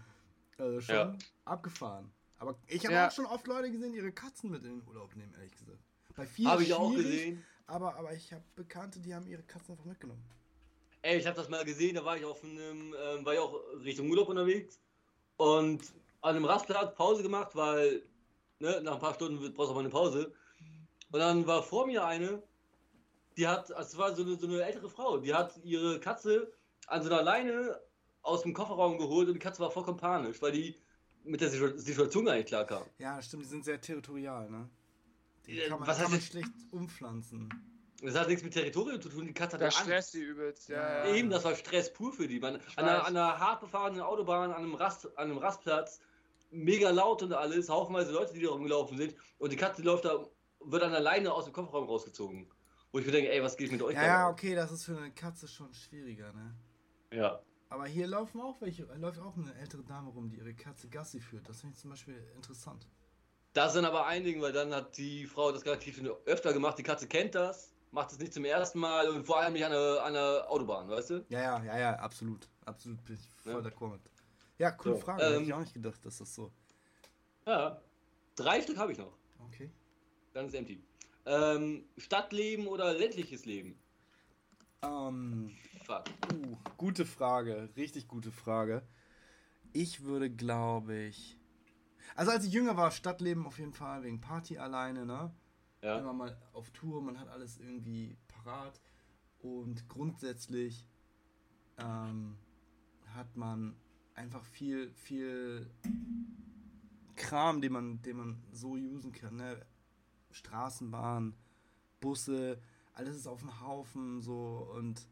Also 0.57 0.80
schon 0.80 0.95
ja. 0.95 1.16
abgefahren. 1.45 2.11
Aber 2.39 2.59
ich 2.66 2.85
habe 2.85 2.95
ja. 2.95 3.09
auch 3.09 3.12
schon 3.12 3.26
oft 3.26 3.47
Leute 3.47 3.70
gesehen, 3.70 3.93
die 3.93 3.99
ihre 3.99 4.12
Katzen 4.12 4.51
mit 4.51 4.64
in 4.64 4.80
den 4.80 4.89
Urlaub 4.89 5.14
nehmen, 5.16 5.32
ehrlich 5.35 5.57
gesagt. 5.57 5.78
Bei 6.14 6.26
vielen 6.26 6.49
Habe 6.49 6.62
ich 6.62 6.72
auch 6.74 6.95
gesehen. 6.95 7.45
Aber, 7.66 7.97
aber 7.97 8.12
ich 8.12 8.32
habe 8.32 8.45
Bekannte, 8.55 9.01
die 9.01 9.14
haben 9.14 9.26
ihre 9.26 9.43
Katzen 9.43 9.72
einfach 9.72 9.87
mitgenommen. 9.87 10.22
Ey, 11.03 11.18
ich 11.18 11.26
habe 11.26 11.37
das 11.37 11.49
mal 11.49 11.64
gesehen, 11.64 11.97
da 11.97 12.05
war 12.05 12.16
ich 12.16 12.24
auf 12.24 12.43
einem, 12.43 12.95
ähm, 12.95 13.24
war 13.24 13.35
ich 13.35 13.39
auch 13.39 13.61
Richtung 13.82 14.09
Urlaub 14.09 14.28
unterwegs 14.28 14.78
und 15.37 15.82
an 16.25 16.37
einem 16.37 16.47
Rastplatz 16.47 16.95
Pause 16.95 17.22
gemacht, 17.22 17.55
weil 17.55 18.03
ne, 18.59 18.81
nach 18.83 18.95
ein 18.95 18.99
paar 18.99 19.14
Stunden 19.14 19.39
brauchst 19.53 19.68
du 19.68 19.72
auch 19.72 19.75
mal 19.75 19.81
eine 19.81 19.91
Pause. 19.91 20.33
Und 21.12 21.20
dann 21.20 21.47
war 21.47 21.62
vor 21.62 21.87
mir 21.87 22.05
eine, 22.05 22.43
die 23.37 23.47
hat, 23.47 23.70
also 23.72 23.89
es 23.89 23.99
war 23.99 24.14
so 24.14 24.22
eine, 24.22 24.37
so 24.37 24.47
eine 24.47 24.62
ältere 24.62 24.89
Frau, 24.89 25.18
die 25.18 25.35
hat 25.35 25.61
ihre 25.62 26.01
Katze 26.01 26.51
an 26.87 27.03
so 27.03 27.11
einer 27.11 27.22
Leine 27.22 27.79
aus 28.22 28.43
dem 28.43 28.55
Kofferraum 28.55 28.97
geholt 28.97 29.29
und 29.29 29.35
die 29.35 29.41
Katze 29.41 29.61
war 29.61 29.70
vollkommen 29.70 29.99
panisch, 29.99 30.41
weil 30.41 30.53
die 30.53 30.75
mit 31.25 31.43
der 31.43 31.51
Situation 31.51 32.25
gar 32.25 32.37
nicht 32.37 32.49
klar 32.49 32.64
kam. 32.64 32.85
Ja, 32.99 33.20
stimmt, 33.20 33.45
die 33.45 33.49
sind 33.49 33.64
sehr 33.64 33.81
territorial, 33.81 34.51
ne? 34.51 34.68
Die 35.47 35.59
kann 35.59 35.79
man, 35.79 35.89
Was 35.89 36.01
kann 36.01 36.11
man 36.11 36.20
schlecht 36.22 36.53
umpflanzen. 36.70 37.51
Das 38.03 38.14
hat 38.14 38.29
nichts 38.29 38.43
mit 38.43 38.55
Territorium 38.55 39.01
zu 39.01 39.11
tun, 39.11 39.27
die 39.27 39.35
Katze 39.35 39.57
hat 39.57 39.62
ja 39.62 39.70
Stress 39.70 40.11
die 40.11 40.20
übelst, 40.20 40.68
ja, 40.68 41.07
ja. 41.07 41.14
Eben, 41.14 41.29
das 41.29 41.45
war 41.45 41.55
Stress 41.55 41.93
pur 41.93 42.12
für 42.12 42.27
die. 42.27 42.41
Man, 42.41 42.57
an, 42.57 42.62
einer, 42.77 43.07
an 43.07 43.16
einer 43.16 43.39
hart 43.39 43.61
befahrenen 43.61 44.01
Autobahn, 44.01 44.51
an 44.53 44.57
einem, 44.57 44.75
Rast, 44.75 45.07
an 45.18 45.31
einem 45.31 45.39
Rastplatz, 45.39 46.01
mega 46.55 46.90
laut 46.90 47.22
und 47.22 47.32
alles, 47.32 47.68
haufenweise 47.68 48.12
Leute, 48.12 48.32
die 48.32 48.40
da 48.40 48.50
rumgelaufen 48.50 48.96
sind 48.96 49.14
und 49.38 49.52
die 49.52 49.57
Katze 49.57 49.82
läuft 49.82 50.05
da, 50.05 50.26
wird 50.61 50.82
dann 50.82 50.94
alleine 50.94 51.32
aus 51.32 51.44
dem 51.44 51.52
Kofferraum 51.52 51.86
rausgezogen. 51.86 52.48
Wo 52.92 53.00
ich 53.00 53.07
mir 53.07 53.12
denke, 53.12 53.32
ey, 53.32 53.42
was 53.42 53.57
geht 53.57 53.72
mit 53.72 53.82
euch? 53.82 53.94
Ja, 53.94 54.30
okay, 54.30 54.55
das 54.55 54.70
ist 54.70 54.84
für 54.84 54.96
eine 54.96 55.11
Katze 55.11 55.48
schon 55.48 55.74
schwieriger, 55.74 56.32
ne? 56.32 56.55
Ja. 57.12 57.40
Aber 57.68 57.86
hier 57.86 58.07
laufen 58.07 58.40
auch 58.40 58.61
welche, 58.61 58.84
läuft 58.84 59.18
auch 59.18 59.36
eine 59.36 59.52
ältere 59.57 59.82
Dame 59.82 60.11
rum, 60.11 60.28
die 60.28 60.36
ihre 60.36 60.55
Katze 60.55 60.88
Gassi 60.88 61.18
führt. 61.18 61.48
Das 61.48 61.61
finde 61.61 61.74
ich 61.74 61.80
zum 61.80 61.90
Beispiel 61.90 62.24
interessant. 62.36 62.86
Das 63.52 63.72
sind 63.72 63.84
aber 63.84 64.07
einigen, 64.07 64.40
weil 64.42 64.52
dann 64.52 64.72
hat 64.72 64.96
die 64.96 65.26
Frau 65.26 65.50
das 65.50 65.64
relativ 65.64 66.00
öfter 66.26 66.52
gemacht. 66.52 66.78
Die 66.78 66.82
Katze 66.84 67.09
kennt 67.09 67.34
das, 67.34 67.74
macht 67.90 68.12
es 68.12 68.18
nicht 68.18 68.32
zum 68.32 68.44
ersten 68.44 68.78
Mal 68.78 69.09
und 69.09 69.24
vor 69.24 69.38
allem 69.38 69.55
nicht 69.55 69.64
an 69.64 69.72
der, 69.72 70.05
an 70.05 70.12
der 70.12 70.50
Autobahn, 70.50 70.88
weißt 70.88 71.11
du? 71.11 71.26
Ja, 71.28 71.40
ja, 71.40 71.64
ja, 71.64 71.78
ja, 71.78 71.94
absolut. 71.96 72.48
Absolut 72.64 73.02
bin 73.05 73.16
ich 73.16 73.28
voll 73.42 73.62
ja. 73.62 73.70
d'accord 73.70 73.90
mit. 73.90 74.00
Ja, 74.59 74.70
coole 74.70 74.96
so, 74.96 75.00
Frage. 75.00 75.22
Ähm, 75.22 75.32
Hätte 75.32 75.44
ich 75.44 75.52
auch 75.52 75.61
nicht 75.61 75.74
gedacht, 75.74 76.05
dass 76.05 76.18
das 76.18 76.34
so. 76.34 76.52
Ja, 77.46 77.80
drei 78.36 78.62
Stück 78.62 78.78
habe 78.78 78.92
ich 78.92 78.98
noch. 78.98 79.16
Okay. 79.46 79.70
Dann 80.32 80.46
ist 80.46 80.55
empty. 80.55 80.82
Ähm, 81.26 81.84
Stadtleben 81.96 82.66
oder 82.66 82.92
ländliches 82.92 83.46
Leben? 83.46 83.78
Ähm, 84.82 85.50
Fuck. 85.84 86.05
Uh, 86.32 86.57
gute 86.76 87.07
Frage. 87.07 87.70
Richtig 87.76 88.09
gute 88.09 88.30
Frage. 88.30 88.82
Ich 89.72 90.05
würde, 90.05 90.30
glaube 90.30 90.96
ich. 90.96 91.38
Also, 92.14 92.30
als 92.30 92.44
ich 92.44 92.52
jünger 92.52 92.76
war, 92.76 92.90
Stadtleben 92.90 93.46
auf 93.46 93.59
jeden 93.59 93.72
Fall, 93.72 94.02
wegen 94.05 94.20
Party 94.20 94.59
alleine, 94.59 95.05
ne? 95.05 95.34
Ja. 95.82 95.98
Immer 95.98 96.12
mal 96.12 96.36
auf 96.52 96.70
Tour, 96.70 97.02
man 97.02 97.18
hat 97.18 97.28
alles 97.28 97.59
irgendwie 97.59 98.16
parat. 98.28 98.80
Und 99.40 99.88
grundsätzlich 99.88 100.86
ähm, 101.78 102.38
hat 103.14 103.36
man 103.36 103.76
einfach 104.14 104.44
viel, 104.44 104.92
viel 104.94 105.70
Kram, 107.16 107.60
den 107.60 107.72
man, 107.72 108.02
den 108.02 108.16
man 108.16 108.42
so 108.52 108.72
usen 108.72 109.12
kann. 109.12 109.36
Ne? 109.36 109.64
Straßenbahn, 110.30 111.34
Busse, 112.00 112.60
alles 112.92 113.16
ist 113.16 113.26
auf 113.26 113.40
dem 113.40 113.60
Haufen 113.60 114.20
so 114.20 114.70
und 114.74 115.06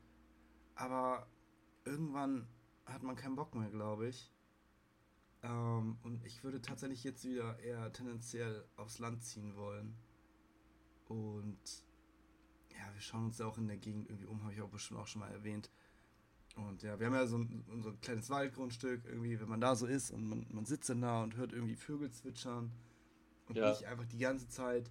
aber 0.74 1.26
irgendwann 1.84 2.48
hat 2.86 3.02
man 3.02 3.16
keinen 3.16 3.36
Bock 3.36 3.54
mehr, 3.54 3.70
glaube 3.70 4.08
ich. 4.08 4.32
Ähm, 5.42 5.98
und 6.02 6.24
ich 6.24 6.44
würde 6.44 6.60
tatsächlich 6.60 7.04
jetzt 7.04 7.24
wieder 7.24 7.58
eher 7.58 7.92
tendenziell 7.92 8.64
aufs 8.76 8.98
Land 8.98 9.24
ziehen 9.24 9.56
wollen. 9.56 9.96
Und 11.08 11.84
ja, 12.70 12.92
wir 12.94 13.00
schauen 13.00 13.26
uns 13.26 13.38
ja 13.38 13.46
auch 13.46 13.58
in 13.58 13.66
der 13.66 13.78
Gegend 13.78 14.08
irgendwie 14.08 14.26
um, 14.26 14.42
habe 14.42 14.52
ich 14.52 14.62
auch 14.62 14.70
bestimmt 14.70 15.00
auch 15.00 15.06
schon 15.06 15.20
mal 15.20 15.30
erwähnt. 15.30 15.70
Und 16.56 16.82
ja, 16.82 16.98
wir 16.98 17.06
haben 17.06 17.14
ja 17.14 17.26
so 17.26 17.38
ein, 17.38 17.64
so 17.82 17.90
ein 17.90 18.00
kleines 18.00 18.28
Waldgrundstück, 18.28 19.04
irgendwie, 19.06 19.40
wenn 19.40 19.48
man 19.48 19.60
da 19.60 19.74
so 19.74 19.86
ist 19.86 20.10
und 20.10 20.28
man, 20.28 20.46
man 20.50 20.66
sitzt 20.66 20.90
dann 20.90 21.00
da 21.00 21.22
und 21.22 21.36
hört 21.36 21.52
irgendwie 21.52 21.76
Vögel 21.76 22.10
zwitschern 22.10 22.70
und 23.48 23.56
ja. 23.56 23.70
nicht 23.70 23.86
einfach 23.86 24.06
die 24.06 24.18
ganze 24.18 24.48
Zeit 24.48 24.90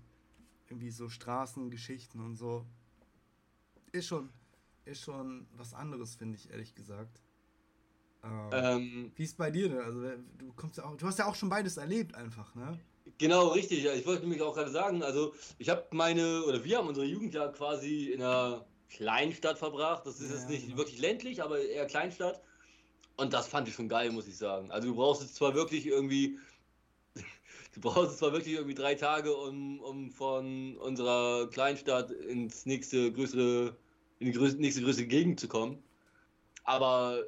irgendwie 0.70 0.90
so 0.90 1.10
Straßengeschichten 1.10 2.20
und 2.22 2.36
so. 2.36 2.66
Ist 3.92 4.08
schon, 4.08 4.30
ist 4.86 5.02
schon 5.02 5.46
was 5.56 5.74
anderes, 5.74 6.16
finde 6.16 6.38
ich, 6.38 6.50
ehrlich 6.50 6.74
gesagt. 6.74 7.22
Ähm, 8.24 8.50
ähm, 8.52 9.12
wie 9.16 9.24
ist 9.24 9.38
bei 9.38 9.52
dir 9.52 9.70
denn? 9.70 9.80
Also 9.80 10.02
du 10.02 10.54
kommst 10.56 10.78
ja 10.78 10.86
auch, 10.86 10.96
du 10.96 11.06
hast 11.06 11.20
ja 11.20 11.26
auch 11.26 11.36
schon 11.36 11.50
beides 11.50 11.78
erlebt 11.78 12.16
einfach, 12.16 12.56
ne? 12.56 12.80
Genau, 13.18 13.50
richtig. 13.50 13.86
Ich 13.86 14.06
wollte 14.06 14.24
nämlich 14.24 14.42
auch 14.42 14.56
gerade 14.56 14.72
sagen, 14.72 15.04
also 15.04 15.34
ich 15.58 15.70
habe 15.70 15.86
meine, 15.92 16.44
oder 16.44 16.64
wir 16.64 16.78
haben 16.78 16.88
unsere 16.88 17.06
Jugend 17.06 17.34
ja 17.34 17.48
quasi 17.50 18.12
in 18.12 18.22
einer 18.22 18.66
Kleinstadt 18.92 19.58
verbracht. 19.58 20.06
Das 20.06 20.20
ist 20.20 20.30
ja, 20.30 20.36
jetzt 20.36 20.50
nicht 20.50 20.66
genau. 20.66 20.78
wirklich 20.78 21.00
ländlich, 21.00 21.42
aber 21.42 21.62
eher 21.62 21.88
Kleinstadt. 21.88 22.42
Und 23.18 23.34
das 23.34 23.48
fand 23.48 23.68
ich 23.68 23.76
schon 23.76 23.90
geil, 23.90 24.12
muss 24.12 24.28
ich 24.28 24.38
sagen. 24.38 24.72
Also 24.72 24.90
du 24.90 24.96
brauchst 24.96 25.22
jetzt 25.22 25.36
zwar 25.36 25.54
wirklich 25.54 25.86
irgendwie, 25.86 26.40
du 27.74 27.82
brauchst 27.82 28.18
zwar 28.18 28.34
wirklich 28.34 28.56
irgendwie 28.56 28.76
drei 28.76 28.96
Tage, 28.96 29.36
um, 29.36 29.80
um 29.80 30.12
von 30.12 30.78
unserer 30.78 31.50
Kleinstadt 31.50 32.12
ins 32.12 32.66
nächste 32.66 33.12
größere, 33.12 33.76
in 34.20 34.28
die 34.28 34.34
größte, 34.34 34.60
nächste 34.60 34.82
größere 34.82 35.06
Gegend 35.06 35.40
zu 35.40 35.48
kommen. 35.48 35.82
Aber 36.64 37.24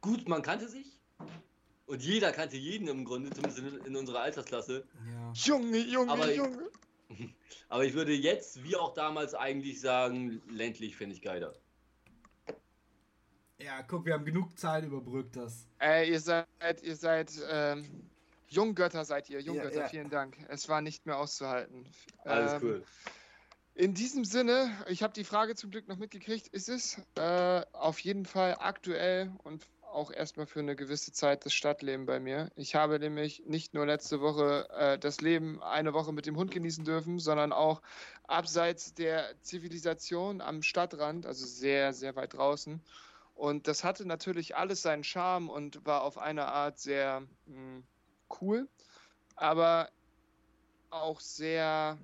gut, 0.00 0.28
man 0.28 0.42
kannte 0.42 0.68
sich. 0.68 0.86
Und 1.86 2.02
jeder 2.02 2.32
kannte 2.32 2.56
jeden 2.56 2.88
im 2.88 3.04
Grunde, 3.04 3.30
zumindest 3.30 3.58
in, 3.58 3.86
in 3.86 3.96
unserer 3.96 4.20
Altersklasse. 4.20 4.84
Ja. 5.06 5.32
Junge, 5.34 5.78
Junge, 5.78 6.12
aber, 6.12 6.32
Junge. 6.32 6.70
Aber 7.68 7.84
ich 7.84 7.94
würde 7.94 8.12
jetzt, 8.12 8.62
wie 8.64 8.76
auch 8.76 8.94
damals, 8.94 9.34
eigentlich 9.34 9.80
sagen, 9.80 10.42
ländlich 10.48 10.96
finde 10.96 11.14
ich 11.14 11.22
geiler. 11.22 11.54
Ja, 13.58 13.82
guck, 13.82 14.04
wir 14.04 14.14
haben 14.14 14.24
genug 14.24 14.58
Zeit 14.58 14.84
überbrückt 14.84 15.36
das. 15.36 15.66
Äh, 15.80 16.10
ihr 16.10 16.20
seid, 16.20 16.46
ihr 16.82 16.96
seid, 16.96 17.32
ähm, 17.48 18.10
Junggötter 18.48 19.04
seid 19.04 19.30
ihr, 19.30 19.40
Junggötter, 19.40 19.74
ja, 19.74 19.82
ja. 19.82 19.88
vielen 19.88 20.10
Dank. 20.10 20.36
Es 20.48 20.68
war 20.68 20.80
nicht 20.80 21.06
mehr 21.06 21.18
auszuhalten. 21.18 21.86
Alles 22.24 22.52
ähm, 22.54 22.60
cool. 22.62 22.84
In 23.76 23.94
diesem 23.94 24.24
Sinne, 24.24 24.70
ich 24.88 25.02
habe 25.02 25.12
die 25.12 25.24
Frage 25.24 25.56
zum 25.56 25.70
Glück 25.70 25.88
noch 25.88 25.96
mitgekriegt, 25.96 26.46
ist 26.48 26.68
es 26.68 27.00
äh, 27.16 27.62
auf 27.72 27.98
jeden 28.00 28.24
Fall 28.24 28.56
aktuell 28.60 29.32
und 29.42 29.66
auch 29.94 30.10
erstmal 30.10 30.46
für 30.46 30.60
eine 30.60 30.76
gewisse 30.76 31.12
Zeit 31.12 31.46
das 31.46 31.54
Stadtleben 31.54 32.04
bei 32.06 32.18
mir. 32.18 32.50
Ich 32.56 32.74
habe 32.74 32.98
nämlich 32.98 33.44
nicht 33.46 33.74
nur 33.74 33.86
letzte 33.86 34.20
Woche 34.20 34.68
äh, 34.70 34.98
das 34.98 35.20
Leben 35.20 35.62
eine 35.62 35.94
Woche 35.94 36.12
mit 36.12 36.26
dem 36.26 36.36
Hund 36.36 36.50
genießen 36.50 36.84
dürfen, 36.84 37.18
sondern 37.18 37.52
auch 37.52 37.80
abseits 38.26 38.94
der 38.94 39.40
Zivilisation 39.42 40.40
am 40.40 40.62
Stadtrand, 40.62 41.26
also 41.26 41.46
sehr, 41.46 41.92
sehr 41.92 42.16
weit 42.16 42.34
draußen. 42.34 42.82
Und 43.34 43.68
das 43.68 43.84
hatte 43.84 44.06
natürlich 44.06 44.56
alles 44.56 44.82
seinen 44.82 45.04
Charme 45.04 45.48
und 45.48 45.84
war 45.86 46.02
auf 46.02 46.18
eine 46.18 46.46
Art 46.46 46.78
sehr 46.78 47.20
mh, 47.46 47.56
hm, 47.56 47.84
cool, 48.40 48.68
aber 49.36 49.90
auch 50.90 51.20
sehr 51.20 51.98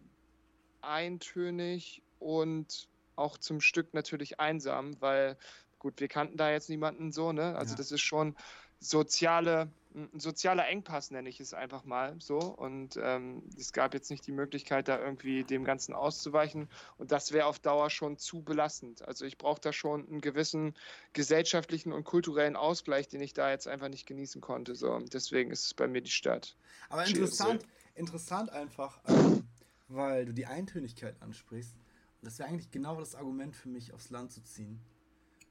eintönig 0.80 2.02
und 2.18 2.88
auch 3.16 3.38
zum 3.38 3.60
Stück 3.60 3.94
natürlich 3.94 4.40
einsam, 4.40 5.00
weil 5.00 5.36
gut, 5.80 5.98
wir 5.98 6.06
kannten 6.06 6.36
da 6.36 6.50
jetzt 6.52 6.68
niemanden 6.68 7.10
so, 7.10 7.32
ne? 7.32 7.56
Also 7.56 7.72
ja. 7.72 7.78
das 7.78 7.90
ist 7.90 8.02
schon 8.02 8.36
soziale, 8.80 9.70
ein 9.94 10.20
sozialer 10.20 10.68
Engpass, 10.68 11.10
nenne 11.10 11.28
ich 11.28 11.40
es 11.40 11.52
einfach 11.52 11.84
mal 11.84 12.16
so. 12.20 12.38
Und 12.38 12.98
ähm, 13.02 13.42
es 13.58 13.72
gab 13.72 13.92
jetzt 13.92 14.10
nicht 14.10 14.26
die 14.26 14.32
Möglichkeit, 14.32 14.88
da 14.88 14.98
irgendwie 14.98 15.44
dem 15.44 15.64
Ganzen 15.64 15.94
auszuweichen. 15.94 16.68
Und 16.96 17.12
das 17.12 17.32
wäre 17.32 17.46
auf 17.46 17.58
Dauer 17.58 17.90
schon 17.90 18.16
zu 18.16 18.42
belastend. 18.42 19.06
Also 19.06 19.24
ich 19.24 19.36
brauche 19.36 19.60
da 19.60 19.72
schon 19.72 20.08
einen 20.08 20.20
gewissen 20.20 20.74
gesellschaftlichen 21.12 21.92
und 21.92 22.04
kulturellen 22.04 22.56
Ausgleich, 22.56 23.08
den 23.08 23.20
ich 23.20 23.34
da 23.34 23.50
jetzt 23.50 23.68
einfach 23.68 23.88
nicht 23.88 24.06
genießen 24.06 24.40
konnte. 24.40 24.74
So. 24.74 24.92
Und 24.92 25.12
deswegen 25.12 25.50
ist 25.50 25.66
es 25.66 25.74
bei 25.74 25.86
mir 25.86 26.00
die 26.00 26.10
Stadt. 26.10 26.56
Aber 26.88 27.06
interessant, 27.06 27.66
interessant 27.94 28.50
einfach, 28.50 29.00
ähm, 29.08 29.44
weil 29.88 30.24
du 30.24 30.32
die 30.32 30.46
Eintönigkeit 30.46 31.20
ansprichst. 31.20 31.74
Das 32.22 32.38
wäre 32.38 32.48
eigentlich 32.48 32.70
genau 32.70 32.98
das 32.98 33.14
Argument 33.14 33.56
für 33.56 33.68
mich, 33.68 33.92
aufs 33.92 34.10
Land 34.10 34.30
zu 34.32 34.42
ziehen. 34.42 34.80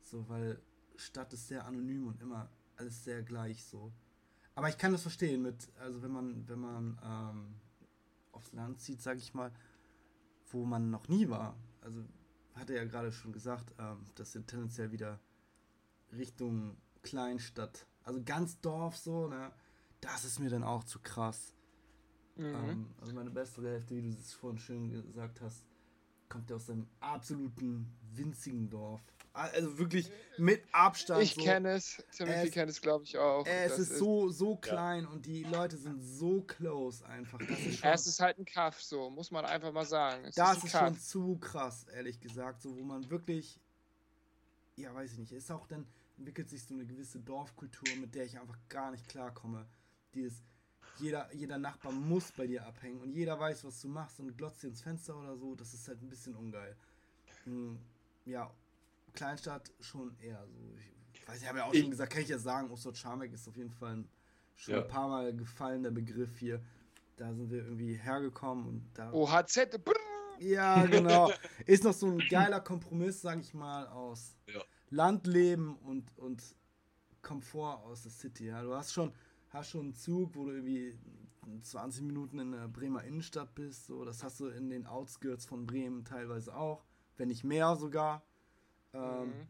So, 0.10 0.28
weil 0.28 0.62
Stadt 0.96 1.34
ist 1.34 1.48
sehr 1.48 1.66
anonym 1.66 2.08
und 2.08 2.22
immer 2.22 2.50
alles 2.78 3.04
sehr 3.04 3.22
gleich 3.24 3.64
so. 3.64 3.92
Aber 4.56 4.70
ich 4.70 4.78
kann 4.78 4.92
das 4.92 5.04
verstehen 5.04 5.42
mit, 5.42 5.70
also 5.80 6.02
wenn 6.02 6.12
man, 6.12 6.48
wenn 6.48 6.60
man 6.60 7.00
ähm, 7.04 7.56
aufs 8.32 8.52
Land 8.54 8.82
zieht, 8.82 9.02
sag 9.02 9.18
ich 9.18 9.34
mal, 9.34 9.52
wo 10.52 10.66
man 10.66 10.90
noch 10.90 11.08
nie 11.08 11.30
war. 11.30 11.56
Also 11.82 12.04
hat 12.56 12.70
er 12.70 12.78
ja 12.78 12.86
gerade 12.86 13.12
schon 13.12 13.32
gesagt, 13.32 13.74
ähm, 13.78 14.04
dass 14.16 14.36
er 14.36 14.46
tendenziell 14.46 14.92
wieder 14.92 15.20
Richtung 16.12 16.78
Kleinstadt, 17.04 17.86
also 18.04 18.22
ganz 18.24 18.60
Dorf 18.60 18.98
so, 18.98 19.28
ne? 19.28 19.52
Das 20.02 20.24
ist 20.24 20.40
mir 20.40 20.50
dann 20.50 20.64
auch 20.64 20.84
zu 20.86 21.00
krass. 21.00 21.54
Mhm. 22.36 22.46
Ähm, 22.46 22.88
also 23.00 23.14
meine 23.14 23.30
beste 23.30 23.62
Hälfte, 23.62 23.96
wie 23.96 24.02
du 24.02 24.10
es 24.10 24.34
vorhin 24.34 24.60
schön 24.60 24.90
gesagt 24.90 25.42
hast, 25.42 25.66
kommt 26.30 26.50
ja 26.50 26.56
aus 26.56 26.70
einem 26.70 26.88
absoluten 27.00 27.94
winzigen 28.14 28.70
Dorf. 28.70 29.02
Also 29.34 29.78
wirklich 29.78 30.12
mit 30.38 30.64
Abstand. 30.72 31.22
Ich 31.24 31.36
so. 31.36 31.42
kenne 31.42 31.74
es. 31.74 32.04
Timothy 32.12 32.50
kennt 32.50 32.70
es, 32.70 32.82
glaube 32.82 33.04
ich, 33.04 33.18
auch. 33.18 33.46
Es 33.46 33.78
ist, 33.78 33.92
ist, 33.92 34.00
so, 34.00 34.30
so 34.30 34.56
klein 34.56 35.04
ja. 35.04 35.10
und 35.10 35.26
die 35.26 35.44
Leute 35.44 35.78
sind 35.78 36.02
so 36.02 36.42
close 36.42 37.06
einfach. 37.06 37.40
Das 37.40 37.60
ist 37.60 37.80
schon, 37.80 37.90
es 37.90 38.08
ist 38.08 38.20
halt 38.20 38.40
ein 38.40 38.46
Kaff, 38.46 38.82
so, 38.82 39.10
muss 39.10 39.32
man 39.32 39.46
einfach 39.46 39.72
mal 39.72 39.86
sagen. 39.86 40.26
Es 40.26 40.36
das 40.36 40.58
ist, 40.58 40.64
ist 40.66 40.72
schon 40.72 41.00
zu 41.00 41.38
krass, 41.38 41.86
ehrlich 41.94 42.20
gesagt. 42.20 42.62
So, 42.62 42.76
wo 42.76 42.84
man 42.84 43.10
wirklich, 43.10 43.60
ja, 44.76 44.94
weiß 44.94 45.14
ich 45.14 45.20
nicht, 45.20 45.32
ist 45.32 45.52
auch 45.52 45.68
dann 45.68 45.86
entwickelt 46.18 46.50
sich 46.50 46.64
so 46.64 46.74
eine 46.74 46.86
gewisse 46.86 47.20
Dorfkultur, 47.20 47.96
mit 47.96 48.14
der 48.14 48.26
ich 48.26 48.38
einfach 48.38 48.58
gar 48.68 48.92
nicht 48.92 49.08
klarkomme. 49.08 49.66
Dieses, 50.14 50.44
jeder, 50.98 51.34
jeder 51.34 51.58
Nachbar 51.58 51.92
muss 51.92 52.32
bei 52.32 52.46
dir 52.46 52.66
abhängen 52.66 53.00
und 53.00 53.14
jeder 53.14 53.40
weiß, 53.40 53.64
was 53.64 53.82
du 53.82 53.88
machst 53.88 54.20
und 54.20 54.38
glotzt 54.38 54.64
dir 54.64 54.68
ins 54.68 54.82
Fenster 54.82 55.18
oder 55.18 55.38
so. 55.38 55.56
Das 55.56 55.74
ist 55.74 55.88
halt 55.88 56.02
ein 56.02 56.10
bisschen 56.10 56.36
ungeil. 56.36 56.76
Hm, 57.46 57.80
ja, 58.26 58.52
Kleinstadt 59.14 59.72
schon 59.80 60.16
eher 60.20 60.46
so. 60.48 60.76
Ich 61.14 61.28
weiß, 61.28 61.42
ich 61.42 61.48
habe 61.48 61.60
ja 61.60 61.66
auch 61.66 61.74
ich, 61.74 61.82
schon 61.82 61.92
gesagt, 61.92 62.14
kann 62.14 62.22
ich 62.22 62.30
ja 62.30 62.40
sagen, 62.40 62.70
Ostort 62.72 62.98
Scharmeck 62.98 63.34
ist 63.34 63.48
auf 63.48 63.56
jeden 63.56 63.72
Fall 63.72 63.98
ein, 63.98 64.10
schon 64.56 64.76
ja. 64.76 64.82
ein 64.82 64.88
paar 64.88 65.08
Mal 65.08 65.36
gefallen, 65.36 65.84
der 65.84 65.92
Begriff 65.92 66.38
hier. 66.38 66.62
Da 67.18 67.34
sind 67.34 67.52
wir 67.52 67.64
irgendwie 67.64 67.96
hergekommen 67.96 68.66
und 68.66 68.90
da. 68.94 69.12
OHZ. 69.12 69.84
Brrr. 69.84 69.94
Ja, 70.40 70.86
genau. 70.86 71.32
ist 71.66 71.84
noch 71.84 71.94
so 71.94 72.08
ein 72.08 72.20
geiler 72.30 72.62
Kompromiss, 72.62 73.22
sag 73.22 73.40
ich 73.40 73.54
mal, 73.54 73.88
aus 73.88 74.36
ja. 74.48 74.62
Landleben 74.90 75.76
und, 75.78 76.18
und 76.18 76.42
Komfort 77.22 77.84
aus 77.84 78.04
der 78.04 78.12
City. 78.12 78.48
Ja, 78.48 78.62
du 78.62 78.74
hast 78.74 78.94
schon, 78.94 79.14
hast 79.50 79.72
schon 79.72 79.82
einen 79.82 79.94
Zug, 79.96 80.36
wo 80.36 80.46
du 80.46 80.52
irgendwie 80.52 80.98
20 81.62 82.04
Minuten 82.04 82.40
in 82.40 82.52
der 82.52 82.68
Bremer 82.68 83.04
Innenstadt 83.04 83.54
bist. 83.56 83.88
So, 83.88 84.06
das 84.06 84.24
hast 84.24 84.40
du 84.40 84.48
in 84.48 84.70
den 84.70 84.86
Outskirts 84.86 85.46
von 85.46 85.66
Bremen 85.66 86.06
teilweise 86.06 86.56
auch, 86.56 86.86
wenn 87.18 87.28
nicht 87.28 87.44
mehr 87.44 87.76
sogar. 87.76 88.24
Ähm, 88.94 89.28
mhm. 89.28 89.48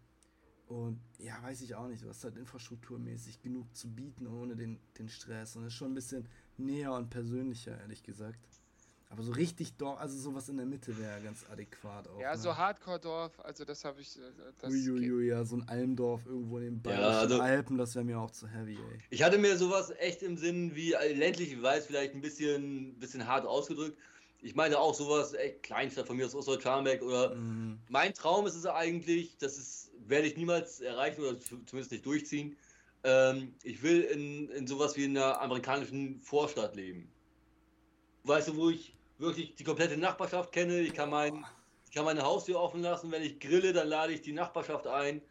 Und 0.67 1.01
ja, 1.17 1.41
weiß 1.41 1.61
ich 1.61 1.73
auch 1.73 1.87
nicht, 1.87 2.03
du 2.03 2.09
hast 2.09 2.23
halt 2.23 2.37
infrastrukturmäßig 2.37 3.41
genug 3.41 3.75
zu 3.75 3.89
bieten, 3.89 4.27
ohne 4.27 4.55
den, 4.55 4.79
den 4.99 5.09
Stress. 5.09 5.55
Und 5.55 5.63
das 5.63 5.73
ist 5.73 5.77
schon 5.77 5.91
ein 5.91 5.95
bisschen 5.95 6.27
näher 6.57 6.93
und 6.93 7.09
persönlicher, 7.09 7.79
ehrlich 7.79 8.03
gesagt. 8.03 8.39
Aber 9.11 9.23
so 9.23 9.31
richtig 9.31 9.75
Dorf, 9.75 9.99
also 9.99 10.15
sowas 10.19 10.47
in 10.49 10.57
der 10.57 10.67
Mitte 10.67 10.95
wäre 10.99 11.19
ganz 11.21 11.43
adäquat 11.49 12.07
auch. 12.07 12.21
Ja, 12.21 12.33
ne? 12.33 12.37
so 12.37 12.55
Hardcore-Dorf, 12.55 13.39
also 13.39 13.65
das 13.65 13.83
habe 13.83 14.01
ich. 14.01 14.19
Äh, 14.19 14.67
Uiuiui, 14.67 15.29
ja, 15.29 15.43
so 15.43 15.55
ein 15.55 15.67
Almdorf 15.67 16.27
irgendwo 16.27 16.59
in 16.59 16.65
den 16.65 16.81
Bayerischen 16.83 17.11
ja, 17.11 17.19
also, 17.19 17.39
Alpen, 17.39 17.77
das 17.79 17.95
wäre 17.95 18.05
mir 18.05 18.19
auch 18.19 18.29
zu 18.29 18.47
heavy, 18.47 18.75
ey. 18.75 18.99
Ich 19.09 19.23
hatte 19.23 19.39
mir 19.39 19.57
sowas 19.57 19.91
echt 19.97 20.21
im 20.21 20.37
Sinn 20.37 20.75
wie 20.75 20.93
äh, 20.93 21.13
ländlich, 21.13 21.53
ich 21.53 21.61
weiß, 21.61 21.87
vielleicht 21.87 22.13
ein 22.13 22.21
bisschen, 22.21 22.99
bisschen 22.99 23.25
hart 23.25 23.47
ausgedrückt, 23.47 23.97
ich 24.41 24.55
meine 24.55 24.79
auch 24.79 24.93
sowas, 24.93 25.33
ey, 25.33 25.57
Kleinstadt 25.61 26.07
von 26.07 26.17
mir 26.17 26.25
aus 26.25 26.35
Ostdeutsch-Scharmbeck 26.35 27.01
oder 27.01 27.35
mhm. 27.35 27.79
mein 27.89 28.13
Traum 28.13 28.47
ist 28.47 28.55
es 28.55 28.65
eigentlich, 28.65 29.37
das 29.37 29.57
ist, 29.57 29.91
werde 30.07 30.27
ich 30.27 30.37
niemals 30.37 30.81
erreichen 30.81 31.21
oder 31.21 31.39
zumindest 31.39 31.91
nicht 31.91 32.05
durchziehen. 32.05 32.55
Ähm, 33.03 33.53
ich 33.63 33.81
will 33.83 34.01
in, 34.01 34.49
in 34.49 34.67
sowas 34.67 34.95
wie 34.95 35.05
in 35.05 35.17
einer 35.17 35.41
amerikanischen 35.41 36.21
Vorstadt 36.21 36.75
leben. 36.75 37.11
Weißt 38.23 38.49
du, 38.49 38.55
wo 38.55 38.69
ich 38.69 38.95
wirklich 39.17 39.55
die 39.55 39.63
komplette 39.63 39.97
Nachbarschaft 39.97 40.51
kenne, 40.51 40.79
ich 40.79 40.93
kann, 40.93 41.09
mein, 41.09 41.45
ich 41.87 41.95
kann 41.95 42.05
meine 42.05 42.23
Haustür 42.23 42.59
offen 42.59 42.81
lassen, 42.81 43.11
wenn 43.11 43.23
ich 43.23 43.39
grille, 43.39 43.73
dann 43.73 43.87
lade 43.87 44.13
ich 44.13 44.21
die 44.21 44.33
Nachbarschaft 44.33 44.87
ein. 44.87 45.21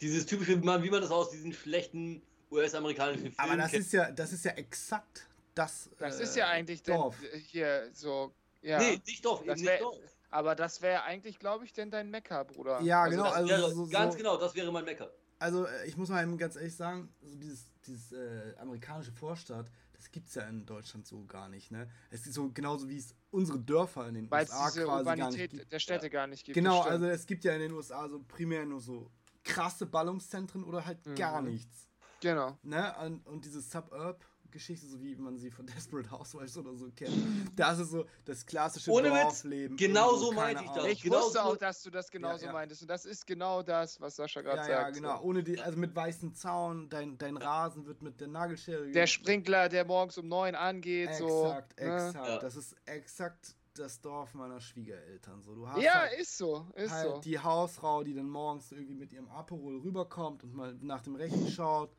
Dieses 0.00 0.26
typische, 0.26 0.60
wie 0.60 0.64
man, 0.64 0.82
wie 0.82 0.90
man 0.90 1.00
das 1.00 1.10
aus 1.10 1.30
diesen 1.30 1.52
schlechten 1.52 2.22
US-amerikanischen 2.50 3.32
Filmen 3.32 3.38
Aber 3.38 3.56
das 3.56 3.70
kennt. 3.70 3.84
ist 3.84 3.92
ja, 3.92 4.10
das 4.10 4.32
ist 4.32 4.44
ja 4.44 4.52
exakt 4.52 5.28
das. 5.54 5.90
Das 5.98 6.20
äh, 6.20 6.22
ist 6.24 6.36
ja 6.36 6.48
eigentlich 6.48 6.82
Dorf. 6.82 7.16
Denn, 7.20 7.40
hier 7.40 7.90
so. 7.92 8.32
Ja, 8.62 8.78
nee, 8.78 9.00
nicht 9.06 9.24
Dorf, 9.24 9.42
das 9.44 9.60
wär, 9.62 9.72
nicht 9.72 9.82
Dorf. 9.82 9.98
Aber 10.30 10.54
das 10.54 10.80
wäre 10.80 11.02
eigentlich, 11.02 11.38
glaube 11.38 11.64
ich, 11.64 11.72
denn 11.72 11.90
dein 11.90 12.10
Mecker, 12.10 12.44
Bruder. 12.44 12.80
Ja, 12.80 13.02
also 13.02 13.16
genau. 13.16 13.30
Also 13.30 13.48
wäre, 13.48 13.70
so, 13.70 13.86
ganz 13.88 14.14
so, 14.14 14.18
genau, 14.18 14.36
das 14.38 14.54
wäre 14.54 14.72
mein 14.72 14.84
Mecker. 14.84 15.10
Also, 15.38 15.66
äh, 15.66 15.86
ich 15.86 15.96
muss 15.96 16.08
mal 16.08 16.22
eben 16.22 16.38
ganz 16.38 16.56
ehrlich 16.56 16.74
sagen, 16.74 17.12
so 17.20 17.36
dieses, 17.36 17.66
dieses 17.84 18.12
äh, 18.12 18.54
amerikanische 18.58 19.12
Vorstadt, 19.12 19.70
das 19.92 20.10
gibt 20.10 20.28
es 20.28 20.34
ja 20.36 20.42
in 20.44 20.64
Deutschland 20.64 21.06
so 21.06 21.24
gar 21.26 21.48
nicht, 21.48 21.70
ne? 21.70 21.88
Es 22.10 22.26
ist 22.26 22.34
so 22.34 22.50
genauso 22.50 22.88
wie 22.88 22.96
es 22.96 23.14
unsere 23.30 23.58
Dörfer 23.58 24.08
in 24.08 24.14
den 24.14 24.30
Weil 24.30 24.44
USA 24.44 24.70
diese 24.70 24.84
quasi 24.84 24.98
Urbanität 24.98 25.18
gar 25.18 25.30
nicht 25.30 25.50
gibt. 25.50 25.72
der 25.72 25.78
Städte 25.78 26.06
ja. 26.06 26.12
gar 26.12 26.26
nicht 26.26 26.44
gibt. 26.44 26.54
Genau, 26.54 26.80
also 26.82 27.06
es 27.06 27.26
gibt 27.26 27.44
ja 27.44 27.52
in 27.54 27.60
den 27.60 27.72
USA 27.72 28.08
so 28.08 28.20
primär 28.20 28.64
nur 28.64 28.80
so 28.80 29.10
krasse 29.44 29.86
Ballungszentren 29.86 30.64
oder 30.64 30.86
halt 30.86 31.04
mhm. 31.04 31.14
gar 31.14 31.42
nichts. 31.42 31.88
Genau. 32.20 32.56
Ne? 32.62 32.94
Und, 33.04 33.26
und 33.26 33.44
diese 33.44 33.60
Suburb 33.60 34.24
Geschichte, 34.52 34.86
so 34.86 35.02
wie 35.02 35.16
man 35.16 35.38
sie 35.38 35.50
von 35.50 35.66
Desperate 35.74 36.10
Housewives 36.10 36.56
oder 36.56 36.74
so 36.74 36.90
kennt. 36.94 37.12
Das 37.56 37.78
ist 37.78 37.90
so 37.90 38.04
das 38.24 38.46
klassische 38.46 38.90
Ohne 38.90 39.08
Dorfleben. 39.08 39.76
Genau 39.76 40.14
so 40.16 40.32
meinte 40.32 40.64
ich 40.64 40.70
das. 40.70 40.86
Ich 40.86 41.02
genau 41.02 41.16
wusste 41.16 41.42
auch, 41.44 41.56
dass 41.56 41.82
du 41.82 41.90
das 41.90 42.10
genauso 42.10 42.42
ja, 42.44 42.46
ja. 42.48 42.52
meintest. 42.52 42.82
Und 42.82 42.88
das 42.88 43.04
ist 43.04 43.26
genau 43.26 43.62
das, 43.62 44.00
was 44.00 44.16
Sascha 44.16 44.42
gerade 44.42 44.58
ja, 44.58 44.64
sagt. 44.64 44.96
Ja, 44.96 45.00
genau. 45.00 45.18
So. 45.18 45.24
Ohne 45.24 45.42
die, 45.42 45.60
also 45.60 45.78
mit 45.78 45.94
weißem 45.96 46.34
Zaun, 46.34 46.88
dein, 46.88 47.18
dein 47.18 47.36
Rasen 47.36 47.86
wird 47.86 48.02
mit 48.02 48.20
der 48.20 48.28
Nagelschere. 48.28 48.90
Der 48.90 49.06
Sprinkler, 49.06 49.68
der 49.68 49.84
morgens 49.84 50.18
um 50.18 50.28
neun 50.28 50.54
angeht. 50.54 51.08
Exakt, 51.08 51.74
so. 51.78 51.84
exakt. 51.84 52.28
Ja. 52.28 52.38
Das 52.38 52.56
ist 52.56 52.76
exakt 52.84 53.56
das 53.74 54.00
Dorf 54.00 54.34
meiner 54.34 54.60
Schwiegereltern. 54.60 55.42
So, 55.42 55.54
du 55.54 55.66
hast 55.66 55.80
ja, 55.80 56.00
halt, 56.00 56.20
ist 56.20 56.36
so, 56.36 56.66
ist 56.74 56.92
halt 56.92 57.14
so. 57.14 57.20
Die 57.20 57.38
Hausfrau, 57.38 58.04
die 58.04 58.14
dann 58.14 58.28
morgens 58.28 58.70
irgendwie 58.70 58.94
mit 58.94 59.12
ihrem 59.12 59.28
Aperol 59.28 59.78
rüberkommt 59.80 60.44
und 60.44 60.54
mal 60.54 60.76
nach 60.82 61.00
dem 61.00 61.16
Rechten 61.16 61.48
schaut 61.48 61.90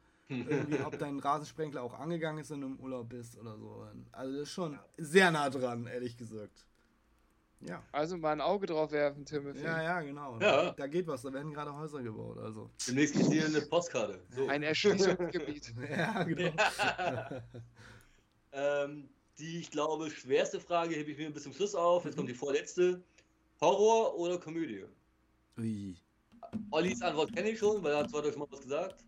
irgendwie, 0.41 0.79
ob 0.83 0.97
dein 0.97 1.19
Rasensprenkler 1.19 1.81
auch 1.81 1.99
angegangen 1.99 2.41
ist, 2.41 2.51
wenn 2.51 2.61
du 2.61 2.67
im 2.67 2.79
Urlaub 2.79 3.09
bist 3.09 3.37
oder 3.37 3.57
so. 3.57 3.87
Also 4.11 4.33
das 4.33 4.41
ist 4.43 4.53
schon 4.53 4.79
sehr 4.97 5.31
nah 5.31 5.49
dran, 5.49 5.87
ehrlich 5.87 6.17
gesagt. 6.17 6.65
Ja. 7.67 7.81
Also 7.91 8.17
mal 8.17 8.33
ein 8.33 8.41
Auge 8.41 8.67
drauf 8.67 8.91
werfen, 8.91 9.25
Timothy. 9.25 9.63
Ja, 9.63 9.81
ja, 9.81 10.01
genau. 10.01 10.37
Ja. 10.39 10.71
Da 10.71 10.87
geht 10.87 11.07
was, 11.07 11.21
da 11.21 11.31
werden 11.31 11.53
gerade 11.53 11.73
Häuser 11.73 12.01
gebaut. 12.03 12.37
Also. 12.37 12.69
Demnächst 12.87 13.15
kriegt 13.15 13.31
ihr 13.31 13.45
eine 13.45 13.61
Postkarte. 13.61 14.19
So. 14.35 14.47
Ein 14.47 14.63
Erschließungsgebiet. 14.63 15.73
ja, 15.89 16.23
genau. 16.23 16.51
Ja. 16.57 17.43
ähm, 18.83 19.09
die, 19.39 19.59
ich 19.59 19.71
glaube, 19.71 20.09
schwerste 20.11 20.59
Frage 20.59 20.95
hebe 20.95 21.11
ich 21.11 21.17
mir 21.17 21.31
bis 21.31 21.43
zum 21.43 21.53
Schluss 21.53 21.73
auf. 21.73 22.05
Jetzt 22.05 22.17
kommt 22.17 22.29
die 22.29 22.33
vorletzte. 22.33 23.01
Horror 23.61 24.15
oder 24.15 24.37
Komödie? 24.37 24.85
Ui. 25.57 25.95
Ollis 26.71 27.01
Antwort 27.01 27.33
kenne 27.33 27.51
ich 27.51 27.59
schon, 27.59 27.81
weil 27.83 27.93
er 27.93 27.99
hat 27.99 28.09
zwar 28.09 28.23
schon 28.23 28.39
mal 28.39 28.47
was 28.51 28.61
gesagt. 28.61 29.05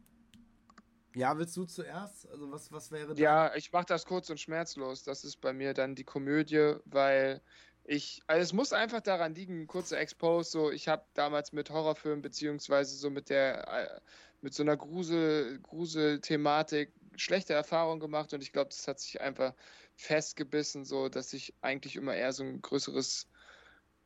Ja, 1.16 1.38
willst 1.38 1.56
du 1.56 1.66
zuerst? 1.66 2.30
Also 2.30 2.52
was, 2.52 2.72
was 2.72 2.92
wäre 2.92 3.16
da? 3.16 3.22
Ja, 3.22 3.56
ich 3.56 3.72
mache 3.72 3.86
das 3.86 4.06
kurz 4.06 4.30
und 4.30 4.40
schmerzlos. 4.40 5.04
Das 5.04 5.24
ist 5.24 5.38
bei 5.38 5.54
mir 5.54 5.74
dann 5.74 5.96
die 5.96 6.04
Komödie, 6.04 6.76
weil 6.86 7.42
ich, 7.86 8.22
also 8.28 8.42
es 8.42 8.54
muss 8.54 8.74
einfach 8.74 9.02
daran 9.02 9.36
liegen, 9.36 9.68
kurze 9.68 9.98
Expose, 9.98 10.50
so 10.50 10.72
ich 10.72 10.88
habe 10.88 11.06
damals 11.14 11.54
mit 11.54 11.70
Horrorfilmen 11.70 12.22
beziehungsweise 12.22 12.96
so 12.96 13.10
mit 13.10 13.30
der, 13.30 13.68
äh, 13.68 14.00
mit 14.42 14.54
so 14.54 14.64
einer 14.64 14.76
Grusel, 14.76 15.60
Grusel-Thematik 15.60 16.92
schlechte 17.16 17.54
Erfahrungen 17.54 18.00
gemacht 18.00 18.34
und 18.34 18.42
ich 18.42 18.52
glaube, 18.52 18.70
das 18.70 18.88
hat 18.88 19.00
sich 19.00 19.22
einfach 19.22 19.54
festgebissen, 19.96 20.84
so 20.84 21.10
dass 21.10 21.32
ich 21.34 21.54
eigentlich 21.62 21.96
immer 21.96 22.14
eher 22.16 22.34
so 22.34 22.44
ein 22.44 22.62
größeres, 22.62 23.28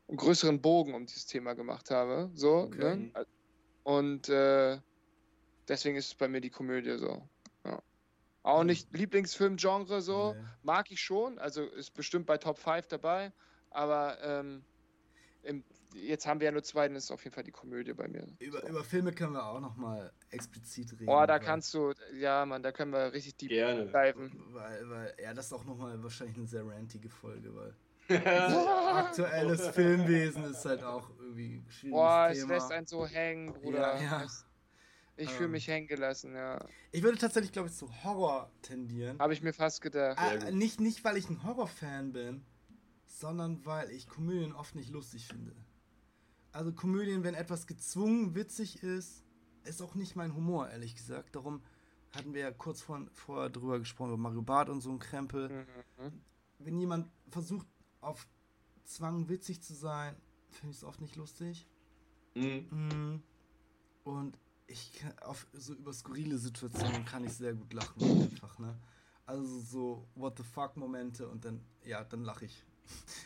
einen 0.08 0.18
größeren 0.18 0.62
Bogen 0.62 0.94
um 0.94 1.06
dieses 1.06 1.26
Thema 1.26 1.54
gemacht 1.54 1.90
habe, 1.90 2.30
so, 2.34 2.64
okay. 2.64 2.96
ne? 2.96 3.26
Und 3.84 4.30
äh, 4.30 4.78
Deswegen 5.70 5.96
ist 5.96 6.08
es 6.08 6.16
bei 6.16 6.28
mir 6.28 6.42
die 6.42 6.50
Komödie 6.50 6.98
so. 6.98 7.22
Ja. 7.64 7.82
Auch 8.44 8.64
nicht 8.64 8.92
Lieblingsfilmgenre 8.92 10.02
so. 10.02 10.34
Nee. 10.34 10.44
Mag 10.64 10.92
ich 10.92 11.00
schon. 11.00 11.38
Also 11.38 11.64
ist 11.64 11.92
bestimmt 11.94 12.26
bei 12.26 12.38
Top 12.38 12.58
5 12.58 12.88
dabei. 12.88 13.32
Aber 13.70 14.18
ähm, 14.24 14.64
im, 15.44 15.64
jetzt 15.94 16.26
haben 16.26 16.40
wir 16.40 16.46
ja 16.46 16.52
nur 16.52 16.64
zwei, 16.64 16.88
dann 16.88 16.98
ist 16.98 17.06
es 17.06 17.12
auf 17.12 17.24
jeden 17.24 17.34
Fall 17.34 17.44
die 17.44 17.52
Komödie 17.52 17.94
bei 17.94 18.08
mir. 18.08 18.26
Über, 18.40 18.68
über 18.68 18.84
Filme 18.84 19.12
können 19.12 19.34
wir 19.34 19.46
auch 19.46 19.60
nochmal 19.60 20.12
explizit 20.32 20.92
reden. 20.94 21.10
Oh, 21.10 21.26
da 21.26 21.38
kannst 21.38 21.74
du, 21.74 21.94
ja, 22.14 22.46
Mann, 22.46 22.64
da 22.64 22.72
können 22.72 22.92
wir 22.92 23.14
richtig 23.14 23.38
deep 23.38 23.50
Gerne. 23.50 23.86
bleiben. 23.86 24.44
Weil, 24.52 24.90
weil, 24.90 25.16
ja, 25.22 25.34
das 25.34 25.48
ist 25.48 25.54
auch 25.54 25.66
nochmal 25.66 26.02
wahrscheinlich 26.02 26.38
eine 26.38 26.48
sehr 26.48 26.66
rantige 26.66 27.10
Folge, 27.10 27.56
weil 27.56 27.76
aktuelles 28.96 29.68
Filmwesen 29.70 30.46
ist 30.46 30.66
halt 30.66 30.84
auch 30.84 31.12
irgendwie 31.20 31.64
schwierig. 31.70 31.94
Boah, 31.94 32.30
es 32.32 32.48
lässt 32.48 32.72
einen 32.72 32.88
so 32.88 33.06
hängen, 33.06 33.54
Bruder. 33.54 34.02
Ja, 34.02 34.22
ja. 34.22 34.28
Ich 35.20 35.32
fühle 35.32 35.46
ähm. 35.46 35.52
mich 35.52 35.68
hängen 35.68 35.88
gelassen, 35.88 36.34
ja. 36.34 36.66
Ich 36.92 37.04
würde 37.04 37.18
tatsächlich, 37.18 37.52
glaube 37.52 37.68
ich, 37.68 37.76
zu 37.76 37.90
Horror 38.04 38.50
tendieren. 38.62 39.20
Habe 39.20 39.34
ich 39.34 39.42
mir 39.42 39.54
fast 39.54 39.82
gedacht. 39.82 40.18
Äh, 40.18 40.52
nicht, 40.54 40.80
nicht, 40.80 41.04
weil 41.04 41.18
ich 41.18 41.30
ein 41.30 41.44
Horrorfan 41.44 42.14
bin, 42.14 42.46
sondern 43.06 43.66
weil 43.66 43.92
ich 43.92 44.08
Komödien 44.08 44.54
oft 44.54 44.76
nicht 44.76 44.90
lustig 44.90 45.28
finde. 45.28 45.54
Also 46.54 46.72
Komödien, 46.72 47.24
wenn 47.24 47.36
etwas 47.36 47.68
gezwungen 47.68 48.34
witzig 48.34 48.82
ist, 48.82 49.26
ist 49.66 49.82
auch 49.82 49.94
nicht 49.94 50.16
mein 50.16 50.34
Humor, 50.34 50.70
ehrlich 50.70 50.96
gesagt. 50.96 51.36
Darum 51.36 51.62
hatten 52.12 52.34
wir 52.34 52.42
ja 52.42 52.52
kurz 52.52 52.82
vor, 52.82 53.06
vorher 53.14 53.50
drüber 53.50 53.78
gesprochen, 53.80 54.10
über 54.10 54.18
Mario 54.18 54.42
Barth 54.42 54.70
und 54.70 54.80
so 54.80 54.90
ein 54.90 55.00
Krempel. 55.00 55.50
Mhm. 55.98 56.22
Wenn 56.60 56.80
jemand 56.80 57.12
versucht, 57.30 57.68
auf 58.00 58.26
Zwang 58.86 59.28
witzig 59.28 59.62
zu 59.62 59.74
sein, 59.74 60.16
finde 60.50 60.72
ich 60.72 60.78
es 60.78 60.84
oft 60.86 61.02
nicht 61.02 61.18
lustig. 61.18 61.68
Mhm. 62.36 62.68
mhm. 62.72 63.24
Und 64.06 64.40
ich 64.70 64.94
kann 64.94 65.18
auf 65.20 65.48
so 65.54 65.74
über 65.74 65.94
skurrile 65.94 66.38
Situationen 66.38 67.04
kann 67.06 67.24
ich 67.26 67.34
sehr 67.34 67.54
gut 67.54 67.74
lachen 67.74 68.22
einfach, 68.22 68.60
ne? 68.60 68.78
Also 69.26 69.60
so 69.60 70.08
what 70.16 70.38
the 70.38 70.44
fuck 70.44 70.78
Momente 70.78 71.28
und 71.28 71.46
dann 71.46 71.62
ja, 71.84 72.04
dann 72.04 72.24
lache 72.24 72.46
ich. 72.46 72.64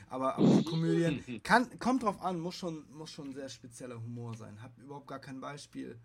Aber, 0.10 0.36
aber 0.36 0.48
so 0.48 0.64
Komödien 0.64 1.24
kann 1.44 1.80
kommt 1.80 2.04
drauf 2.04 2.22
an, 2.22 2.40
muss 2.40 2.56
schon 2.56 2.86
muss 2.92 3.12
schon 3.12 3.34
sehr 3.34 3.50
spezieller 3.50 3.96
Humor 3.96 4.36
sein. 4.36 4.62
Hab 4.62 4.78
überhaupt 4.78 5.08
gar 5.08 5.20
kein 5.20 5.40
Beispiel. 5.40 6.00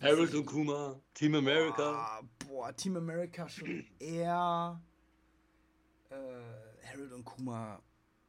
Harold 0.00 0.34
und 0.34 0.44
Kuma, 0.44 1.00
Team 1.14 1.34
America. 1.36 1.92
Boah, 1.92 2.28
boah 2.46 2.76
Team 2.76 2.96
America 2.96 3.48
schon 3.48 3.84
eher 3.98 4.80
äh, 6.10 6.86
Harold 6.86 7.12
und 7.12 7.24
Kuma. 7.24 7.80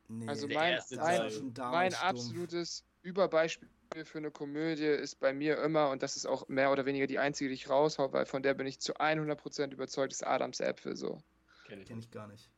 Nee, 0.10 0.28
also 0.28 0.48
mein, 0.48 0.80
mein, 0.96 1.54
mein 1.56 1.94
absolutes 1.96 2.86
Überbeispiel 3.02 3.70
für 4.04 4.18
eine 4.18 4.32
Komödie 4.32 4.86
ist 4.86 5.20
bei 5.20 5.34
mir 5.34 5.58
immer, 5.62 5.90
und 5.90 6.04
das 6.04 6.16
ist 6.16 6.26
auch 6.26 6.48
mehr 6.48 6.72
oder 6.72 6.86
weniger 6.86 7.08
die 7.08 7.20
einzige, 7.20 7.50
die 7.50 7.56
ich 7.56 7.70
raushau, 7.70 8.12
weil 8.14 8.26
von 8.26 8.44
der 8.44 8.54
bin 8.54 8.68
ich 8.68 8.80
zu 8.80 8.96
100% 8.96 9.72
überzeugt, 9.72 10.14
ist 10.14 10.26
Adams 10.26 10.60
Äpfel 10.60 10.96
so. 10.96 11.22
Kenn 11.68 11.82
ich, 11.82 11.88
Kenn 11.88 12.00
ich 12.00 12.12
gar 12.12 12.28
nicht. 12.28 12.50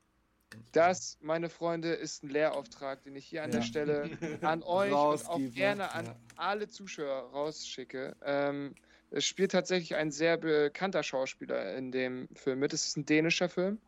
Ich 0.54 0.72
das, 0.72 1.18
meine 1.22 1.50
Freunde, 1.50 1.94
ist 1.94 2.24
ein 2.24 2.30
Lehrauftrag, 2.30 3.04
den 3.04 3.16
ich 3.16 3.26
hier 3.26 3.44
an 3.44 3.52
ja. 3.52 3.58
der 3.58 3.64
Stelle 3.64 4.10
an 4.42 4.64
euch 4.64 4.92
und 4.92 5.30
auch 5.30 5.40
gerne 5.54 5.94
an 5.94 6.06
ja. 6.06 6.16
alle 6.36 6.68
Zuschauer 6.68 7.32
rausschicke. 7.32 8.16
Ähm, 8.24 8.76
es 9.12 9.26
spielt 9.26 9.52
tatsächlich 9.52 9.96
ein 9.96 10.12
sehr 10.12 10.38
bekannter 10.38 11.04
Schauspieler 11.04 11.76
in 11.76 11.92
dem 11.92 12.30
Film 12.36 12.60
mit. 12.60 12.74
Es 12.74 12.88
ist 12.88 12.98
ein 12.98 13.06
dänischer 13.06 13.50
Film. 13.50 13.80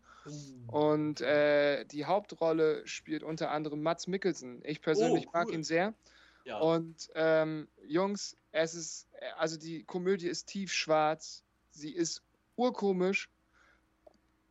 Oh. 0.69 0.91
Und 0.91 1.22
äh, 1.22 1.85
die 1.85 2.05
Hauptrolle 2.05 2.85
spielt 2.88 3.23
unter 3.23 3.51
anderem 3.51 3.81
Mats 3.81 4.07
Mikkelsen. 4.07 4.61
Ich 4.63 4.81
persönlich 4.81 5.26
oh, 5.27 5.31
cool. 5.34 5.45
mag 5.45 5.51
ihn 5.51 5.63
sehr. 5.63 5.93
Ja. 6.45 6.59
Und 6.59 7.09
ähm, 7.15 7.68
Jungs, 7.85 8.35
es 8.51 8.73
ist, 8.73 9.07
also 9.38 9.57
die 9.57 9.84
Komödie 9.84 10.27
ist 10.27 10.47
tiefschwarz, 10.47 11.43
sie 11.72 11.91
ist 11.91 12.23
urkomisch 12.55 13.30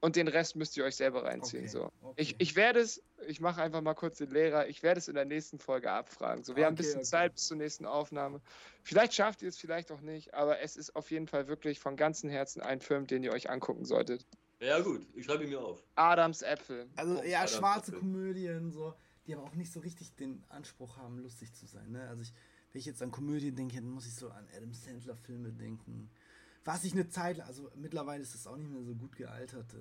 und 0.00 0.16
den 0.16 0.28
Rest 0.28 0.56
müsst 0.56 0.76
ihr 0.76 0.84
euch 0.84 0.96
selber 0.96 1.24
reinziehen. 1.24 1.64
Okay, 1.64 1.72
so. 1.72 1.92
Okay. 2.02 2.14
Ich, 2.16 2.36
ich 2.38 2.56
werde 2.56 2.80
es, 2.80 3.02
ich 3.26 3.40
mache 3.40 3.62
einfach 3.62 3.82
mal 3.82 3.94
kurz 3.94 4.18
den 4.18 4.30
Lehrer, 4.30 4.66
ich 4.66 4.82
werde 4.82 4.98
es 4.98 5.08
in 5.08 5.14
der 5.14 5.26
nächsten 5.26 5.58
Folge 5.58 5.90
abfragen. 5.90 6.42
So, 6.42 6.56
wir 6.56 6.62
okay, 6.62 6.66
haben 6.66 6.72
ein 6.72 6.76
bisschen 6.76 7.04
Zeit 7.04 7.34
bis 7.34 7.46
zur 7.46 7.58
nächsten 7.58 7.84
Aufnahme. 7.84 8.40
Vielleicht 8.82 9.14
schafft 9.14 9.42
ihr 9.42 9.48
es, 9.48 9.58
vielleicht 9.58 9.92
auch 9.92 10.00
nicht, 10.00 10.32
aber 10.32 10.60
es 10.60 10.76
ist 10.76 10.96
auf 10.96 11.10
jeden 11.10 11.26
Fall 11.26 11.48
wirklich 11.48 11.78
von 11.78 11.96
ganzem 11.96 12.30
Herzen 12.30 12.62
ein 12.62 12.80
Film, 12.80 13.06
den 13.06 13.22
ihr 13.22 13.32
euch 13.32 13.50
angucken 13.50 13.84
solltet. 13.84 14.26
Ja, 14.60 14.80
gut, 14.80 15.06
ich 15.14 15.24
schreibe 15.24 15.44
ihn 15.44 15.50
mir 15.50 15.60
auf. 15.60 15.82
Adams 15.94 16.42
Äpfel. 16.42 16.86
Also, 16.96 17.22
ja, 17.22 17.38
Adams 17.40 17.56
schwarze 17.56 17.92
Äpfel. 17.92 18.00
Komödien, 18.00 18.70
so 18.70 18.94
die 19.30 19.36
aber 19.36 19.44
auch 19.44 19.54
nicht 19.54 19.72
so 19.72 19.80
richtig 19.80 20.14
den 20.16 20.42
Anspruch 20.48 20.96
haben, 20.96 21.18
lustig 21.18 21.52
zu 21.54 21.66
sein. 21.66 21.92
Ne? 21.92 22.02
Also 22.08 22.22
ich, 22.22 22.32
wenn 22.72 22.80
ich 22.80 22.86
jetzt 22.86 23.00
an 23.02 23.12
Komödien 23.12 23.54
denke, 23.54 23.76
dann 23.76 23.90
muss 23.90 24.06
ich 24.06 24.14
so 24.14 24.28
an 24.30 24.46
Adam 24.56 24.72
Sandler 24.72 25.16
Filme 25.16 25.52
denken. 25.52 26.10
Was 26.64 26.84
ich 26.84 26.92
eine 26.92 27.08
Zeit, 27.08 27.40
also 27.40 27.70
mittlerweile 27.76 28.22
ist 28.22 28.34
es 28.34 28.46
auch 28.46 28.56
nicht 28.56 28.70
mehr 28.70 28.82
so 28.82 28.94
gut 28.94 29.16
gealtert. 29.16 29.72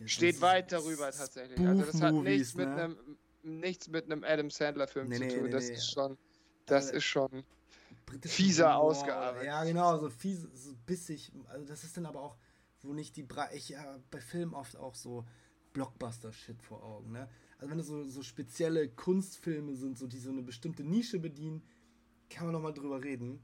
Äh, 0.00 0.08
Steht 0.08 0.40
weit 0.40 0.72
darüber 0.72 1.10
tatsächlich. 1.10 1.60
Also 1.60 1.84
das 1.84 2.00
hat 2.00 2.14
nichts 2.14 2.54
mit 2.54 2.68
ne? 2.68 2.74
einem 2.74 2.96
nichts 3.42 3.88
mit 3.88 4.06
einem 4.06 4.24
Adam 4.24 4.50
Sandler 4.50 4.88
Film 4.88 5.08
nee, 5.08 5.16
zu 5.16 5.28
tun. 5.28 5.44
Nee, 5.44 5.50
das 5.50 5.68
nee, 5.68 5.74
ist 5.74 5.90
schon, 5.90 6.16
das 6.66 6.90
äh, 6.90 6.96
ist 6.96 7.04
schon 7.04 7.44
fieser 8.22 8.74
Humor, 8.74 8.84
ausgearbeitet. 8.84 9.46
Ja, 9.46 9.64
genau, 9.64 9.98
so 9.98 10.08
fies, 10.08 10.48
so 10.54 10.74
bissig. 10.86 11.30
Also 11.48 11.66
das 11.66 11.84
ist 11.84 11.96
dann 11.96 12.06
aber 12.06 12.22
auch, 12.22 12.36
wo 12.82 12.94
nicht 12.94 13.16
die 13.16 13.22
Bra 13.22 13.50
ich 13.52 13.68
ja 13.68 13.98
bei 14.10 14.20
Filmen 14.20 14.54
oft 14.54 14.76
auch 14.76 14.94
so 14.94 15.24
Blockbuster-Shit 15.72 16.62
vor 16.62 16.82
Augen, 16.82 17.12
ne? 17.12 17.28
Also 17.58 17.70
wenn 17.70 17.78
es 17.80 17.86
so, 17.86 18.04
so 18.04 18.22
spezielle 18.22 18.88
Kunstfilme 18.88 19.74
sind, 19.74 19.98
so 19.98 20.06
die 20.06 20.18
so 20.18 20.30
eine 20.30 20.42
bestimmte 20.42 20.84
Nische 20.84 21.18
bedienen, 21.18 21.62
kann 22.30 22.46
man 22.46 22.52
noch 22.52 22.62
mal 22.62 22.72
drüber 22.72 23.02
reden. 23.02 23.40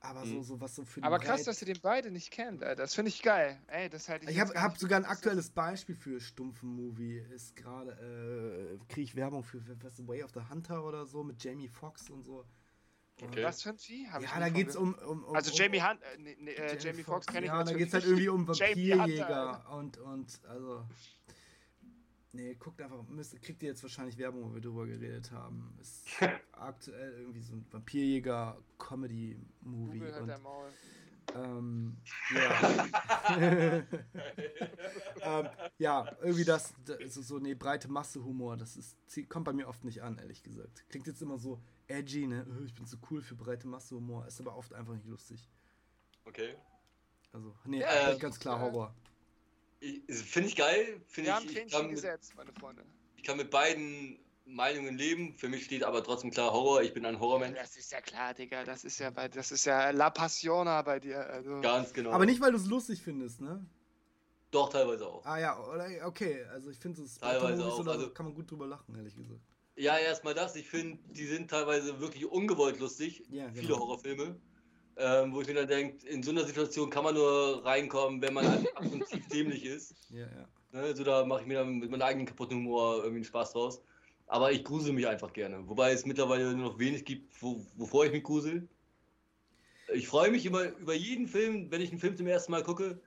Aber 0.00 0.26
so, 0.26 0.34
mhm. 0.34 0.42
so 0.42 0.60
was 0.60 0.74
so 0.74 0.84
für 0.84 1.02
Aber 1.02 1.18
krass, 1.18 1.44
Breit 1.44 1.46
dass 1.46 1.62
ihr 1.62 1.72
den 1.72 1.80
beide 1.80 2.10
nicht 2.10 2.30
kennt, 2.30 2.62
Alter. 2.62 2.82
Das 2.82 2.94
finde 2.94 3.08
ich 3.08 3.22
geil. 3.22 3.58
Ey, 3.68 3.88
das 3.88 4.10
halt 4.10 4.22
ich. 4.22 4.28
Ich 4.28 4.40
habe 4.40 4.52
hab 4.60 4.76
sogar 4.76 4.98
ein 4.98 5.06
aktuelles 5.06 5.48
Beispiel 5.48 5.94
für 5.94 6.20
stumpfen 6.20 6.68
Movie. 6.68 7.22
Ist 7.34 7.56
gerade, 7.56 7.92
äh, 7.92 8.78
kriege 8.92 9.04
ich 9.04 9.16
Werbung 9.16 9.42
für, 9.42 9.62
für 9.62 9.82
was, 9.82 10.06
Way 10.06 10.24
of 10.24 10.32
the 10.34 10.40
Hunter 10.50 10.84
oder 10.84 11.06
so 11.06 11.24
mit 11.24 11.42
Jamie 11.42 11.68
Foxx 11.68 12.10
und 12.10 12.22
so. 12.22 12.44
Okay. 13.22 13.44
Was 13.44 13.62
für 13.62 13.70
ein 13.70 13.78
Vieh? 13.78 14.06
Hab 14.10 14.22
ja, 14.22 14.28
da 14.38 14.48
geht's 14.50 14.76
um, 14.76 14.94
um, 14.94 15.24
um, 15.24 15.36
Also 15.36 15.52
Jamie 15.52 15.80
Hunt, 15.80 16.02
äh, 16.02 16.18
nee, 16.18 16.36
nee, 16.38 16.50
äh, 16.50 16.66
Jamie, 16.66 16.82
Jamie 16.82 17.02
Foxx 17.04 17.26
kenne 17.26 17.46
ich 17.46 17.52
Ja, 17.52 17.64
da 17.64 17.72
geht's 17.72 17.94
halt 17.94 18.04
irgendwie 18.04 18.28
um 18.28 18.46
Vampirjäger 18.48 19.70
und, 19.70 19.96
und, 19.98 20.40
also. 20.46 20.84
Nee, 22.34 22.54
guckt 22.56 22.82
einfach, 22.82 23.02
müsst, 23.08 23.40
kriegt 23.40 23.62
ihr 23.62 23.68
jetzt 23.68 23.84
wahrscheinlich 23.84 24.18
Werbung, 24.18 24.50
wo 24.50 24.54
wir 24.54 24.60
drüber 24.60 24.86
geredet 24.86 25.30
haben. 25.30 25.72
Ist 25.80 26.04
aktuell 26.52 27.12
irgendwie 27.12 27.42
so 27.42 27.54
ein 27.54 27.64
Vampirjäger-Comedy-Movie. 27.70 30.00
Halt 30.00 30.40
ähm, 31.34 31.96
ja. 32.34 32.76
ähm, 35.22 35.48
ja, 35.78 36.14
irgendwie 36.20 36.44
das, 36.44 36.74
das 36.84 37.14
so 37.14 37.36
eine 37.36 37.54
breite 37.54 37.86
Masse-Humor, 37.88 38.56
das 38.56 38.76
ist, 38.76 38.96
kommt 39.28 39.44
bei 39.44 39.52
mir 39.52 39.68
oft 39.68 39.84
nicht 39.84 40.02
an, 40.02 40.18
ehrlich 40.18 40.42
gesagt. 40.42 40.84
Klingt 40.88 41.06
jetzt 41.06 41.22
immer 41.22 41.38
so 41.38 41.62
edgy, 41.86 42.26
ne? 42.26 42.44
Oh, 42.50 42.64
ich 42.64 42.74
bin 42.74 42.84
so 42.84 42.96
cool 43.10 43.22
für 43.22 43.36
breite 43.36 43.68
Masse-Humor, 43.68 44.26
ist 44.26 44.40
aber 44.40 44.56
oft 44.56 44.74
einfach 44.74 44.94
nicht 44.94 45.06
lustig. 45.06 45.48
Okay. 46.24 46.56
Also, 47.32 47.54
nee, 47.64 47.82
äh, 47.82 48.18
ganz 48.18 48.40
klar 48.40 48.60
Horror. 48.60 48.92
Finde 50.08 50.48
ich 50.48 50.56
geil. 50.56 51.00
Find 51.06 51.26
Wir 51.26 51.32
ich, 51.32 51.40
haben 51.40 51.48
Fähnchen 51.48 51.90
gesetzt, 51.90 52.34
meine 52.36 52.52
Freunde. 52.52 52.84
Ich 53.16 53.24
kann 53.24 53.36
mit 53.36 53.50
beiden 53.50 54.18
Meinungen 54.46 54.96
leben. 54.96 55.34
Für 55.36 55.48
mich 55.48 55.64
steht 55.64 55.84
aber 55.84 56.02
trotzdem 56.02 56.30
klar 56.30 56.52
Horror. 56.52 56.82
Ich 56.82 56.92
bin 56.92 57.04
ein 57.06 57.18
Horrormensch. 57.20 57.58
Das 57.58 57.76
ist 57.76 57.92
ja 57.92 58.00
klar, 58.00 58.34
Digga. 58.34 58.64
Das 58.64 58.84
ist 58.84 58.98
ja 58.98 59.10
bei, 59.10 59.28
das 59.28 59.52
ist 59.52 59.64
ja 59.64 59.90
La 59.90 60.10
Passiona 60.10 60.82
bei 60.82 61.00
dir. 61.00 61.26
Also. 61.26 61.60
Ganz 61.60 61.92
genau. 61.92 62.10
Aber 62.10 62.26
nicht, 62.26 62.40
weil 62.40 62.52
du 62.52 62.58
es 62.58 62.66
lustig 62.66 63.02
findest, 63.02 63.40
ne? 63.40 63.64
Doch, 64.50 64.68
teilweise 64.68 65.06
auch. 65.06 65.24
Ah 65.26 65.38
ja, 65.38 66.06
okay. 66.06 66.44
Also 66.52 66.70
ich 66.70 66.78
finde 66.78 67.02
es 67.02 67.18
teilweise 67.18 67.64
auch. 67.64 67.86
Also, 67.86 68.10
kann 68.10 68.26
man 68.26 68.34
gut 68.34 68.50
drüber 68.50 68.66
lachen, 68.66 68.94
ehrlich 68.94 69.16
gesagt. 69.16 69.40
Ja, 69.76 69.98
erstmal 69.98 70.34
das. 70.34 70.54
Ich 70.54 70.68
finde, 70.68 71.02
die 71.12 71.26
sind 71.26 71.50
teilweise 71.50 72.00
wirklich 72.00 72.24
ungewollt 72.26 72.78
lustig. 72.78 73.24
Ja, 73.30 73.46
genau. 73.48 73.60
Viele 73.60 73.76
Horrorfilme. 73.76 74.40
Ähm, 74.96 75.34
wo 75.34 75.40
ich 75.40 75.48
mir 75.48 75.54
dann 75.54 75.66
denke, 75.66 76.06
in 76.06 76.22
so 76.22 76.30
einer 76.30 76.44
Situation 76.44 76.88
kann 76.88 77.02
man 77.02 77.14
nur 77.14 77.64
reinkommen, 77.64 78.22
wenn 78.22 78.32
man 78.32 78.46
einfach 78.46 78.76
abgrundtief 78.76 79.28
dämlich 79.32 79.64
ist. 79.64 79.94
Ja, 80.10 80.20
ja. 80.20 80.48
Ne, 80.70 80.80
also 80.80 81.02
da 81.02 81.24
mache 81.24 81.42
ich 81.42 81.46
mir 81.46 81.58
dann 81.58 81.78
mit 81.78 81.90
meinem 81.90 82.02
eigenen 82.02 82.26
kaputten 82.26 82.58
Humor 82.58 82.96
irgendwie 82.96 83.16
einen 83.16 83.24
Spaß 83.24 83.52
draus. 83.52 83.82
Aber 84.26 84.52
ich 84.52 84.64
grusel 84.64 84.92
mich 84.92 85.06
einfach 85.06 85.32
gerne. 85.32 85.68
Wobei 85.68 85.92
es 85.92 86.06
mittlerweile 86.06 86.54
nur 86.54 86.70
noch 86.70 86.78
wenig 86.78 87.04
gibt, 87.04 87.42
wo, 87.42 87.64
wovor 87.76 88.06
ich 88.06 88.12
mich 88.12 88.22
grusel. 88.22 88.68
Ich 89.92 90.08
freue 90.08 90.30
mich 90.30 90.46
immer 90.46 90.64
über 90.78 90.94
jeden 90.94 91.28
Film, 91.28 91.70
wenn 91.70 91.80
ich 91.80 91.90
einen 91.90 92.00
Film 92.00 92.16
zum 92.16 92.26
ersten 92.26 92.52
Mal 92.52 92.62
gucke, 92.62 93.00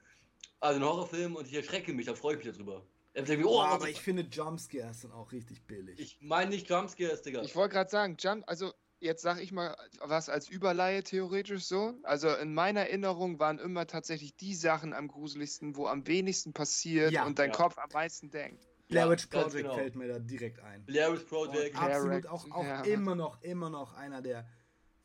also 0.60 0.76
einen 0.76 0.90
Horrorfilm, 0.90 1.36
und 1.36 1.48
ich 1.48 1.54
erschrecke 1.54 1.94
mich, 1.94 2.06
dann 2.06 2.16
freue 2.16 2.38
ich 2.38 2.46
mich 2.46 2.56
darüber. 2.56 2.86
Ich, 3.14 3.46
oh, 3.46 3.62
aber 3.62 3.90
ich 3.90 4.00
finde 4.00 4.28
Jumpscares 4.30 5.02
dann 5.02 5.12
auch 5.12 5.32
richtig 5.32 5.64
billig. 5.66 6.00
Ich 6.00 6.20
meine 6.22 6.52
nicht 6.52 6.70
Jumpscares, 6.70 7.24
Digga. 7.24 7.42
Ich 7.42 7.56
wollte 7.56 7.74
gerade 7.74 7.90
sagen, 7.90 8.16
Jump, 8.20 8.44
also 8.46 8.74
jetzt 9.00 9.22
sage 9.22 9.42
ich 9.42 9.52
mal 9.52 9.76
was 10.00 10.30
als 10.30 10.50
Überleihe 10.50 11.04
theoretisch 11.04 11.66
so. 11.66 11.94
Also 12.04 12.34
in 12.36 12.54
meiner 12.54 12.82
Erinnerung 12.82 13.40
waren 13.40 13.60
immer 13.60 13.88
tatsächlich 13.88 14.36
die 14.36 14.56
Sachen 14.56 14.94
am 14.94 15.08
gruseligsten, 15.08 15.76
wo 15.76 15.88
am 15.88 16.08
wenigsten 16.08 16.54
passiert 16.54 17.12
ja, 17.12 17.26
und 17.26 17.40
dein 17.40 17.52
ja. 17.52 17.56
Kopf 17.56 17.78
am 17.78 17.90
meisten 17.94 18.30
denkt. 18.30 18.68
Blair 18.88 19.10
Witch 19.10 19.28
Project 19.28 19.56
genau. 19.56 19.76
fällt 19.76 19.96
mir 19.96 20.08
da 20.08 20.20
direkt 20.20 20.60
ein. 20.62 20.86
Blair 20.86 21.12
Witch 21.12 21.26
Project. 21.26 21.76
Und 21.76 21.82
absolut 21.82 22.28
auch, 22.28 22.50
auch 22.52 22.64
ja. 22.64 22.82
immer 22.84 23.16
noch, 23.16 23.42
immer 23.42 23.70
noch 23.70 23.94
einer 23.94 24.22
der, 24.22 24.48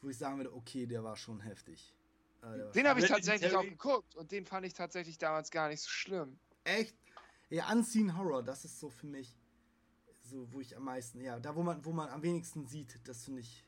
wo 0.01 0.09
ich 0.09 0.16
sagen 0.16 0.36
würde, 0.36 0.55
okay, 0.55 0.86
der 0.86 1.02
war 1.02 1.16
schon 1.16 1.40
heftig. 1.40 1.94
Äh, 2.43 2.73
den 2.73 2.89
habe 2.89 3.01
ich 3.01 3.06
tatsächlich 3.06 3.55
auch 3.55 3.62
geguckt 3.62 4.14
und 4.14 4.31
den 4.31 4.47
fand 4.47 4.66
ich 4.66 4.74
tatsächlich 4.74 5.19
damals 5.19 5.51
gar 5.51 5.69
nicht 5.69 5.81
so 5.81 5.89
schlimm. 5.89 6.39
Echt? 6.64 6.97
Ja, 7.51 7.70
Unseen 7.70 8.16
Horror, 8.16 8.43
das 8.43 8.64
ist 8.64 8.78
so 8.78 8.89
für 8.89 9.06
mich 9.06 9.36
so, 10.23 10.51
wo 10.52 10.60
ich 10.60 10.77
am 10.77 10.85
meisten, 10.85 11.20
ja, 11.20 11.39
da 11.39 11.55
wo 11.55 11.62
man, 11.62 11.85
wo 11.85 11.93
man 11.93 12.09
am 12.09 12.23
wenigsten 12.23 12.66
sieht, 12.66 13.01
das 13.05 13.24
finde 13.24 13.40
ich 13.40 13.64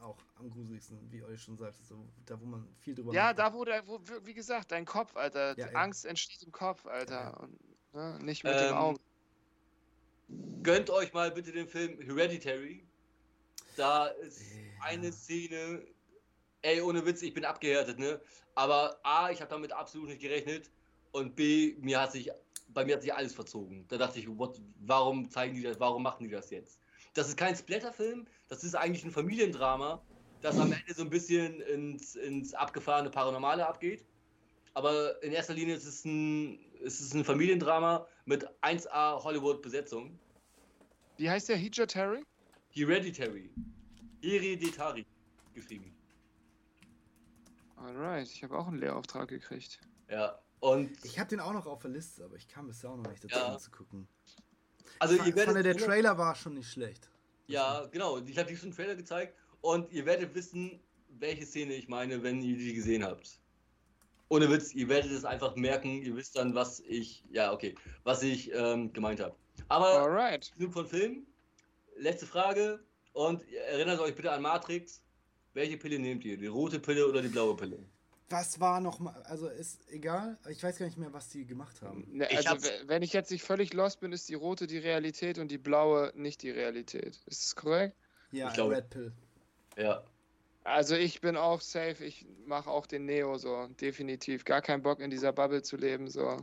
auch 0.00 0.18
am 0.36 0.50
gruseligsten, 0.50 0.98
wie 1.10 1.22
euch 1.22 1.42
schon 1.42 1.56
sagt, 1.56 1.76
so, 1.86 2.08
da 2.26 2.40
wo 2.40 2.44
man 2.44 2.66
viel 2.80 2.94
drüber 2.94 3.12
Ja, 3.12 3.32
da 3.32 3.52
wo 3.52 3.64
der, 3.64 3.86
wo, 3.86 4.00
wie 4.24 4.34
gesagt, 4.34 4.72
dein 4.72 4.84
Kopf, 4.84 5.16
Alter, 5.16 5.58
ja, 5.58 5.68
Angst 5.68 6.04
ja. 6.04 6.10
entsteht 6.10 6.42
im 6.42 6.52
Kopf, 6.52 6.86
Alter, 6.86 7.14
ja. 7.14 7.30
und 7.30 7.58
ne, 7.92 8.18
nicht 8.22 8.44
mit 8.44 8.54
ähm, 8.54 8.68
dem 8.68 8.74
Auge. 8.74 9.00
Gönnt 10.62 10.90
euch 10.90 11.12
mal 11.12 11.30
bitte 11.30 11.52
den 11.52 11.68
Film 11.68 12.00
Hereditary. 12.00 12.84
Da 13.76 14.06
ist 14.06 14.42
eine 14.80 15.12
Szene, 15.12 15.82
ey, 16.62 16.80
ohne 16.80 17.04
Witz, 17.06 17.22
ich 17.22 17.32
bin 17.32 17.44
abgehärtet, 17.44 17.98
ne? 17.98 18.20
Aber 18.54 18.98
A, 19.04 19.30
ich 19.30 19.40
habe 19.40 19.50
damit 19.50 19.72
absolut 19.72 20.08
nicht 20.08 20.20
gerechnet 20.20 20.70
und 21.12 21.36
B, 21.36 21.76
mir 21.80 22.00
hat 22.00 22.12
sich, 22.12 22.30
bei 22.68 22.84
mir 22.84 22.96
hat 22.96 23.02
sich 23.02 23.14
alles 23.14 23.34
verzogen. 23.34 23.86
Da 23.88 23.96
dachte 23.96 24.18
ich, 24.18 24.28
what, 24.28 24.60
warum 24.80 25.30
zeigen 25.30 25.54
die 25.54 25.62
das, 25.62 25.78
warum 25.78 26.02
machen 26.02 26.24
die 26.24 26.30
das 26.30 26.50
jetzt? 26.50 26.80
Das 27.14 27.28
ist 27.28 27.36
kein 27.36 27.56
Splatterfilm, 27.56 28.26
das 28.48 28.64
ist 28.64 28.74
eigentlich 28.74 29.04
ein 29.04 29.10
Familiendrama, 29.10 30.02
das 30.40 30.58
am 30.58 30.72
Ende 30.72 30.94
so 30.94 31.02
ein 31.02 31.10
bisschen 31.10 31.60
ins, 31.62 32.16
ins 32.16 32.54
abgefahrene 32.54 33.10
Paranormale 33.10 33.66
abgeht. 33.66 34.04
Aber 34.74 35.20
in 35.22 35.32
erster 35.32 35.54
Linie 35.54 35.74
ist 35.74 35.86
es 35.86 36.04
ein, 36.04 36.58
ist 36.80 37.00
es 37.00 37.12
ein 37.14 37.24
Familiendrama 37.24 38.06
mit 38.26 38.46
1A 38.62 39.22
Hollywood-Besetzung. 39.22 40.18
Wie 41.16 41.28
heißt 41.28 41.48
der? 41.48 41.56
Hereditary? 41.56 42.24
Hereditary. 42.70 43.50
Hereditary 44.22 45.04
geschrieben. 45.54 45.92
Alright, 47.76 48.28
ich 48.28 48.42
habe 48.42 48.56
auch 48.56 48.68
einen 48.68 48.78
Lehrauftrag 48.78 49.28
gekriegt. 49.28 49.80
Ja, 50.08 50.38
und. 50.60 51.04
Ich 51.04 51.18
habe 51.18 51.28
den 51.28 51.40
auch 51.40 51.52
noch 51.52 51.66
auf 51.66 51.80
der 51.80 51.90
Liste, 51.90 52.24
aber 52.24 52.36
ich 52.36 52.48
kam 52.48 52.66
bisher 52.66 52.90
auch 52.90 52.96
noch 52.96 53.10
nicht 53.10 53.24
dazu 53.24 53.36
ja. 53.36 53.52
anzugucken. 53.52 54.08
Also 54.98 55.14
ich 55.14 55.26
ihr 55.26 55.36
werdet 55.36 55.54
fand, 55.54 55.66
der 55.66 55.76
Trailer 55.76 56.18
war 56.18 56.34
schon 56.34 56.54
nicht 56.54 56.70
schlecht. 56.70 57.08
Ja, 57.46 57.86
genau. 57.90 58.18
Ich 58.18 58.38
habe 58.38 58.48
dir 58.48 58.56
schon 58.56 58.68
einen 58.68 58.76
Trailer 58.76 58.94
gezeigt 58.94 59.34
und 59.60 59.90
ihr 59.90 60.04
werdet 60.06 60.34
wissen, 60.34 60.80
welche 61.18 61.46
Szene 61.46 61.74
ich 61.74 61.88
meine, 61.88 62.22
wenn 62.22 62.42
ihr 62.42 62.56
die 62.56 62.74
gesehen 62.74 63.04
habt. 63.04 63.40
Ohne 64.28 64.50
Witz, 64.50 64.74
ihr 64.74 64.88
werdet 64.88 65.10
es 65.10 65.24
einfach 65.24 65.56
merken, 65.56 66.02
ihr 66.02 66.14
wisst 66.14 66.36
dann, 66.36 66.54
was 66.54 66.80
ich, 66.80 67.24
ja, 67.30 67.52
okay, 67.52 67.74
was 68.04 68.22
ich 68.22 68.52
ähm, 68.52 68.92
gemeint 68.92 69.20
habe. 69.20 69.34
Aber 69.68 70.02
Alright. 70.02 70.52
genug 70.56 70.74
von 70.74 70.86
Film. 70.86 71.26
Letzte 71.96 72.26
Frage 72.26 72.80
und 73.14 73.42
erinnert 73.52 74.00
euch 74.00 74.14
bitte 74.14 74.30
an 74.30 74.42
Matrix. 74.42 75.02
Welche 75.54 75.78
Pille 75.78 75.98
nehmt 75.98 76.24
ihr? 76.24 76.36
Die 76.36 76.46
rote 76.46 76.78
Pille 76.78 77.08
oder 77.08 77.22
die 77.22 77.28
blaue 77.28 77.56
Pille? 77.56 77.78
Was 78.30 78.60
war 78.60 78.80
noch 78.80 78.98
mal, 78.98 79.14
also 79.22 79.48
ist 79.48 79.90
egal, 79.90 80.38
ich 80.50 80.62
weiß 80.62 80.78
gar 80.78 80.86
nicht 80.86 80.98
mehr, 80.98 81.12
was 81.14 81.30
die 81.30 81.46
gemacht 81.46 81.80
haben. 81.80 82.06
Ne, 82.10 82.28
also, 82.30 82.56
ich 82.56 82.88
wenn 82.88 83.02
ich 83.02 83.14
jetzt 83.14 83.30
nicht 83.30 83.42
völlig 83.42 83.72
lost 83.72 84.00
bin, 84.00 84.12
ist 84.12 84.28
die 84.28 84.34
rote 84.34 84.66
die 84.66 84.78
Realität 84.78 85.38
und 85.38 85.50
die 85.50 85.56
blaue 85.56 86.12
nicht 86.14 86.42
die 86.42 86.50
Realität. 86.50 87.20
Ist 87.24 87.42
das 87.44 87.56
korrekt? 87.56 87.96
Ja, 88.30 88.48
ich 88.48 88.54
glaube, 88.54 88.76
Red 88.76 88.90
Pill. 88.90 89.12
Ja. 89.78 90.02
Also 90.64 90.94
ich 90.94 91.22
bin 91.22 91.36
auch 91.36 91.62
safe, 91.62 92.04
ich 92.04 92.26
mache 92.44 92.68
auch 92.68 92.86
den 92.86 93.06
Neo 93.06 93.38
so, 93.38 93.68
definitiv. 93.80 94.44
Gar 94.44 94.60
keinen 94.60 94.82
Bock 94.82 95.00
in 95.00 95.10
dieser 95.10 95.32
Bubble 95.32 95.62
zu 95.62 95.76
leben, 95.76 96.10
so. 96.10 96.20
Ja, 96.20 96.42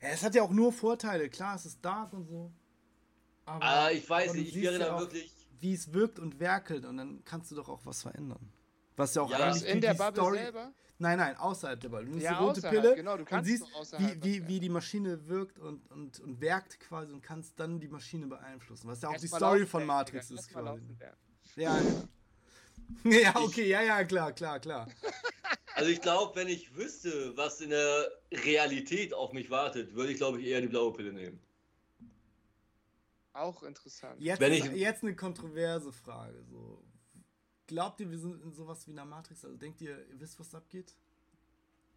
es 0.00 0.22
hat 0.22 0.34
ja 0.34 0.42
auch 0.42 0.50
nur 0.50 0.72
Vorteile, 0.72 1.28
klar, 1.28 1.56
es 1.56 1.66
ist 1.66 1.84
dark 1.84 2.14
und 2.14 2.26
so. 2.26 2.50
Aber, 3.44 3.62
ah, 3.62 3.90
ich 3.90 4.08
weiß 4.08 4.32
nicht, 4.32 4.56
ich 4.56 4.62
wäre 4.62 4.78
da 4.78 4.98
wirklich. 4.98 5.30
Wie 5.60 5.74
es 5.74 5.92
wirkt 5.92 6.18
und 6.18 6.40
werkelt 6.40 6.84
und 6.84 6.96
dann 6.96 7.22
kannst 7.24 7.50
du 7.50 7.54
doch 7.54 7.68
auch 7.68 7.80
was 7.84 8.02
verändern. 8.02 8.50
Was 8.96 9.14
ja 9.14 9.22
auch 9.22 9.30
ja, 9.30 9.54
in 9.56 9.80
der 9.80 9.94
Bubble 9.94 10.22
Story 10.22 10.38
selber? 10.38 10.72
Nein, 10.98 11.18
nein, 11.18 11.36
außerhalb 11.36 11.80
der 11.80 11.88
Bubble. 11.88 12.04
Du 12.06 12.10
nimmst 12.12 12.24
ja, 12.24 12.38
die 12.38 12.44
rote 12.44 12.62
Pille 12.62 12.94
genau, 12.94 13.16
du 13.16 13.24
und 13.24 13.44
siehst, 13.44 13.64
wie, 13.98 14.22
wie, 14.22 14.48
wie 14.48 14.60
die 14.60 14.68
Maschine 14.68 15.26
wirkt 15.26 15.58
und, 15.58 15.90
und, 15.90 16.20
und 16.20 16.40
werkt 16.40 16.78
quasi 16.78 17.12
und 17.12 17.20
kannst 17.20 17.58
dann 17.58 17.80
die 17.80 17.88
Maschine 17.88 18.26
beeinflussen. 18.26 18.88
Was 18.88 19.02
ja 19.02 19.08
auch 19.08 19.12
Erst 19.12 19.24
die 19.24 19.28
Story 19.28 19.66
von 19.66 19.84
Matrix 19.84 20.30
ist 20.30 20.48
quasi. 20.50 20.96
Ja, 21.56 21.76
ja. 21.76 21.82
ja, 23.04 23.36
okay, 23.36 23.68
ja, 23.68 23.82
ja, 23.82 24.04
klar, 24.04 24.32
klar, 24.32 24.60
klar. 24.60 24.88
Also 25.76 25.90
ich 25.90 26.00
glaube, 26.00 26.36
wenn 26.36 26.46
ich 26.46 26.76
wüsste, 26.76 27.36
was 27.36 27.60
in 27.60 27.70
der 27.70 28.08
Realität 28.32 29.12
auf 29.12 29.32
mich 29.32 29.50
wartet, 29.50 29.92
würde 29.92 30.12
ich, 30.12 30.18
glaube 30.18 30.40
ich, 30.40 30.46
eher 30.46 30.60
die 30.60 30.68
blaue 30.68 30.92
Pille 30.92 31.12
nehmen. 31.12 31.40
Auch 33.32 33.64
interessant. 33.64 34.20
Jetzt, 34.20 34.40
wenn 34.40 34.52
ich, 34.52 34.64
jetzt 34.66 35.02
eine 35.02 35.16
kontroverse 35.16 35.90
Frage. 35.90 36.44
So. 36.48 36.80
Glaubt 37.66 38.00
ihr, 38.00 38.10
wir 38.10 38.18
sind 38.18 38.42
in 38.42 38.52
sowas 38.52 38.86
wie 38.86 38.92
einer 38.92 39.04
Matrix? 39.04 39.44
Also 39.44 39.56
denkt 39.56 39.80
ihr, 39.80 40.06
ihr 40.08 40.20
wisst, 40.20 40.38
was 40.38 40.54
abgeht? 40.54 40.94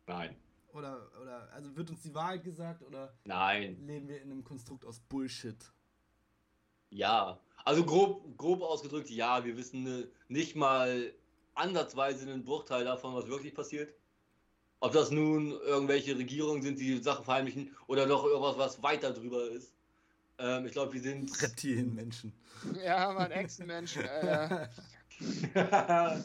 Nein. 0.06 0.36
Oder, 0.74 1.10
oder, 1.22 1.50
also 1.54 1.76
wird 1.76 1.90
uns 1.90 2.02
die 2.02 2.14
Wahrheit 2.14 2.44
gesagt 2.44 2.84
oder 2.84 3.14
Nein. 3.26 3.78
leben 3.86 4.08
wir 4.08 4.22
in 4.22 4.32
einem 4.32 4.44
Konstrukt 4.44 4.86
aus 4.86 5.00
Bullshit? 5.00 5.58
Ja. 6.90 7.40
Also 7.66 7.84
grob, 7.84 8.38
grob 8.38 8.62
ausgedrückt, 8.62 9.10
ja, 9.10 9.44
wir 9.44 9.58
wissen 9.58 10.08
nicht 10.30 10.56
mal 10.56 11.14
ansatzweise 11.56 12.30
einen 12.30 12.44
Bruchteil 12.44 12.86
davon, 12.86 13.14
was 13.16 13.28
wirklich 13.28 13.54
passiert. 13.54 13.94
Ob 14.80 14.94
das 14.94 15.10
nun 15.10 15.52
irgendwelche 15.52 16.18
Regierungen 16.18 16.62
sind, 16.62 16.80
die 16.80 17.02
Sachen 17.02 17.26
verheimlichen 17.26 17.76
oder 17.88 18.06
noch 18.06 18.24
irgendwas, 18.24 18.58
was 18.58 18.84
weiter 18.84 19.12
drüber 19.12 19.50
ist. 19.50 19.74
Ähm, 20.38 20.68
ich 20.68 20.72
glaube, 20.72 20.94
wir 20.94 21.02
sind. 21.02 21.42
Reptilienmenschen. 21.42 22.32
Ja, 22.84 23.12
man, 23.12 23.32
Echsenmenschen. 23.32 24.04
Äh, 24.04 24.68
da, 25.54 26.22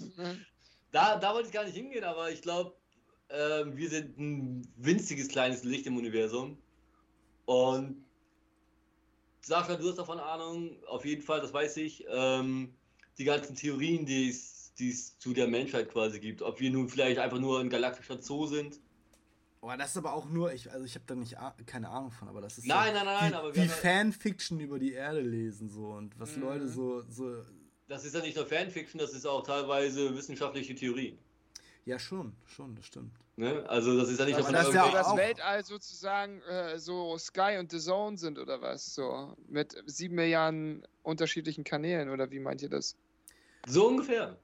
da 0.90 1.34
wollte 1.34 1.48
ich 1.48 1.52
gar 1.52 1.64
nicht 1.64 1.76
hingehen, 1.76 2.04
aber 2.04 2.30
ich 2.30 2.42
glaube, 2.42 2.74
äh, 3.28 3.64
wir 3.66 3.88
sind 3.88 4.18
ein 4.18 4.68
winziges 4.76 5.28
kleines 5.28 5.64
Licht 5.64 5.86
im 5.86 5.96
Universum. 5.96 6.58
Und 7.46 8.04
Sascha, 9.40 9.76
du 9.76 9.88
hast 9.88 9.98
davon 9.98 10.20
Ahnung, 10.20 10.76
auf 10.86 11.04
jeden 11.04 11.22
Fall, 11.22 11.40
das 11.40 11.52
weiß 11.52 11.78
ich. 11.78 12.04
Ähm, 12.08 12.74
die 13.18 13.24
ganzen 13.24 13.56
Theorien, 13.56 14.06
die 14.06 14.28
es 14.28 15.18
zu 15.18 15.32
der 15.32 15.48
Menschheit 15.48 15.90
quasi 15.90 16.20
gibt. 16.20 16.42
Ob 16.42 16.60
wir 16.60 16.70
nun 16.70 16.88
vielleicht 16.88 17.18
einfach 17.18 17.38
nur 17.38 17.60
ein 17.60 17.70
galaktischer 17.70 18.20
Zoo 18.20 18.46
sind. 18.46 18.80
Boah, 19.60 19.76
das 19.76 19.90
ist 19.90 19.96
aber 19.96 20.12
auch 20.12 20.28
nur, 20.28 20.52
ich, 20.52 20.72
also 20.72 20.84
ich 20.84 20.94
habe 20.96 21.04
da 21.06 21.14
nicht 21.14 21.36
keine 21.66 21.88
Ahnung 21.88 22.10
von, 22.10 22.26
aber 22.28 22.40
das 22.40 22.58
ist 22.58 22.66
nein, 22.66 22.94
so, 22.94 23.04
nein, 23.04 23.06
nein, 23.06 23.30
wie, 23.30 23.34
aber 23.36 23.54
wie 23.54 23.68
Fanfiction 23.68 24.58
über 24.58 24.80
die 24.80 24.92
Erde 24.92 25.20
lesen 25.20 25.68
so 25.68 25.86
und 25.92 26.18
was 26.18 26.34
mhm. 26.34 26.42
Leute 26.42 26.68
so, 26.68 27.02
so 27.08 27.44
das 27.92 28.06
ist 28.06 28.14
ja 28.14 28.22
nicht 28.22 28.36
nur 28.36 28.46
Fanfiction, 28.46 28.98
das 28.98 29.12
ist 29.12 29.26
auch 29.26 29.42
teilweise 29.42 30.16
wissenschaftliche 30.16 30.74
Theorie. 30.74 31.18
Ja, 31.84 31.98
schon, 31.98 32.32
schon, 32.46 32.74
das 32.74 32.86
stimmt. 32.86 33.12
Ne? 33.36 33.68
Also 33.68 33.98
das 33.98 34.08
ist 34.08 34.18
ja 34.18 34.24
nicht, 34.24 34.38
dass 34.38 34.50
das, 34.50 34.72
ja 34.72 34.90
das 34.90 35.14
Weltall 35.14 35.62
sozusagen 35.62 36.40
äh, 36.42 36.78
so 36.78 37.18
Sky 37.18 37.58
und 37.58 37.70
The 37.70 37.78
Zone 37.78 38.16
sind 38.16 38.38
oder 38.38 38.62
was? 38.62 38.94
So 38.94 39.36
mit 39.46 39.76
sieben 39.84 40.14
Milliarden 40.14 40.86
unterschiedlichen 41.02 41.64
Kanälen 41.64 42.08
oder 42.08 42.30
wie 42.30 42.38
meint 42.38 42.62
ihr 42.62 42.70
das? 42.70 42.96
So 43.66 43.88
ungefähr. 43.88 44.38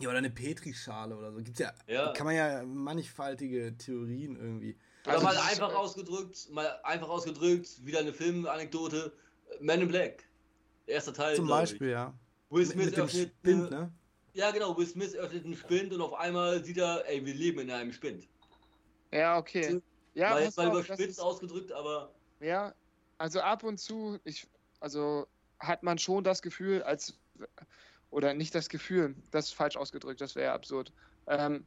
Ja, 0.00 0.10
oder 0.10 0.18
eine 0.18 0.30
Petrischale 0.30 1.16
oder 1.16 1.32
so. 1.32 1.38
Gibt's 1.38 1.60
ja, 1.60 1.72
ja. 1.86 2.12
kann 2.12 2.26
man 2.26 2.36
ja 2.36 2.64
mannigfaltige 2.64 3.78
Theorien 3.78 4.36
irgendwie. 4.36 4.76
Oder 5.06 5.14
also 5.14 5.26
mal 5.26 5.38
einfach 5.38 5.74
ausgedrückt, 5.74 6.50
mal 6.50 6.80
einfach 6.82 7.08
ausgedrückt, 7.08 7.86
wieder 7.86 8.00
eine 8.00 8.12
Filmanekdote. 8.12 9.12
Man 9.60 9.80
in 9.80 9.88
Black. 9.88 10.24
Erster 10.86 11.14
Teil. 11.14 11.36
Zum 11.36 11.48
Beispiel, 11.48 11.88
ich. 11.88 11.92
ja. 11.92 12.12
Will 12.54 12.64
Smith 12.64 12.86
mit, 12.86 12.96
mit 12.96 13.04
öffnet. 13.04 13.32
Spind, 13.40 13.70
ne? 13.70 13.92
Ja, 14.32 14.50
genau. 14.50 14.76
Will 14.76 14.86
Smith 14.86 15.14
öffnet 15.14 15.44
einen 15.44 15.56
Spind 15.56 15.92
und 15.92 16.00
auf 16.00 16.14
einmal 16.14 16.64
sieht 16.64 16.78
er, 16.78 17.04
ey, 17.08 17.24
wir 17.24 17.34
leben 17.34 17.60
in 17.60 17.70
einem 17.70 17.92
Spind. 17.92 18.28
Ja, 19.10 19.38
okay. 19.38 19.80
Ja, 20.14 20.30
mal 20.30 20.42
jetzt 20.42 20.56
mal 20.56 20.68
überspitzt 20.68 21.20
ausgedrückt, 21.20 21.72
aber. 21.72 22.12
Ja, 22.40 22.72
also 23.18 23.40
ab 23.40 23.64
und 23.64 23.78
zu, 23.78 24.18
ich, 24.24 24.46
also 24.80 25.26
hat 25.58 25.82
man 25.82 25.98
schon 25.98 26.22
das 26.24 26.42
Gefühl, 26.42 26.82
als. 26.82 27.18
Oder 28.10 28.32
nicht 28.32 28.54
das 28.54 28.68
Gefühl, 28.68 29.16
das 29.32 29.46
ist 29.46 29.54
falsch 29.54 29.76
ausgedrückt, 29.76 30.20
das 30.20 30.36
wäre 30.36 30.52
absurd. 30.52 30.92
Ähm, 31.26 31.66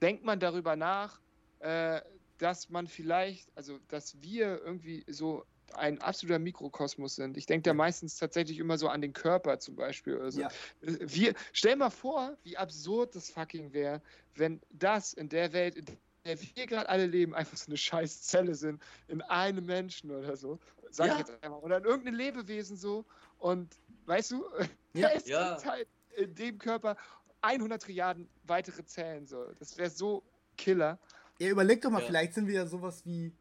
denkt 0.00 0.24
man 0.24 0.38
darüber 0.38 0.76
nach, 0.76 1.18
äh, 1.58 2.00
dass 2.40 2.70
man 2.70 2.86
vielleicht, 2.86 3.48
also 3.54 3.78
dass 3.88 4.20
wir 4.22 4.60
irgendwie 4.64 5.04
so 5.06 5.44
ein 5.74 6.00
absoluter 6.00 6.38
Mikrokosmos 6.38 7.16
sind. 7.16 7.36
Ich 7.36 7.46
denke 7.46 7.62
da 7.62 7.74
meistens 7.74 8.16
tatsächlich 8.16 8.58
immer 8.58 8.78
so 8.78 8.88
an 8.88 9.02
den 9.02 9.12
Körper 9.12 9.58
zum 9.58 9.76
Beispiel. 9.76 10.16
Oder 10.16 10.32
so. 10.32 10.40
ja. 10.40 10.50
wir, 10.80 11.34
stell 11.52 11.76
mal 11.76 11.90
vor, 11.90 12.36
wie 12.42 12.56
absurd 12.56 13.14
das 13.14 13.30
fucking 13.30 13.72
wäre, 13.72 14.02
wenn 14.34 14.60
das 14.70 15.12
in 15.12 15.28
der 15.28 15.52
Welt, 15.52 15.76
in 15.76 15.84
der 16.24 16.40
wir 16.40 16.66
gerade 16.66 16.88
alle 16.88 17.06
leben, 17.06 17.34
einfach 17.34 17.56
so 17.56 17.68
eine 17.68 17.76
scheiß 17.76 18.22
Zelle 18.22 18.54
sind, 18.54 18.82
in 19.08 19.22
einem 19.22 19.66
Menschen 19.66 20.10
oder 20.10 20.36
so. 20.36 20.58
Sag 20.90 21.06
ja. 21.06 21.12
ich 21.14 21.18
jetzt 21.20 21.44
einmal. 21.44 21.60
Oder 21.60 21.78
in 21.78 21.84
irgendeinem 21.84 22.16
Lebewesen 22.16 22.76
so. 22.76 23.04
Und 23.38 23.76
weißt 24.06 24.32
du, 24.32 24.44
ja. 24.94 25.08
ist 25.08 25.28
ja. 25.28 25.62
halt 25.64 25.86
in 26.16 26.34
dem 26.34 26.58
Körper 26.58 26.96
100 27.42 27.82
Trilliarden 27.82 28.28
weitere 28.44 28.84
Zellen. 28.84 29.26
So. 29.26 29.46
Das 29.58 29.78
wäre 29.78 29.90
so 29.90 30.22
Killer. 30.56 30.98
Ja, 31.40 31.48
überleg 31.48 31.80
doch 31.80 31.90
mal, 31.90 32.00
ja. 32.00 32.06
vielleicht 32.06 32.34
sind 32.34 32.46
wir 32.46 32.54
ja 32.54 32.66
sowas 32.66 33.04
wie 33.06 33.32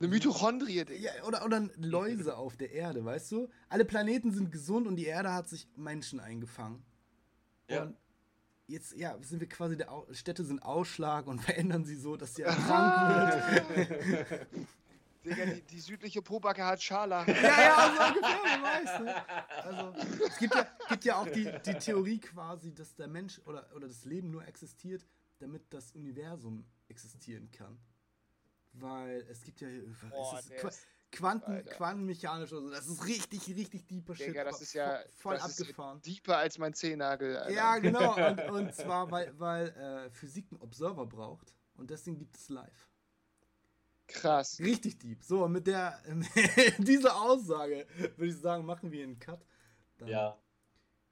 eine 0.00 0.08
Mitochondrie, 0.08 0.84
Digga. 0.84 1.16
Ja, 1.16 1.24
oder, 1.24 1.44
oder 1.44 1.68
Läuse 1.76 2.36
auf 2.36 2.56
der 2.56 2.72
Erde, 2.72 3.04
weißt 3.04 3.32
du? 3.32 3.48
Alle 3.70 3.86
Planeten 3.86 4.32
sind 4.32 4.52
gesund 4.52 4.86
und 4.86 4.96
die 4.96 5.06
Erde 5.06 5.32
hat 5.32 5.48
sich 5.48 5.66
Menschen 5.74 6.20
eingefangen. 6.20 6.84
Ja. 7.68 7.84
Und 7.84 7.96
jetzt, 8.66 8.94
ja, 8.96 9.16
sind 9.22 9.40
wir 9.40 9.48
quasi, 9.48 9.78
der 9.78 9.88
Städte 10.12 10.44
sind 10.44 10.62
Ausschlag 10.62 11.26
und 11.26 11.40
verändern 11.42 11.84
sie 11.86 11.96
so, 11.96 12.16
dass 12.16 12.34
sie 12.34 12.42
krank 12.44 13.34
wird. 13.74 14.46
Digga, 15.24 15.46
die, 15.46 15.62
die 15.62 15.80
südliche 15.80 16.20
Pobacke 16.20 16.64
hat 16.64 16.82
Schala. 16.82 17.24
Ja, 17.26 17.42
ja, 17.42 17.76
also 17.76 18.14
ungefähr, 18.14 18.38
wer 18.44 18.62
weiß. 18.62 19.00
Ne? 19.00 19.14
Also, 19.64 20.24
es 20.26 20.38
gibt 20.38 20.54
ja, 20.54 20.66
gibt 20.90 21.04
ja 21.06 21.16
auch 21.16 21.26
die, 21.26 21.50
die 21.64 21.74
Theorie 21.74 22.18
quasi, 22.18 22.74
dass 22.74 22.94
der 22.94 23.08
Mensch 23.08 23.40
oder, 23.46 23.66
oder 23.74 23.88
das 23.88 24.04
Leben 24.04 24.30
nur 24.30 24.46
existiert, 24.46 25.04
damit 25.38 25.62
das 25.70 25.92
Universum 25.92 26.64
existieren 26.88 27.50
kann. 27.50 27.78
Weil 28.72 29.26
es 29.28 29.42
gibt 29.42 29.60
ja. 29.60 29.68
Boah, 30.10 30.38
es 30.38 30.46
ist, 30.50 30.86
Quanten, 31.10 31.64
quantenmechanisch 31.64 32.52
oder 32.52 32.62
so. 32.62 32.70
Das 32.70 32.86
ist 32.86 33.06
richtig, 33.06 33.48
richtig 33.48 33.86
deeper 33.86 34.14
Shit. 34.14 34.28
Digga, 34.28 34.44
das 34.44 34.60
ist 34.60 34.74
ja 34.74 35.00
voll 35.16 35.36
das 35.36 35.58
abgefahren. 35.58 35.96
Ist 35.96 36.06
deeper 36.06 36.36
als 36.36 36.58
mein 36.58 36.74
Zehennagel. 36.74 37.38
Alter. 37.38 37.50
Ja, 37.50 37.78
genau. 37.78 38.14
Und, 38.28 38.40
und 38.50 38.74
zwar, 38.74 39.10
weil, 39.10 39.38
weil 39.38 39.68
äh, 39.68 40.10
Physik 40.10 40.48
einen 40.50 40.60
Observer 40.60 41.06
braucht 41.06 41.54
und 41.76 41.88
deswegen 41.90 42.18
gibt 42.18 42.36
es 42.36 42.50
live. 42.50 42.90
Krass. 44.06 44.58
Richtig 44.60 44.98
deep. 44.98 45.22
So, 45.22 45.48
mit 45.48 45.66
der 45.66 45.98
dieser 46.78 47.16
Aussage 47.20 47.86
würde 48.16 48.26
ich 48.26 48.36
sagen, 48.36 48.66
machen 48.66 48.90
wir 48.90 49.04
einen 49.04 49.18
Cut. 49.18 49.44
Dann 49.98 50.08
ja. 50.08 50.38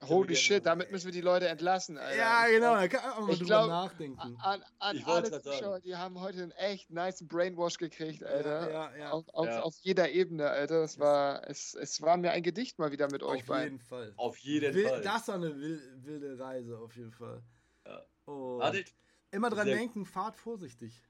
Holy 0.08 0.36
shit, 0.36 0.64
damit 0.64 0.90
müssen 0.90 1.06
wir 1.06 1.12
die 1.12 1.20
Leute 1.20 1.48
entlassen, 1.48 1.98
Alter. 1.98 2.16
Ja, 2.16 2.46
genau, 2.48 2.74
da 2.74 2.88
kann 2.88 3.10
man 3.10 3.26
mal 3.26 3.36
drüber 3.36 3.44
glaub, 3.44 3.68
nachdenken. 3.68 4.36
An, 4.40 4.64
an 4.78 5.02
alle 5.04 5.42
Zuschauer, 5.42 5.80
die 5.80 5.96
haben 5.96 6.20
heute 6.20 6.42
einen 6.42 6.52
echt 6.52 6.90
nice 6.90 7.26
Brainwash 7.26 7.78
gekriegt, 7.78 8.24
Alter. 8.24 8.70
Ja, 8.70 8.90
ja, 8.90 8.96
ja. 8.96 9.10
Auf, 9.10 9.28
auf, 9.32 9.46
ja. 9.46 9.62
auf 9.62 9.74
jeder 9.80 10.10
Ebene, 10.10 10.48
Alter. 10.48 10.80
Das 10.80 10.98
war, 10.98 11.48
es, 11.48 11.74
es 11.74 12.00
war 12.02 12.16
mir 12.16 12.32
ein 12.32 12.42
Gedicht 12.42 12.78
mal 12.78 12.92
wieder 12.92 13.10
mit 13.10 13.22
auf 13.22 13.30
euch 13.30 13.46
beiden. 13.46 13.80
Auf 13.80 13.80
jeden 13.80 13.88
Fall. 13.88 14.14
Auf 14.16 14.38
jeden 14.38 14.88
Fall. 14.88 15.00
Das 15.02 15.28
war 15.28 15.34
eine 15.36 15.54
wilde 15.56 16.38
Reise, 16.38 16.78
auf 16.78 16.94
jeden 16.96 17.12
Fall. 17.12 17.42
Ja. 17.84 18.02
Und 18.24 18.84
immer 19.30 19.50
dran 19.50 19.66
Sehr 19.66 19.76
denken, 19.76 20.04
fahrt 20.04 20.36
vorsichtig. 20.36 21.02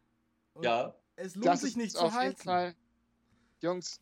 Und 0.54 0.64
ja. 0.64 0.94
Es 1.16 1.34
lohnt 1.34 1.46
das 1.46 1.62
sich 1.62 1.76
nicht 1.76 1.92
zu 1.92 2.12
heizen. 2.12 2.24
Jeden 2.24 2.42
Fall, 2.42 2.74
Jungs 3.60 4.00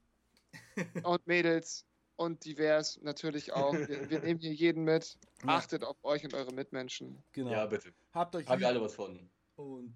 und 1.05 1.27
Mädels, 1.27 1.85
und 2.17 2.45
divers 2.45 3.01
natürlich 3.03 3.53
auch. 3.53 3.73
Wir, 3.73 4.11
wir 4.11 4.21
nehmen 4.21 4.41
hier 4.41 4.53
jeden 4.53 4.85
mit. 4.85 5.17
Achtet 5.47 5.85
auf 5.85 5.97
euch 6.05 6.25
und 6.25 6.35
eure 6.35 6.53
Mitmenschen. 6.53 7.23
Genau. 7.33 7.51
Ja, 7.51 7.67
bitte. 7.67 7.93
Habt 8.13 8.35
euch 8.37 8.47
Haben 8.47 8.61
wir 8.61 8.69
alle 8.69 8.81
was 8.81 8.95
von. 8.95 9.31
Und 9.57 9.95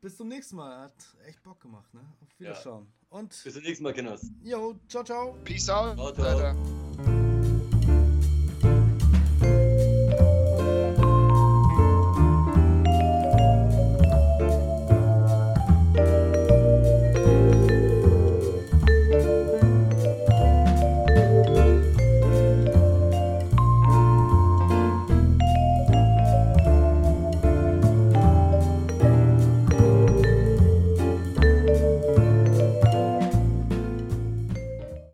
bis 0.00 0.16
zum 0.16 0.28
nächsten 0.28 0.56
Mal. 0.56 0.80
Hat 0.80 1.16
echt 1.26 1.42
Bock 1.42 1.60
gemacht, 1.60 1.92
ne? 1.92 2.00
Auf 2.20 2.28
Wiederschauen. 2.38 2.86
Ja. 2.86 3.18
Und 3.18 3.28
bis 3.44 3.54
zum 3.54 3.62
nächsten 3.62 3.84
Mal, 3.84 3.92
Kinders. 3.92 4.30
Jo, 4.42 4.74
ciao, 4.88 5.04
ciao. 5.04 5.36
Peace 5.44 5.68
out. 5.68 5.96
Ciao, 5.96 6.12
ciao. 6.14 7.19